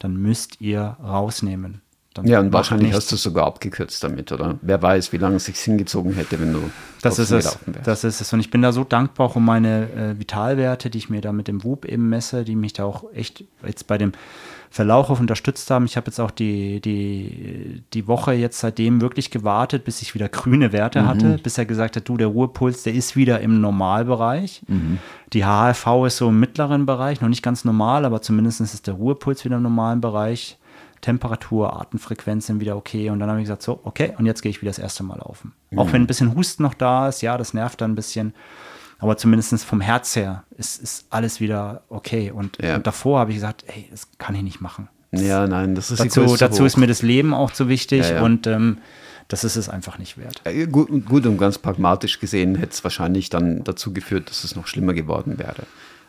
dann 0.03 0.17
müsst 0.17 0.61
ihr 0.61 0.97
rausnehmen. 1.03 1.81
Dann 2.13 2.27
ja, 2.27 2.41
und 2.41 2.51
wahrscheinlich 2.51 2.87
nichts. 2.87 2.97
hast 2.97 3.11
du 3.11 3.15
es 3.15 3.23
sogar 3.23 3.45
abgekürzt 3.45 4.03
damit, 4.03 4.33
oder? 4.33 4.59
Wer 4.61 4.81
weiß, 4.81 5.13
wie 5.13 5.17
lange 5.17 5.37
es 5.37 5.45
sich 5.45 5.57
hingezogen 5.59 6.13
hätte, 6.13 6.41
wenn 6.41 6.51
du 6.51 6.59
Das 7.01 7.19
ist 7.19 7.31
es. 7.31 7.57
Das 7.85 8.03
ist 8.03 8.19
es. 8.19 8.33
Und 8.33 8.41
ich 8.41 8.51
bin 8.51 8.61
da 8.61 8.73
so 8.73 8.83
dankbar 8.83 9.27
auch 9.27 9.35
um 9.37 9.45
meine 9.45 9.89
äh, 9.91 10.19
Vitalwerte, 10.19 10.89
die 10.89 10.97
ich 10.97 11.09
mir 11.09 11.21
da 11.21 11.31
mit 11.31 11.47
dem 11.47 11.63
Whoop 11.63 11.85
eben 11.85 12.09
messe, 12.09 12.43
die 12.43 12.57
mich 12.57 12.73
da 12.73 12.83
auch 12.83 13.05
echt 13.13 13.45
jetzt 13.65 13.87
bei 13.87 13.97
dem 13.97 14.11
Verlauf 14.71 15.09
auf 15.09 15.19
unterstützt 15.19 15.69
haben. 15.69 15.83
Ich 15.83 15.97
habe 15.97 16.07
jetzt 16.07 16.19
auch 16.19 16.31
die, 16.31 16.79
die, 16.79 17.83
die 17.93 18.07
Woche 18.07 18.31
jetzt 18.31 18.61
seitdem 18.61 19.01
wirklich 19.01 19.29
gewartet, 19.29 19.83
bis 19.83 20.01
ich 20.01 20.15
wieder 20.15 20.29
grüne 20.29 20.71
Werte 20.71 21.05
hatte, 21.05 21.37
bis 21.43 21.57
er 21.57 21.65
gesagt 21.65 21.97
hat, 21.97 22.07
du, 22.07 22.15
der 22.15 22.27
Ruhepuls, 22.27 22.83
der 22.83 22.93
ist 22.93 23.17
wieder 23.17 23.41
im 23.41 23.59
Normalbereich. 23.59 24.61
Die 25.33 25.43
HRV 25.43 26.05
ist 26.07 26.17
so 26.17 26.29
im 26.29 26.39
mittleren 26.39 26.85
Bereich, 26.85 27.19
noch 27.19 27.27
nicht 27.27 27.43
ganz 27.43 27.65
normal, 27.65 28.05
aber 28.05 28.21
zumindest 28.21 28.61
ist 28.61 28.87
der 28.87 28.93
Ruhepuls 28.93 29.43
wieder 29.43 29.57
im 29.57 29.63
normalen 29.63 29.99
Bereich. 29.99 30.57
Temperatur, 31.01 31.81
Atemfrequenz 31.81 32.45
sind 32.45 32.61
wieder 32.61 32.77
okay. 32.77 33.09
Und 33.09 33.19
dann 33.19 33.29
habe 33.29 33.39
ich 33.39 33.45
gesagt, 33.45 33.63
so, 33.63 33.81
okay, 33.83 34.13
und 34.17 34.25
jetzt 34.25 34.41
gehe 34.41 34.51
ich 34.51 34.61
wieder 34.61 34.69
das 34.69 34.79
erste 34.79 35.03
Mal 35.03 35.17
laufen. 35.17 35.51
Auch 35.75 35.91
wenn 35.91 36.03
ein 36.03 36.07
bisschen 36.07 36.35
Husten 36.35 36.63
noch 36.63 36.75
da 36.75 37.09
ist, 37.09 37.21
ja, 37.21 37.37
das 37.37 37.53
nervt 37.53 37.81
dann 37.81 37.91
ein 37.91 37.95
bisschen. 37.95 38.33
Aber 39.01 39.17
zumindest 39.17 39.63
vom 39.65 39.81
Herz 39.81 40.15
her 40.15 40.43
ist, 40.57 40.81
ist 40.81 41.05
alles 41.09 41.39
wieder 41.41 41.81
okay. 41.89 42.31
Und, 42.31 42.57
Ja. 42.61 42.75
und 42.75 42.87
davor 42.87 43.19
habe 43.19 43.31
ich 43.31 43.37
gesagt, 43.37 43.65
ey, 43.67 43.87
das 43.91 44.07
kann 44.17 44.35
ich 44.35 44.43
nicht 44.43 44.61
machen. 44.61 44.87
ja, 45.11 45.45
nein, 45.47 45.75
das 45.75 45.91
ist 45.91 45.99
Dazu, 45.99 46.37
dazu 46.37 46.63
ist 46.63 46.77
mir 46.77 46.87
das 46.87 47.01
Leben 47.01 47.33
auch 47.33 47.51
zu 47.51 47.67
wichtig 47.67 48.01
Ja, 48.07 48.15
ja. 48.15 48.21
und 48.21 48.47
ähm, 48.47 48.77
das 49.27 49.43
ist 49.43 49.55
es 49.57 49.67
einfach 49.69 49.97
nicht 49.97 50.17
wert. 50.17 50.41
Äh, 50.45 50.67
Gut, 50.67 51.05
gut 51.05 51.25
und 51.25 51.37
ganz 51.37 51.57
pragmatisch 51.57 52.19
gesehen 52.19 52.55
hätte 52.55 52.71
es 52.73 52.83
wahrscheinlich 52.83 53.29
dann 53.29 53.63
dazu 53.63 53.91
geführt, 53.91 54.29
dass 54.29 54.43
es 54.45 54.55
noch 54.55 54.67
schlimmer 54.67 54.93
geworden 54.93 55.37
wäre. 55.39 55.63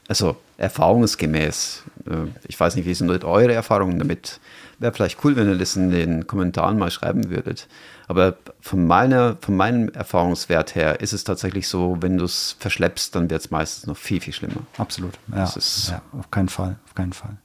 Also 0.08 0.36
erfahrungsgemäß, 0.58 1.84
äh, 2.06 2.28
ich 2.46 2.58
weiß 2.58 2.76
nicht, 2.76 2.86
wie 2.86 2.94
sind 2.94 3.10
eure 3.24 3.52
Erfahrungen 3.52 3.98
damit? 3.98 4.40
Wäre 4.78 4.92
vielleicht 4.92 5.24
cool, 5.24 5.36
wenn 5.36 5.48
ihr 5.48 5.58
das 5.58 5.76
in 5.76 5.90
den 5.90 6.26
Kommentaren 6.26 6.78
mal 6.78 6.90
schreiben 6.90 7.30
würdet. 7.30 7.68
Aber 8.12 8.36
von, 8.60 8.86
meiner, 8.86 9.36
von 9.40 9.56
meinem 9.56 9.88
Erfahrungswert 9.88 10.74
her 10.74 11.00
ist 11.00 11.14
es 11.14 11.24
tatsächlich 11.24 11.66
so, 11.66 11.96
wenn 12.00 12.18
du 12.18 12.26
es 12.26 12.56
verschleppst, 12.58 13.14
dann 13.14 13.30
wird 13.30 13.40
es 13.40 13.50
meistens 13.50 13.86
noch 13.86 13.96
viel, 13.96 14.20
viel 14.20 14.34
schlimmer. 14.34 14.60
Absolut. 14.76 15.14
Ja, 15.30 15.36
Das 15.38 15.56
ist- 15.56 15.88
ja, 15.92 16.02
auf 16.18 16.30
keinen 16.30 16.50
Fall, 16.50 16.76
auf 16.86 16.94
keinen 16.94 17.14
Fall. 17.14 17.38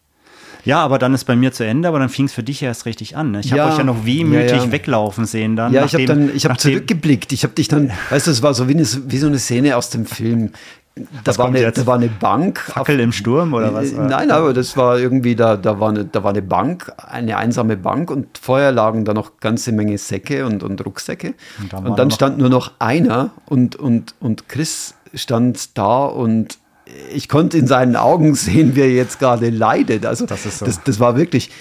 Ja, 0.65 0.83
aber 0.83 0.99
dann 0.99 1.13
ist 1.13 1.23
bei 1.23 1.37
mir 1.37 1.53
zu 1.53 1.63
Ende, 1.65 1.87
aber 1.87 1.99
dann 1.99 2.09
fing 2.09 2.25
es 2.25 2.33
für 2.33 2.43
dich 2.43 2.61
erst 2.61 2.85
richtig 2.85 3.15
an. 3.15 3.31
Ne? 3.31 3.39
Ich 3.39 3.51
habe 3.53 3.59
Ja, 3.61 3.69
euch 3.71 3.77
ja 3.77 3.85
noch 3.85 4.05
wehmütig 4.05 4.51
ja, 4.51 4.63
ja. 4.65 4.71
weglaufen 4.73 5.25
sehen 5.25 5.55
dann. 5.55 5.71
Ja, 5.71 5.85
ich 5.85 5.93
habe 5.93 6.03
nachdem- 6.03 6.27
dann, 6.27 6.35
ich 6.35 6.43
habe 6.43 6.55
nachdem- 6.55 6.71
zurückgeblickt. 6.73 7.31
Ich 7.31 7.43
habe 7.43 7.53
dich 7.53 7.69
dann, 7.69 7.91
weißt 8.09 8.27
du, 8.27 8.31
es 8.31 8.41
war 8.41 8.53
so 8.53 8.67
wie, 8.67 8.73
eine, 8.73 8.85
wie 9.05 9.17
so 9.17 9.27
eine 9.27 9.39
Szene 9.39 9.77
aus 9.77 9.89
dem 9.91 10.05
Film. 10.05 10.51
Da 11.23 11.31
Was 11.31 11.39
war, 11.39 11.47
eine, 11.47 11.61
jetzt? 11.61 11.77
da 11.77 11.85
war 11.85 11.95
eine 11.95 12.09
Bank. 12.09 12.59
Fackel 12.59 12.99
im 12.99 13.11
Sturm 13.11 13.53
oder 13.53 13.73
was? 13.73 13.91
Nein, 13.91 14.31
aber 14.31 14.53
das 14.53 14.77
war 14.77 14.99
irgendwie, 14.99 15.35
da, 15.35 15.57
da, 15.57 15.79
war 15.79 15.89
eine, 15.89 16.05
da 16.05 16.23
war 16.23 16.31
eine 16.31 16.41
Bank, 16.41 16.91
eine 16.97 17.37
einsame 17.37 17.77
Bank 17.77 18.11
und 18.11 18.37
vorher 18.37 18.71
lagen 18.71 19.05
da 19.05 19.13
noch 19.13 19.39
ganze 19.39 19.71
Menge 19.71 19.97
Säcke 19.97 20.45
und, 20.45 20.63
und 20.63 20.85
Rucksäcke. 20.85 21.33
Und 21.59 21.73
Und, 21.73 21.73
dann 21.73 21.89
war 21.89 21.95
dann 21.95 22.11
stand 22.11 22.37
nur 22.37 22.49
noch 22.49 22.71
einer 22.79 23.31
und, 23.45 23.75
und, 23.75 24.15
und 24.19 24.49
Chris 24.49 24.95
stand 25.13 25.77
da 25.77 26.05
und 26.05 26.59
ich 27.13 27.27
konnte 27.27 27.57
in 27.57 27.67
seinen 27.67 27.95
Augen 27.95 28.35
sehen, 28.35 28.75
wie 28.75 28.81
er 28.81 28.91
jetzt 28.91 29.19
gerade 29.19 29.49
leidet. 29.49 30.05
Also 30.05 30.25
Das 30.25 30.43
so. 30.43 30.65
das, 30.65 30.83
das 30.83 30.99
war 30.99 31.17
wirklich. 31.17 31.51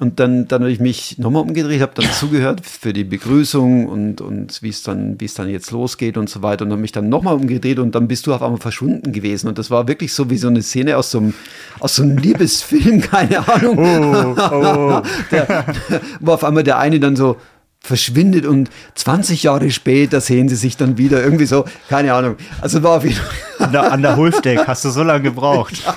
Und 0.00 0.20
dann, 0.20 0.48
dann 0.48 0.62
habe 0.62 0.72
ich 0.72 0.80
mich 0.80 1.18
nochmal 1.18 1.42
umgedreht, 1.42 1.80
habe 1.80 1.92
dann 1.94 2.10
zugehört 2.10 2.60
für 2.64 2.92
die 2.92 3.04
Begrüßung 3.04 3.86
und, 3.86 4.20
und 4.20 4.62
wie 4.62 4.68
es 4.68 4.82
dann, 4.82 5.20
wie 5.20 5.24
es 5.24 5.34
dann 5.34 5.48
jetzt 5.48 5.70
losgeht 5.70 6.16
und 6.16 6.28
so 6.28 6.42
weiter. 6.42 6.64
Und 6.64 6.72
habe 6.72 6.80
mich 6.80 6.92
dann 6.92 7.08
nochmal 7.08 7.34
umgedreht 7.34 7.78
und 7.78 7.94
dann 7.94 8.08
bist 8.08 8.26
du 8.26 8.34
auf 8.34 8.42
einmal 8.42 8.60
verschwunden 8.60 9.12
gewesen. 9.12 9.48
Und 9.48 9.58
das 9.58 9.70
war 9.70 9.86
wirklich 9.88 10.12
so 10.12 10.30
wie 10.30 10.36
so 10.36 10.48
eine 10.48 10.62
Szene 10.62 10.96
aus 10.96 11.10
so 11.10 11.18
einem, 11.18 11.34
aus 11.80 11.96
so 11.96 12.02
einem 12.02 12.18
Liebesfilm, 12.24 13.00
keine 13.00 13.48
Ahnung. 13.48 13.78
Oh, 13.78 15.02
Der, 15.30 15.66
wo 16.20 16.32
auf 16.32 16.44
einmal 16.44 16.64
der 16.64 16.78
eine 16.78 17.00
dann 17.00 17.16
so 17.16 17.36
verschwindet 17.84 18.46
und 18.46 18.70
20 18.94 19.42
Jahre 19.44 19.70
später 19.70 20.20
sehen 20.20 20.48
sie 20.48 20.56
sich 20.56 20.76
dann 20.76 20.96
wieder. 20.98 21.22
Irgendwie 21.22 21.46
so, 21.46 21.64
keine 21.88 22.14
Ahnung. 22.14 22.36
Also 22.60 22.82
war 22.82 22.96
auf 22.96 23.04
jeden 23.04 23.20
an 23.58 23.72
der, 23.72 23.92
an 23.92 24.02
der 24.02 24.16
Hulfdeck 24.16 24.66
hast 24.66 24.84
du 24.84 24.90
so 24.90 25.02
lange 25.02 25.22
gebraucht. 25.22 25.74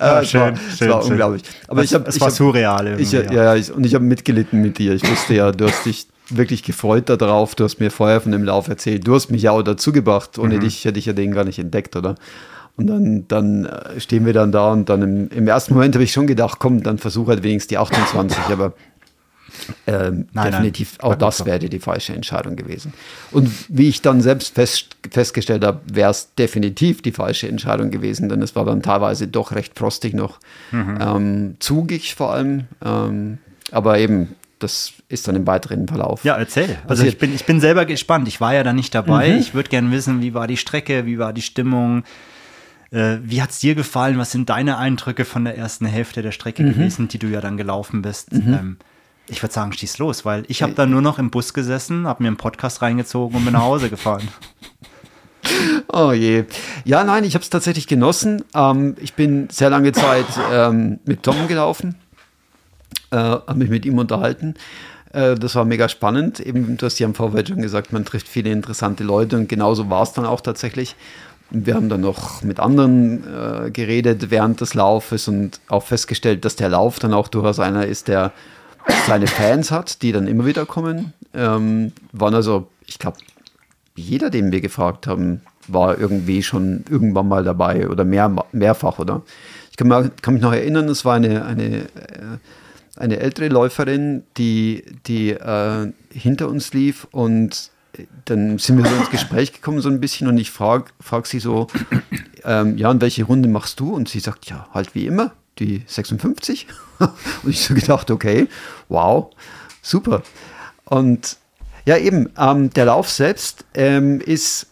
Ja, 0.00 0.24
schön, 0.24 0.54
es 0.54 0.54
war, 0.54 0.54
schön, 0.54 0.56
es 0.68 0.80
war 0.88 1.02
schön. 1.02 1.10
unglaublich. 1.12 1.42
Aber 1.68 1.82
Es- 1.82 1.90
ich 1.90 1.94
hab, 1.94 2.08
es 2.08 2.16
ich 2.16 2.20
war 2.20 2.28
hab, 2.28 2.34
surreal 2.34 3.00
Ich, 3.00 3.12
ja. 3.12 3.20
ja, 3.22 3.32
ja, 3.44 3.54
ich, 3.56 3.70
und 3.72 3.84
ich 3.84 3.94
habe 3.94 4.04
mitgelitten 4.04 4.60
mit 4.60 4.78
dir. 4.78 4.94
Ich 4.94 5.08
wusste 5.08 5.34
ja, 5.34 5.52
du 5.52 5.66
hast 5.66 5.84
dich 5.84 6.06
wirklich 6.30 6.62
gefreut 6.62 7.08
darauf. 7.08 7.54
Du 7.54 7.64
hast 7.64 7.80
mir 7.80 7.90
vorher 7.90 8.20
von 8.20 8.32
dem 8.32 8.42
Lauf 8.44 8.68
erzählt. 8.68 9.06
Du 9.06 9.14
hast 9.14 9.30
mich 9.30 9.42
ja 9.42 9.50
auch 9.52 9.62
dazu 9.62 9.92
gebracht. 9.92 10.38
Ohne 10.38 10.56
Mhm. 10.56 10.60
dich 10.60 10.84
hätte 10.84 10.98
ich 10.98 11.06
ja 11.06 11.12
den 11.12 11.32
gar 11.32 11.44
nicht 11.44 11.58
entdeckt, 11.58 11.96
oder? 11.96 12.14
Und 12.76 12.86
dann, 12.86 13.28
dann 13.28 13.66
äh, 13.66 14.00
stehen 14.00 14.24
wir 14.24 14.32
dann 14.32 14.52
da 14.52 14.72
und 14.72 14.88
dann 14.88 15.02
im, 15.02 15.28
im 15.28 15.46
ersten 15.48 15.74
Moment 15.74 15.94
habe 15.94 16.04
ich 16.04 16.12
schon 16.12 16.26
gedacht, 16.26 16.58
komm, 16.60 16.82
dann 16.82 16.96
versuch 16.96 17.28
halt 17.28 17.42
wenigstens 17.42 17.68
die 17.68 17.78
28, 17.78 18.38
aber 18.50 18.72
ähm, 19.86 20.28
Nein, 20.32 20.50
definitiv 20.52 20.98
nein. 21.00 21.10
auch 21.10 21.14
das 21.14 21.44
wäre 21.44 21.58
die 21.58 21.78
falsche 21.78 22.14
Entscheidung 22.14 22.56
gewesen. 22.56 22.92
Und 23.30 23.50
wie 23.68 23.88
ich 23.88 24.02
dann 24.02 24.20
selbst 24.20 24.54
fest, 24.54 24.96
festgestellt 25.10 25.64
habe, 25.64 25.80
wäre 25.92 26.10
es 26.10 26.34
definitiv 26.34 27.02
die 27.02 27.12
falsche 27.12 27.48
Entscheidung 27.48 27.90
gewesen, 27.90 28.28
denn 28.28 28.42
es 28.42 28.54
war 28.56 28.64
dann 28.64 28.82
teilweise 28.82 29.28
doch 29.28 29.52
recht 29.52 29.78
frostig 29.78 30.14
noch, 30.14 30.38
Mhm. 30.72 30.98
ähm, 31.00 31.56
zugig 31.60 32.14
vor 32.14 32.32
allem. 32.32 32.64
Ähm, 32.84 33.38
aber 33.72 33.98
eben, 33.98 34.34
das 34.58 34.92
ist 35.08 35.26
dann 35.26 35.36
im 35.36 35.46
weiteren 35.46 35.88
Verlauf. 35.88 36.22
Ja, 36.24 36.36
erzähl. 36.36 36.76
Also 36.86 37.04
ich 37.04 37.16
bin, 37.18 37.34
ich 37.34 37.44
bin 37.46 37.60
selber 37.60 37.86
gespannt. 37.86 38.28
Ich 38.28 38.40
war 38.40 38.52
ja 38.54 38.62
da 38.62 38.72
nicht 38.72 38.94
dabei. 38.94 39.36
Ich 39.38 39.54
würde 39.54 39.70
gerne 39.70 39.90
wissen, 39.90 40.20
wie 40.20 40.34
war 40.34 40.46
die 40.46 40.56
Strecke, 40.58 41.06
wie 41.06 41.18
war 41.18 41.32
die 41.32 41.40
Stimmung. 41.42 42.04
Äh, 42.90 43.18
wie 43.22 43.40
hat 43.40 43.50
es 43.50 43.60
dir 43.60 43.74
gefallen? 43.74 44.18
Was 44.18 44.32
sind 44.32 44.50
deine 44.50 44.76
Eindrücke 44.76 45.24
von 45.24 45.44
der 45.44 45.56
ersten 45.56 45.86
Hälfte 45.86 46.22
der 46.22 46.32
Strecke 46.32 46.64
gewesen, 46.64 47.08
die 47.08 47.18
du 47.18 47.28
ja 47.28 47.40
dann 47.40 47.56
gelaufen 47.56 48.02
bist? 48.02 48.32
Ähm, 48.32 48.76
ich 49.30 49.42
würde 49.42 49.52
sagen, 49.52 49.72
schieß 49.72 49.98
los, 49.98 50.24
weil 50.24 50.44
ich 50.48 50.62
habe 50.62 50.72
da 50.74 50.86
nur 50.86 51.02
noch 51.02 51.18
im 51.18 51.30
Bus 51.30 51.54
gesessen, 51.54 52.06
habe 52.06 52.22
mir 52.22 52.28
einen 52.28 52.36
Podcast 52.36 52.82
reingezogen 52.82 53.36
und 53.36 53.44
bin 53.44 53.52
nach 53.52 53.62
Hause 53.62 53.90
gefahren. 53.90 54.28
Oh 55.92 56.12
je. 56.12 56.44
Ja, 56.84 57.02
nein, 57.02 57.24
ich 57.24 57.34
habe 57.34 57.42
es 57.42 57.50
tatsächlich 57.50 57.86
genossen. 57.86 58.44
Ähm, 58.54 58.94
ich 59.00 59.14
bin 59.14 59.48
sehr 59.50 59.70
lange 59.70 59.90
Zeit 59.92 60.26
ähm, 60.52 61.00
mit 61.04 61.22
Tom 61.22 61.48
gelaufen, 61.48 61.96
äh, 63.10 63.16
habe 63.16 63.54
mich 63.54 63.70
mit 63.70 63.86
ihm 63.86 63.98
unterhalten. 63.98 64.54
Äh, 65.12 65.34
das 65.34 65.54
war 65.54 65.64
mega 65.64 65.88
spannend. 65.88 66.40
Eben, 66.40 66.76
du 66.76 66.86
hast 66.86 66.98
ja 66.98 67.06
im 67.06 67.14
Vorfeld 67.14 67.48
schon 67.48 67.62
gesagt, 67.62 67.92
man 67.92 68.04
trifft 68.04 68.28
viele 68.28 68.50
interessante 68.50 69.02
Leute 69.02 69.36
und 69.36 69.48
genauso 69.48 69.90
war 69.90 70.02
es 70.02 70.12
dann 70.12 70.26
auch 70.26 70.40
tatsächlich. 70.40 70.94
Wir 71.50 71.74
haben 71.74 71.88
dann 71.88 72.02
noch 72.02 72.42
mit 72.42 72.60
anderen 72.60 73.24
äh, 73.24 73.70
geredet 73.72 74.30
während 74.30 74.60
des 74.60 74.74
Laufes 74.74 75.26
und 75.26 75.60
auch 75.68 75.82
festgestellt, 75.82 76.44
dass 76.44 76.54
der 76.54 76.68
Lauf 76.68 77.00
dann 77.00 77.12
auch 77.12 77.26
durchaus 77.26 77.58
einer 77.58 77.86
ist, 77.86 78.06
der 78.06 78.32
seine 79.06 79.26
Fans 79.26 79.70
hat, 79.70 80.02
die 80.02 80.12
dann 80.12 80.26
immer 80.26 80.46
wieder 80.46 80.66
kommen. 80.66 81.12
Ähm, 81.34 81.92
waren 82.12 82.34
also, 82.34 82.68
ich 82.86 82.98
glaube, 82.98 83.18
jeder, 83.94 84.30
den 84.30 84.52
wir 84.52 84.60
gefragt 84.60 85.06
haben, 85.06 85.42
war 85.68 85.98
irgendwie 85.98 86.42
schon 86.42 86.84
irgendwann 86.88 87.28
mal 87.28 87.44
dabei 87.44 87.88
oder 87.88 88.04
mehr, 88.04 88.34
mehrfach, 88.52 88.98
oder? 88.98 89.22
Ich 89.70 89.76
kann, 89.76 89.88
mal, 89.88 90.10
kann 90.22 90.34
mich 90.34 90.42
noch 90.42 90.52
erinnern, 90.52 90.88
es 90.88 91.04
war 91.04 91.14
eine, 91.14 91.44
eine, 91.44 91.82
äh, 91.82 92.38
eine 92.96 93.18
ältere 93.18 93.48
Läuferin, 93.48 94.24
die, 94.36 94.84
die 95.06 95.30
äh, 95.30 95.92
hinter 96.12 96.48
uns 96.48 96.72
lief 96.72 97.06
und 97.12 97.70
dann 98.24 98.58
sind 98.58 98.78
wir 98.78 98.88
so 98.88 98.96
ins 98.96 99.10
Gespräch 99.10 99.52
gekommen, 99.52 99.80
so 99.80 99.88
ein 99.88 100.00
bisschen, 100.00 100.28
und 100.28 100.38
ich 100.38 100.50
frage 100.50 100.86
frag 101.00 101.26
sie 101.26 101.40
so, 101.40 101.66
ähm, 102.44 102.76
ja, 102.78 102.90
und 102.90 103.00
welche 103.00 103.24
Runde 103.24 103.48
machst 103.48 103.80
du? 103.80 103.92
Und 103.92 104.08
sie 104.08 104.20
sagt, 104.20 104.46
ja, 104.46 104.68
halt 104.72 104.94
wie 104.94 105.06
immer, 105.06 105.32
die 105.60 105.82
56. 105.86 106.66
und 106.98 107.50
ich 107.50 107.62
so 107.62 107.74
gedacht, 107.74 108.10
okay, 108.10 108.48
wow, 108.88 109.30
super. 109.82 110.22
Und 110.84 111.36
ja, 111.86 111.96
eben, 111.96 112.30
ähm, 112.36 112.70
der 112.70 112.86
Lauf 112.86 113.08
selbst 113.08 113.64
ähm, 113.74 114.20
ist 114.20 114.66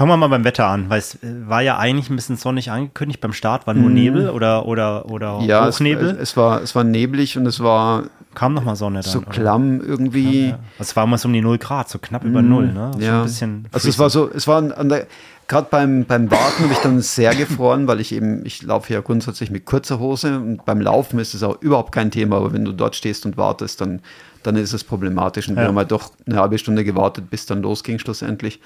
Fangen 0.00 0.12
wir 0.12 0.16
mal 0.16 0.28
beim 0.28 0.44
Wetter 0.44 0.66
an, 0.66 0.88
weil 0.88 0.98
es 0.98 1.16
äh, 1.16 1.46
war 1.46 1.60
ja 1.60 1.76
eigentlich 1.76 2.08
ein 2.08 2.16
bisschen 2.16 2.38
sonnig 2.38 2.70
angekündigt. 2.70 3.20
Beim 3.20 3.34
Start 3.34 3.66
war 3.66 3.74
nur 3.74 3.90
Nebel 3.90 4.30
oder, 4.30 4.64
oder, 4.64 5.04
oder 5.10 5.40
Mhm. 5.40 5.44
Ja, 5.46 5.68
es, 5.68 5.74
Hochnebel. 5.76 6.16
es, 6.18 6.38
war, 6.38 6.62
es 6.62 6.74
war 6.74 6.84
neblig 6.84 7.36
und 7.36 7.44
es 7.44 7.60
war 7.60 8.04
Kam 8.34 8.54
nochmal 8.54 8.76
Sonne 8.76 9.00
dann. 9.02 9.12
so 9.12 9.18
oder? 9.18 9.28
klamm 9.28 9.82
irgendwie. 9.82 10.48
Ja. 10.48 10.58
Es 10.78 10.96
war 10.96 11.04
immer 11.04 11.18
so 11.18 11.28
um 11.28 11.34
die 11.34 11.42
0 11.42 11.58
Grad, 11.58 11.90
so 11.90 11.98
knapp 11.98 12.24
über 12.24 12.40
Null, 12.40 12.68
ne? 12.72 12.92
So 12.94 12.98
Ja. 13.00 13.18
ein 13.18 13.24
bisschen 13.24 13.68
also 13.72 13.90
es 13.90 13.98
war 13.98 14.08
so, 14.08 14.30
es 14.34 14.48
war 14.48 14.56
an- 14.56 14.72
an 14.72 14.88
der, 14.88 15.06
gerade 15.48 15.66
beim, 15.70 16.06
beim 16.06 16.30
Warten 16.30 16.62
habe 16.62 16.72
ich 16.72 16.78
dann 16.78 17.02
sehr 17.02 17.34
gefroren, 17.34 17.86
weil 17.86 18.00
ich 18.00 18.12
eben, 18.14 18.46
ich 18.46 18.62
laufe 18.62 18.94
ja 18.94 19.02
grundsätzlich 19.02 19.50
mit 19.50 19.66
kurzer 19.66 19.98
Hose 19.98 20.34
und 20.38 20.64
beim 20.64 20.80
Laufen 20.80 21.18
ist 21.18 21.34
es 21.34 21.42
auch 21.42 21.60
überhaupt 21.60 21.92
kein 21.92 22.10
Thema, 22.10 22.38
aber 22.38 22.54
wenn 22.54 22.64
du 22.64 22.72
dort 22.72 22.96
stehst 22.96 23.26
und 23.26 23.36
wartest, 23.36 23.82
dann, 23.82 24.00
dann 24.44 24.56
ist 24.56 24.72
es 24.72 24.82
problematisch. 24.82 25.46
Und 25.50 25.56
wir 25.56 25.64
Ja. 25.64 25.68
haben 25.68 25.76
halt 25.76 25.92
doch 25.92 26.10
eine 26.26 26.38
halbe 26.40 26.56
Stunde 26.56 26.84
gewartet, 26.84 27.28
bis 27.28 27.44
dann 27.44 27.60
losging 27.60 27.98
schlussendlich. 27.98 28.60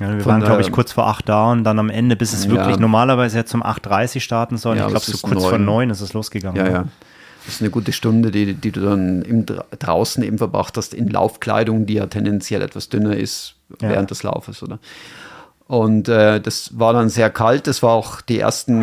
Ja, 0.00 0.12
wir 0.12 0.20
Von 0.20 0.32
waren, 0.32 0.42
glaube 0.42 0.60
ich, 0.60 0.72
kurz 0.72 0.92
vor 0.92 1.06
8 1.06 1.28
da 1.28 1.52
und 1.52 1.64
dann 1.64 1.78
am 1.78 1.88
Ende, 1.90 2.16
bis 2.16 2.32
es 2.32 2.44
Ja. 2.46 2.50
wirklich 2.52 2.78
normalerweise 2.78 3.36
jetzt 3.38 3.54
um 3.54 3.62
8.30 3.62 4.20
starten 4.20 4.56
soll. 4.56 4.76
Ja, 4.76 4.84
ich 4.86 4.90
glaube, 4.90 5.04
so 5.06 5.18
kurz 5.26 5.42
vor 5.42 5.52
neun. 5.58 5.88
9 5.88 5.90
ist 5.90 6.00
es 6.00 6.12
losgegangen. 6.12 6.56
Ja, 6.64 6.70
ja. 6.70 6.84
Das 7.46 7.56
ist 7.56 7.60
eine 7.60 7.70
gute 7.70 7.92
Stunde, 7.92 8.30
die, 8.30 8.54
die 8.54 8.72
du 8.72 8.80
dann 8.80 9.22
im, 9.22 9.44
Dra- 9.46 9.64
draußen 9.78 10.22
eben 10.22 10.38
verbracht 10.38 10.76
hast 10.78 10.94
in 10.94 11.08
Laufkleidung, 11.08 11.84
die 11.86 11.94
ja 11.94 12.06
tendenziell 12.06 12.62
etwas 12.62 12.88
dünner 12.88 13.16
ist 13.16 13.56
während 13.80 14.10
des 14.10 14.22
Laufes, 14.22 14.62
oder? 14.62 14.78
Und 15.66 16.08
äh, 16.08 16.40
das 16.40 16.78
war 16.78 16.92
dann 16.92 17.08
sehr 17.08 17.30
kalt. 17.30 17.66
Das 17.66 17.82
war 17.82 17.92
auch 17.92 18.20
die 18.20 18.38
ersten 18.38 18.82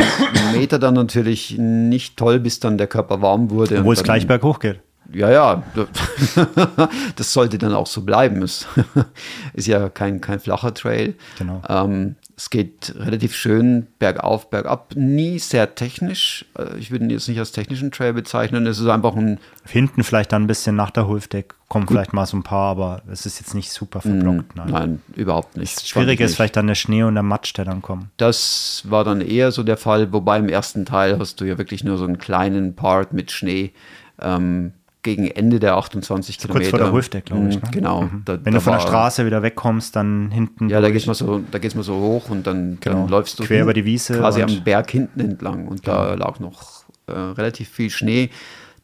Meter 0.54 0.80
dann 0.80 0.94
natürlich 0.96 1.56
nicht 1.58 2.18
toll, 2.18 2.40
bis 2.40 2.60
dann 2.60 2.78
der 2.78 2.88
Körper 2.88 3.22
warm 3.22 3.50
wurde. 3.52 3.80
Obwohl 3.80 3.94
es 3.94 4.04
gleich 4.04 4.26
berghoch 4.28 4.60
geht. 4.60 4.80
Ja, 5.14 5.32
ja. 5.32 5.64
Das 7.16 7.34
sollte 7.34 7.58
dann 7.58 7.74
auch 7.74 7.88
so 7.88 8.02
bleiben. 8.02 8.42
Es 8.44 8.68
ist 9.54 9.68
ja 9.68 9.90
kein, 9.90 10.22
kein 10.22 10.40
flacher 10.40 10.74
Trail. 10.74 11.16
Genau. 11.38 11.62
Ähm, 11.68 12.16
es 12.36 12.50
geht 12.50 12.96
relativ 12.98 13.36
schön 13.36 13.88
bergauf, 14.00 14.50
bergab. 14.50 14.96
Nie 14.96 15.38
sehr 15.40 15.76
technisch. 15.76 16.46
Äh, 16.58 16.78
Ich 16.80 16.92
würde 16.92 17.06
ihn 17.06 17.12
jetzt 17.12 17.28
nicht 17.28 17.38
als 17.40 17.52
technischen 17.52 17.92
Trail 17.92 18.14
bezeichnen. 18.14 18.66
Es 18.66 18.80
ist 18.80 18.88
einfach 18.88 19.16
ein 19.16 19.40
Hinten 19.68 20.04
vielleicht 20.04 20.32
dann 20.32 20.44
ein 20.44 20.48
bisschen 20.48 20.76
nach 20.76 20.92
der 20.92 21.08
Hülfdeck 21.08 21.56
kommen 21.72 21.88
vielleicht 21.88 22.12
mal 22.12 22.26
so 22.26 22.36
ein 22.36 22.44
paar, 22.44 22.72
aber 22.72 23.02
es 23.10 23.26
ist 23.26 23.40
jetzt 23.40 23.56
nicht 23.56 23.72
super 23.72 24.02
verblockt. 24.02 24.58
Nein. 24.58 24.70
Nein, 24.70 25.02
überhaupt 25.16 25.56
nicht. 25.56 25.76
Fand 25.76 25.88
Schwierig 25.88 26.20
ich 26.20 26.26
ist 26.26 26.36
vielleicht 26.36 26.58
dann 26.58 26.68
der 26.68 26.76
Schnee 26.76 27.04
und 27.04 27.14
der 27.14 27.24
Matsch, 27.24 27.54
der 27.56 27.64
dann 27.64 27.82
kommen. 27.82 28.12
Das 28.18 28.84
war 28.90 29.06
dann 29.06 29.22
eher 29.22 29.54
so 29.54 29.64
der 29.64 29.78
Fall, 29.78 30.12
wobei 30.12 30.38
im 30.40 30.50
ersten 30.50 30.86
Teil 30.86 31.18
hast 31.18 31.40
du 31.40 31.46
ja 31.46 31.58
wirklich 31.58 31.86
nur 31.86 31.98
so 31.98 32.04
einen 32.04 32.18
kleinen 32.18 32.76
Part 32.76 33.14
mit 33.14 33.32
Schnee 33.32 33.72
ähm, 34.20 34.74
gegen 35.04 35.28
Ende 35.28 35.60
der 35.60 35.78
28 35.78 36.38
Kurz 36.38 36.48
Kilometer. 36.48 36.70
vor 36.70 36.80
der 36.80 36.92
Hülfdeck, 36.94 37.26
glaube 37.26 37.50
ich. 37.50 37.56
Mhm, 37.56 37.62
Ne? 37.64 37.72
Genau. 37.72 38.02
Mhm. 38.04 38.22
Da- 38.26 38.34
Wenn 38.34 38.44
da 38.46 38.60
du 38.60 38.62
von 38.62 38.74
der 38.74 38.80
Straße 38.82 39.26
wieder 39.26 39.42
wegkommst, 39.42 39.96
dann 39.96 40.30
hinten. 40.32 40.70
Ja, 40.70 40.80
da 40.82 40.90
geht's 40.92 41.08
mal 41.08 41.14
so, 41.16 41.42
da 41.52 41.58
geht's 41.60 41.76
mal 41.76 41.84
so 41.84 41.96
hoch 41.96 42.30
und 42.30 42.46
dann, 42.46 42.78
Genau. 42.82 42.96
dann 43.02 43.08
läufst 43.10 43.40
du 43.40 43.44
Quer 43.44 43.64
über 43.64 43.74
die 43.74 43.86
Wiese 43.86 44.18
quasi 44.20 44.42
Genau. 44.42 44.54
am 44.54 44.64
Berg 44.64 44.92
hinten 44.92 45.20
entlang 45.20 45.68
und 45.68 45.88
da 45.88 46.14
lag 46.14 46.40
noch 46.40 46.84
äh, 47.08 47.12
relativ 47.14 47.70
viel 47.70 47.90
Schnee. 47.90 48.30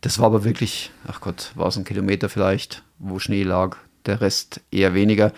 Das 0.01 0.19
war 0.19 0.25
aber 0.27 0.43
wirklich, 0.43 0.91
ach 1.07 1.21
Gott, 1.21 1.51
war 1.55 1.67
es 1.67 1.77
ein 1.77 1.83
Kilometer 1.85 2.29
vielleicht, 2.29 2.83
wo 2.99 3.19
Schnee 3.19 3.43
lag. 3.43 3.77
Der 4.05 4.21
Rest 4.21 4.61
eher 4.71 4.93
weniger. 4.93 5.31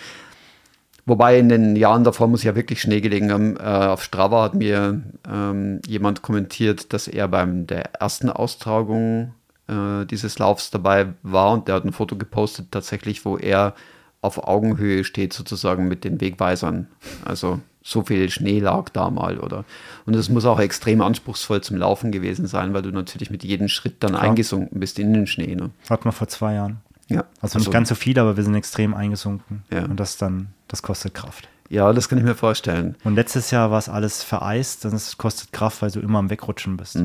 Wobei 1.05 1.39
in 1.39 1.49
den 1.49 1.75
Jahren 1.75 2.03
davor 2.03 2.27
muss 2.27 2.43
ja 2.43 2.55
wirklich 2.55 2.81
Schnee 2.81 3.01
gelegen 3.01 3.31
haben. 3.31 3.57
Äh, 3.57 3.61
auf 3.63 4.03
Strava 4.03 4.43
hat 4.43 4.53
mir 4.53 5.01
ähm, 5.27 5.81
jemand 5.87 6.21
kommentiert, 6.21 6.93
dass 6.93 7.07
er 7.07 7.27
beim 7.27 7.65
der 7.65 7.95
ersten 7.95 8.29
Austragung 8.29 9.33
äh, 9.69 10.05
dieses 10.05 10.39
Laufs 10.39 10.71
dabei 10.71 11.13
war 11.23 11.51
und 11.53 11.67
der 11.67 11.75
hat 11.75 11.85
ein 11.85 11.93
Foto 11.93 12.15
gepostet 12.15 12.71
tatsächlich, 12.71 13.25
wo 13.25 13.37
er 13.37 13.75
auf 14.21 14.47
Augenhöhe 14.47 15.03
steht 15.03 15.33
sozusagen 15.33 15.87
mit 15.87 16.03
den 16.03 16.19
Wegweisern. 16.19 16.87
Also 17.23 17.59
so 17.81 18.03
viel 18.03 18.29
Schnee 18.29 18.59
lag 18.59 18.89
da 18.89 19.09
mal, 19.09 19.39
oder? 19.39 19.63
Und 20.05 20.15
es 20.15 20.29
muss 20.29 20.45
auch 20.45 20.59
extrem 20.59 21.01
anspruchsvoll 21.01 21.61
zum 21.61 21.77
Laufen 21.77 22.11
gewesen 22.11 22.45
sein, 22.45 22.73
weil 22.73 22.81
du 22.81 22.91
natürlich 22.91 23.31
mit 23.31 23.43
jedem 23.43 23.69
Schritt 23.69 24.03
dann 24.03 24.15
eingesunken 24.15 24.79
bist 24.79 24.99
in 24.99 25.13
den 25.13 25.27
Schnee. 25.27 25.55
Ne? 25.55 25.69
Hatten 25.89 26.05
wir 26.05 26.11
vor 26.11 26.27
zwei 26.27 26.55
Jahren. 26.55 26.81
Ja, 27.07 27.23
Also 27.41 27.57
nicht 27.57 27.71
ganz 27.71 27.89
so 27.89 27.95
viel, 27.95 28.19
aber 28.19 28.37
wir 28.37 28.43
sind 28.43 28.53
extrem 28.53 28.93
eingesunken. 28.93 29.63
Ja. 29.71 29.85
Und 29.85 29.99
das 29.99 30.17
dann, 30.17 30.49
das 30.67 30.83
kostet 30.83 31.13
Kraft. 31.13 31.47
Ja, 31.69 31.91
das 31.93 32.09
kann 32.09 32.17
ich 32.17 32.23
mir 32.23 32.35
vorstellen. 32.35 32.95
Und 33.03 33.15
letztes 33.15 33.51
Jahr 33.51 33.71
war 33.71 33.77
es 33.79 33.89
alles 33.89 34.23
vereist 34.23 34.85
und 34.85 34.93
es 34.93 35.17
kostet 35.17 35.51
Kraft, 35.51 35.81
weil 35.81 35.91
du 35.91 35.99
immer 35.99 36.19
am 36.19 36.29
Wegrutschen 36.29 36.77
bist. 36.77 36.97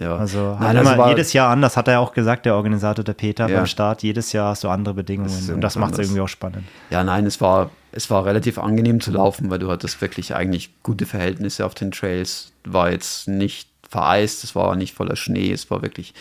Ja. 0.00 0.16
Also 0.16 0.56
Nein, 0.58 0.76
immer 0.78 0.96
war- 0.98 1.08
jedes 1.10 1.32
Jahr 1.32 1.50
anders, 1.50 1.76
hat 1.76 1.86
er 1.86 1.94
ja 1.94 1.98
auch 2.00 2.12
gesagt, 2.12 2.46
der 2.46 2.56
Organisator, 2.56 3.04
der 3.04 3.12
Peter 3.12 3.48
Ja. 3.48 3.58
beim 3.58 3.66
Start. 3.66 4.02
Jedes 4.02 4.32
Jahr 4.32 4.48
hast 4.50 4.64
du 4.64 4.68
andere 4.68 4.94
Bedingungen 4.94 5.28
Das 5.30 5.50
und 5.50 5.60
das 5.60 5.76
macht 5.76 5.92
es 5.92 5.98
irgendwie 6.00 6.20
auch 6.22 6.28
spannend. 6.28 6.64
Ja, 6.88 7.04
nein, 7.04 7.26
es 7.26 7.40
war, 7.40 7.70
es 7.92 8.10
war 8.10 8.24
relativ 8.24 8.58
angenehm 8.58 9.00
zu 9.00 9.12
laufen, 9.12 9.50
weil 9.50 9.58
du 9.58 9.70
hattest 9.70 10.00
wirklich 10.00 10.34
eigentlich 10.34 10.70
gute 10.82 11.06
Verhältnisse 11.06 11.64
auf 11.66 11.74
den 11.74 11.90
Trails. 11.90 12.52
War 12.64 12.90
jetzt 12.90 13.28
nicht 13.28 13.68
vereist, 13.88 14.42
es 14.44 14.54
war 14.54 14.74
nicht 14.74 14.94
voller 14.94 15.16
Schnee, 15.16 15.52
es 15.52 15.70
war 15.70 15.82
wirklich 15.82 16.14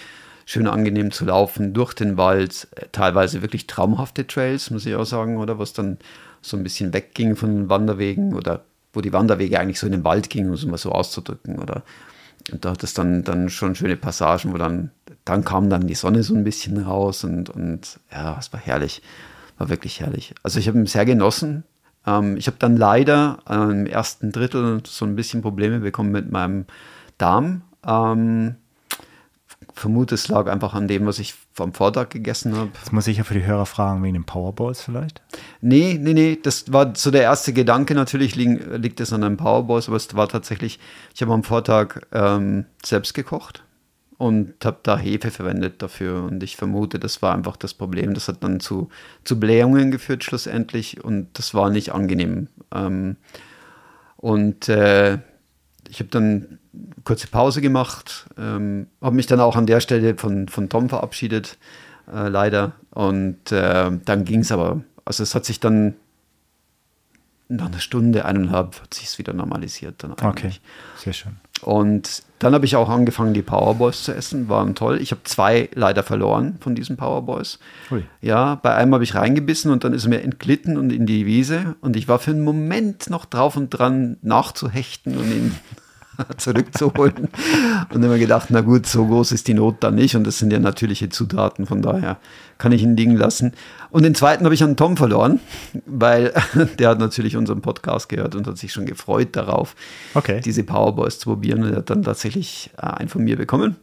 schön 0.46 0.68
angenehm 0.68 1.12
zu 1.12 1.26
laufen 1.26 1.74
durch 1.74 1.94
den 1.94 2.18
Wald. 2.18 2.68
Teilweise 2.92 3.42
wirklich 3.42 3.68
traumhafte 3.68 4.26
Trails, 4.28 4.72
muss 4.72 4.86
ich 4.86 4.96
auch 4.96 5.06
sagen, 5.06 5.38
oder 5.38 5.58
was 5.60 5.74
dann 5.74 5.98
so 6.42 6.58
ein 6.58 6.64
bisschen 6.64 6.92
wegging 6.94 7.36
von 7.36 7.50
den 7.56 7.70
Wanderwegen 7.70 8.34
oder 8.34 8.62
wo 8.94 9.02
die 9.02 9.14
Wanderwege 9.14 9.60
eigentlich 9.60 9.80
so 9.80 9.86
in 9.86 9.92
den 9.92 10.04
Wald 10.04 10.30
gingen, 10.32 10.48
um 10.50 10.56
es 10.56 10.66
mal 10.66 10.78
so 10.78 10.92
auszudrücken. 10.92 11.60
Oder 11.60 11.84
da 12.60 12.72
hat 12.72 12.84
es 12.84 12.94
dann, 12.94 13.24
dann 13.24 13.50
schon 13.50 13.76
schöne 13.76 13.96
Passagen, 13.96 14.54
wo 14.54 14.58
dann, 14.58 14.92
dann 15.26 15.44
kam 15.44 15.70
dann 15.70 15.88
die 15.88 15.96
Sonne 15.96 16.24
so 16.24 16.36
ein 16.36 16.44
bisschen 16.44 16.78
raus 16.84 17.24
und, 17.24 17.50
und 17.50 18.00
ja, 18.12 18.38
es 18.40 18.52
war 18.54 18.60
herrlich. 18.60 19.02
War 19.58 19.70
wirklich 19.70 20.00
herrlich. 20.00 20.34
Also 20.44 20.60
ich 20.60 20.68
habe 20.68 20.78
ihn 20.78 20.86
sehr 20.86 21.06
genossen. 21.06 21.64
Ähm, 22.06 22.38
ich 22.38 22.48
habe 22.48 22.58
dann 22.60 22.78
leider 22.78 23.40
äh, 23.50 23.56
im 23.56 23.86
ersten 23.86 24.32
Drittel 24.32 24.82
so 24.86 25.06
ein 25.06 25.16
bisschen 25.16 25.42
Probleme 25.42 25.80
bekommen 25.80 26.12
mit 26.12 26.32
meinem 26.32 26.66
Darm. 27.18 27.64
Ähm, 27.86 28.56
vermute, 29.80 30.16
es 30.16 30.28
lag 30.28 30.48
einfach 30.48 30.74
an 30.74 30.88
dem, 30.88 31.06
was 31.06 31.20
ich 31.20 31.34
am 31.58 31.74
Vortag 31.74 32.10
gegessen 32.10 32.56
habe. 32.56 32.70
Das 32.80 32.92
muss 32.92 33.08
ich 33.08 33.18
ja 33.18 33.24
für 33.24 33.34
die 33.34 33.46
Hörer 33.46 33.66
fragen, 33.66 34.04
wegen 34.04 34.14
den 34.14 34.26
Powerballs 34.26 34.82
vielleicht. 34.82 35.22
Nee, 35.62 35.98
nee, 36.00 36.14
nee, 36.14 36.40
das 36.42 36.72
war 36.72 36.96
so 36.96 37.12
der 37.12 37.24
erste 37.24 37.54
Gedanke. 37.54 37.96
Natürlich 37.96 38.36
liegen, 38.36 38.58
liegt 38.76 39.00
es 39.00 39.14
an 39.14 39.24
einem 39.24 39.38
Powerballs, 39.38 39.88
aber 39.88 39.98
es 39.98 40.16
war 40.16 40.28
tatsächlich, 40.28 40.80
ich 41.16 41.22
habe 41.22 41.34
am 41.34 41.44
Vortag 41.44 42.02
ähm, 42.12 42.66
selbst 42.84 43.14
gekocht 43.14 43.64
und 44.18 44.66
habe 44.66 44.80
da 44.84 44.98
Hefe 44.98 45.32
verwendet 45.32 45.82
dafür. 45.82 46.24
Und 46.24 46.44
ich 46.44 46.58
vermute, 46.58 47.00
das 47.00 47.22
war 47.22 47.34
einfach 47.34 47.56
das 47.56 47.74
Problem. 47.74 48.14
Das 48.14 48.28
hat 48.28 48.44
dann 48.44 48.60
zu, 48.60 48.90
zu 49.24 49.40
Blähungen 49.40 49.92
geführt 49.92 50.24
schlussendlich 50.24 51.04
und 51.04 51.30
das 51.34 51.54
war 51.54 51.70
nicht 51.70 51.94
angenehm. 51.94 52.50
Ähm, 52.76 53.16
und 54.18 54.68
äh, 54.68 55.20
ich 55.90 56.00
habe 56.00 56.10
dann 56.10 56.60
kurze 57.04 57.28
Pause 57.28 57.62
gemacht, 57.62 58.28
ähm, 58.38 58.88
habe 59.02 59.16
mich 59.16 59.28
dann 59.28 59.40
auch 59.40 59.56
an 59.56 59.66
der 59.66 59.80
Stelle 59.80 60.16
von, 60.16 60.48
von 60.48 60.70
Tom 60.70 60.90
verabschiedet, 60.90 61.58
äh, 62.14 62.28
leider. 62.28 62.74
Und 62.92 63.52
äh, 63.52 63.92
dann 64.06 64.26
ging 64.26 64.42
es 64.42 64.52
aber, 64.52 64.82
also 65.06 65.24
es 65.24 65.36
hat 65.36 65.46
sich 65.46 65.60
dann 65.60 65.96
nach 67.50 67.66
einer 67.66 67.80
Stunde, 67.80 68.26
eineinhalb, 68.26 68.82
hat 68.82 68.94
sich 68.94 69.06
es 69.06 69.18
wieder 69.18 69.34
normalisiert 69.34 70.04
dann 70.04 70.12
Okay, 70.12 70.52
sehr 70.98 71.14
schön. 71.14 71.38
Und 71.62 72.24
dann 72.38 72.54
habe 72.54 72.66
ich 72.66 72.78
auch 72.78 72.88
angefangen, 72.88 73.34
die 73.34 73.42
Powerboys 73.42 74.04
zu 74.04 74.14
essen, 74.14 74.48
waren 74.48 74.76
toll. 74.76 75.02
Ich 75.02 75.12
habe 75.12 75.24
zwei 75.26 75.70
leider 75.74 76.04
verloren 76.04 76.58
von 76.62 76.74
diesen 76.74 76.96
Powerboys. 76.96 77.60
Ui. 77.92 78.06
Ja, 78.22 78.56
bei 78.56 78.76
einem 78.76 78.94
habe 78.94 79.04
ich 79.04 79.16
reingebissen 79.16 79.72
und 79.72 79.84
dann 79.84 79.94
ist 79.94 80.06
er 80.06 80.10
mir 80.10 80.22
entglitten 80.22 80.78
und 80.78 80.92
in 80.92 81.06
die 81.06 81.26
Wiese. 81.26 81.76
Und 81.82 81.98
ich 81.98 82.08
war 82.08 82.20
für 82.20 82.32
einen 82.32 82.44
Moment 82.44 83.10
noch 83.10 83.26
drauf 83.26 83.58
und 83.58 83.72
dran, 83.72 84.18
nachzuhechten 84.22 85.18
und 85.18 85.30
ihn 85.30 85.56
zurückzuholen. 86.38 87.30
Und 87.94 88.04
ich 88.04 88.20
gedacht, 88.20 88.48
na 88.50 88.62
gut, 88.62 88.86
so 88.86 89.06
groß 89.06 89.32
ist 89.32 89.48
die 89.48 89.54
Not 89.54 89.78
dann 89.82 89.96
nicht. 89.96 90.16
Und 90.16 90.26
das 90.26 90.40
sind 90.40 90.52
ja 90.52 90.60
natürliche 90.60 91.10
Zutaten, 91.10 91.66
von 91.66 91.82
daher 91.82 92.18
kann 92.58 92.72
ich 92.72 92.84
ihn 92.84 92.96
liegen 92.96 93.16
lassen. 93.16 93.54
Und 93.90 94.04
den 94.04 94.16
zweiten 94.16 94.44
habe 94.44 94.54
ich 94.54 94.64
an 94.64 94.76
Tom 94.76 94.98
verloren, 94.98 95.40
weil 95.86 96.34
der 96.80 96.90
hat 96.90 97.00
natürlich 97.00 97.38
unseren 97.38 97.62
Podcast 97.62 98.10
gehört 98.10 98.36
und 98.36 98.46
hat 98.48 98.58
sich 98.58 98.72
schon 98.74 98.86
gefreut 98.86 99.30
darauf, 99.36 99.76
Okay. 100.14 100.42
diese 100.44 100.64
Powerboys 100.64 101.20
zu 101.20 101.30
probieren. 101.30 101.64
Und 101.64 101.72
er 101.72 101.78
hat 101.78 101.90
dann 101.90 102.04
tatsächlich 102.04 102.70
äh, 102.78 102.86
einen 102.86 103.10
von 103.10 103.24
mir 103.24 103.38
bekommen. 103.38 103.76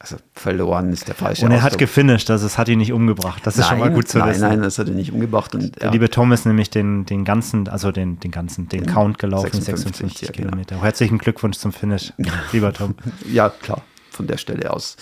Also 0.00 0.16
verloren 0.34 0.92
ist 0.92 1.08
der 1.08 1.14
falsche 1.14 1.46
Und 1.46 1.52
er 1.52 1.58
hat 1.62 1.68
Ausdruck. 1.72 1.80
gefinisht, 1.80 2.30
also 2.30 2.46
es 2.46 2.58
hat 2.58 2.68
ihn 2.68 2.78
nicht 2.78 2.92
umgebracht. 2.92 3.46
Das 3.46 3.56
ist 3.56 3.66
schon 3.66 3.78
mal 3.78 3.90
gut 3.90 4.08
zu 4.08 4.18
nein, 4.18 4.30
wissen. 4.30 4.40
Nein, 4.42 4.60
das 4.62 4.78
hat 4.78 4.88
er 4.88 4.94
nicht 4.94 5.12
umgebracht. 5.12 5.54
Und, 5.54 5.76
Der 5.76 5.86
ja. 5.86 5.92
liebe 5.92 6.10
Tom 6.10 6.32
ist 6.32 6.44
nämlich 6.44 6.68
den, 6.68 7.06
den 7.06 7.24
ganzen, 7.24 7.68
also 7.68 7.90
den, 7.90 8.20
den 8.20 8.30
ganzen, 8.30 8.68
den 8.68 8.84
Count 8.86 9.18
gelaufen, 9.18 9.52
56, 9.52 9.84
56, 9.84 10.28
ja, 10.28 10.32
genau. 10.32 10.48
Kilometer. 10.50 10.82
Herzlichen 10.82 11.18
Glückwunsch 11.18 11.56
zum 11.56 11.72
Finish, 11.72 12.12
lieber 12.52 12.72
Tom. 12.72 12.96
Ja, 13.32 13.48
klar, 13.48 13.82
von 14.10 14.26
der 14.26 14.36
Stelle 14.36 14.70
aus. 14.72 14.96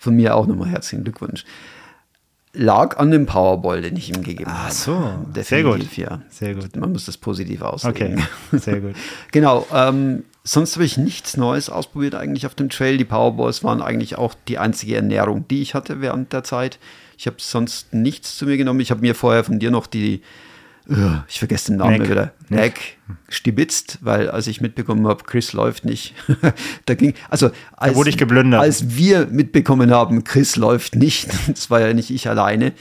Von 0.00 0.16
mir 0.16 0.34
auch 0.34 0.46
nochmal 0.46 0.68
herzlichen 0.70 1.04
Glückwunsch. 1.04 1.44
Lag 2.54 2.96
an 2.96 3.10
dem 3.10 3.26
Powerball, 3.26 3.82
den 3.82 3.96
ich 3.96 4.08
ihm 4.08 4.24
gegeben 4.24 4.50
habe. 4.50 4.68
Ach 4.68 4.72
so, 4.72 5.12
Definitiv, 5.36 5.46
sehr 5.48 5.62
gut. 5.62 5.96
Ja. 5.96 6.22
Sehr 6.30 6.54
gut. 6.54 6.74
Man 6.76 6.92
muss 6.92 7.04
das 7.04 7.18
positiv 7.18 7.62
auslegen. 7.62 8.24
Okay, 8.50 8.58
sehr 8.58 8.80
gut. 8.80 8.96
Genau, 9.30 9.66
ähm, 9.72 10.24
sonst 10.48 10.76
habe 10.76 10.84
ich 10.84 10.96
nichts 10.96 11.36
Neues 11.36 11.68
ausprobiert 11.68 12.14
eigentlich 12.14 12.46
auf 12.46 12.54
dem 12.54 12.70
Trail. 12.70 12.96
Die 12.96 13.04
Powerballs 13.04 13.62
waren 13.62 13.82
eigentlich 13.82 14.16
auch 14.16 14.34
die 14.48 14.58
einzige 14.58 14.96
Ernährung, 14.96 15.46
die 15.48 15.60
ich 15.60 15.74
hatte 15.74 16.00
während 16.00 16.32
der 16.32 16.42
Zeit. 16.42 16.78
Ich 17.18 17.26
habe 17.26 17.36
sonst 17.38 17.92
nichts 17.92 18.38
zu 18.38 18.46
mir 18.46 18.56
genommen. 18.56 18.80
Ich 18.80 18.90
habe 18.90 19.00
mir 19.00 19.14
vorher 19.14 19.44
von 19.44 19.58
dir 19.58 19.70
noch 19.70 19.86
die 19.86 20.22
Ja, 20.88 21.24
ich 21.28 21.38
vergesse 21.38 21.72
den 21.72 21.78
Namen 21.78 21.98
Neck. 21.98 22.10
wieder. 22.10 22.32
Neck 22.48 22.96
stibitzt, 23.28 23.98
weil 24.00 24.30
als 24.30 24.46
ich 24.46 24.60
mitbekommen 24.60 25.06
habe, 25.06 25.24
Chris 25.24 25.52
läuft 25.52 25.84
nicht, 25.84 26.14
da 26.86 26.94
ging, 26.94 27.14
also 27.28 27.50
als, 27.76 27.94
wurde 27.94 28.10
ich 28.10 28.16
geblündert. 28.16 28.60
als 28.60 28.96
wir 28.96 29.26
mitbekommen 29.26 29.90
haben, 29.90 30.24
Chris 30.24 30.56
läuft 30.56 30.94
nicht, 30.94 31.28
das 31.48 31.68
war 31.68 31.80
ja 31.80 31.92
nicht 31.92 32.10
ich 32.10 32.28
alleine, 32.28 32.72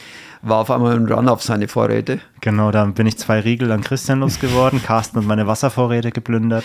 war 0.42 0.58
auf 0.58 0.72
einmal 0.72 0.96
ein 0.96 1.06
Run 1.12 1.28
auf 1.30 1.42
seine 1.42 1.68
Vorräte. 1.68 2.20
Genau, 2.42 2.72
dann 2.72 2.94
bin 2.94 3.08
ich 3.08 3.18
zwei 3.18 3.40
Riegel 3.40 3.72
an 3.72 3.82
Christian 3.82 4.20
losgeworden, 4.20 4.82
Carsten 4.84 5.18
und 5.18 5.28
meine 5.28 5.48
Wasservorräte 5.48 6.12
geplündert. 6.12 6.64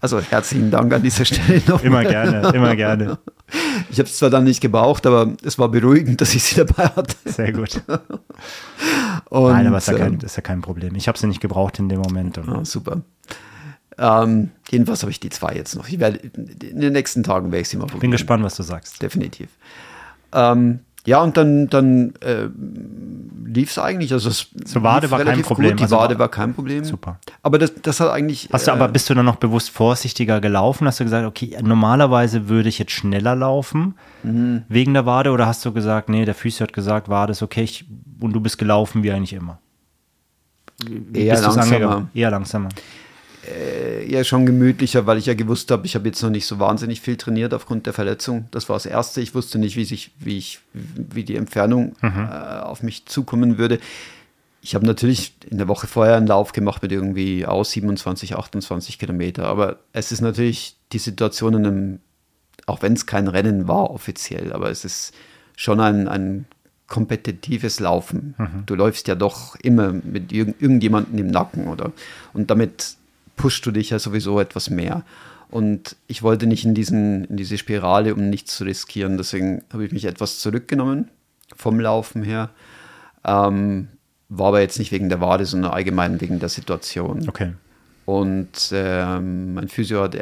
Also 0.00 0.20
herzlichen 0.20 0.70
Dank 0.70 0.92
an 0.92 1.02
dieser 1.02 1.24
Stelle 1.24 1.60
noch. 1.66 1.82
Immer 1.82 2.04
gerne, 2.04 2.50
immer 2.54 2.76
gerne. 2.76 3.18
Ich 3.90 3.98
habe 3.98 4.08
es 4.08 4.16
zwar 4.18 4.30
dann 4.30 4.44
nicht 4.44 4.60
gebraucht, 4.60 5.06
aber 5.06 5.32
es 5.42 5.58
war 5.58 5.68
beruhigend, 5.68 6.20
dass 6.20 6.34
ich 6.34 6.42
sie 6.44 6.56
dabei 6.56 6.86
hatte. 6.88 7.16
Sehr 7.24 7.52
gut. 7.52 7.82
Und, 9.30 9.52
Nein, 9.52 9.66
aber 9.66 9.78
ist 9.78 9.88
ja, 9.88 9.94
kein, 9.94 10.14
ähm, 10.14 10.18
ist 10.22 10.36
ja 10.36 10.42
kein 10.42 10.60
Problem. 10.60 10.94
Ich 10.94 11.08
habe 11.08 11.18
sie 11.18 11.26
nicht 11.26 11.40
gebraucht 11.40 11.78
in 11.78 11.88
dem 11.88 12.00
Moment. 12.00 12.36
Ja, 12.36 12.64
super. 12.64 13.02
Ähm, 13.98 14.50
jedenfalls 14.70 15.02
habe 15.02 15.10
ich 15.10 15.20
die 15.20 15.30
zwei 15.30 15.54
jetzt 15.54 15.74
noch. 15.74 15.88
Ich 15.88 15.98
werde, 15.98 16.18
in 16.18 16.80
den 16.80 16.92
nächsten 16.92 17.22
Tagen 17.24 17.50
werde 17.50 17.62
ich 17.62 17.68
sie 17.68 17.76
mal 17.76 17.86
probieren. 17.86 18.00
bin 18.00 18.10
gespannt, 18.12 18.44
was 18.44 18.56
du 18.56 18.62
sagst. 18.62 19.02
Definitiv. 19.02 19.48
Ähm, 20.32 20.80
ja, 21.08 21.22
und 21.22 21.36
dann, 21.36 21.68
dann 21.68 22.12
äh, 22.20 22.48
lief 23.46 23.70
es 23.70 23.78
eigentlich. 23.78 24.12
Also 24.12 24.28
es 24.28 24.48
Zur 24.66 24.82
Wade 24.82 25.10
war 25.10 25.24
kein 25.24 25.42
Problem. 25.42 25.70
Gut. 25.70 25.78
Die 25.80 25.82
Also 25.84 25.96
Wade 25.96 26.18
war- 26.18 26.28
kein 26.28 26.52
Problem. 26.54 26.84
Super. 26.84 27.18
Aber 27.42 27.58
das, 27.58 27.72
das 27.82 27.98
hat 28.00 28.10
eigentlich. 28.10 28.48
Hast 28.52 28.66
du 28.66 28.70
äh, 28.70 28.74
aber, 28.74 28.88
bist 28.88 29.08
du 29.08 29.14
dann 29.14 29.24
noch 29.24 29.36
bewusst 29.36 29.70
vorsichtiger 29.70 30.40
gelaufen? 30.40 30.86
Hast 30.86 31.00
du 31.00 31.04
gesagt, 31.04 31.26
okay, 31.26 31.56
normalerweise 31.62 32.48
würde 32.48 32.68
ich 32.68 32.78
jetzt 32.78 32.92
schneller 32.92 33.34
laufen 33.34 33.94
Mhm. 34.22 34.64
wegen 34.68 34.94
der 34.94 35.06
Wade? 35.06 35.30
Oder 35.30 35.46
hast 35.46 35.64
du 35.64 35.72
gesagt, 35.72 36.08
nee, 36.08 36.24
der 36.24 36.34
Physio 36.34 36.64
hat 36.66 36.72
gesagt, 36.72 37.08
Wade 37.08 37.32
ist 37.32 37.42
okay 37.42 37.62
ich, 37.62 37.86
und 38.20 38.32
du 38.32 38.40
bist 38.40 38.58
gelaufen 38.58 39.02
wie 39.02 39.10
eigentlich 39.12 39.32
immer? 39.32 39.58
eher 41.12 41.40
langsamer. 41.40 42.08
Eher 42.14 42.30
langsamer. 42.30 42.68
Eher 43.48 44.24
schon 44.24 44.46
gemütlicher, 44.46 45.06
weil 45.06 45.18
ich 45.18 45.26
ja 45.26 45.34
gewusst 45.34 45.70
habe, 45.70 45.86
ich 45.86 45.94
habe 45.94 46.06
jetzt 46.08 46.22
noch 46.22 46.30
nicht 46.30 46.46
so 46.46 46.58
wahnsinnig 46.58 47.00
viel 47.00 47.16
trainiert 47.16 47.54
aufgrund 47.54 47.86
der 47.86 47.92
Verletzung. 47.92 48.46
Das 48.50 48.68
war 48.68 48.76
das 48.76 48.86
Erste. 48.86 49.20
Ich 49.20 49.34
wusste 49.34 49.58
nicht, 49.58 49.76
wie, 49.76 49.84
sich, 49.84 50.12
wie, 50.18 50.38
ich, 50.38 50.60
wie 50.72 51.24
die 51.24 51.36
Entfernung 51.36 51.94
Mhm. 52.02 52.28
äh, 52.30 52.60
auf 52.60 52.82
mich 52.82 53.06
zukommen 53.06 53.58
würde. 53.58 53.78
Ich 54.60 54.74
habe 54.74 54.86
natürlich 54.86 55.34
in 55.48 55.58
der 55.58 55.68
Woche 55.68 55.86
vorher 55.86 56.16
einen 56.16 56.26
Lauf 56.26 56.52
gemacht 56.52 56.82
mit 56.82 56.90
irgendwie 56.92 57.46
aus 57.46 57.70
27, 57.70 58.36
28 58.36 58.98
Kilometer. 58.98 59.44
Aber 59.46 59.78
es 59.92 60.10
ist 60.12 60.20
natürlich 60.20 60.76
die 60.92 60.98
Situation 60.98 61.54
in 61.54 61.66
einem, 61.66 61.98
auch 62.66 62.82
wenn 62.82 62.94
es 62.94 63.06
kein 63.06 63.28
Rennen 63.28 63.68
war 63.68 63.90
offiziell, 63.90 64.52
aber 64.52 64.70
es 64.70 64.84
ist 64.84 65.14
schon 65.56 65.80
ein, 65.80 66.08
ein 66.08 66.46
kompetitives 66.88 67.80
Laufen. 67.80 68.34
Du 68.66 68.74
läufst 68.74 69.08
ja 69.08 69.14
doch 69.14 69.56
immer 69.56 69.92
mit 69.92 70.32
irgend, 70.32 70.60
irgendjemandem 70.62 71.18
im 71.18 71.26
Nacken, 71.28 71.68
oder? 71.68 71.92
Und 72.32 72.50
damit 72.50 72.96
pushst 73.38 73.64
du 73.64 73.70
dich 73.70 73.90
ja 73.90 73.98
sowieso 73.98 74.38
etwas 74.38 74.68
mehr. 74.68 75.04
Und 75.50 75.96
ich 76.06 76.22
wollte 76.22 76.46
nicht 76.46 76.66
in, 76.66 76.74
diesen, 76.74 77.24
in 77.24 77.38
diese 77.38 77.56
Spirale, 77.56 78.14
um 78.14 78.28
nichts 78.28 78.56
zu 78.56 78.64
riskieren. 78.64 79.16
Deswegen 79.16 79.62
habe 79.72 79.86
ich 79.86 79.92
mich 79.92 80.04
etwas 80.04 80.40
zurückgenommen 80.40 81.08
vom 81.56 81.80
Laufen 81.80 82.22
her. 82.22 82.50
Ähm, 83.24 83.88
war 84.28 84.48
aber 84.48 84.60
jetzt 84.60 84.78
nicht 84.78 84.92
wegen 84.92 85.08
der 85.08 85.22
Wade, 85.22 85.46
sondern 85.46 85.72
allgemein 85.72 86.20
wegen 86.20 86.38
der 86.38 86.50
Situation. 86.50 87.26
Okay. 87.26 87.52
Und 88.04 88.70
ähm, 88.72 89.54
mein 89.54 89.68
Physio 89.68 90.02
hat 90.02 90.16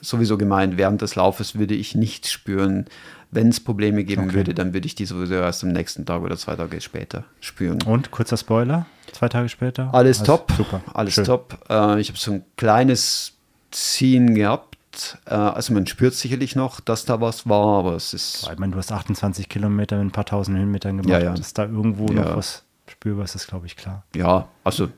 sowieso 0.00 0.38
gemeint, 0.38 0.76
während 0.76 1.02
des 1.02 1.14
Laufes 1.16 1.58
würde 1.58 1.74
ich 1.74 1.94
nichts 1.94 2.30
spüren. 2.30 2.86
Wenn 3.34 3.48
es 3.48 3.60
Probleme 3.60 4.04
geben 4.04 4.24
Okay. 4.26 4.34
würde, 4.34 4.54
dann 4.54 4.74
würde 4.74 4.86
ich 4.86 4.94
die 4.94 5.06
sowieso 5.06 5.34
erst 5.34 5.64
am 5.64 5.70
nächsten 5.72 6.04
Tag 6.06 6.20
oder 6.22 6.36
zwei 6.36 6.54
Tage 6.54 6.80
später 6.82 7.24
spüren. 7.40 7.82
Und 7.82 8.10
kurzer 8.10 8.36
Spoiler, 8.36 8.86
zwei 9.12 9.28
Tage 9.30 9.48
später? 9.48 9.92
Alles 9.94 10.20
Also, 10.20 10.36
top. 10.36 10.52
Super. 10.52 10.82
Alles 10.92 11.14
Schön. 11.14 11.24
top. 11.24 11.58
Äh, 11.70 11.98
ich 12.00 12.08
habe 12.08 12.18
so 12.18 12.32
ein 12.32 12.44
kleines 12.56 13.32
Ziehen 13.70 14.34
gehabt. 14.34 14.76
Äh, 15.24 15.32
also 15.34 15.72
man 15.72 15.86
spürt 15.86 16.12
sicherlich 16.14 16.56
noch, 16.56 16.80
dass 16.80 17.06
da 17.06 17.22
was 17.22 17.48
war, 17.48 17.78
aber 17.78 17.94
es 17.96 18.12
ist 18.12 18.46
Ich 18.52 18.58
meine, 18.58 18.72
du 18.72 18.78
hast 18.78 18.92
28 18.92 19.48
Kilometer 19.48 19.96
mit 19.96 20.08
ein 20.08 20.10
paar 20.12 20.26
tausend 20.26 20.58
Höhenmetern 20.58 20.98
gemacht. 20.98 21.08
Ja, 21.10 21.18
ja. 21.30 21.34
Dass 21.34 21.54
da 21.54 21.64
irgendwo 21.64 22.08
Ja. 22.08 22.20
noch 22.24 22.36
was 22.36 22.64
spürbar 22.86 23.24
ist, 23.24 23.34
ist, 23.34 23.48
glaube 23.48 23.64
ich, 23.64 23.76
klar. 23.76 24.04
ja, 24.14 24.46
also 24.64 24.88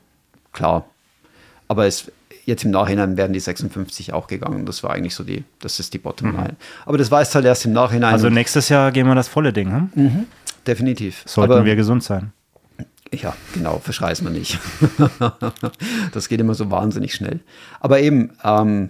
klar. 0.51 0.85
Aber 1.69 1.85
es, 1.87 2.11
jetzt 2.45 2.63
im 2.63 2.71
Nachhinein 2.71 3.17
wären 3.17 3.33
die 3.33 3.39
56 3.39 4.13
auch 4.13 4.27
gegangen. 4.27 4.65
Das 4.65 4.83
war 4.83 4.91
eigentlich 4.91 5.15
so 5.15 5.23
die, 5.23 5.43
das 5.59 5.79
ist 5.79 5.93
die 5.93 5.97
Bottomline. 5.99 6.55
Aber 6.85 6.97
das 6.97 7.11
weiß 7.11 7.33
halt 7.35 7.45
erst 7.45 7.65
im 7.65 7.73
Nachhinein. 7.73 8.09
Mhm. 8.11 8.13
Also 8.15 8.29
nächstes 8.29 8.69
Jahr 8.69 8.91
gehen 8.91 9.07
wir 9.07 9.15
das 9.15 9.27
volle 9.27 9.51
Ding, 9.53 9.89
hm? 9.93 10.27
definitiv. 10.67 11.23
Sollten 11.25 11.53
Aber- 11.53 11.65
wir 11.65 11.75
gesund 11.75 12.03
sein. 12.03 12.31
Ja, 13.13 13.33
genau, 13.53 13.79
verschreiß 13.79 14.23
man 14.23 14.33
nicht. 14.33 14.59
das 16.11 16.27
geht 16.27 16.39
immer 16.39 16.53
so 16.55 16.69
wahnsinnig 16.71 17.13
schnell. 17.13 17.39
Aber 17.79 17.99
eben, 17.99 18.31
ähm, 18.43 18.89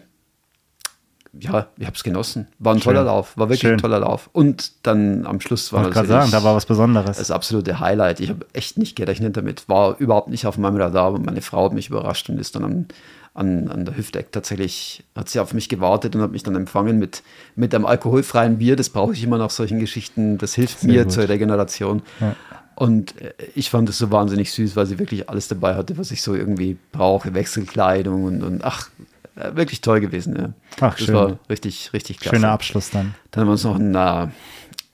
ja, 1.37 1.67
ich 1.77 1.85
habe 1.85 1.95
es 1.95 2.03
genossen. 2.03 2.47
War 2.59 2.73
ein 2.73 2.79
Schön. 2.79 2.93
toller 2.93 3.03
Lauf, 3.03 3.37
war 3.37 3.47
wirklich 3.49 3.59
Schön. 3.61 3.73
ein 3.73 3.77
toller 3.77 3.99
Lauf. 3.99 4.29
Und 4.31 4.71
dann 4.87 5.25
am 5.25 5.41
Schluss 5.41 5.73
war 5.73 5.81
gerade 5.83 6.07
natürlich 6.07 6.09
sagen, 6.09 6.31
da 6.31 6.43
war 6.43 6.55
was 6.55 6.65
Besonderes. 6.65 7.17
das 7.17 7.29
absolute 7.29 7.79
Highlight. 7.79 8.19
Ich 8.21 8.29
habe 8.29 8.45
echt 8.53 8.77
nicht 8.77 8.95
gerechnet 8.95 9.35
damit. 9.35 9.67
War 9.67 9.97
überhaupt 9.99 10.29
nicht 10.29 10.47
auf 10.47 10.57
meinem 10.57 10.77
Radar. 10.77 11.11
Und 11.11 11.25
meine 11.25 11.41
Frau 11.41 11.65
hat 11.65 11.73
mich 11.73 11.89
überrascht 11.89 12.29
und 12.29 12.39
ist 12.39 12.55
dann 12.55 12.63
an, 12.63 12.87
an, 13.35 13.67
an 13.67 13.85
der 13.85 13.95
Hüfteck 13.97 14.31
tatsächlich, 14.31 15.03
hat 15.15 15.29
sie 15.29 15.39
auf 15.39 15.53
mich 15.53 15.69
gewartet 15.69 16.15
und 16.15 16.21
hat 16.21 16.31
mich 16.31 16.43
dann 16.43 16.55
empfangen 16.55 16.97
mit, 16.97 17.21
mit 17.55 17.75
einem 17.75 17.85
alkoholfreien 17.85 18.57
Bier. 18.57 18.75
Das 18.75 18.89
brauche 18.89 19.13
ich 19.13 19.23
immer 19.23 19.37
nach 19.37 19.49
solchen 19.49 19.79
Geschichten. 19.79 20.37
Das 20.37 20.55
hilft 20.55 20.79
Sehr 20.79 20.91
mir 20.91 21.03
gut. 21.03 21.11
zur 21.11 21.29
Regeneration. 21.29 22.01
Ja. 22.21 22.35
Und 22.75 23.21
äh, 23.21 23.33
ich 23.53 23.69
fand 23.69 23.89
es 23.89 23.97
so 23.97 24.09
wahnsinnig 24.09 24.51
süß, 24.53 24.75
weil 24.75 24.85
sie 24.85 24.99
wirklich 24.99 25.29
alles 25.29 25.49
dabei 25.49 25.75
hatte, 25.75 25.97
was 25.97 26.11
ich 26.11 26.21
so 26.21 26.33
irgendwie 26.33 26.77
brauche. 26.93 27.33
Wechselkleidung 27.33 28.23
und, 28.23 28.41
und 28.41 28.63
ach, 28.63 28.89
äh, 29.35 29.53
wirklich 29.55 29.81
toll 29.81 29.99
gewesen. 29.99 30.35
Ja. 30.37 30.53
Ach, 30.79 30.95
das 30.95 31.05
schön. 31.05 31.15
war 31.15 31.39
richtig, 31.49 31.91
richtig 31.91 32.19
klasse. 32.19 32.37
Schöner 32.37 32.51
Abschluss 32.51 32.89
dann. 32.89 33.15
Dann 33.31 33.41
haben 33.41 33.47
wir 33.49 33.53
uns 33.53 33.63
noch 33.65 33.75
einen 33.75 33.95
äh, 33.95 34.27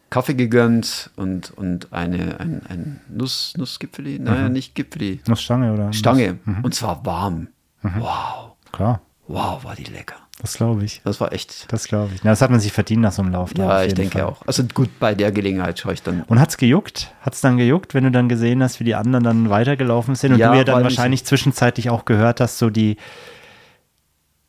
Kaffee 0.10 0.34
gegönnt 0.34 1.12
und, 1.16 1.52
und 1.52 1.94
eine, 1.94 2.40
ein, 2.40 2.62
ein 2.68 3.02
Nuss, 3.08 3.54
Nussgipfeli. 3.56 4.18
Naja, 4.18 4.50
nicht 4.50 4.74
Gipfeli. 4.74 5.22
Nussstange 5.28 5.74
oder? 5.74 5.94
Stange. 5.94 6.40
Mhm. 6.44 6.64
Und 6.64 6.74
zwar 6.74 7.06
warm. 7.06 7.48
Wow. 7.84 8.52
Klar, 8.72 9.02
Wow, 9.28 9.64
war 9.64 9.76
die 9.76 9.84
lecker. 9.86 10.16
das 10.42 10.56
glaube 10.56 10.84
ich. 10.84 11.02
Das 11.06 11.22
war 11.22 11.32
echt. 11.32 11.72
Das 11.72 11.86
glaube 11.86 12.12
ich. 12.14 12.24
Na, 12.24 12.32
das 12.32 12.42
hat 12.42 12.50
man 12.52 12.60
sich 12.60 12.72
verdient 12.74 13.02
nach 13.02 13.12
so 13.14 13.22
einem 13.22 13.32
Lauf. 13.32 13.52
Ja, 13.58 13.80
ich 13.82 13.88
jeden 13.90 13.96
denke 14.02 14.20
Fall. 14.20 14.28
auch. 14.28 14.42
Also 14.46 14.64
gut, 14.64 14.90
bei 15.00 15.16
der 15.16 15.32
Gelegenheit 15.32 15.80
schaue 15.80 15.94
ich 15.94 16.04
dann. 16.04 16.24
Und 16.24 16.40
hat's 16.40 16.58
gejuckt? 16.58 17.14
Hat's 17.22 17.40
dann 17.42 17.58
gejuckt, 17.58 17.94
wenn 17.94 18.04
du 18.04 18.12
dann 18.12 18.28
gesehen 18.28 18.62
hast, 18.62 18.80
wie 18.80 18.84
die 18.84 18.96
anderen 18.96 19.24
dann 19.24 19.50
weitergelaufen 19.50 20.16
sind 20.16 20.34
und 20.34 20.40
Ja, 20.40 20.52
du 20.52 20.58
ja 20.58 20.64
dann 20.66 20.80
ich- 20.80 20.84
wahrscheinlich 20.84 21.24
zwischenzeitlich 21.26 21.90
auch 21.90 22.06
gehört 22.06 22.40
hast, 22.42 22.58
so 22.58 22.70
die 22.70 22.98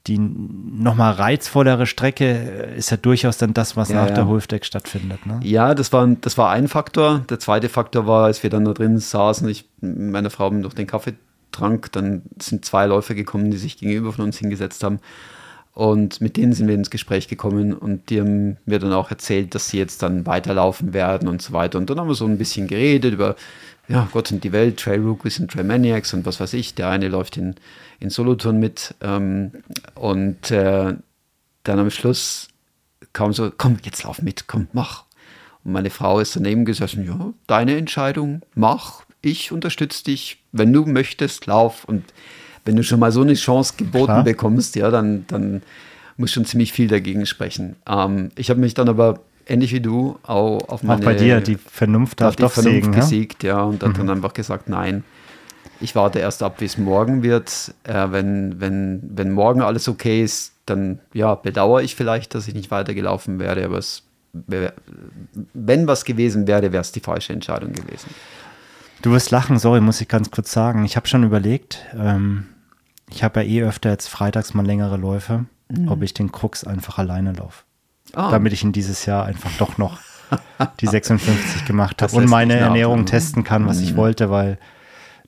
die 0.09 0.19
nochmal 0.19 1.13
reizvollere 1.13 1.87
Strecke 1.87 2.25
äh, 2.25 2.77
ist 2.77 2.91
ja 2.91 2.97
durchaus 2.97 3.39
dann 3.39 3.55
das, 3.55 3.77
was 3.77 3.91
Ja, 3.91 4.01
nach 4.03 4.09
ja. 4.09 4.15
der 4.17 4.27
Hofdeck 4.27 4.65
stattfindet. 4.65 5.27
Ne? 5.27 5.39
Ja, 5.45 5.75
das 5.77 5.93
war, 5.93 6.05
das 6.09 6.37
war 6.37 6.51
ein 6.51 6.67
Faktor. 6.67 7.21
Der 7.31 7.39
zweite 7.39 7.69
Faktor 7.69 8.05
war, 8.09 8.25
als 8.25 8.43
wir 8.43 8.51
dann 8.51 8.65
da 8.65 8.73
drin 8.73 8.99
saßen, 8.99 9.49
ich 9.49 9.69
mit 9.81 10.11
meiner 10.11 10.31
Frau 10.31 10.51
noch 10.51 10.73
den 10.75 10.89
Kaffee 10.89 11.15
trank, 11.53 11.93
dann 11.93 12.23
sind 12.41 12.65
zwei 12.65 12.87
Läufer 12.87 13.15
gekommen, 13.15 13.51
die 13.51 13.59
sich 13.59 13.79
gegenüber 13.79 14.13
von 14.13 14.25
uns 14.25 14.39
hingesetzt 14.39 14.83
haben. 14.83 15.01
Und 15.75 16.21
mit 16.21 16.37
denen 16.37 16.53
sind 16.53 16.69
wir 16.69 16.75
ins 16.75 16.91
Gespräch 16.91 17.29
gekommen 17.29 17.73
und 17.73 18.11
die 18.11 18.21
haben 18.21 18.59
mir 18.67 18.79
dann 18.79 18.93
auch 18.93 19.11
erzählt, 19.11 19.55
dass 19.55 19.69
sie 19.69 19.79
jetzt 19.79 20.03
dann 20.03 20.27
weiterlaufen 20.27 20.93
werden 20.93 21.29
und 21.29 21.41
so 21.41 21.55
weiter. 21.55 21.79
Und 21.79 21.89
dann 21.89 21.99
haben 21.99 22.09
wir 22.09 22.15
so 22.15 22.27
ein 22.27 22.37
bisschen 22.37 22.67
geredet 22.67 23.15
über, 23.15 23.37
ja, 23.89 24.07
Gott 24.13 24.31
und 24.33 24.45
die 24.45 24.53
Welt, 24.53 24.79
Trail 24.79 25.01
Rookies 25.01 25.41
und 25.41 25.51
Trail 25.51 25.65
Maniacs 25.65 26.13
und 26.13 26.27
was 26.27 26.41
weiß 26.41 26.53
ich. 26.55 26.75
Der 26.75 26.91
eine 26.91 27.09
läuft 27.09 27.39
in, 27.39 27.55
in 28.01 28.11
Solothurn 28.11 28.59
mit. 28.59 28.95
Ähm, 29.01 29.53
und 29.95 30.51
äh, 30.51 30.95
dann 31.65 31.79
am 31.79 31.91
Schluss 31.91 32.49
kam 33.15 33.33
so, 33.33 33.51
komm, 33.57 33.79
jetzt 33.83 34.05
lauf 34.05 34.21
mit, 34.21 34.47
komm, 34.49 34.69
mach. 34.75 35.05
Und 35.65 35.73
meine 35.73 35.91
Frau 35.91 36.21
ist 36.21 36.37
daneben 36.37 36.67
gesessen, 36.67 37.07
ja, 37.07 37.33
deine 37.47 37.77
Entscheidung, 37.77 38.43
mach, 38.55 39.05
ich 39.23 39.53
unterstütze 39.53 40.05
dich, 40.05 40.39
wenn 40.53 40.73
du 40.73 40.85
möchtest, 40.85 41.47
lauf. 41.47 41.85
Und 41.85 42.05
wenn 42.65 42.77
du 42.77 42.83
schon 42.83 43.01
mal 43.01 43.13
so 43.13 43.23
eine 43.23 43.35
Chance 43.35 43.75
geboten 43.77 44.07
Klar. 44.07 44.25
bekommst, 44.25 44.77
ja, 44.77 44.91
dann, 44.91 45.25
dann 45.29 45.63
muss 46.17 46.33
schon 46.33 46.45
ziemlich 46.45 46.73
viel 46.73 46.89
dagegen 46.89 47.25
sprechen. 47.27 47.77
Ähm, 47.89 48.31
ich 48.37 48.51
habe 48.51 48.61
mich 48.61 48.75
dann 48.75 48.89
aber, 48.89 49.21
ähnlich 49.47 49.73
wie 49.73 49.81
du, 49.81 50.19
auch 50.25 50.69
auf 50.69 50.81
Auch 50.81 50.83
meine 50.83 51.05
bei 51.05 51.15
dir, 51.15 51.41
die 51.41 51.57
Vernunft 51.57 52.23
auf 52.23 52.37
die 52.37 52.43
doch 52.43 52.53
Vernunft 52.53 52.77
siegen. 52.77 52.93
Ja? 52.93 53.01
gesiegt, 53.01 53.43
ja, 53.43 53.63
und 53.63 53.83
hat 53.83 53.99
dann 53.99 54.11
einfach 54.11 54.35
gesagt, 54.35 54.69
nein, 54.69 55.05
ich 55.81 55.95
warte 55.95 56.19
erst 56.19 56.43
ab, 56.43 56.61
wie 56.61 56.65
es 56.65 56.79
morgen 56.79 57.23
wird. 57.23 57.75
Äh, 57.85 58.09
wenn, 58.11 58.61
wenn, 58.61 59.01
wenn 59.15 59.33
morgen 59.33 59.63
alles 59.63 59.89
okay 59.89 60.23
ist, 60.23 60.53
dann 60.67 61.01
ja, 61.13 61.35
bedauere 61.35 61.83
ich 61.83 61.97
vielleicht, 61.97 62.35
dass 62.35 62.47
ich 62.47 62.55
nicht 62.55 62.71
weitergelaufen 62.71 63.39
wäre, 63.39 63.65
aber 63.65 63.79
es 63.79 64.05
wenn 64.33 65.87
was 65.87 66.05
gewesen 66.05 66.47
wäre, 66.47 66.73
wäre 66.73 66.81
es 66.81 66.93
die 66.93 67.01
falsche 67.01 67.33
Entscheidung 67.33 67.73
gewesen. 67.73 68.09
Du 69.03 69.11
wirst 69.11 69.31
lachen, 69.31 69.59
sorry, 69.59 69.81
muss 69.81 70.01
ich 70.01 70.09
ganz 70.09 70.31
kurz 70.31 70.53
sagen. 70.53 70.85
Ich 70.85 70.97
habe 70.97 71.09
schon 71.09 71.25
überlegt, 71.25 71.85
ähm, 71.99 72.47
ich 73.11 73.25
habe 73.25 73.43
ja 73.43 73.47
eh 73.47 73.63
öfter 73.65 73.91
jetzt 73.91 74.09
freitags 74.09 74.55
mal 74.55 74.65
längere 74.65 74.97
Läufe, 74.97 75.47
ob 75.89 76.03
ich 76.03 76.15
den 76.15 76.31
Krux 76.33 76.65
einfach 76.65 76.99
alleine 76.99 77.33
laufe. 77.33 77.65
Ah, 78.15 78.31
Damit 78.31 78.53
ich 78.53 78.63
ihn 78.63 78.73
dieses 78.73 79.07
Jahr 79.07 79.25
einfach 79.25 79.51
doch 79.59 79.79
noch 79.79 79.99
die 80.81 80.87
56 80.89 81.65
gemacht 81.65 82.01
habe 82.03 82.15
und 82.15 82.29
meine 82.29 82.55
Ernährung 82.55 83.01
nachdenken. 83.01 83.11
testen 83.11 83.45
kann, 83.45 83.67
was 83.67 83.81
ich 83.81 83.97
wollte, 83.97 84.31
weil 84.31 84.59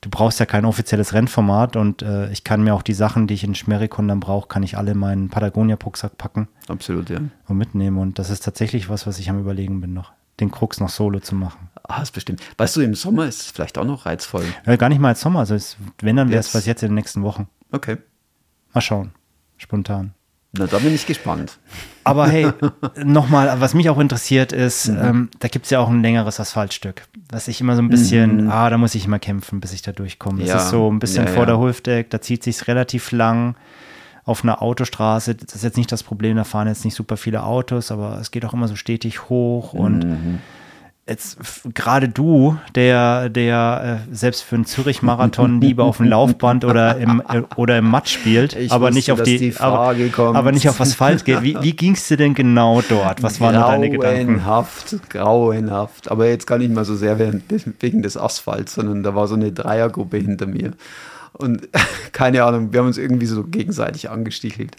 du 0.03 0.11
brauchst 0.11 0.39
ja 0.39 0.47
kein 0.47 0.67
offizielles 0.67 1.15
Rennformat 1.15 1.77
und 1.77 2.03
äh, 2.03 2.31
ich 2.31 2.45
kann 2.45 2.63
mir 2.63 2.75
auch 2.75 2.83
die 2.83 2.93
Sachen, 2.93 3.27
die 3.27 3.35
ich 3.35 3.45
in 3.45 3.55
Schmerikon 3.55 4.07
dann 4.07 4.21
brauche, 4.21 4.49
kann 4.49 4.63
ich 4.63 4.77
alle 4.77 4.93
in 4.93 4.99
meinen 4.99 5.31
Patagonia-Rucksack 5.31 6.19
packen 6.19 6.49
Absolut, 6.69 7.09
ja. 7.11 7.19
und 7.49 7.57
mitnehmen. 7.59 7.99
Und 7.99 8.19
das 8.19 8.29
ist 8.31 8.45
tatsächlich 8.45 8.89
was, 8.91 9.07
was 9.07 9.19
ich 9.19 9.31
am 9.31 9.41
Überlegen 9.41 9.81
bin 9.81 9.95
noch, 9.95 10.13
den 10.41 10.51
Krux 10.51 10.81
noch 10.81 10.89
solo 10.89 11.21
zu 11.21 11.35
machen. 11.35 11.69
Ah, 11.87 12.01
ist 12.03 12.13
bestimmt. 12.13 12.41
Weißt 12.57 12.77
du, 12.77 12.81
im 12.81 12.95
Sommer 12.95 13.27
ist 13.27 13.41
es 13.43 13.47
vielleicht 13.51 13.77
auch 13.79 13.85
noch 13.85 14.07
reizvoll. 14.07 14.45
Ja, 14.67 14.77
gar 14.77 14.89
nicht 14.89 15.01
mal 15.01 15.09
als 15.09 15.21
Sommer, 15.21 15.41
also 15.41 15.55
es, 15.55 15.77
wenn, 16.01 16.17
dann 16.17 16.31
wäre 16.31 16.41
es 16.41 16.55
was 16.55 16.65
jetzt 16.67 16.83
in 16.83 16.89
den 16.91 16.95
nächsten 16.95 17.23
Wochen. 17.23 17.47
Okay. 17.73 17.99
Mal 18.73 18.81
schauen, 18.81 19.13
spontan. 19.59 20.15
Na, 20.57 20.67
da 20.67 20.79
bin 20.79 20.95
ich 20.95 21.05
gespannt. 21.05 21.59
Aber 22.05 22.29
hey, 22.29 22.51
nochmal, 23.05 23.61
was 23.61 23.75
mich 23.75 23.91
auch 23.91 23.99
interessiert 23.99 24.53
ist, 24.53 24.89
Mhm. 24.89 24.99
ähm, 25.03 25.29
da 25.41 25.49
gibt 25.49 25.65
es 25.67 25.71
ja 25.71 25.81
auch 25.81 25.89
ein 25.91 26.01
längeres 26.01 26.39
Asphaltstück. 26.41 27.03
Was 27.29 27.49
ich 27.49 27.61
immer 27.61 27.75
so 27.77 27.83
ein 27.83 27.89
bisschen, 27.89 28.51
ah, 28.51 28.71
da 28.71 28.79
muss 28.79 28.95
ich 28.95 29.05
immer 29.07 29.19
kämpfen, 29.19 29.61
bis 29.61 29.73
ich 29.73 29.83
da 29.83 29.91
durchkomme. 29.93 30.39
Das 30.41 30.49
Mhm. 30.49 30.51
Ja, 30.51 30.57
ist 30.65 30.71
so 30.71 30.91
ein 30.93 31.01
bisschen 31.01 31.27
ja, 31.27 31.33
vor 31.33 31.43
ja. 31.43 31.47
der 31.47 31.59
Hufdeck, 31.59 32.09
da 32.11 32.21
zieht 32.21 32.45
sich 32.45 32.67
relativ 32.69 33.11
lang 33.11 33.57
auf 34.25 34.43
einer 34.43 34.63
Autostraße. 34.63 35.35
Das 35.35 35.55
ist 35.55 35.65
jetzt 35.65 35.77
nicht 35.77 35.93
das 35.93 36.03
Problem, 36.03 36.37
da 36.37 36.45
fahren 36.45 36.69
jetzt 36.69 36.85
nicht 36.85 36.95
super 36.95 37.17
viele 37.17 37.43
Autos, 37.43 37.91
aber 37.91 38.19
es 38.21 38.31
geht 38.31 38.45
auch 38.45 38.55
immer 38.55 38.69
so 38.69 38.77
stetig 38.77 39.29
hoch 39.29 39.73
und 39.75 40.05
Mhm. 40.05 40.39
jetzt 41.07 41.37
gerade 41.75 42.09
du, 42.09 42.57
der, 42.75 43.29
der 43.29 44.01
äh, 44.09 44.15
selbst 44.15 44.43
für 44.43 44.55
einen 44.55 44.65
Zürich-Marathon 44.65 45.61
lieber 45.61 45.85
auf 45.85 45.99
dem 45.99 46.07
Laufband 46.07 46.65
oder 46.65 46.97
im, 46.97 47.23
äh, 47.29 47.43
oder 47.57 47.77
im 47.77 47.91
Matsch 47.91 48.15
spielt, 48.15 48.57
Ich 48.57 48.73
aber 48.73 48.87
wusste, 48.87 48.95
nicht 48.95 49.13
auf 49.13 49.23
die, 49.23 49.37
die 49.37 49.57
aber, 49.59 49.95
aber 50.17 50.53
nicht 50.53 50.71
auf 50.71 50.81
Asphalt 50.81 51.27
geht. 51.27 51.43
Wie, 51.43 51.59
wie 51.61 51.77
ging 51.77 51.93
es 51.93 52.09
dir 52.09 52.17
denn 52.17 52.33
genau 52.33 52.81
dort? 52.89 53.23
Was 53.23 53.43
waren 53.43 53.53
deine 53.55 53.91
Gedanken? 53.91 54.39
Grauenhaft, 54.39 54.97
grauenhaft. 55.11 56.11
Aber 56.11 56.27
jetzt 56.29 56.47
gar 56.47 56.57
nicht 56.57 56.73
mal 56.73 56.87
so 56.87 56.97
sehr 56.97 57.19
wegen 57.19 58.03
des 58.03 58.17
Asphalts, 58.17 58.75
sondern 58.75 59.03
da 59.03 59.15
war 59.15 59.29
so 59.29 59.35
eine 59.35 59.53
Dreiergruppe 59.53 60.17
hinter 60.17 60.47
mir. 60.47 60.73
Und 61.35 61.69
keine 62.13 62.45
Ahnung, 62.45 62.73
wir 62.73 62.81
haben 62.81 62.87
uns 62.87 62.99
irgendwie 62.99 63.27
so 63.27 63.45
gegenseitig 63.45 64.11
angestichelt. 64.11 64.77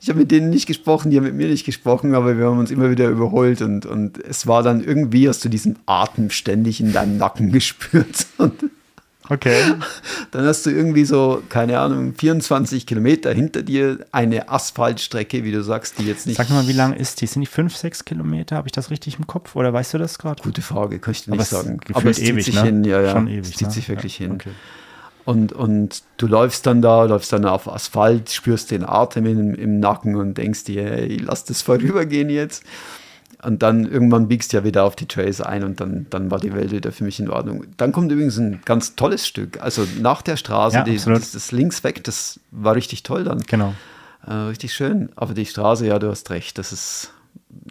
Ich 0.00 0.08
habe 0.08 0.18
mit 0.18 0.32
denen 0.32 0.50
nicht 0.50 0.66
gesprochen, 0.66 1.10
die 1.10 1.16
haben 1.16 1.24
mit 1.24 1.34
mir 1.34 1.46
nicht 1.48 1.64
gesprochen, 1.64 2.14
aber 2.16 2.36
wir 2.36 2.46
haben 2.46 2.58
uns 2.58 2.72
immer 2.72 2.90
wieder 2.90 3.08
überholt 3.08 3.62
und, 3.62 3.86
und 3.86 4.18
es 4.24 4.48
war 4.48 4.64
dann 4.64 4.82
irgendwie, 4.82 5.28
hast 5.28 5.44
du 5.44 5.48
diesen 5.48 5.78
Atem 5.86 6.30
ständig 6.30 6.80
in 6.80 6.92
deinem 6.92 7.18
Nacken 7.18 7.52
gespürt. 7.52 8.26
Und 8.38 8.54
Okay. 9.28 9.56
dann 10.32 10.44
hast 10.44 10.66
du 10.66 10.70
irgendwie 10.70 11.04
so, 11.04 11.42
keine 11.48 11.78
Ahnung, 11.78 12.12
24 12.18 12.86
Kilometer 12.86 13.32
hinter 13.32 13.62
dir 13.62 14.04
eine 14.10 14.48
Asphaltstrecke, 14.50 15.44
wie 15.44 15.52
du 15.52 15.62
sagst, 15.62 15.98
die 15.98 16.04
jetzt 16.06 16.26
nicht. 16.26 16.36
Sag 16.36 16.50
mal, 16.50 16.66
wie 16.66 16.72
lang 16.72 16.92
ist 16.92 17.20
die? 17.20 17.26
Sind 17.26 17.40
die 17.42 17.46
fünf, 17.46 17.76
sechs 17.76 18.04
Kilometer? 18.04 18.56
Habe 18.56 18.68
ich 18.68 18.72
das 18.72 18.90
richtig 18.90 19.18
im 19.18 19.26
Kopf? 19.28 19.54
Oder 19.54 19.72
weißt 19.72 19.94
du 19.94 19.98
das 19.98 20.18
gerade? 20.18 20.42
Gute 20.42 20.60
Frage, 20.60 20.98
kann 20.98 21.12
ich 21.12 21.24
dir 21.24 21.30
nicht 21.30 21.46
sagen. 21.46 21.78
Aber 21.94 22.10
es 22.10 22.16
zieht 22.16 22.30
ewig, 22.30 22.44
sich 22.44 22.56
ne? 22.56 22.62
hin, 22.64 22.84
ja, 22.84 23.00
ja. 23.00 23.12
Schon 23.12 23.28
ewig, 23.28 23.44
es 23.44 23.52
zieht 23.52 23.68
ne? 23.68 23.72
sich 23.72 23.88
wirklich 23.88 24.18
Ja, 24.18 24.26
hin. 24.26 24.34
okay. 24.34 24.50
Und, 25.24 25.52
und 25.52 26.02
du 26.16 26.26
läufst 26.26 26.66
dann 26.66 26.82
da, 26.82 27.04
läufst 27.04 27.32
dann 27.32 27.44
auf 27.44 27.72
Asphalt, 27.72 28.30
spürst 28.30 28.70
den 28.70 28.84
Atem 28.84 29.26
im, 29.26 29.54
im 29.54 29.78
Nacken 29.78 30.16
und 30.16 30.36
denkst 30.36 30.64
dir, 30.64 30.90
ey, 30.90 31.16
lass 31.16 31.44
das 31.44 31.62
vorübergehen 31.62 32.28
jetzt. 32.28 32.64
Und 33.42 33.62
dann 33.62 33.84
irgendwann 33.84 34.28
biegst 34.28 34.52
du 34.52 34.58
ja 34.58 34.64
wieder 34.64 34.84
auf 34.84 34.94
die 34.94 35.06
Trails 35.06 35.40
ein 35.40 35.64
und 35.64 35.80
dann, 35.80 36.06
dann 36.10 36.30
war 36.30 36.38
die 36.38 36.54
Welt 36.54 36.70
wieder 36.70 36.92
für 36.92 37.02
mich 37.02 37.18
in 37.18 37.28
Ordnung. 37.28 37.64
Dann 37.76 37.90
kommt 37.90 38.12
übrigens 38.12 38.38
ein 38.38 38.60
ganz 38.64 38.94
tolles 38.94 39.26
Stück. 39.26 39.60
Also 39.60 39.84
nach 40.00 40.22
der 40.22 40.36
Straße, 40.36 40.76
Ja, 40.76 40.84
die, 40.84 40.96
das, 40.96 41.32
das 41.32 41.50
links 41.50 41.82
weg, 41.82 42.04
das 42.04 42.38
war 42.52 42.76
richtig 42.76 43.02
toll 43.02 43.24
dann. 43.24 43.40
Genau. 43.40 43.74
Äh, 44.24 44.32
richtig 44.32 44.72
schön. 44.72 45.10
Aber 45.16 45.34
die 45.34 45.46
Straße, 45.46 45.86
ja, 45.86 45.98
du 45.98 46.08
hast 46.08 46.30
recht, 46.30 46.56
das 46.56 46.72
ist 46.72 47.12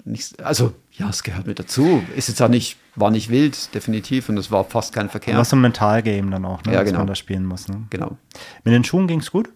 nicht, 0.06 0.42
also 0.42 0.74
ja, 0.92 1.10
es 1.10 1.24
gehört 1.24 1.48
mit 1.48 1.60
dazu. 1.60 2.04
Ist 2.16 2.28
jetzt 2.28 2.42
auch 2.42 2.50
nicht, 2.50 2.78
war 2.96 3.12
nicht 3.12 3.30
wild, 3.30 3.74
definitiv, 3.74 4.30
und 4.30 4.38
es 4.38 4.52
war 4.52 4.64
fast 4.64 4.94
kein 4.94 5.10
Verkehr. 5.10 5.38
Was 5.38 5.50
so 5.50 5.56
ein 5.56 5.62
Mentalgame 5.62 6.32
dann 6.32 6.46
auch, 6.46 6.64
ne? 6.64 6.74
Ja, 6.74 6.80
dass 6.80 6.88
genau. 6.88 7.00
man 7.00 7.08
da 7.08 7.16
spielen 7.16 7.46
muss. 7.46 7.68
Ne? 7.68 7.84
Genau. 7.90 8.18
Mit 8.64 8.74
den 8.74 8.84
Schuhen 8.84 9.08
ging 9.08 9.20
es 9.20 9.32
gut? 9.32 9.50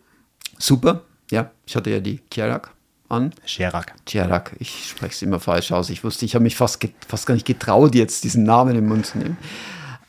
Super. 0.57 1.03
Ja, 1.31 1.51
ich 1.65 1.75
hatte 1.75 1.89
ja 1.89 1.99
die 1.99 2.17
Kierak 2.29 2.71
an. 3.09 3.33
Scherak. 3.45 3.93
Kierak, 4.05 4.55
ich 4.59 4.89
spreche 4.89 5.13
es 5.13 5.21
immer 5.21 5.39
falsch 5.39 5.71
aus. 5.71 5.89
Ich 5.89 6.03
wusste, 6.03 6.25
ich 6.25 6.35
habe 6.35 6.43
mich 6.43 6.55
fast, 6.55 6.85
fast 7.07 7.25
gar 7.25 7.33
nicht 7.33 7.45
getraut, 7.45 7.95
jetzt 7.95 8.23
diesen 8.23 8.43
Namen 8.43 8.75
im 8.75 8.87
Mund 8.87 9.05
zu 9.05 9.17
nehmen. 9.17 9.37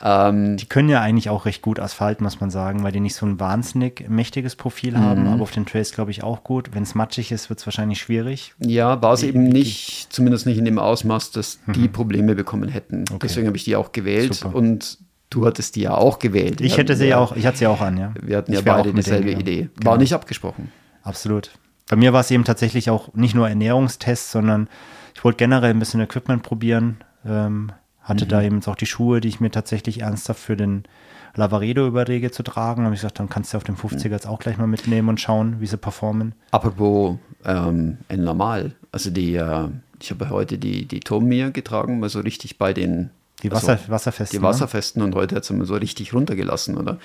Ähm, 0.02 0.56
Die 0.59 0.66
können 0.66 0.89
ja 0.90 1.01
eigentlich 1.01 1.31
auch 1.31 1.47
recht 1.47 1.62
gut 1.62 1.81
Asphalt, 1.81 2.20
muss 2.20 2.39
man 2.40 2.51
sagen, 2.51 2.82
weil 2.82 2.93
die 2.93 3.01
nicht 3.01 3.14
so 3.14 3.24
ein 3.24 3.40
wahnsinnig 3.40 4.06
mächtiges 4.09 4.55
Profil 4.55 4.98
haben, 4.98 5.23
Mhm. 5.23 5.28
aber 5.28 5.43
auf 5.43 5.52
den 5.52 5.64
Trails 5.64 5.93
glaube 5.93 6.10
ich 6.10 6.23
auch 6.23 6.44
gut. 6.44 6.70
Wenn 6.74 6.82
es 6.82 6.94
matschig 6.94 7.32
ist, 7.32 7.48
wird 7.48 7.60
es 7.60 7.66
wahrscheinlich 7.66 7.98
schwierig. 7.98 8.52
ja, 8.59 9.01
war 9.01 9.14
es 9.14 9.23
eben 9.23 9.44
nicht, 9.44 10.09
zumindest 10.12 10.44
nicht 10.47 10.59
in 10.59 10.66
dem 10.66 10.78
Ausmaß, 10.78 11.31
dass 11.31 11.59
die 11.74 11.89
Probleme 11.89 12.35
bekommen 12.35 12.68
hätten. 12.68 12.98
Mhm. 13.01 13.05
Okay. 13.14 13.18
Deswegen 13.23 13.47
habe 13.47 13.56
ich 13.56 13.64
die 13.64 13.74
auch 13.77 13.93
gewählt 13.93 14.35
Super. 14.35 14.55
und 14.55 14.98
du 15.31 15.47
hattest 15.47 15.77
die 15.77 15.81
ja 15.82 15.94
auch 15.94 16.18
gewählt. 16.18 16.60
Ich 16.60 16.77
hätte 16.77 16.94
sie 16.94 17.06
ja- 17.06 17.18
auch, 17.18 17.35
ich 17.35 17.47
hatte 17.47 17.56
sie 17.59 17.66
auch 17.66 17.81
an, 17.81 17.97
ja. 17.97 18.12
Wir 18.20 18.36
hatten 18.36 18.52
ja 18.52 18.59
Ich 18.59 18.64
beide 18.66 18.82
denen 18.85 18.97
dieselbe 18.97 19.24
gegangen. 19.24 19.40
Idee. 19.40 19.68
Genau. 19.77 19.90
War 19.93 19.98
nicht 19.98 20.12
abgesprochen. 20.12 20.70
Absolut. 21.02 21.51
Bei 21.89 21.97
mir 21.97 22.12
war 22.12 22.20
es 22.20 22.31
eben 22.31 22.44
tatsächlich 22.44 22.90
auch 22.90 23.14
nicht 23.14 23.35
nur 23.35 23.48
Ernährungstests, 23.48 24.31
sondern 24.32 24.68
ich 25.14 25.24
wollte 25.24 25.39
generell 25.39 25.70
ein 25.70 25.78
bisschen 25.78 26.01
Equipment 26.01 26.43
probieren. 26.43 26.98
Ähm, 27.24 27.73
hatte 28.07 28.24
Mhm. 28.24 28.28
da 28.31 28.43
eben 28.43 28.65
auch 28.66 28.77
die 28.77 28.87
Schuhe, 28.87 29.20
die 29.20 29.28
ich 29.28 29.41
mir 29.41 29.51
tatsächlich 29.51 30.01
ernsthaft 30.01 30.41
für 30.41 30.57
den 30.57 30.85
Lavaredo 31.35 31.87
überlege 31.87 32.31
zu 32.31 32.43
tragen. 32.43 32.85
Habe 32.85 32.95
ich 32.95 33.01
gesagt, 33.03 33.19
dann 33.19 33.28
kannst 33.28 33.53
du 33.53 33.59
auf 33.59 33.65
dem 33.65 33.77
50er 33.77 34.11
jetzt 34.11 34.27
auch 34.27 34.39
gleich 34.39 34.57
mal 34.57 34.66
mitnehmen 34.66 35.09
und 35.11 35.20
schauen, 35.20 35.61
wie 35.61 35.66
sie 35.66 35.77
performen. 35.77 36.35
Apropos 36.51 37.16
ähm, 37.45 37.99
ein 38.09 38.24
Normal, 38.24 38.73
also 38.93 39.11
die, 39.11 39.35
äh, 39.35 39.69
ich 40.01 40.11
habe 40.11 40.31
heute 40.31 40.57
die, 40.59 40.87
die 40.87 41.01
Tomir 41.01 41.51
getragen, 41.51 42.01
mal 42.01 42.09
so 42.09 42.20
richtig 42.20 42.57
bei 42.59 42.73
den 42.73 43.11
Die 43.43 43.51
also 43.51 43.66
Wasser, 43.69 43.81
Wasserfesten. 43.89 44.39
die 44.39 44.43
Wasserfesten 44.43 45.03
und 45.03 45.15
heute 45.15 45.37
hat 45.37 45.45
sie 45.45 45.53
mal 45.55 45.66
so 45.66 45.74
richtig 45.74 46.15
runtergelassen, 46.15 46.77
oder? 46.78 46.99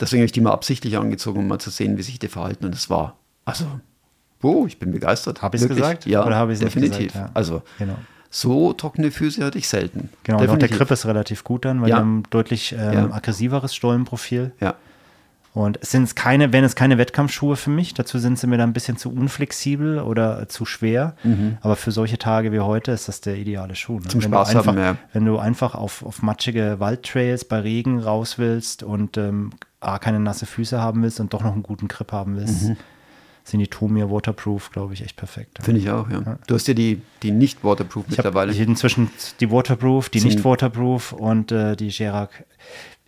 Deswegen 0.00 0.20
habe 0.20 0.26
ich 0.26 0.32
die 0.32 0.40
mal 0.40 0.52
absichtlich 0.52 0.96
angezogen, 0.96 1.40
um 1.40 1.48
mal 1.48 1.58
zu 1.58 1.70
sehen, 1.70 1.96
wie 1.98 2.02
sich 2.02 2.18
die 2.18 2.28
verhalten. 2.28 2.64
Und 2.64 2.74
es 2.74 2.88
war, 2.88 3.16
also, 3.44 3.64
oh, 4.42 4.64
ich 4.66 4.78
bin 4.78 4.90
begeistert. 4.92 5.42
Habe 5.42 5.56
ich 5.56 5.62
es 5.62 5.68
gesagt? 5.68 6.06
Ja, 6.06 6.24
Oder 6.24 6.36
habe 6.36 6.52
ich 6.52 6.58
es 6.58 6.64
nicht 6.64 6.74
definitiv. 6.76 7.12
gesagt? 7.12 7.28
Ja. 7.28 7.30
Also, 7.34 7.62
Genau. 7.78 7.96
So 8.34 8.72
trockene 8.72 9.10
Füße 9.10 9.44
hatte 9.44 9.58
ich 9.58 9.68
selten. 9.68 10.08
Genau, 10.24 10.38
und 10.38 10.44
auch 10.44 10.48
der 10.48 10.56
Definitiv. 10.56 10.78
Grip 10.78 10.90
ist 10.90 11.06
relativ 11.06 11.44
gut 11.44 11.64
dann, 11.66 11.82
weil 11.82 11.90
Ja. 11.90 11.96
die 11.96 12.00
haben 12.00 12.18
ein 12.20 12.22
deutlich 12.30 12.72
ähm, 12.72 12.92
Ja. 12.92 13.12
aggressiveres 13.12 13.74
Stollenprofil. 13.74 14.52
Ja, 14.58 14.74
Und 15.54 15.78
es 15.82 15.90
sind 15.90 16.16
keine, 16.16 16.50
wenn 16.54 16.64
es 16.64 16.74
keine 16.74 16.96
Wettkampfschuhe 16.96 17.56
für 17.56 17.68
mich, 17.68 17.92
dazu 17.92 18.18
sind 18.18 18.38
sie 18.38 18.46
mir 18.46 18.56
dann 18.56 18.70
ein 18.70 18.72
bisschen 18.72 18.96
zu 18.96 19.12
unflexibel 19.12 19.98
oder 20.00 20.48
zu 20.48 20.64
schwer. 20.64 21.14
Aber 21.60 21.76
für 21.76 21.92
solche 21.92 22.16
Tage 22.16 22.52
wie 22.52 22.60
heute 22.60 22.90
ist 22.92 23.06
das 23.06 23.20
der 23.20 23.36
ideale 23.36 23.74
Schuh. 23.74 23.96
Ne? 23.98 24.04
Mhm. 24.06 24.08
Zum 24.08 24.22
wenn 24.22 24.30
Spaß 24.30 24.50
du 24.52 24.56
einfach, 24.58 24.66
haben, 24.72 24.78
ja. 24.78 24.96
Wenn 25.12 25.26
du 25.26 25.38
einfach 25.38 25.74
auf, 25.74 26.02
auf 26.06 26.22
matschige 26.22 26.80
Waldtrails 26.80 27.44
bei 27.44 27.60
Regen 27.60 28.00
raus 28.00 28.38
willst 28.38 28.82
und 28.82 29.18
ähm, 29.18 29.50
A, 29.80 29.98
keine 29.98 30.20
nasse 30.20 30.46
Füße 30.46 30.80
haben 30.80 31.02
willst 31.02 31.20
und 31.20 31.34
doch 31.34 31.42
noch 31.42 31.52
einen 31.52 31.62
guten 31.62 31.86
Grip 31.88 32.12
haben 32.12 32.36
willst, 32.36 32.62
Mhm. 32.70 32.76
Sind 33.44 33.60
die 33.60 33.66
Tomir 33.66 34.10
Waterproof, 34.10 34.70
glaube 34.70 34.94
ich, 34.94 35.02
echt 35.02 35.16
perfekt. 35.16 35.58
finde 35.62 35.80
ich 35.80 35.90
auch, 35.90 36.08
ja. 36.08 36.38
Du 36.46 36.54
hast 36.54 36.68
ja 36.68 36.74
die, 36.74 37.02
die 37.22 37.30
nicht 37.32 37.64
waterproof 37.64 38.04
Ich 38.08 38.18
habe 38.18 38.28
mittlerweile. 38.28 38.52
inzwischen 38.54 39.10
die 39.40 39.50
Waterproof, 39.50 40.08
die 40.10 40.20
nicht 40.20 40.44
Waterproof 40.44 41.12
und 41.12 41.50
äh, 41.52 41.74
die 41.76 41.88
Gerak. 41.90 42.44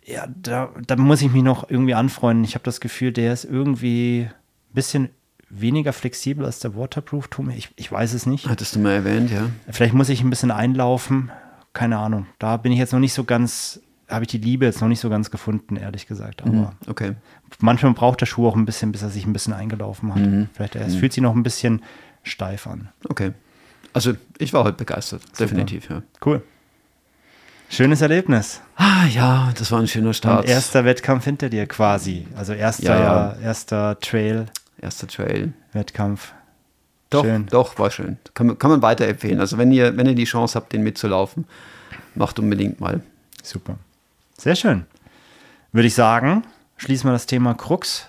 Ja, 0.05 0.27
da, 0.27 0.69
da 0.85 0.95
muss 0.97 1.21
ich 1.21 1.31
mich 1.31 1.41
noch 1.41 1.69
irgendwie 1.69 1.95
anfreunden. 1.95 2.43
Ich 2.43 2.53
habe 2.55 2.63
das 2.63 2.79
Gefühl, 2.79 3.11
der 3.11 3.33
ist 3.33 3.45
irgendwie 3.45 4.27
ein 4.29 4.73
bisschen 4.73 5.09
weniger 5.49 5.93
flexibel 5.93 6.45
als 6.45 6.59
der 6.59 6.75
Waterproof. 6.75 7.27
Tommy. 7.29 7.55
Ich, 7.55 7.69
ich 7.75 7.91
weiß 7.91 8.13
es 8.13 8.25
nicht. 8.25 8.47
Hattest 8.47 8.75
du 8.75 8.79
mal 8.79 8.91
erwähnt, 8.91 9.31
ja. 9.31 9.49
Vielleicht 9.71 9.93
muss 9.93 10.09
ich 10.09 10.21
ein 10.21 10.29
bisschen 10.29 10.51
einlaufen. 10.51 11.31
Keine 11.73 11.97
Ahnung. 11.97 12.27
Da 12.39 12.57
bin 12.57 12.71
ich 12.71 12.77
jetzt 12.79 12.93
noch 12.93 12.99
nicht 12.99 13.13
so 13.13 13.23
ganz, 13.23 13.81
habe 14.09 14.23
ich 14.23 14.27
die 14.29 14.37
Liebe 14.37 14.65
jetzt 14.65 14.81
noch 14.81 14.87
nicht 14.87 14.99
so 14.99 15.09
ganz 15.09 15.31
gefunden, 15.31 15.75
ehrlich 15.77 16.05
gesagt. 16.07 16.41
Aber 16.43 16.51
Mhm. 16.51 16.67
Okay. 16.87 17.13
manchmal 17.59 17.93
braucht 17.93 18.21
der 18.21 18.25
Schuh 18.27 18.47
auch 18.47 18.55
ein 18.55 18.65
bisschen, 18.65 18.91
bis 18.91 19.01
er 19.01 19.09
sich 19.09 19.25
ein 19.25 19.33
bisschen 19.33 19.53
eingelaufen 19.53 20.13
hat. 20.13 20.21
Mhm. 20.21 20.49
Vielleicht 20.53 20.75
es 20.75 20.95
fühlt 20.95 21.13
sich 21.13 21.23
noch 21.23 21.35
ein 21.35 21.43
bisschen 21.43 21.81
steif 22.23 22.67
an. 22.67 22.89
Okay. 23.09 23.31
Also, 23.93 24.13
ich 24.37 24.51
war 24.53 24.63
heute 24.63 24.77
begeistert. 24.77 25.21
Definitiv, 25.39 25.89
ja. 25.89 26.01
Cool. 26.25 26.43
Schönes 27.69 28.01
Erlebnis. 28.01 28.61
Ah, 28.75 29.05
ja, 29.07 29.51
das 29.57 29.71
war 29.71 29.79
ein 29.79 29.87
schöner 29.87 30.13
Start. 30.13 30.43
Und 30.43 30.49
erster 30.49 30.85
Wettkampf 30.85 31.23
hinter 31.25 31.49
dir 31.49 31.65
quasi. 31.65 32.27
Also 32.35 32.53
erster, 32.53 32.99
Ja, 32.99 33.35
erster 33.41 33.97
Erster 34.81 35.07
Trail. 35.07 35.53
Trail-Wettkampf. 35.71 36.33
Doch, 37.09 37.23
Schön. 37.23 37.45
doch, 37.47 37.79
war 37.79 37.89
schön. 37.89 38.17
Kann, 38.33 38.47
man- 38.47 38.59
kann 38.59 38.69
man 38.71 38.81
weiterempfehlen. 38.81 39.39
Also 39.39 39.57
wenn 39.57 39.71
ihr, 39.71 39.95
wenn 39.97 40.05
ihr 40.05 40.15
die 40.15 40.25
Chance 40.25 40.55
habt, 40.59 40.73
den 40.73 40.83
mitzulaufen, 40.83 41.45
macht 42.13 42.37
unbedingt 42.39 42.79
mal. 42.79 43.01
Super. 43.41 43.77
Sehr 44.37 44.55
schön. 44.55 44.85
Würde 45.71 45.87
ich 45.87 45.95
sagen, 45.95 46.43
schließen 46.77 47.09
wir 47.09 47.13
das 47.13 47.25
Thema 47.25 47.53
Krux 47.53 48.07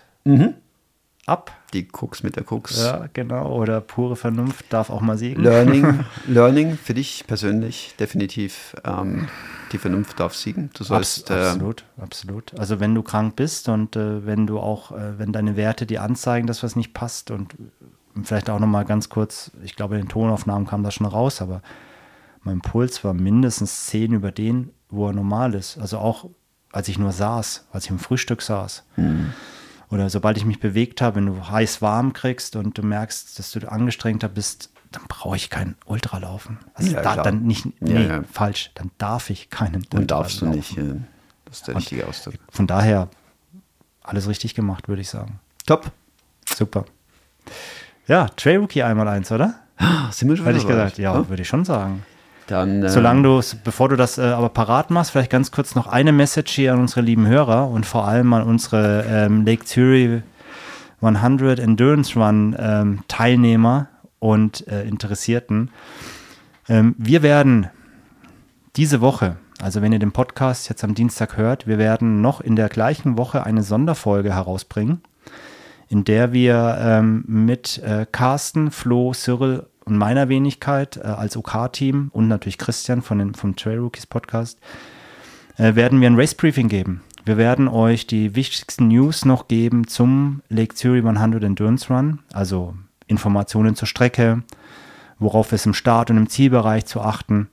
ab. 1.27 1.53
Die 1.73 1.87
Krux 1.87 2.23
mit 2.23 2.37
der 2.37 2.45
Krux. 2.45 2.81
Ja, 2.83 3.09
genau. 3.13 3.53
Oder 3.53 3.81
pure 3.81 4.17
Vernunft 4.17 4.67
darf 4.71 4.89
auch 4.89 5.01
mal 5.01 5.19
siegen. 5.19 5.43
Learning, 5.43 6.05
Learning 6.27 6.79
für 6.79 6.95
dich 6.95 7.25
persönlich 7.27 7.95
definitiv. 7.99 8.77
Ähm, 8.85 9.29
die 9.73 9.79
Vernunft 9.79 10.21
darf 10.21 10.35
siegen. 10.35 10.71
Du 10.75 10.85
Abs 10.85 10.89
sollst 10.89 11.31
äh, 11.31 11.35
absolut, 11.35 11.85
absolut. 11.99 12.59
Also 12.59 12.79
wenn 12.81 12.95
du 12.95 13.03
krank 13.03 13.35
bist 13.37 13.69
und 13.69 13.97
äh, 13.97 14.25
wenn 14.25 14.47
du 14.47 14.61
auch, 14.61 14.93
äh, 14.93 15.19
wenn 15.19 15.33
deine 15.33 15.57
Werte 15.57 15.87
dir 15.87 16.03
anzeigen, 16.03 16.47
dass 16.47 16.63
was 16.63 16.77
nicht 16.77 16.95
passt 16.95 17.31
und 17.33 17.55
äh, 17.55 18.21
vielleicht 18.23 18.49
auch 18.49 18.61
noch 18.61 18.69
mal 18.69 18.85
ganz 18.85 19.09
kurz, 19.09 19.51
ich 19.65 19.75
glaube 19.75 19.97
in 19.97 20.03
den 20.03 20.09
Tonaufnahmen 20.09 20.67
kam 20.69 20.85
das 20.85 20.95
schon 20.95 21.07
raus, 21.07 21.43
aber 21.43 21.63
mein 22.43 22.61
Puls 22.61 23.03
war 23.03 23.13
mindestens 23.13 23.87
10 23.87 24.13
über 24.13 24.31
den, 24.31 24.71
wo 24.89 25.09
er 25.09 25.13
normal 25.13 25.55
ist. 25.55 25.79
Also 25.79 25.99
auch 25.99 26.27
als 26.73 26.89
ich 26.89 26.99
nur 26.99 27.13
saß, 27.13 27.67
als 27.73 27.85
ich 27.85 27.91
im 27.91 27.99
Frühstück 27.99 28.43
saß. 28.43 28.85
Oder 29.91 30.11
sobald 30.11 30.37
ich 30.37 30.45
mich 30.45 30.61
bewegt 30.61 31.01
habe, 31.01 31.17
wenn 31.17 31.27
du 31.27 31.49
heiß 31.49 31.81
warm 31.81 32.13
kriegst 32.13 32.57
und 32.57 32.77
du 32.77 32.83
merkst, 32.83 33.39
dass 33.39 33.53
du 33.53 33.71
angestrengter 33.71 34.29
bist, 34.29 34.71
dann 34.93 35.03
brauche 35.09 35.37
ich 35.37 35.49
keinen 35.51 35.77
Ultralaufen. 35.87 36.59
Also 36.75 36.93
Ja, 36.93 37.03
da, 37.03 37.23
dann 37.23 37.43
nicht, 37.45 37.65
Ja, 37.67 37.71
nee, 37.81 38.07
ja. 38.07 38.23
falsch, 38.31 38.71
dann 38.75 38.91
darf 38.99 39.31
ich 39.31 39.49
keinen 39.51 39.87
Dann 39.91 40.07
darfst 40.07 40.41
du 40.41 40.47
Ultralaufen. 40.47 40.85
nicht. 40.85 41.05
Das 41.45 41.57
ist 41.59 41.69
der 41.69 41.77
richtige 41.77 42.07
Ausdruck. 42.07 42.35
Von 42.51 42.67
daher 42.67 43.09
alles 44.03 44.29
richtig 44.29 44.55
gemacht, 44.55 44.89
würde 44.89 45.03
ich 45.03 45.09
sagen. 45.09 45.41
Top. 45.67 45.91
Super. 46.55 46.85
Ja, 48.07 48.29
Trail 48.31 48.59
Rookie 48.59 48.83
einmal 48.83 49.09
eins, 49.09 49.31
oder? 49.33 49.55
Ah, 49.79 50.11
Sind 50.13 50.29
wir 50.29 50.37
schon 50.37 50.47
Hätte 50.47 50.59
ich 50.59 50.67
gesagt, 50.67 50.99
ja, 50.99 51.29
würde 51.29 51.43
ich 51.43 51.49
schon 51.49 51.65
sagen. 51.65 52.05
Dann, 52.47 52.83
äh, 52.83 52.89
Solange 52.89 53.23
du, 53.23 53.41
bevor 53.65 53.89
du 53.89 53.97
das 53.97 54.19
äh, 54.19 54.23
aber 54.23 54.49
parat 54.49 54.91
machst, 54.91 55.11
vielleicht 55.11 55.31
ganz 55.31 55.51
kurz 55.51 55.75
noch 55.75 55.87
eine 55.87 56.13
Message 56.13 56.53
hier 56.53 56.73
an 56.73 56.81
unsere 56.81 57.01
lieben 57.01 57.27
Hörer 57.27 57.69
und 57.69 57.87
vor 57.87 58.07
allem 58.07 58.33
an 58.33 58.43
unsere 58.45 59.05
ähm, 59.09 59.45
Lake 59.45 59.65
Fury 59.67 60.23
100 61.01 61.59
Endurance 61.59 62.19
Run 62.19 62.57
ähm, 62.59 63.01
Teilnehmer 63.09 63.89
und 64.19 64.67
äh, 64.69 64.85
Interessierten. 64.85 65.71
Ähm, 66.69 66.95
wir 66.99 67.23
werden 67.23 67.69
diese 68.77 69.01
Woche, 69.01 69.37
also 69.61 69.83
wenn 69.83 69.93
ihr 69.93 69.99
den 69.99 70.13
Podcast 70.13 70.69
jetzt 70.69 70.85
am 70.85 70.95
Dienstag 70.95 71.37
hört, 71.37 71.67
wir 71.67 71.79
werden 71.79 72.21
noch 72.21 72.41
in 72.41 72.57
der 72.57 72.69
gleichen 72.69 73.19
Woche 73.19 73.45
eine 73.45 73.63
Sonderfolge 73.63 74.35
herausbringen, 74.35 75.03
in 75.89 76.05
der 76.05 76.33
wir 76.33 76.79
ähm, 76.81 77.25
mit 77.27 77.79
äh, 77.79 78.07
Carsten, 78.11 78.71
Flo, 78.71 79.13
Cyril 79.13 79.67
und 79.87 79.97
meiner 79.97 80.29
Wenigkeit 80.29 80.99
äh, 80.99 81.03
als 81.03 81.37
OK-Team 81.37 82.11
und 82.13 82.29
natürlich 82.29 82.59
Christian 82.59 83.03
von 83.03 83.19
den, 83.19 83.35
vom 83.35 83.57
Trail 83.57 83.79
Rookies 83.79 84.07
Podcast 84.07 84.59
äh, 85.57 85.75
werden 85.75 86.01
wir 86.01 86.11
ein 86.11 86.19
Race 86.19 86.35
Briefing 86.35 86.69
geben. 86.69 87.03
Wir 87.25 87.37
werden 87.37 87.69
euch 87.69 88.07
die 88.07 88.37
wichtigsten 88.37 88.89
News 88.89 89.25
noch 89.25 89.49
geben 89.49 89.87
zum 89.87 90.43
Lake 90.49 90.75
Fury 90.77 90.99
100 91.07 91.43
Endurance 91.43 91.93
Run, 91.93 92.21
also 92.33 92.75
Informationen 93.07 93.75
zur 93.75 93.89
Strecke, 93.89 94.43
worauf 95.19 95.53
es 95.53 95.67
im 95.67 95.75
Start 95.75 96.11
und 96.11 96.19
im 96.19 96.29
Zielbereich 96.29 96.87
zu 96.87 97.01
achten. 97.01 97.49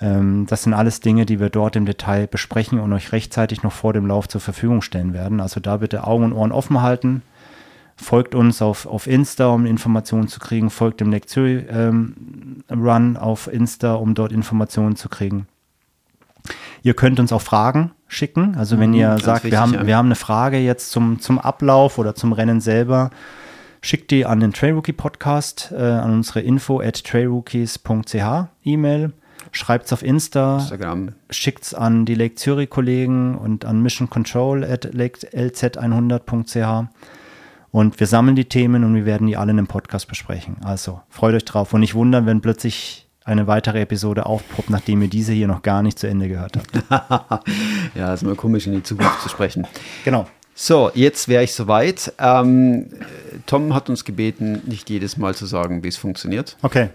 Ähm, 0.00 0.46
das 0.48 0.62
sind 0.62 0.74
alles 0.74 1.00
Dinge, 1.00 1.26
die 1.26 1.40
wir 1.40 1.50
dort 1.50 1.74
im 1.74 1.86
Detail 1.86 2.28
besprechen 2.28 2.78
und 2.78 2.92
euch 2.92 3.12
rechtzeitig 3.12 3.64
noch 3.64 3.72
vor 3.72 3.92
dem 3.92 4.06
Lauf 4.06 4.28
zur 4.28 4.40
Verfügung 4.40 4.82
stellen 4.82 5.12
werden. 5.12 5.40
Also 5.40 5.58
da 5.58 5.78
bitte 5.78 6.04
Augen 6.04 6.24
und 6.24 6.32
Ohren 6.32 6.52
offen 6.52 6.80
halten. 6.80 7.22
Folgt 7.96 8.34
uns 8.34 8.60
auf, 8.60 8.86
auf 8.86 9.06
Insta, 9.06 9.46
um 9.48 9.64
Informationen 9.64 10.28
zu 10.28 10.38
kriegen. 10.38 10.68
Folgt 10.70 11.00
dem 11.00 11.10
Lake 11.10 11.26
Fury 11.28 11.64
ähm, 11.70 12.62
Run 12.70 13.16
auf 13.16 13.50
Insta, 13.50 13.94
um 13.94 14.14
dort 14.14 14.32
Informationen 14.32 14.96
zu 14.96 15.08
kriegen. 15.08 15.46
Ihr 16.82 16.94
könnt 16.94 17.18
uns 17.18 17.32
auch 17.32 17.40
Fragen 17.42 17.92
schicken. 18.06 18.54
Also 18.56 18.78
wenn 18.78 18.90
Mhm, 18.90 18.96
ihr 18.96 19.18
sagt, 19.18 19.44
wichtig, 19.44 19.52
wir, 19.52 19.60
haben, 19.60 19.74
ja. 19.74 19.86
wir 19.86 19.96
haben 19.96 20.06
eine 20.06 20.14
Frage 20.14 20.58
jetzt 20.58 20.90
zum, 20.90 21.20
zum 21.20 21.38
Ablauf 21.38 21.98
oder 21.98 22.14
zum 22.14 22.32
Rennen 22.32 22.60
selber, 22.60 23.10
schickt 23.80 24.10
die 24.10 24.26
an 24.26 24.40
den 24.40 24.52
Trailrookie 24.52 24.92
Podcast, 24.92 25.72
äh, 25.76 25.80
an 25.80 26.12
unsere 26.12 26.42
info 26.42 26.80
at 26.80 27.02
trailrookies.ch 27.02 28.46
E-Mail. 28.64 29.12
Schreibt 29.52 29.86
es 29.86 29.92
auf 29.92 30.02
Insta, 30.02 30.58
Instagram. 30.58 31.12
schickt 31.30 31.64
es 31.64 31.72
an 31.72 32.04
die 32.04 32.14
Lake 32.14 32.34
Zürich 32.34 32.68
Kollegen 32.68 33.36
und 33.38 33.64
an 33.64 33.80
Mission 33.80 34.10
Control 34.10 34.64
at 34.64 34.84
lz100.ch 34.86 36.88
und 37.76 38.00
wir 38.00 38.06
sammeln 38.06 38.36
die 38.36 38.46
Themen 38.46 38.84
und 38.84 38.94
wir 38.94 39.04
werden 39.04 39.26
die 39.26 39.36
alle 39.36 39.50
in 39.50 39.58
einem 39.58 39.66
Podcast 39.66 40.08
besprechen. 40.08 40.56
Also 40.64 41.02
freut 41.10 41.34
euch 41.34 41.44
drauf 41.44 41.74
und 41.74 41.80
nicht 41.80 41.94
wundern, 41.94 42.24
wenn 42.24 42.40
plötzlich 42.40 43.06
eine 43.22 43.46
weitere 43.48 43.82
Episode 43.82 44.24
aufpoppt, 44.24 44.70
nachdem 44.70 45.02
ihr 45.02 45.08
diese 45.08 45.34
hier 45.34 45.46
noch 45.46 45.60
gar 45.60 45.82
nicht 45.82 45.98
zu 45.98 46.06
Ende 46.06 46.26
gehört 46.26 46.56
habt. 46.56 47.44
Ja, 47.94 48.14
ist 48.14 48.22
immer 48.22 48.34
komisch, 48.34 48.66
in 48.66 48.72
die 48.72 48.82
Zukunft 48.82 49.20
zu 49.20 49.28
sprechen. 49.28 49.66
Genau. 50.06 50.26
So, 50.54 50.90
jetzt 50.94 51.28
wäre 51.28 51.44
ich 51.44 51.52
soweit. 51.52 52.14
Ähm, 52.18 52.86
Tom 53.44 53.74
hat 53.74 53.90
uns 53.90 54.06
gebeten, 54.06 54.62
nicht 54.64 54.88
jedes 54.88 55.18
Mal 55.18 55.34
zu 55.34 55.44
sagen, 55.44 55.84
wie 55.84 55.88
es 55.88 55.98
funktioniert. 55.98 56.56
Okay. 56.62 56.88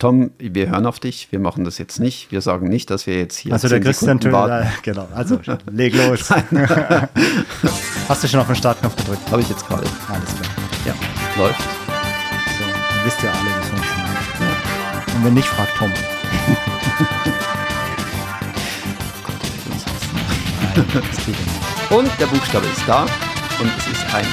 Tom, 0.00 0.30
wir 0.38 0.70
hören 0.70 0.86
auf 0.86 0.98
dich. 0.98 1.28
Wir 1.30 1.38
machen 1.38 1.64
das 1.64 1.76
jetzt 1.76 2.00
nicht. 2.00 2.32
Wir 2.32 2.40
sagen 2.40 2.68
nicht, 2.68 2.88
dass 2.88 3.06
wir 3.06 3.18
jetzt 3.18 3.36
hier 3.36 3.52
Also 3.52 3.68
der 3.68 3.82
10 3.82 3.84
Christian 3.84 4.18
Sekunden 4.18 4.22
Töne, 4.46 4.54
warten. 4.54 4.68
genau. 4.82 5.06
Also 5.14 5.38
leg 5.70 5.94
los. 5.94 6.30
Hast 8.08 8.24
du 8.24 8.28
schon 8.28 8.40
auf 8.40 8.46
den 8.46 8.56
Startknopf 8.56 8.96
gedrückt? 8.96 9.30
Habe 9.30 9.42
ich 9.42 9.50
jetzt 9.50 9.68
gerade. 9.68 9.84
Alles 10.08 10.34
klar. 10.34 10.50
Ja, 10.86 10.94
läuft. 11.42 11.60
So, 11.60 12.64
ihr 12.64 13.04
wisst 13.04 13.22
ja 13.22 13.30
alle, 13.30 13.44
wie 13.44 13.60
es 13.60 13.68
funktioniert. 13.68 15.16
Und 15.16 15.24
wenn 15.26 15.34
nicht, 15.34 15.48
fragt 15.48 15.76
Tom. 15.76 15.92
Nein. 20.72 20.96
Und 21.90 22.10
der 22.18 22.26
Buchstabe 22.26 22.64
ist 22.66 22.82
da. 22.86 23.02
Und 23.02 23.70
es 23.76 23.86
ist 23.88 24.14
ein. 24.14 24.24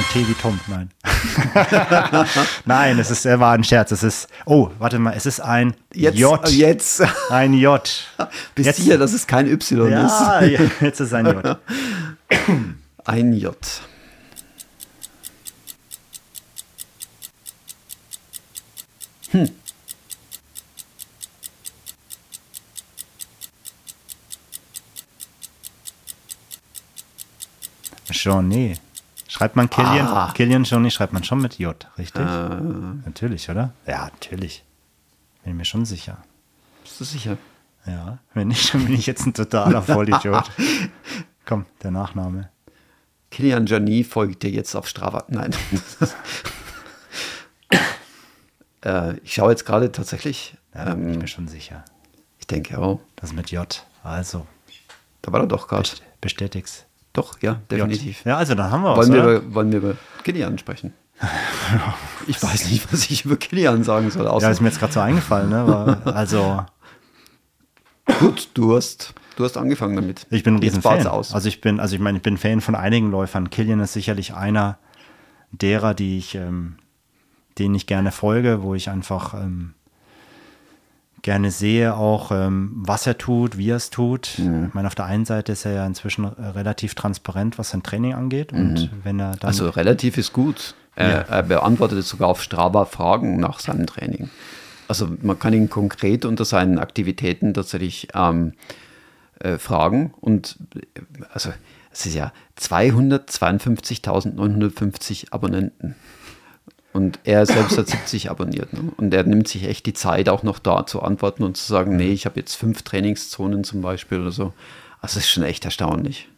Ein 0.00 0.06
T 0.14 0.26
wie 0.26 0.32
Tom, 0.32 0.58
nein. 0.66 0.90
nein, 2.64 2.98
es 2.98 3.10
ist, 3.10 3.26
er 3.26 3.38
war 3.38 3.52
ein 3.52 3.62
Scherz. 3.62 3.92
Es 3.92 4.02
ist, 4.02 4.28
oh, 4.46 4.70
warte 4.78 4.98
mal, 4.98 5.12
es 5.14 5.26
ist 5.26 5.40
ein 5.40 5.74
Jetzt, 5.92 6.16
J. 6.16 6.48
jetzt 6.52 7.02
Ein 7.30 7.52
J. 7.52 7.82
bist 8.54 8.66
Jetzt- 8.66 8.76
sicher, 8.78 8.96
dass 8.96 9.12
es 9.12 9.26
kein 9.26 9.46
Y 9.46 9.90
Ja, 9.90 10.38
ist. 10.38 10.52
ja, 10.52 10.60
jetzt 10.80 11.00
ist 11.00 11.08
es 11.08 11.12
ein 11.12 11.26
J. 11.26 11.58
Ein 13.04 13.32
J. 13.34 13.56
Journée. 28.10 28.76
Schreibt 29.30 29.54
man 29.54 29.70
Killian? 29.70 30.08
Ah. 30.08 30.32
Killian 30.34 30.64
Journée 30.64 30.90
schreibt 30.90 31.12
man 31.12 31.22
schon 31.22 31.40
mit 31.40 31.58
J, 31.58 31.86
richtig? 31.98 32.20
Äh, 32.22 32.60
Natürlich, 33.06 33.48
oder? 33.48 33.72
Ja, 33.86 34.06
natürlich. 34.12 34.64
Bin 35.44 35.56
mir 35.56 35.64
schon 35.64 35.84
sicher. 35.84 36.18
bist 36.82 37.00
du 37.00 37.04
sicher? 37.04 37.38
Ja, 37.86 38.18
wenn 38.34 38.48
nicht, 38.48 38.74
dann 38.74 38.84
bin 38.84 38.94
ich 38.94 39.06
jetzt 39.06 39.24
ein 39.26 39.32
totaler 39.32 39.82
Vollidiot. 39.82 40.50
Komm, 41.46 41.64
der 41.82 41.92
Nachname. 41.92 42.50
Kilian 43.30 43.66
Jani 43.66 44.02
folgt 44.02 44.42
dir 44.42 44.50
jetzt 44.50 44.74
auf 44.74 44.88
Strava. 44.88 45.24
Nein. 45.28 45.54
äh, 48.84 49.16
ich 49.18 49.34
schaue 49.34 49.50
jetzt 49.52 49.64
gerade 49.64 49.92
tatsächlich. 49.92 50.56
Ja, 50.74 50.84
da 50.86 50.94
bin 50.94 51.08
ich 51.08 51.14
ähm, 51.14 51.20
mir 51.20 51.28
schon 51.28 51.48
sicher. 51.48 51.84
ich 52.38 52.46
denke, 52.48 52.78
oh, 52.78 53.00
Das 53.16 53.32
mit 53.32 53.50
J. 53.50 53.86
Also, 54.02 54.46
da 55.22 55.32
war 55.32 55.40
er 55.40 55.46
doch 55.46 55.68
gerade. 55.68 55.82
best- 55.82 56.02
bestätig's. 56.20 56.84
Doch, 57.12 57.40
ja, 57.42 57.60
definitiv. 57.70 58.24
Ja, 58.24 58.36
also 58.36 58.54
dann 58.54 58.70
haben 58.70 58.82
wir 58.82 58.96
was, 58.96 59.08
Wollen 59.08 59.12
wir, 59.12 59.36
über, 59.36 59.54
wollen 59.54 59.72
wir 59.72 59.78
über 59.78 59.94
Kilian 60.22 60.58
sprechen? 60.58 60.94
ich 62.26 62.42
weiß 62.42 62.70
nicht, 62.70 62.92
was 62.92 63.10
ich 63.10 63.24
über 63.24 63.36
Kilian 63.36 63.84
sagen 63.84 64.10
soll. 64.10 64.24
Ja, 64.24 64.50
ist 64.50 64.60
mir 64.60 64.68
jetzt 64.68 64.78
gerade 64.78 64.92
so 64.92 65.00
eingefallen, 65.00 65.50
ne? 65.50 65.58
Aber, 65.58 66.16
also, 66.16 66.64
gut, 68.20 68.48
du 68.54 68.76
hast, 68.76 69.12
du 69.36 69.44
hast 69.44 69.56
angefangen 69.56 69.96
damit. 69.96 70.26
ich 70.30 70.42
bin 70.42 70.54
ein 70.54 70.60
Riesenfan. 70.60 70.98
baut's 70.98 71.06
aus. 71.06 71.34
Also 71.34 71.48
ich 71.48 71.60
bin, 71.60 71.80
also 71.80 71.94
ich 71.94 72.00
meine, 72.00 72.18
ich 72.18 72.22
bin 72.22 72.38
Fan 72.38 72.60
von 72.60 72.74
einigen 72.74 73.10
Läufern. 73.10 73.50
Killian 73.50 73.80
ist 73.80 73.92
sicherlich 73.92 74.34
einer 74.34 74.78
derer, 75.50 75.94
die 75.94 76.18
ich, 76.18 76.36
ähm, 76.36 76.76
denen 77.58 77.74
ich 77.74 77.86
gerne 77.86 78.12
folge, 78.12 78.62
wo 78.62 78.74
ich 78.74 78.88
einfach 78.88 79.34
ähm, 79.34 79.74
gerne 81.22 81.50
sehe, 81.50 81.94
auch 81.96 82.30
ähm, 82.32 82.70
was 82.74 83.06
er 83.06 83.18
tut, 83.18 83.56
wie 83.58 83.70
er 83.70 83.76
es 83.76 83.90
tut. 83.90 84.38
Mhm. 84.38 84.66
Ich 84.68 84.74
meine, 84.74 84.88
auf 84.88 84.94
der 84.94 85.06
einen 85.06 85.24
Seite 85.24 85.52
ist 85.52 85.64
er 85.64 85.72
ja 85.72 85.86
inzwischen 85.86 86.24
relativ 86.24 86.94
transparent, 86.94 87.58
was 87.58 87.70
sein 87.70 87.82
Training 87.82 88.14
angeht. 88.14 88.52
Und 88.52 88.90
wenn 89.04 89.18
er 89.20 89.32
dann 89.32 89.38
Mhm. 89.40 89.46
also 89.48 89.70
relativ 89.70 90.18
ist 90.18 90.32
gut. 90.32 90.74
Er, 90.96 91.08
Ja. 91.08 91.18
er 91.20 91.42
beantwortet 91.44 92.04
sogar 92.04 92.28
auf 92.28 92.42
Strava 92.42 92.84
Fragen 92.84 93.38
nach 93.38 93.60
seinem 93.60 93.86
Training. 93.86 94.28
Also 94.88 95.08
man 95.22 95.38
kann 95.38 95.52
ihn 95.52 95.70
konkret 95.70 96.24
unter 96.24 96.44
seinen 96.44 96.78
Aktivitäten 96.78 97.54
tatsächlich 97.54 98.08
ähm, 98.14 98.54
äh, 99.38 99.56
fragen. 99.58 100.12
Und 100.20 100.58
äh, 100.74 100.80
also 101.32 101.50
es 101.92 102.06
ist 102.06 102.14
ja 102.14 102.32
252.950 102.58 105.32
Abonnenten. 105.32 105.94
Und 106.92 107.20
er 107.24 107.46
selbst 107.46 107.78
hat 107.78 107.86
70 107.88 108.30
abonniert. 108.30 108.72
Ne? 108.72 108.90
Und 108.96 109.14
er 109.14 109.22
nimmt 109.24 109.46
sich 109.46 109.64
echt 109.68 109.86
die 109.86 109.92
Zeit, 109.92 110.28
auch 110.28 110.42
noch 110.42 110.58
da 110.58 110.86
zu 110.86 111.02
antworten 111.02 111.44
und 111.44 111.56
zu 111.56 111.64
sagen, 111.66 111.96
nee, 111.96 112.10
ich 112.12 112.26
habe 112.26 112.40
jetzt 112.40 112.56
fünf 112.56 112.82
Trainingszonen 112.82 113.62
zum 113.62 113.80
Beispiel 113.80 114.20
oder 114.20 114.32
so. 114.32 114.52
Also 115.00 115.14
das 115.14 115.16
ist 115.16 115.30
schon 115.30 115.44
echt 115.44 115.64
erstaunlich. 115.64 116.28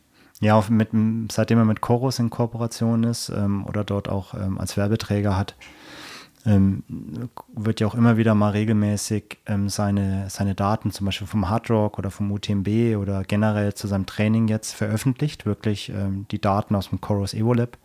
Ja, 0.40 0.62
mit, 0.68 0.92
dem- 0.92 1.28
seitdem 1.30 1.58
er 1.58 1.64
mit 1.64 1.80
Chorus 1.80 2.18
in 2.18 2.28
Kooperation 2.28 3.04
ist 3.04 3.30
ähm, 3.30 3.64
oder 3.66 3.82
dort 3.84 4.08
auch 4.08 4.34
ähm, 4.34 4.58
als 4.58 4.76
Werbeträger 4.76 5.36
hat, 5.38 5.54
ähm, 6.44 6.82
wird 7.54 7.78
ja 7.80 7.86
auch 7.86 7.94
immer 7.94 8.16
wieder 8.16 8.34
mal 8.34 8.50
regelmäßig 8.50 9.38
ähm, 9.46 9.68
seine, 9.68 10.28
seine 10.28 10.54
Daten, 10.56 10.90
zum 10.90 11.06
Beispiel 11.06 11.28
vom 11.28 11.48
Hard 11.48 11.70
Rock 11.70 11.98
oder 11.98 12.10
vom 12.10 12.30
UTMB 12.32 12.96
oder 13.00 13.22
generell 13.22 13.74
zu 13.74 13.86
seinem 13.86 14.06
Training 14.06 14.48
jetzt 14.48 14.72
veröffentlicht. 14.74 15.46
Wirklich 15.46 15.90
ähm, 15.90 16.26
die 16.32 16.40
Daten 16.40 16.74
aus 16.74 16.88
dem 16.90 17.00
Chorus 17.00 17.32
Evolab, 17.34 17.78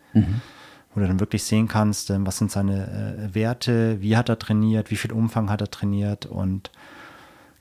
wo 0.94 1.00
du 1.00 1.08
dann 1.08 1.20
wirklich 1.20 1.44
sehen 1.44 1.68
kannst, 1.68 2.10
ähm, 2.10 2.26
was 2.26 2.38
sind 2.38 2.52
seine 2.52 3.30
äh, 3.30 3.36
Werte, 3.36 4.02
wie 4.02 4.18
hat 4.18 4.30
er 4.30 4.40
trainiert, 4.40 4.92
wie 4.92 4.96
viel 4.96 5.12
Umfang 5.12 5.50
hat 5.50 5.62
er 5.62 5.72
trainiert 5.72 6.26
und 6.26 6.72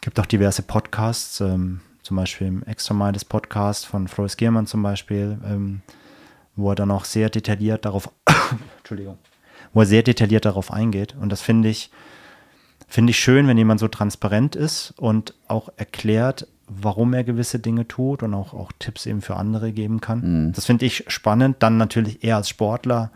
gibt 0.01 0.19
auch 0.21 0.27
diverse 0.27 0.63
Podcasts. 0.63 1.41
Ähm, 1.41 1.81
zum 2.07 2.17
Beispiel 2.17 2.47
im 2.47 2.63
Extra 2.63 2.95
Mindes 2.95 3.25
Podcast 3.25 3.85
von 3.85 4.07
Floris 4.07 4.37
Giermann 4.37 4.69
zum 4.69 4.81
Beispiel, 4.81 5.39
ähm, 5.45 5.81
wo 6.55 6.71
er 6.71 6.77
dann 6.77 6.93
auch 6.93 7.05
sehr 7.05 7.31
detailliert 7.31 7.85
darauf, 7.85 8.09
Entschuldigung, 8.79 9.19
wo 9.73 9.81
er 9.81 9.87
sehr 9.87 10.05
detailliert 10.05 10.45
darauf 10.45 10.73
eingeht. 10.73 11.17
Und 11.21 11.31
das 11.31 11.43
finde 11.43 11.69
ich, 11.69 11.91
finde 12.87 13.11
ich 13.11 13.19
schön, 13.19 13.49
wenn 13.49 13.59
jemand 13.59 13.81
so 13.81 13.89
transparent 13.89 14.55
ist 14.55 14.95
und 14.97 15.35
auch 15.49 15.69
erklärt, 15.77 16.47
warum 16.69 17.15
er 17.15 17.25
gewisse 17.25 17.59
Dinge 17.59 17.87
tut 17.87 18.23
und 18.23 18.35
auch, 18.35 18.53
auch 18.55 18.73
Tipps 18.79 19.07
eben 19.07 19.23
für 19.23 19.37
andere 19.37 19.73
geben 19.73 20.01
kann. 20.01 20.53
Das 20.53 20.67
finde 20.67 20.87
ich 20.87 21.05
spannend. 21.09 21.57
Dann 21.61 21.77
natürlich 21.77 22.25
er 22.25 22.37
als 22.37 22.49
Sportler 22.49 23.11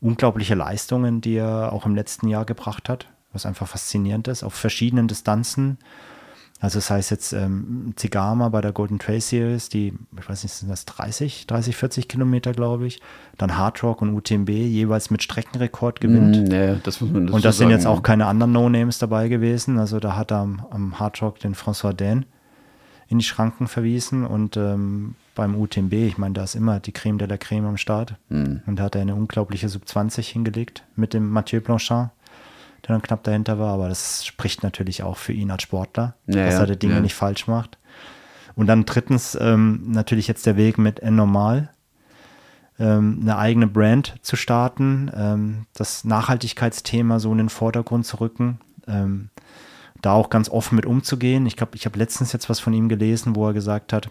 unglaubliche 0.00 0.54
Leistungen, 0.54 1.20
die 1.20 1.36
er 1.36 1.72
auch 1.72 1.86
im 1.86 1.94
letzten 1.94 2.28
Jahr 2.28 2.44
gebracht 2.44 2.88
hat, 2.88 3.06
was 3.32 3.46
einfach 3.46 3.68
faszinierend 3.68 4.28
ist, 4.28 4.42
auf 4.42 4.54
verschiedenen 4.54 5.08
Distanzen. 5.08 5.78
Also 6.60 6.78
das 6.78 6.90
heißt 6.90 7.10
jetzt 7.10 7.32
ähm, 7.32 7.92
Zigama 7.96 8.48
bei 8.48 8.60
der 8.60 8.70
Golden 8.70 9.00
Trail 9.00 9.20
Series, 9.20 9.68
die, 9.68 9.94
ich 10.16 10.28
weiß 10.28 10.44
nicht, 10.44 10.52
sind 10.52 10.68
das 10.68 10.84
30, 10.84 11.48
30, 11.48 11.74
40 11.74 12.08
Kilometer, 12.08 12.52
glaube 12.52 12.86
ich. 12.86 13.00
Dann 13.36 13.56
Hard 13.58 13.82
Rock 13.82 14.00
und 14.00 14.14
UTMB 14.14 14.48
jeweils 14.48 15.10
mit 15.10 15.24
Streckenrekord 15.24 16.00
gewinnt. 16.00 16.36
Mm, 16.36 16.44
nee, 16.44 16.76
das 16.84 17.00
muss 17.00 17.10
man 17.10 17.26
dazu 17.26 17.34
Und 17.34 17.44
das 17.44 17.56
sind 17.56 17.70
sagen, 17.70 17.76
jetzt 17.76 17.86
auch 17.86 18.04
keine 18.04 18.26
anderen 18.26 18.52
No-Names 18.52 18.98
dabei 18.98 19.26
gewesen. 19.26 19.78
Also 19.78 19.98
da 19.98 20.14
hat 20.14 20.30
er 20.30 20.38
am, 20.38 20.64
am 20.70 21.00
Hard 21.00 21.20
Rock 21.20 21.40
den 21.40 21.56
François 21.56 21.92
Dan 21.92 22.26
in 23.12 23.18
die 23.18 23.24
Schranken 23.24 23.68
verwiesen 23.68 24.24
und 24.24 24.56
ähm, 24.56 25.14
beim 25.34 25.54
UTMB, 25.54 25.92
ich 25.92 26.18
meine, 26.18 26.34
da 26.34 26.44
ist 26.44 26.54
immer 26.54 26.80
die 26.80 26.92
Creme 26.92 27.18
de 27.18 27.28
la 27.28 27.36
Creme 27.36 27.66
am 27.66 27.76
Start. 27.76 28.16
Hm. 28.28 28.62
Und 28.66 28.78
da 28.78 28.84
hat 28.84 28.94
er 28.94 29.02
eine 29.02 29.14
unglaubliche 29.14 29.68
Sub 29.68 29.86
20 29.86 30.28
hingelegt 30.28 30.82
mit 30.96 31.14
dem 31.14 31.30
Mathieu 31.30 31.60
Blanchard, 31.60 32.10
der 32.82 32.94
dann 32.94 33.02
knapp 33.02 33.22
dahinter 33.22 33.58
war. 33.58 33.74
Aber 33.74 33.88
das 33.88 34.24
spricht 34.24 34.62
natürlich 34.62 35.02
auch 35.02 35.18
für 35.18 35.32
ihn 35.32 35.50
als 35.50 35.62
Sportler, 35.62 36.14
Ja, 36.26 36.46
dass 36.46 36.54
er 36.54 36.66
die 36.66 36.78
Dinge 36.78 36.94
ja. 36.94 37.00
nicht 37.00 37.14
falsch 37.14 37.46
macht. 37.46 37.78
Und 38.54 38.66
dann 38.66 38.84
drittens 38.84 39.36
ähm, 39.40 39.92
natürlich 39.92 40.26
jetzt 40.26 40.44
der 40.46 40.56
Weg 40.56 40.78
mit 40.78 41.00
N-Normal, 41.00 41.70
ähm, 42.78 43.18
eine 43.20 43.36
eigene 43.36 43.66
Brand 43.66 44.16
zu 44.22 44.36
starten, 44.36 45.10
ähm, 45.14 45.66
das 45.74 46.04
Nachhaltigkeitsthema 46.04 47.18
so 47.18 47.30
in 47.32 47.38
den 47.38 47.48
Vordergrund 47.48 48.06
zu 48.06 48.20
rücken, 48.20 48.58
ähm, 48.86 49.30
da 50.02 50.12
auch 50.12 50.30
ganz 50.30 50.48
offen 50.50 50.76
mit 50.76 50.84
umzugehen. 50.84 51.46
Ich 51.46 51.56
glaube, 51.56 51.76
ich 51.76 51.86
habe 51.86 51.98
letztens 51.98 52.32
jetzt 52.32 52.50
was 52.50 52.60
von 52.60 52.72
ihm 52.72 52.88
gelesen, 52.88 53.34
wo 53.36 53.46
er 53.46 53.52
gesagt 53.52 53.92
hat, 53.92 54.10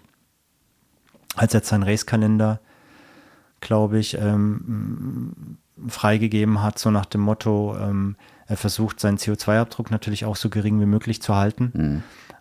als 1.36 1.54
er 1.54 1.62
seinen 1.62 1.84
Racekalender, 1.84 2.60
glaube 3.60 4.00
ich, 4.00 4.18
ähm, 4.18 5.58
freigegeben 5.88 6.62
hat, 6.62 6.80
so 6.80 6.92
nach 6.92 7.06
dem 7.06 7.22
Motto, 7.22 7.78
ähm, 7.78 8.16
er 8.48 8.58
versucht 8.58 9.00
seinen 9.00 9.18
CO2-Abdruck 9.18 9.92
natürlich 9.92 10.26
auch 10.26 10.36
so 10.36 10.50
gering 10.50 10.80
wie 10.80 10.86
möglich 10.86 11.22
zu 11.22 11.36
halten 11.36 11.72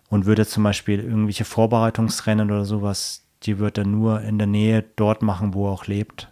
und 0.09 0.25
würde 0.25 0.45
zum 0.45 0.63
Beispiel 0.63 0.99
irgendwelche 0.99 1.45
Vorbereitungsrennen 1.45 2.51
oder 2.51 2.65
sowas, 2.65 3.25
die 3.43 3.59
wird 3.59 3.77
er 3.77 3.85
nur 3.85 4.21
in 4.21 4.37
der 4.37 4.47
Nähe 4.47 4.83
dort 4.95 5.21
machen, 5.21 5.53
wo 5.53 5.67
er 5.67 5.71
auch 5.71 5.87
lebt. 5.87 6.29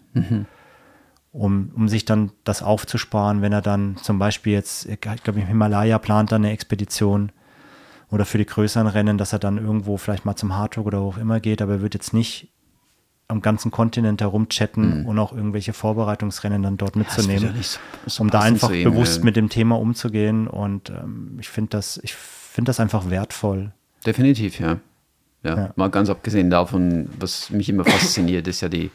Um, 1.31 1.71
um 1.75 1.87
sich 1.89 2.05
dann 2.05 2.31
das 2.43 2.63
aufzusparen, 2.63 3.43
wenn 3.43 3.53
er 3.53 3.61
dann 3.61 3.97
zum 3.97 4.17
Beispiel 4.17 4.53
jetzt, 4.53 4.87
ich 4.87 4.99
glaube, 4.99 5.39
im 5.39 5.45
Himalaya 5.45 5.99
plant 5.99 6.31
er 6.31 6.37
eine 6.37 6.49
Expedition 6.51 7.31
oder 8.09 8.25
für 8.25 8.39
die 8.39 8.47
größeren 8.47 8.87
Rennen, 8.87 9.19
dass 9.19 9.31
er 9.31 9.37
dann 9.37 9.59
irgendwo 9.59 9.97
vielleicht 9.97 10.25
mal 10.25 10.35
zum 10.35 10.55
Hardrock 10.55 10.87
oder 10.87 11.01
wo 11.01 11.09
auch 11.09 11.17
immer 11.19 11.39
geht, 11.39 11.61
aber 11.61 11.73
er 11.73 11.81
wird 11.81 11.93
jetzt 11.93 12.15
nicht 12.15 12.47
am 13.27 13.41
ganzen 13.41 13.69
Kontinent 13.69 14.21
herumchatten 14.21 15.05
und 15.05 15.19
auch 15.19 15.31
irgendwelche 15.31 15.71
Vorbereitungsrennen 15.71 16.63
dann 16.63 16.77
dort 16.77 16.95
Mhm. 16.95 17.01
Mitzunehmen 17.03 17.55
ja 17.55 17.61
so- 17.61 17.77
so 18.07 18.23
um 18.23 18.31
da 18.31 18.39
einfach 18.41 18.71
ihm, 18.71 18.85
bewusst 18.85 19.19
ja. 19.19 19.23
mit 19.25 19.35
dem 19.35 19.49
Thema 19.49 19.77
umzugehen. 19.79 20.47
Und 20.47 20.89
ähm, 20.89 21.37
ich 21.39 21.47
finde 21.47 21.69
das, 21.69 21.99
ich 22.01 22.15
finde 22.15 22.69
das 22.69 22.79
einfach 22.79 23.11
wertvoll. 23.11 23.71
Definitiv, 24.03 24.59
ja. 24.59 24.77
ja. 25.43 25.55
Ja. 25.55 25.73
Mal 25.75 25.91
ganz 25.91 26.09
abgesehen 26.09 26.49
davon, 26.49 27.07
was 27.19 27.51
mich 27.51 27.69
immer 27.69 27.85
fasziniert, 27.85 28.47
ist 28.47 28.61
ja 28.61 28.69
die, 28.69 28.89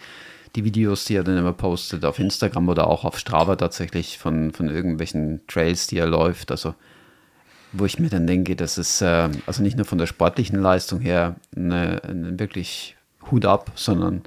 die 0.55 0.64
Videos, 0.64 1.05
die 1.05 1.16
er 1.16 1.24
dann 1.24 1.36
immer 1.36 1.52
postet 1.52 2.05
auf 2.05 2.18
Instagram 2.18 2.68
oder 2.68 2.86
auch 2.86 3.05
auf 3.05 3.18
Strava 3.18 3.56
tatsächlich 3.56 4.18
von, 4.18 4.52
von 4.52 4.68
irgendwelchen 4.68 5.40
Trails, 5.48 5.86
die 5.86 5.98
er 5.98 6.06
läuft. 6.06 6.51
Also, 6.51 6.74
wo 7.72 7.85
ich 7.85 7.98
mir 7.98 8.09
dann 8.09 8.26
denke, 8.26 8.55
das 8.55 8.78
ist 8.78 9.01
äh, 9.02 9.28
also 9.47 9.62
nicht 9.62 9.76
nur 9.76 9.86
von 9.86 9.98
der 9.98 10.06
sportlichen 10.06 10.60
Leistung 10.60 11.01
her 11.01 11.36
eine, 11.56 12.02
eine 12.05 12.39
wirklich 12.39 12.97
Hut 13.31 13.44
ab, 13.44 13.72
sondern 13.74 14.22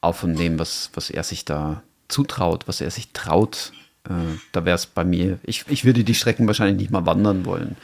auch 0.00 0.16
von 0.16 0.34
dem, 0.34 0.58
was, 0.58 0.90
was 0.94 1.10
er 1.10 1.22
sich 1.22 1.44
da 1.44 1.82
zutraut, 2.08 2.66
was 2.66 2.80
er 2.80 2.90
sich 2.90 3.12
traut. 3.12 3.72
Äh, 4.08 4.38
da 4.52 4.64
wäre 4.64 4.74
es 4.74 4.86
bei 4.86 5.04
mir, 5.04 5.38
ich, 5.44 5.64
ich 5.68 5.84
würde 5.84 6.02
die 6.02 6.14
Strecken 6.14 6.46
wahrscheinlich 6.46 6.78
nicht 6.78 6.90
mal 6.90 7.06
wandern 7.06 7.44
wollen. 7.44 7.76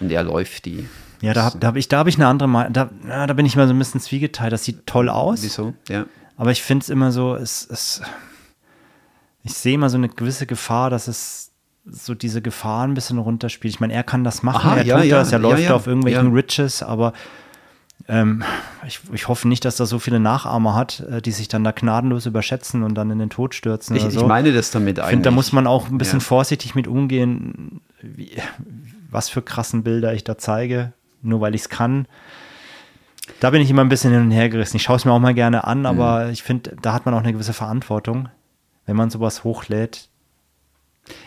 Und 0.00 0.10
er 0.10 0.22
läuft 0.22 0.64
die. 0.64 0.88
Ja, 1.20 1.34
da 1.34 1.44
habe 1.44 1.58
da 1.58 1.68
hab 1.68 1.76
ich, 1.76 1.88
da 1.88 1.98
hab 1.98 2.06
ich 2.06 2.16
eine 2.16 2.26
andere 2.26 2.48
Meinung. 2.48 2.72
Da, 2.72 2.90
ja, 3.06 3.26
da 3.26 3.34
bin 3.34 3.44
ich 3.44 3.54
mal 3.56 3.66
so 3.66 3.74
ein 3.74 3.78
bisschen 3.78 4.00
zwiegeteilt. 4.00 4.52
Das 4.52 4.64
sieht 4.64 4.86
toll 4.86 5.08
aus. 5.08 5.42
Wieso? 5.42 5.74
Ja. 5.88 6.06
Aber 6.40 6.52
ich 6.52 6.62
finde 6.62 6.84
es 6.84 6.88
immer 6.88 7.12
so, 7.12 7.34
es, 7.34 7.68
es, 7.70 8.00
ich 9.42 9.52
sehe 9.52 9.74
immer 9.74 9.90
so 9.90 9.98
eine 9.98 10.08
gewisse 10.08 10.46
Gefahr, 10.46 10.88
dass 10.88 11.06
es 11.06 11.52
so 11.84 12.14
diese 12.14 12.40
Gefahr 12.40 12.86
ein 12.86 12.94
bisschen 12.94 13.18
runterspielt. 13.18 13.74
Ich 13.74 13.78
meine, 13.78 13.92
er 13.92 14.04
kann 14.04 14.24
das 14.24 14.42
machen, 14.42 14.70
Aha, 14.70 14.76
er 14.78 14.86
ja, 14.86 14.96
tut 14.96 15.04
ja, 15.04 15.18
das, 15.18 15.32
er 15.32 15.38
ja, 15.38 15.42
läuft 15.42 15.62
ja, 15.64 15.74
auf 15.74 15.86
irgendwelchen. 15.86 16.32
Riches, 16.32 16.82
aber 16.82 17.12
ähm, 18.08 18.42
ich, 18.86 19.00
ich 19.12 19.28
hoffe 19.28 19.48
nicht, 19.48 19.66
dass 19.66 19.78
er 19.80 19.84
so 19.84 19.98
viele 19.98 20.18
Nachahmer 20.18 20.74
hat, 20.74 21.00
äh, 21.00 21.20
die 21.20 21.32
sich 21.32 21.48
dann 21.48 21.62
da 21.62 21.72
gnadenlos 21.72 22.24
überschätzen 22.24 22.84
und 22.84 22.94
dann 22.94 23.10
in 23.10 23.18
den 23.18 23.28
Tod 23.28 23.54
stürzen 23.54 23.96
Ich, 23.96 24.02
so. 24.04 24.08
ich 24.08 24.26
meine 24.26 24.54
das 24.54 24.70
damit 24.70 24.96
Ich 24.96 25.02
eigentlich. 25.02 25.10
finde, 25.10 25.24
da 25.24 25.30
muss 25.32 25.52
man 25.52 25.66
auch 25.66 25.90
ein 25.90 25.98
bisschen 25.98 26.22
vorsichtig 26.22 26.74
mit 26.74 26.88
umgehen, 26.88 27.82
wie, 28.00 28.30
was 29.10 29.28
für 29.28 29.42
krassen 29.42 29.82
Bilder 29.82 30.14
ich 30.14 30.24
da 30.24 30.38
zeige, 30.38 30.94
nur 31.20 31.42
weil 31.42 31.54
ich 31.54 31.60
es 31.60 31.68
kann. 31.68 32.06
Da 33.40 33.50
bin 33.50 33.62
ich 33.62 33.70
immer 33.70 33.82
ein 33.82 33.88
bisschen 33.88 34.12
hin 34.12 34.22
und 34.22 34.30
her 34.30 34.48
gerissen. 34.48 34.76
Ich 34.76 34.82
schaue 34.82 34.96
es 34.96 35.04
mir 35.04 35.12
auch 35.12 35.18
mal 35.20 35.34
gerne 35.34 35.64
an, 35.64 35.86
aber 35.86 36.26
Mhm. 36.26 36.32
ich 36.32 36.42
finde, 36.42 36.76
da 36.82 36.92
hat 36.92 37.04
man 37.06 37.14
auch 37.14 37.20
eine 37.20 37.32
gewisse 37.32 37.52
Verantwortung, 37.52 38.28
wenn 38.86 38.96
man 38.96 39.10
sowas 39.10 39.44
hochlädt. 39.44 40.08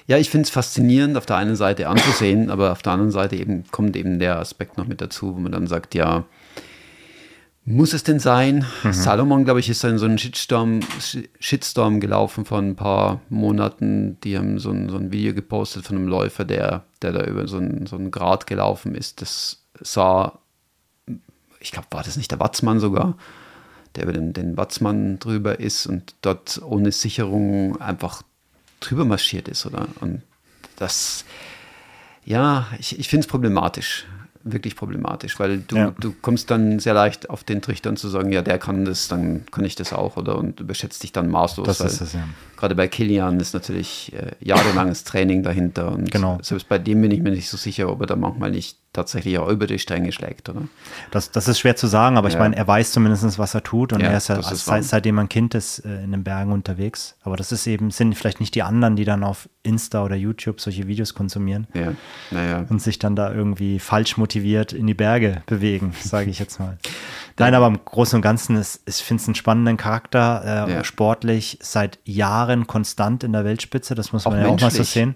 Ja, 0.07 0.17
ich 0.17 0.29
finde 0.29 0.43
es 0.45 0.49
faszinierend, 0.49 1.17
auf 1.17 1.25
der 1.25 1.37
einen 1.37 1.55
Seite 1.55 1.87
anzusehen, 1.89 2.49
aber 2.51 2.71
auf 2.71 2.81
der 2.81 2.93
anderen 2.93 3.11
Seite 3.11 3.35
eben 3.35 3.63
kommt 3.71 3.95
eben 3.95 4.19
der 4.19 4.39
Aspekt 4.39 4.77
noch 4.77 4.87
mit 4.87 5.01
dazu, 5.01 5.35
wo 5.35 5.39
man 5.39 5.51
dann 5.51 5.67
sagt, 5.67 5.95
ja, 5.95 6.25
muss 7.65 7.93
es 7.93 8.03
denn 8.03 8.19
sein? 8.19 8.65
Salomon, 8.91 9.45
glaube 9.45 9.61
ich, 9.61 9.69
ist 9.69 9.83
dann 9.85 9.97
so 9.97 10.05
ein 10.05 10.17
Shitstorm, 10.17 10.81
Sh- 10.99 11.29
Shitstorm 11.39 12.01
gelaufen 12.01 12.43
vor 12.43 12.59
ein 12.59 12.75
paar 12.75 13.21
Monaten. 13.29 14.17
Die 14.21 14.37
haben 14.37 14.59
so 14.59 14.69
ein, 14.71 14.89
so 14.89 14.97
ein 14.97 15.13
Video 15.13 15.33
gepostet 15.33 15.85
von 15.85 15.95
einem 15.97 16.07
Läufer, 16.09 16.43
der, 16.43 16.83
der 17.01 17.13
da 17.13 17.23
über 17.23 17.47
so 17.47 17.57
ein, 17.57 17.85
so 17.85 17.95
ein 17.95 18.11
Grat 18.11 18.47
gelaufen 18.47 18.95
ist. 18.95 19.21
Das 19.21 19.63
sah, 19.79 20.39
ich 21.63 21.71
glaube, 21.71 21.87
war 21.91 22.03
das 22.03 22.17
nicht 22.17 22.29
der 22.31 22.39
Watzmann 22.39 22.79
sogar, 22.79 23.15
der 23.95 24.03
über 24.03 24.13
den, 24.13 24.33
den 24.33 24.57
Watzmann 24.57 25.17
drüber 25.19 25.59
ist 25.59 25.87
und 25.87 26.13
dort 26.21 26.61
ohne 26.63 26.91
Sicherung 26.91 27.79
einfach 27.81 28.21
drüber 28.79 29.05
marschiert 29.05 29.47
ist, 29.47 29.65
oder? 29.65 29.87
Und 30.01 30.21
das, 30.77 31.25
ja, 32.25 32.67
ich, 32.79 32.99
ich 32.99 33.07
finde 33.07 33.25
es 33.25 33.27
problematisch, 33.27 34.05
wirklich 34.43 34.75
problematisch, 34.75 35.39
weil 35.39 35.59
du, 35.59 35.75
Ja. 35.77 35.93
du 35.99 36.11
kommst 36.21 36.51
dann 36.51 36.79
sehr 36.79 36.93
leicht 36.93 37.29
auf 37.29 37.43
den 37.45 37.61
Trichter 37.61 37.95
zu 37.95 38.09
sagen, 38.09 38.31
ja, 38.33 38.41
der 38.41 38.59
kann 38.59 38.83
das, 38.83 39.07
dann 39.07 39.45
kann 39.51 39.63
ich 39.63 39.75
das 39.75 39.93
auch, 39.93 40.17
oder? 40.17 40.37
Und 40.37 40.59
überschätzt 40.59 41.01
dich 41.03 41.11
dann 41.13 41.29
maßlos. 41.29 41.65
Das 41.65 41.79
ist 41.79 42.01
es, 42.01 42.13
ja. 42.13 42.27
Gerade 42.57 42.75
bei 42.75 42.87
Kilian 42.89 43.39
ist 43.39 43.53
natürlich 43.53 44.11
äh, 44.13 44.31
jahrelanges 44.41 45.03
Training 45.05 45.43
dahinter 45.43 45.91
und 45.93 46.11
Genau. 46.11 46.39
selbst 46.41 46.67
bei 46.67 46.77
dem 46.79 47.01
bin 47.01 47.11
ich 47.11 47.21
mir 47.21 47.31
nicht 47.31 47.47
so 47.49 47.55
sicher, 47.57 47.89
ob 47.89 48.01
er 48.01 48.07
da 48.07 48.15
manchmal 48.17 48.51
nicht 48.51 48.77
tatsächlich 48.93 49.37
auch 49.39 49.49
über 49.49 49.67
die 49.67 49.79
Stränge 49.79 50.11
schlägt, 50.11 50.47
oder? 50.49 50.61
Das, 51.11 51.31
das 51.31 51.47
ist 51.47 51.59
schwer 51.59 51.75
zu 51.75 51.87
sagen, 51.87 52.17
aber 52.17 52.27
ich 52.27 52.35
Ja. 52.35 52.39
meine, 52.39 52.55
er 52.55 52.67
weiß 52.67 52.91
zumindest, 52.91 53.37
was 53.39 53.53
er 53.55 53.63
tut 53.63 53.91
und 53.91 53.99
Ja, 54.01 54.09
er 54.09 54.17
ist 54.17 54.29
ja 54.29 54.35
ist 54.37 54.65
seit, 54.65 54.83
seitdem 54.85 55.17
er 55.17 55.21
ein 55.25 55.29
Kind 55.29 55.55
ist 55.55 55.79
äh, 55.79 56.03
in 56.03 56.11
den 56.11 56.23
Bergen 56.23 56.51
unterwegs. 56.51 57.15
Aber 57.23 57.35
das 57.35 57.51
ist 57.51 57.67
eben, 57.67 57.91
sind 57.91 58.15
vielleicht 58.15 58.39
nicht 58.39 58.55
die 58.55 58.63
anderen, 58.63 58.95
die 58.95 59.03
dann 59.05 59.23
auf 59.23 59.49
Insta 59.63 60.03
oder 60.03 60.15
YouTube 60.15 60.61
solche 60.61 60.87
Videos 60.87 61.13
konsumieren 61.13 61.67
Ja, 61.73 61.93
naja. 62.31 62.65
und 62.69 62.81
sich 62.81 62.99
dann 62.99 63.15
da 63.15 63.33
irgendwie 63.33 63.79
falsch 63.79 64.17
motiviert 64.17 64.73
in 64.73 64.87
die 64.87 64.93
Berge 64.93 65.41
bewegen, 65.47 65.93
sage 66.01 66.29
ich 66.29 66.39
jetzt 66.39 66.59
mal. 66.59 66.77
Nein, 67.39 67.55
aber 67.55 67.65
im 67.67 67.83
Großen 67.83 68.15
und 68.17 68.21
Ganzen 68.21 68.55
ist, 68.57 68.81
ich 68.85 68.97
finde 68.97 69.21
es 69.21 69.27
einen 69.27 69.35
spannenden 69.35 69.75
Charakter, 69.77 70.67
äh, 70.67 70.83
sportlich 70.83 71.57
seit 71.61 71.97
Jahren 72.05 72.67
konstant 72.67 73.23
in 73.23 73.33
der 73.33 73.43
Weltspitze, 73.43 73.95
das 73.95 74.13
muss 74.13 74.27
Auch 74.27 74.31
man 74.31 74.41
ja 74.41 74.45
auch 74.47 74.51
mal 74.51 74.59
so 74.59 74.65
menschlich. 74.65 74.89
sehen. 74.89 75.15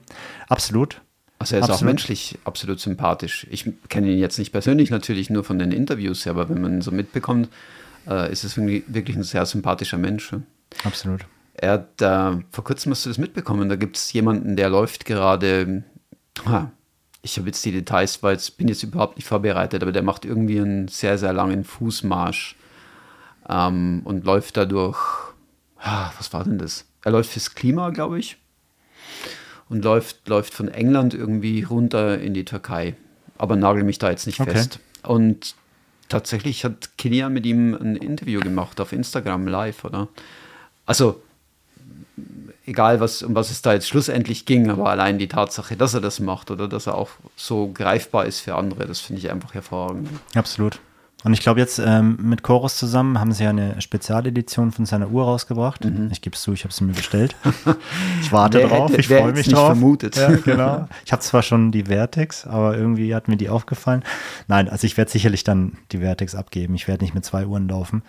Absolut. 0.49 1.01
Also 1.39 1.55
er 1.55 1.59
ist 1.59 1.65
auch 1.65 1.73
Absolut. 1.73 1.93
menschlich 1.93 2.39
absolut 2.45 2.79
sympathisch. 2.79 3.45
Ich 3.51 3.69
kenne 3.89 4.11
ihn 4.11 4.17
jetzt 4.17 4.39
nicht 4.39 4.51
persönlich, 4.51 4.89
natürlich 4.89 5.29
nur 5.29 5.43
von 5.43 5.59
den 5.59 5.71
Interviews, 5.71 6.25
her, 6.25 6.31
aber 6.31 6.49
wenn 6.49 6.61
man 6.61 6.73
ihn 6.75 6.81
so 6.81 6.91
mitbekommt, 6.91 7.49
äh, 8.07 8.31
ist 8.31 8.43
es 8.43 8.57
wirklich 8.57 9.15
ein 9.15 9.23
sehr 9.23 9.45
sympathischer 9.45 9.97
Mensch. 9.97 10.33
Absolut. 10.83 11.25
Er 11.53 11.71
hat, 11.71 12.01
äh, 12.01 12.43
vor 12.51 12.63
kurzem 12.63 12.91
hast 12.91 13.05
du 13.05 13.09
das 13.09 13.17
mitbekommen, 13.17 13.69
da 13.69 13.75
gibt 13.75 13.97
es 13.97 14.11
jemanden, 14.13 14.55
der 14.55 14.69
läuft 14.69 15.05
gerade, 15.05 15.83
ha, 16.45 16.71
ich 17.21 17.37
habe 17.37 17.47
jetzt 17.47 17.63
die 17.65 17.71
Details, 17.71 18.21
weil 18.23 18.37
ich 18.37 18.57
bin 18.57 18.67
jetzt 18.67 18.83
überhaupt 18.83 19.17
nicht 19.17 19.27
vorbereitet, 19.27 19.81
aber 19.81 19.91
der 19.91 20.03
macht 20.03 20.25
irgendwie 20.25 20.59
einen 20.59 20.87
sehr, 20.87 21.17
sehr 21.17 21.33
langen 21.33 21.63
Fußmarsch 21.63 22.55
ähm, 23.49 24.01
und 24.05 24.25
läuft 24.25 24.57
dadurch, 24.57 24.97
ah, 25.77 26.11
was 26.17 26.31
war 26.33 26.43
denn 26.43 26.57
das? 26.57 26.85
Er 27.03 27.11
läuft 27.11 27.31
fürs 27.31 27.53
Klima, 27.53 27.89
glaube 27.89 28.19
ich, 28.19 28.37
und 29.69 29.83
läuft, 29.83 30.27
läuft 30.27 30.53
von 30.53 30.67
England 30.67 31.13
irgendwie 31.13 31.63
runter 31.63 32.19
in 32.19 32.33
die 32.33 32.45
Türkei. 32.45 32.95
Aber 33.37 33.55
nagel 33.55 33.83
mich 33.83 33.99
da 33.99 34.09
jetzt 34.09 34.25
nicht 34.25 34.39
Okay. 34.39 34.51
fest. 34.51 34.79
Und 35.03 35.55
tatsächlich 36.09 36.63
hat 36.65 36.97
Kilian 36.97 37.33
mit 37.33 37.45
ihm 37.45 37.73
ein 37.73 37.95
Interview 37.95 38.39
gemacht 38.39 38.79
auf 38.79 38.91
Instagram 38.93 39.47
live, 39.47 39.83
oder? 39.85 40.07
Also, 40.85 41.21
egal 42.65 42.99
was, 42.99 43.23
um 43.23 43.35
was 43.35 43.51
es 43.51 43.61
da 43.61 43.73
jetzt 43.73 43.87
schlussendlich 43.87 44.45
ging, 44.45 44.69
aber 44.69 44.89
allein 44.89 45.17
die 45.19 45.27
Tatsache, 45.27 45.75
dass 45.75 45.93
er 45.93 46.01
das 46.01 46.19
macht 46.19 46.51
oder 46.51 46.67
dass 46.67 46.87
er 46.87 46.95
auch 46.95 47.09
so 47.35 47.71
greifbar 47.73 48.25
ist 48.25 48.41
für 48.41 48.55
andere, 48.55 48.85
das 48.85 48.99
finde 48.99 49.19
ich 49.19 49.31
einfach 49.31 49.53
hervorragend. 49.53 50.09
Absolut. 50.35 50.79
Und 51.23 51.33
ich 51.33 51.41
glaube, 51.41 51.59
jetzt 51.59 51.79
ähm, 51.79 52.17
mit 52.21 52.43
Chorus 52.43 52.77
zusammen 52.77 53.19
haben 53.19 53.31
sie 53.31 53.43
ja 53.43 53.49
eine 53.49 53.81
Spezialedition 53.81 54.71
von 54.71 54.85
seiner 54.85 55.09
Uhr 55.09 55.23
rausgebracht. 55.23 55.83
Ich 56.11 56.21
gebe 56.21 56.35
es 56.35 56.41
zu, 56.43 56.53
ich 56.53 56.63
habe 56.63 56.73
sie 56.73 56.83
mir 56.83 56.93
bestellt. 56.93 57.35
ich 58.21 58.31
warte 58.31 58.59
Wer 58.59 58.67
drauf, 58.67 58.91
hätte- 58.91 59.01
ich 59.01 59.07
freue 59.07 59.33
mich 59.33 59.47
drauf. 59.49 59.65
vermutet. 59.67 60.15
Ja, 60.15 60.29
genau. 60.45 60.87
Ich 61.05 61.11
habe 61.11 61.21
zwar 61.23 61.41
schon 61.41 61.71
die 61.71 61.85
Vertex, 61.85 62.45
aber 62.45 62.77
irgendwie 62.77 63.15
hat 63.15 63.27
mir 63.27 63.35
die 63.37 63.49
aufgefallen. 63.49 64.03
Nein, 64.47 64.69
also 64.69 64.85
ich 64.85 64.95
werde 64.95 65.09
sicherlich 65.11 65.43
dann 65.43 65.77
die 65.91 65.97
Vertex 65.97 66.35
abgeben. 66.35 66.75
Ich 66.75 66.87
werde 66.87 67.03
nicht 67.03 67.15
mit 67.15 67.25
zwei 67.25 67.47
Uhren 67.47 67.67
laufen. 67.67 68.03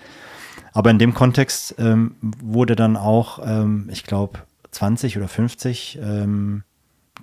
Aber 0.75 0.91
in 0.91 0.99
dem 0.99 1.15
Kontext 1.15 1.77
ähm, 1.79 2.15
wurde 2.21 2.77
dann 2.77 2.97
auch, 2.97 3.41
ähm, 3.45 3.89
ich 3.91 4.05
glaube, 4.05 4.41
20 4.71 5.17
oder 5.17 5.29
50 5.29 5.99
ähm, 6.03 6.63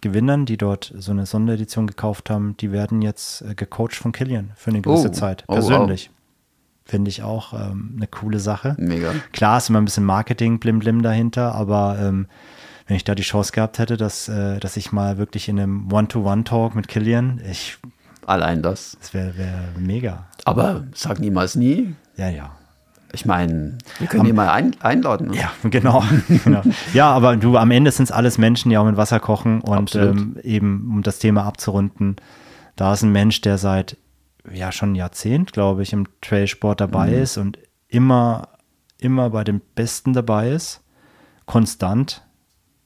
Gewinnern, 0.01 0.45
die 0.45 0.57
dort 0.57 0.93
so 0.97 1.11
eine 1.11 1.26
Sonderedition 1.26 1.88
gekauft 1.88 2.30
haben, 2.30 2.55
die 2.57 2.72
werden 2.72 3.01
jetzt 3.01 3.41
äh, 3.41 3.55
gecoacht 3.55 3.95
von 3.95 4.11
Killian 4.11 4.51
für 4.55 4.69
eine 4.72 4.81
gewisse 4.81 5.09
Oh. 5.09 5.11
Zeit. 5.11 5.43
Oh, 5.47 5.53
wow. 5.55 5.67
Persönlich. 5.67 6.09
Finde 6.84 7.09
ich 7.09 7.23
auch 7.23 7.53
ähm, 7.53 7.93
eine 7.97 8.05
coole 8.07 8.39
Sache. 8.39 8.76
Mega. 8.77 9.11
Klar 9.34 9.57
ist 9.57 9.69
immer 9.69 9.81
ein 9.81 9.85
bisschen 9.85 10.03
Marketing, 10.05 10.59
blim 10.59 10.80
blim 10.80 11.01
dahinter, 11.01 11.55
aber 11.55 11.97
ähm, 11.99 12.27
wenn 12.88 12.95
ich 12.97 13.03
da 13.03 13.15
die 13.15 13.23
Chance 13.23 13.51
gehabt 13.53 13.80
hätte, 13.80 13.97
dass, 13.97 14.30
äh, 14.30 14.59
dass 14.59 14.77
ich 14.77 14.91
mal 14.91 15.17
wirklich 15.17 15.49
in 15.49 15.59
einem 15.59 15.91
One-to-One-Talk 15.91 16.76
mit 16.76 16.88
Killian, 16.88 17.41
ich, 17.49 17.77
Allein 18.27 18.61
das. 18.61 18.97
das 18.99 19.13
wäre 19.15 19.35
wär 19.38 19.53
mega. 19.80 20.27
Aber 20.45 20.84
sag 20.93 21.19
niemals 21.19 21.55
nie. 21.55 21.95
Ja, 22.17 22.30
ja. 22.30 22.51
Ich 23.15 23.25
meine, 23.25 23.77
wir 23.99 24.07
können 24.07 24.25
ihn 24.25 24.35
mal 24.35 24.49
ein, 24.49 24.75
einladen. 24.81 25.29
ne? 25.31 25.37
Ja, 25.37 25.51
genau. 25.69 26.03
genau. 26.43 26.61
Ja, 26.93 27.09
aber 27.11 27.35
du, 27.37 27.57
am 27.57 27.71
Ende 27.71 27.89
sind 27.91 28.03
es 28.05 28.11
alles 28.11 28.37
Menschen, 28.37 28.69
die 28.69 28.77
auch 28.77 28.85
mit 28.85 28.97
Wasser 28.97 29.19
kochen 29.19 29.61
und 29.61 29.95
ähm, 29.95 30.37
eben, 30.43 30.87
um 30.91 31.01
das 31.01 31.17
Thema 31.19 31.43
abzurunden, 31.45 32.17
da 32.75 32.93
ist 32.93 33.01
ein 33.03 33.11
Mensch, 33.11 33.41
der 33.41 33.57
seit 33.57 33.97
ja 34.53 34.71
schon 34.71 34.91
ein 34.91 34.95
Jahrzehnt, 34.95 35.53
glaube 35.53 35.81
ich, 35.81 35.91
im 35.93 36.05
Trailsport 36.21 36.79
dabei 36.81 37.07
Mhm. 37.11 37.23
ist 37.23 37.37
und 37.37 37.57
immer, 37.87 38.49
immer 38.99 39.29
bei 39.31 39.43
den 39.43 39.61
Besten 39.75 40.13
dabei 40.13 40.51
ist, 40.51 40.81
konstant 41.45 42.21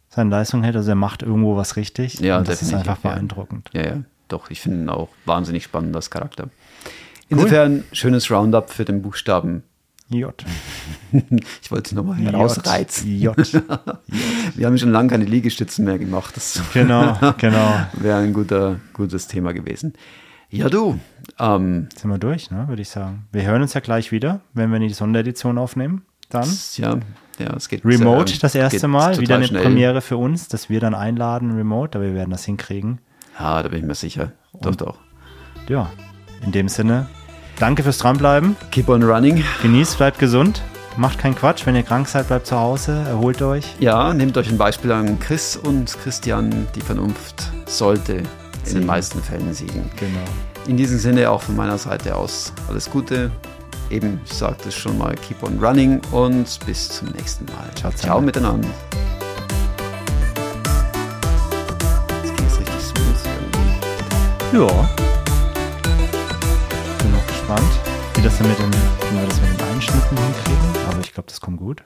seine 0.10 0.30
Leistung 0.30 0.64
hält, 0.64 0.76
also 0.76 0.90
er 0.92 0.96
macht 0.96 1.22
irgendwo 1.24 1.56
was 1.58 1.76
richtig. 1.76 2.20
Ja, 2.20 2.38
und 2.40 2.48
das 2.48 2.62
ist 2.62 2.74
einfach 2.74 2.98
beeindruckend. 2.98 3.70
Ja, 3.74 3.82
ja, 3.84 3.98
doch, 4.28 4.50
ich 4.50 4.62
finde 4.62 4.84
ihn 4.84 4.90
auch 4.90 5.10
wahnsinnig 5.26 5.64
spannend 5.64 5.96
als 5.96 6.10
Charakter. 6.10 6.50
Insofern, 7.30 7.84
schönes 7.92 8.32
Roundup 8.32 8.72
für 8.72 8.86
den 8.86 9.02
Buchstaben. 9.04 9.62
J. 10.10 10.34
Ich 11.62 11.72
wollte 11.72 11.90
es 11.90 11.92
nochmal 11.94 12.18
herausreizen. 12.18 13.20
J. 13.20 13.36
Wir 14.56 14.66
haben 14.68 14.78
schon 14.78 14.92
lange 14.92 15.10
keine 15.10 15.26
Liegestützen 15.26 15.86
mehr 15.86 15.98
gemacht. 15.98 16.36
Das 16.36 16.62
Genau, 16.74 17.18
genau. 17.38 17.86
wäre 17.94 18.20
ein 18.20 18.34
guter, 18.34 18.80
gutes 18.94 19.28
Thema 19.28 19.54
gewesen. 19.54 19.94
Ja, 20.52 20.68
du, 20.68 21.00
ähm, 21.38 21.90
Sind 21.96 22.10
wir 22.10 22.18
durch, 22.18 22.50
ne, 22.50 22.68
würde 22.68 22.82
ich 22.82 22.90
sagen. 22.90 23.28
Wir 23.32 23.44
hören 23.44 23.62
uns 23.62 23.76
ja 23.76 23.82
gleich 23.82 24.12
wieder, 24.12 24.42
wenn 24.54 24.72
wir 24.72 24.80
die 24.80 24.90
Sonderedition 24.90 25.60
aufnehmen. 25.60 26.04
Dann 26.30 26.50
ja, 26.78 26.98
ja, 27.38 27.56
es 27.56 27.70
geht 27.70 27.86
Remote 27.86 28.34
ähm, 28.34 28.40
das 28.42 28.56
erste 28.56 28.88
Mal, 28.88 29.20
wieder 29.20 29.36
eine 29.36 29.46
schnell. 29.46 29.62
Premiere 29.62 30.02
für 30.02 30.18
uns, 30.18 30.48
dass 30.48 30.70
wir 30.70 30.80
dann 30.80 30.96
einladen 30.96 31.52
remote, 31.52 31.98
aber 31.98 32.08
wir 32.08 32.16
werden 32.16 32.32
das 32.32 32.46
hinkriegen. 32.46 33.00
Ja, 33.40 33.62
da 33.62 33.70
bin 33.70 33.80
ich 33.80 33.86
mir 33.86 33.96
sicher. 33.96 34.32
Doch, 34.62 34.76
doch. 34.76 34.98
Ja, 35.68 35.92
in 36.44 36.52
dem 36.52 36.68
Sinne, 36.68 37.08
danke 37.60 37.84
fürs 37.84 37.98
Dranbleiben. 37.98 38.56
Keep 38.72 38.90
on 38.90 39.04
running. 39.04 39.44
Genießt, 39.62 39.98
bleibt 39.98 40.20
gesund. 40.20 40.62
Macht 40.98 41.20
keinen 41.20 41.36
Quatsch. 41.36 41.66
Wenn 41.66 41.76
ihr 41.76 41.84
krank 41.84 42.08
seid, 42.08 42.28
bleibt 42.28 42.48
zu 42.48 42.58
Hause. 42.58 43.04
Erholt 43.08 43.42
euch. 43.42 43.76
Ja, 43.80 44.14
nehmt 44.14 44.38
euch 44.38 44.50
ein 44.50 44.58
Beispiel 44.58 44.92
an 44.92 45.20
Chris 45.20 45.56
und 45.56 45.96
Christian. 46.04 46.68
Die 46.76 46.82
Vernunft 46.82 47.44
sollte 47.68 48.24
in 48.66 48.74
den 48.74 48.86
meisten 48.86 49.22
Fällen 49.22 49.54
siegen. 49.54 49.90
Genau. 49.98 50.20
In 50.68 50.78
diesem 50.78 51.00
Sinne 51.00 51.30
auch 51.30 51.42
von 51.42 51.56
meiner 51.56 51.78
Seite 51.78 52.16
aus 52.16 52.52
alles 52.68 52.90
Gute. 52.90 53.32
Eben, 53.90 54.20
ich 54.26 54.34
sagte 54.34 54.70
es 54.70 54.76
schon 54.76 54.98
mal, 54.98 55.16
keep 55.16 55.42
on 55.42 55.58
running 55.64 56.02
und 56.12 56.60
bis 56.66 56.90
zum 56.90 57.08
nächsten 57.10 57.46
Mal. 57.46 57.70
Ciao 57.76 57.92
Ciao 57.92 58.02
zusammen. 58.02 58.26
miteinander. 58.26 58.68
Das 62.22 62.36
ging 62.36 62.46
jetzt 62.46 62.60
richtig 62.60 62.82
smooth 62.84 63.26
irgendwie. 64.54 64.74
Ja. 64.74 65.09
Gespannt, 67.50 67.80
wie, 68.14 68.22
das 68.22 68.38
dann 68.38 68.48
mit 68.48 68.60
den, 68.60 68.72
wie 68.72 69.20
wir 69.20 69.26
das 69.26 69.42
mit 69.42 69.60
den 69.60 69.68
Einschnitten 69.70 70.16
hinkriegen. 70.16 70.88
Aber 70.88 71.00
ich 71.00 71.12
glaube, 71.12 71.30
das 71.30 71.42
kommt 71.42 71.58
gut. 71.58 71.84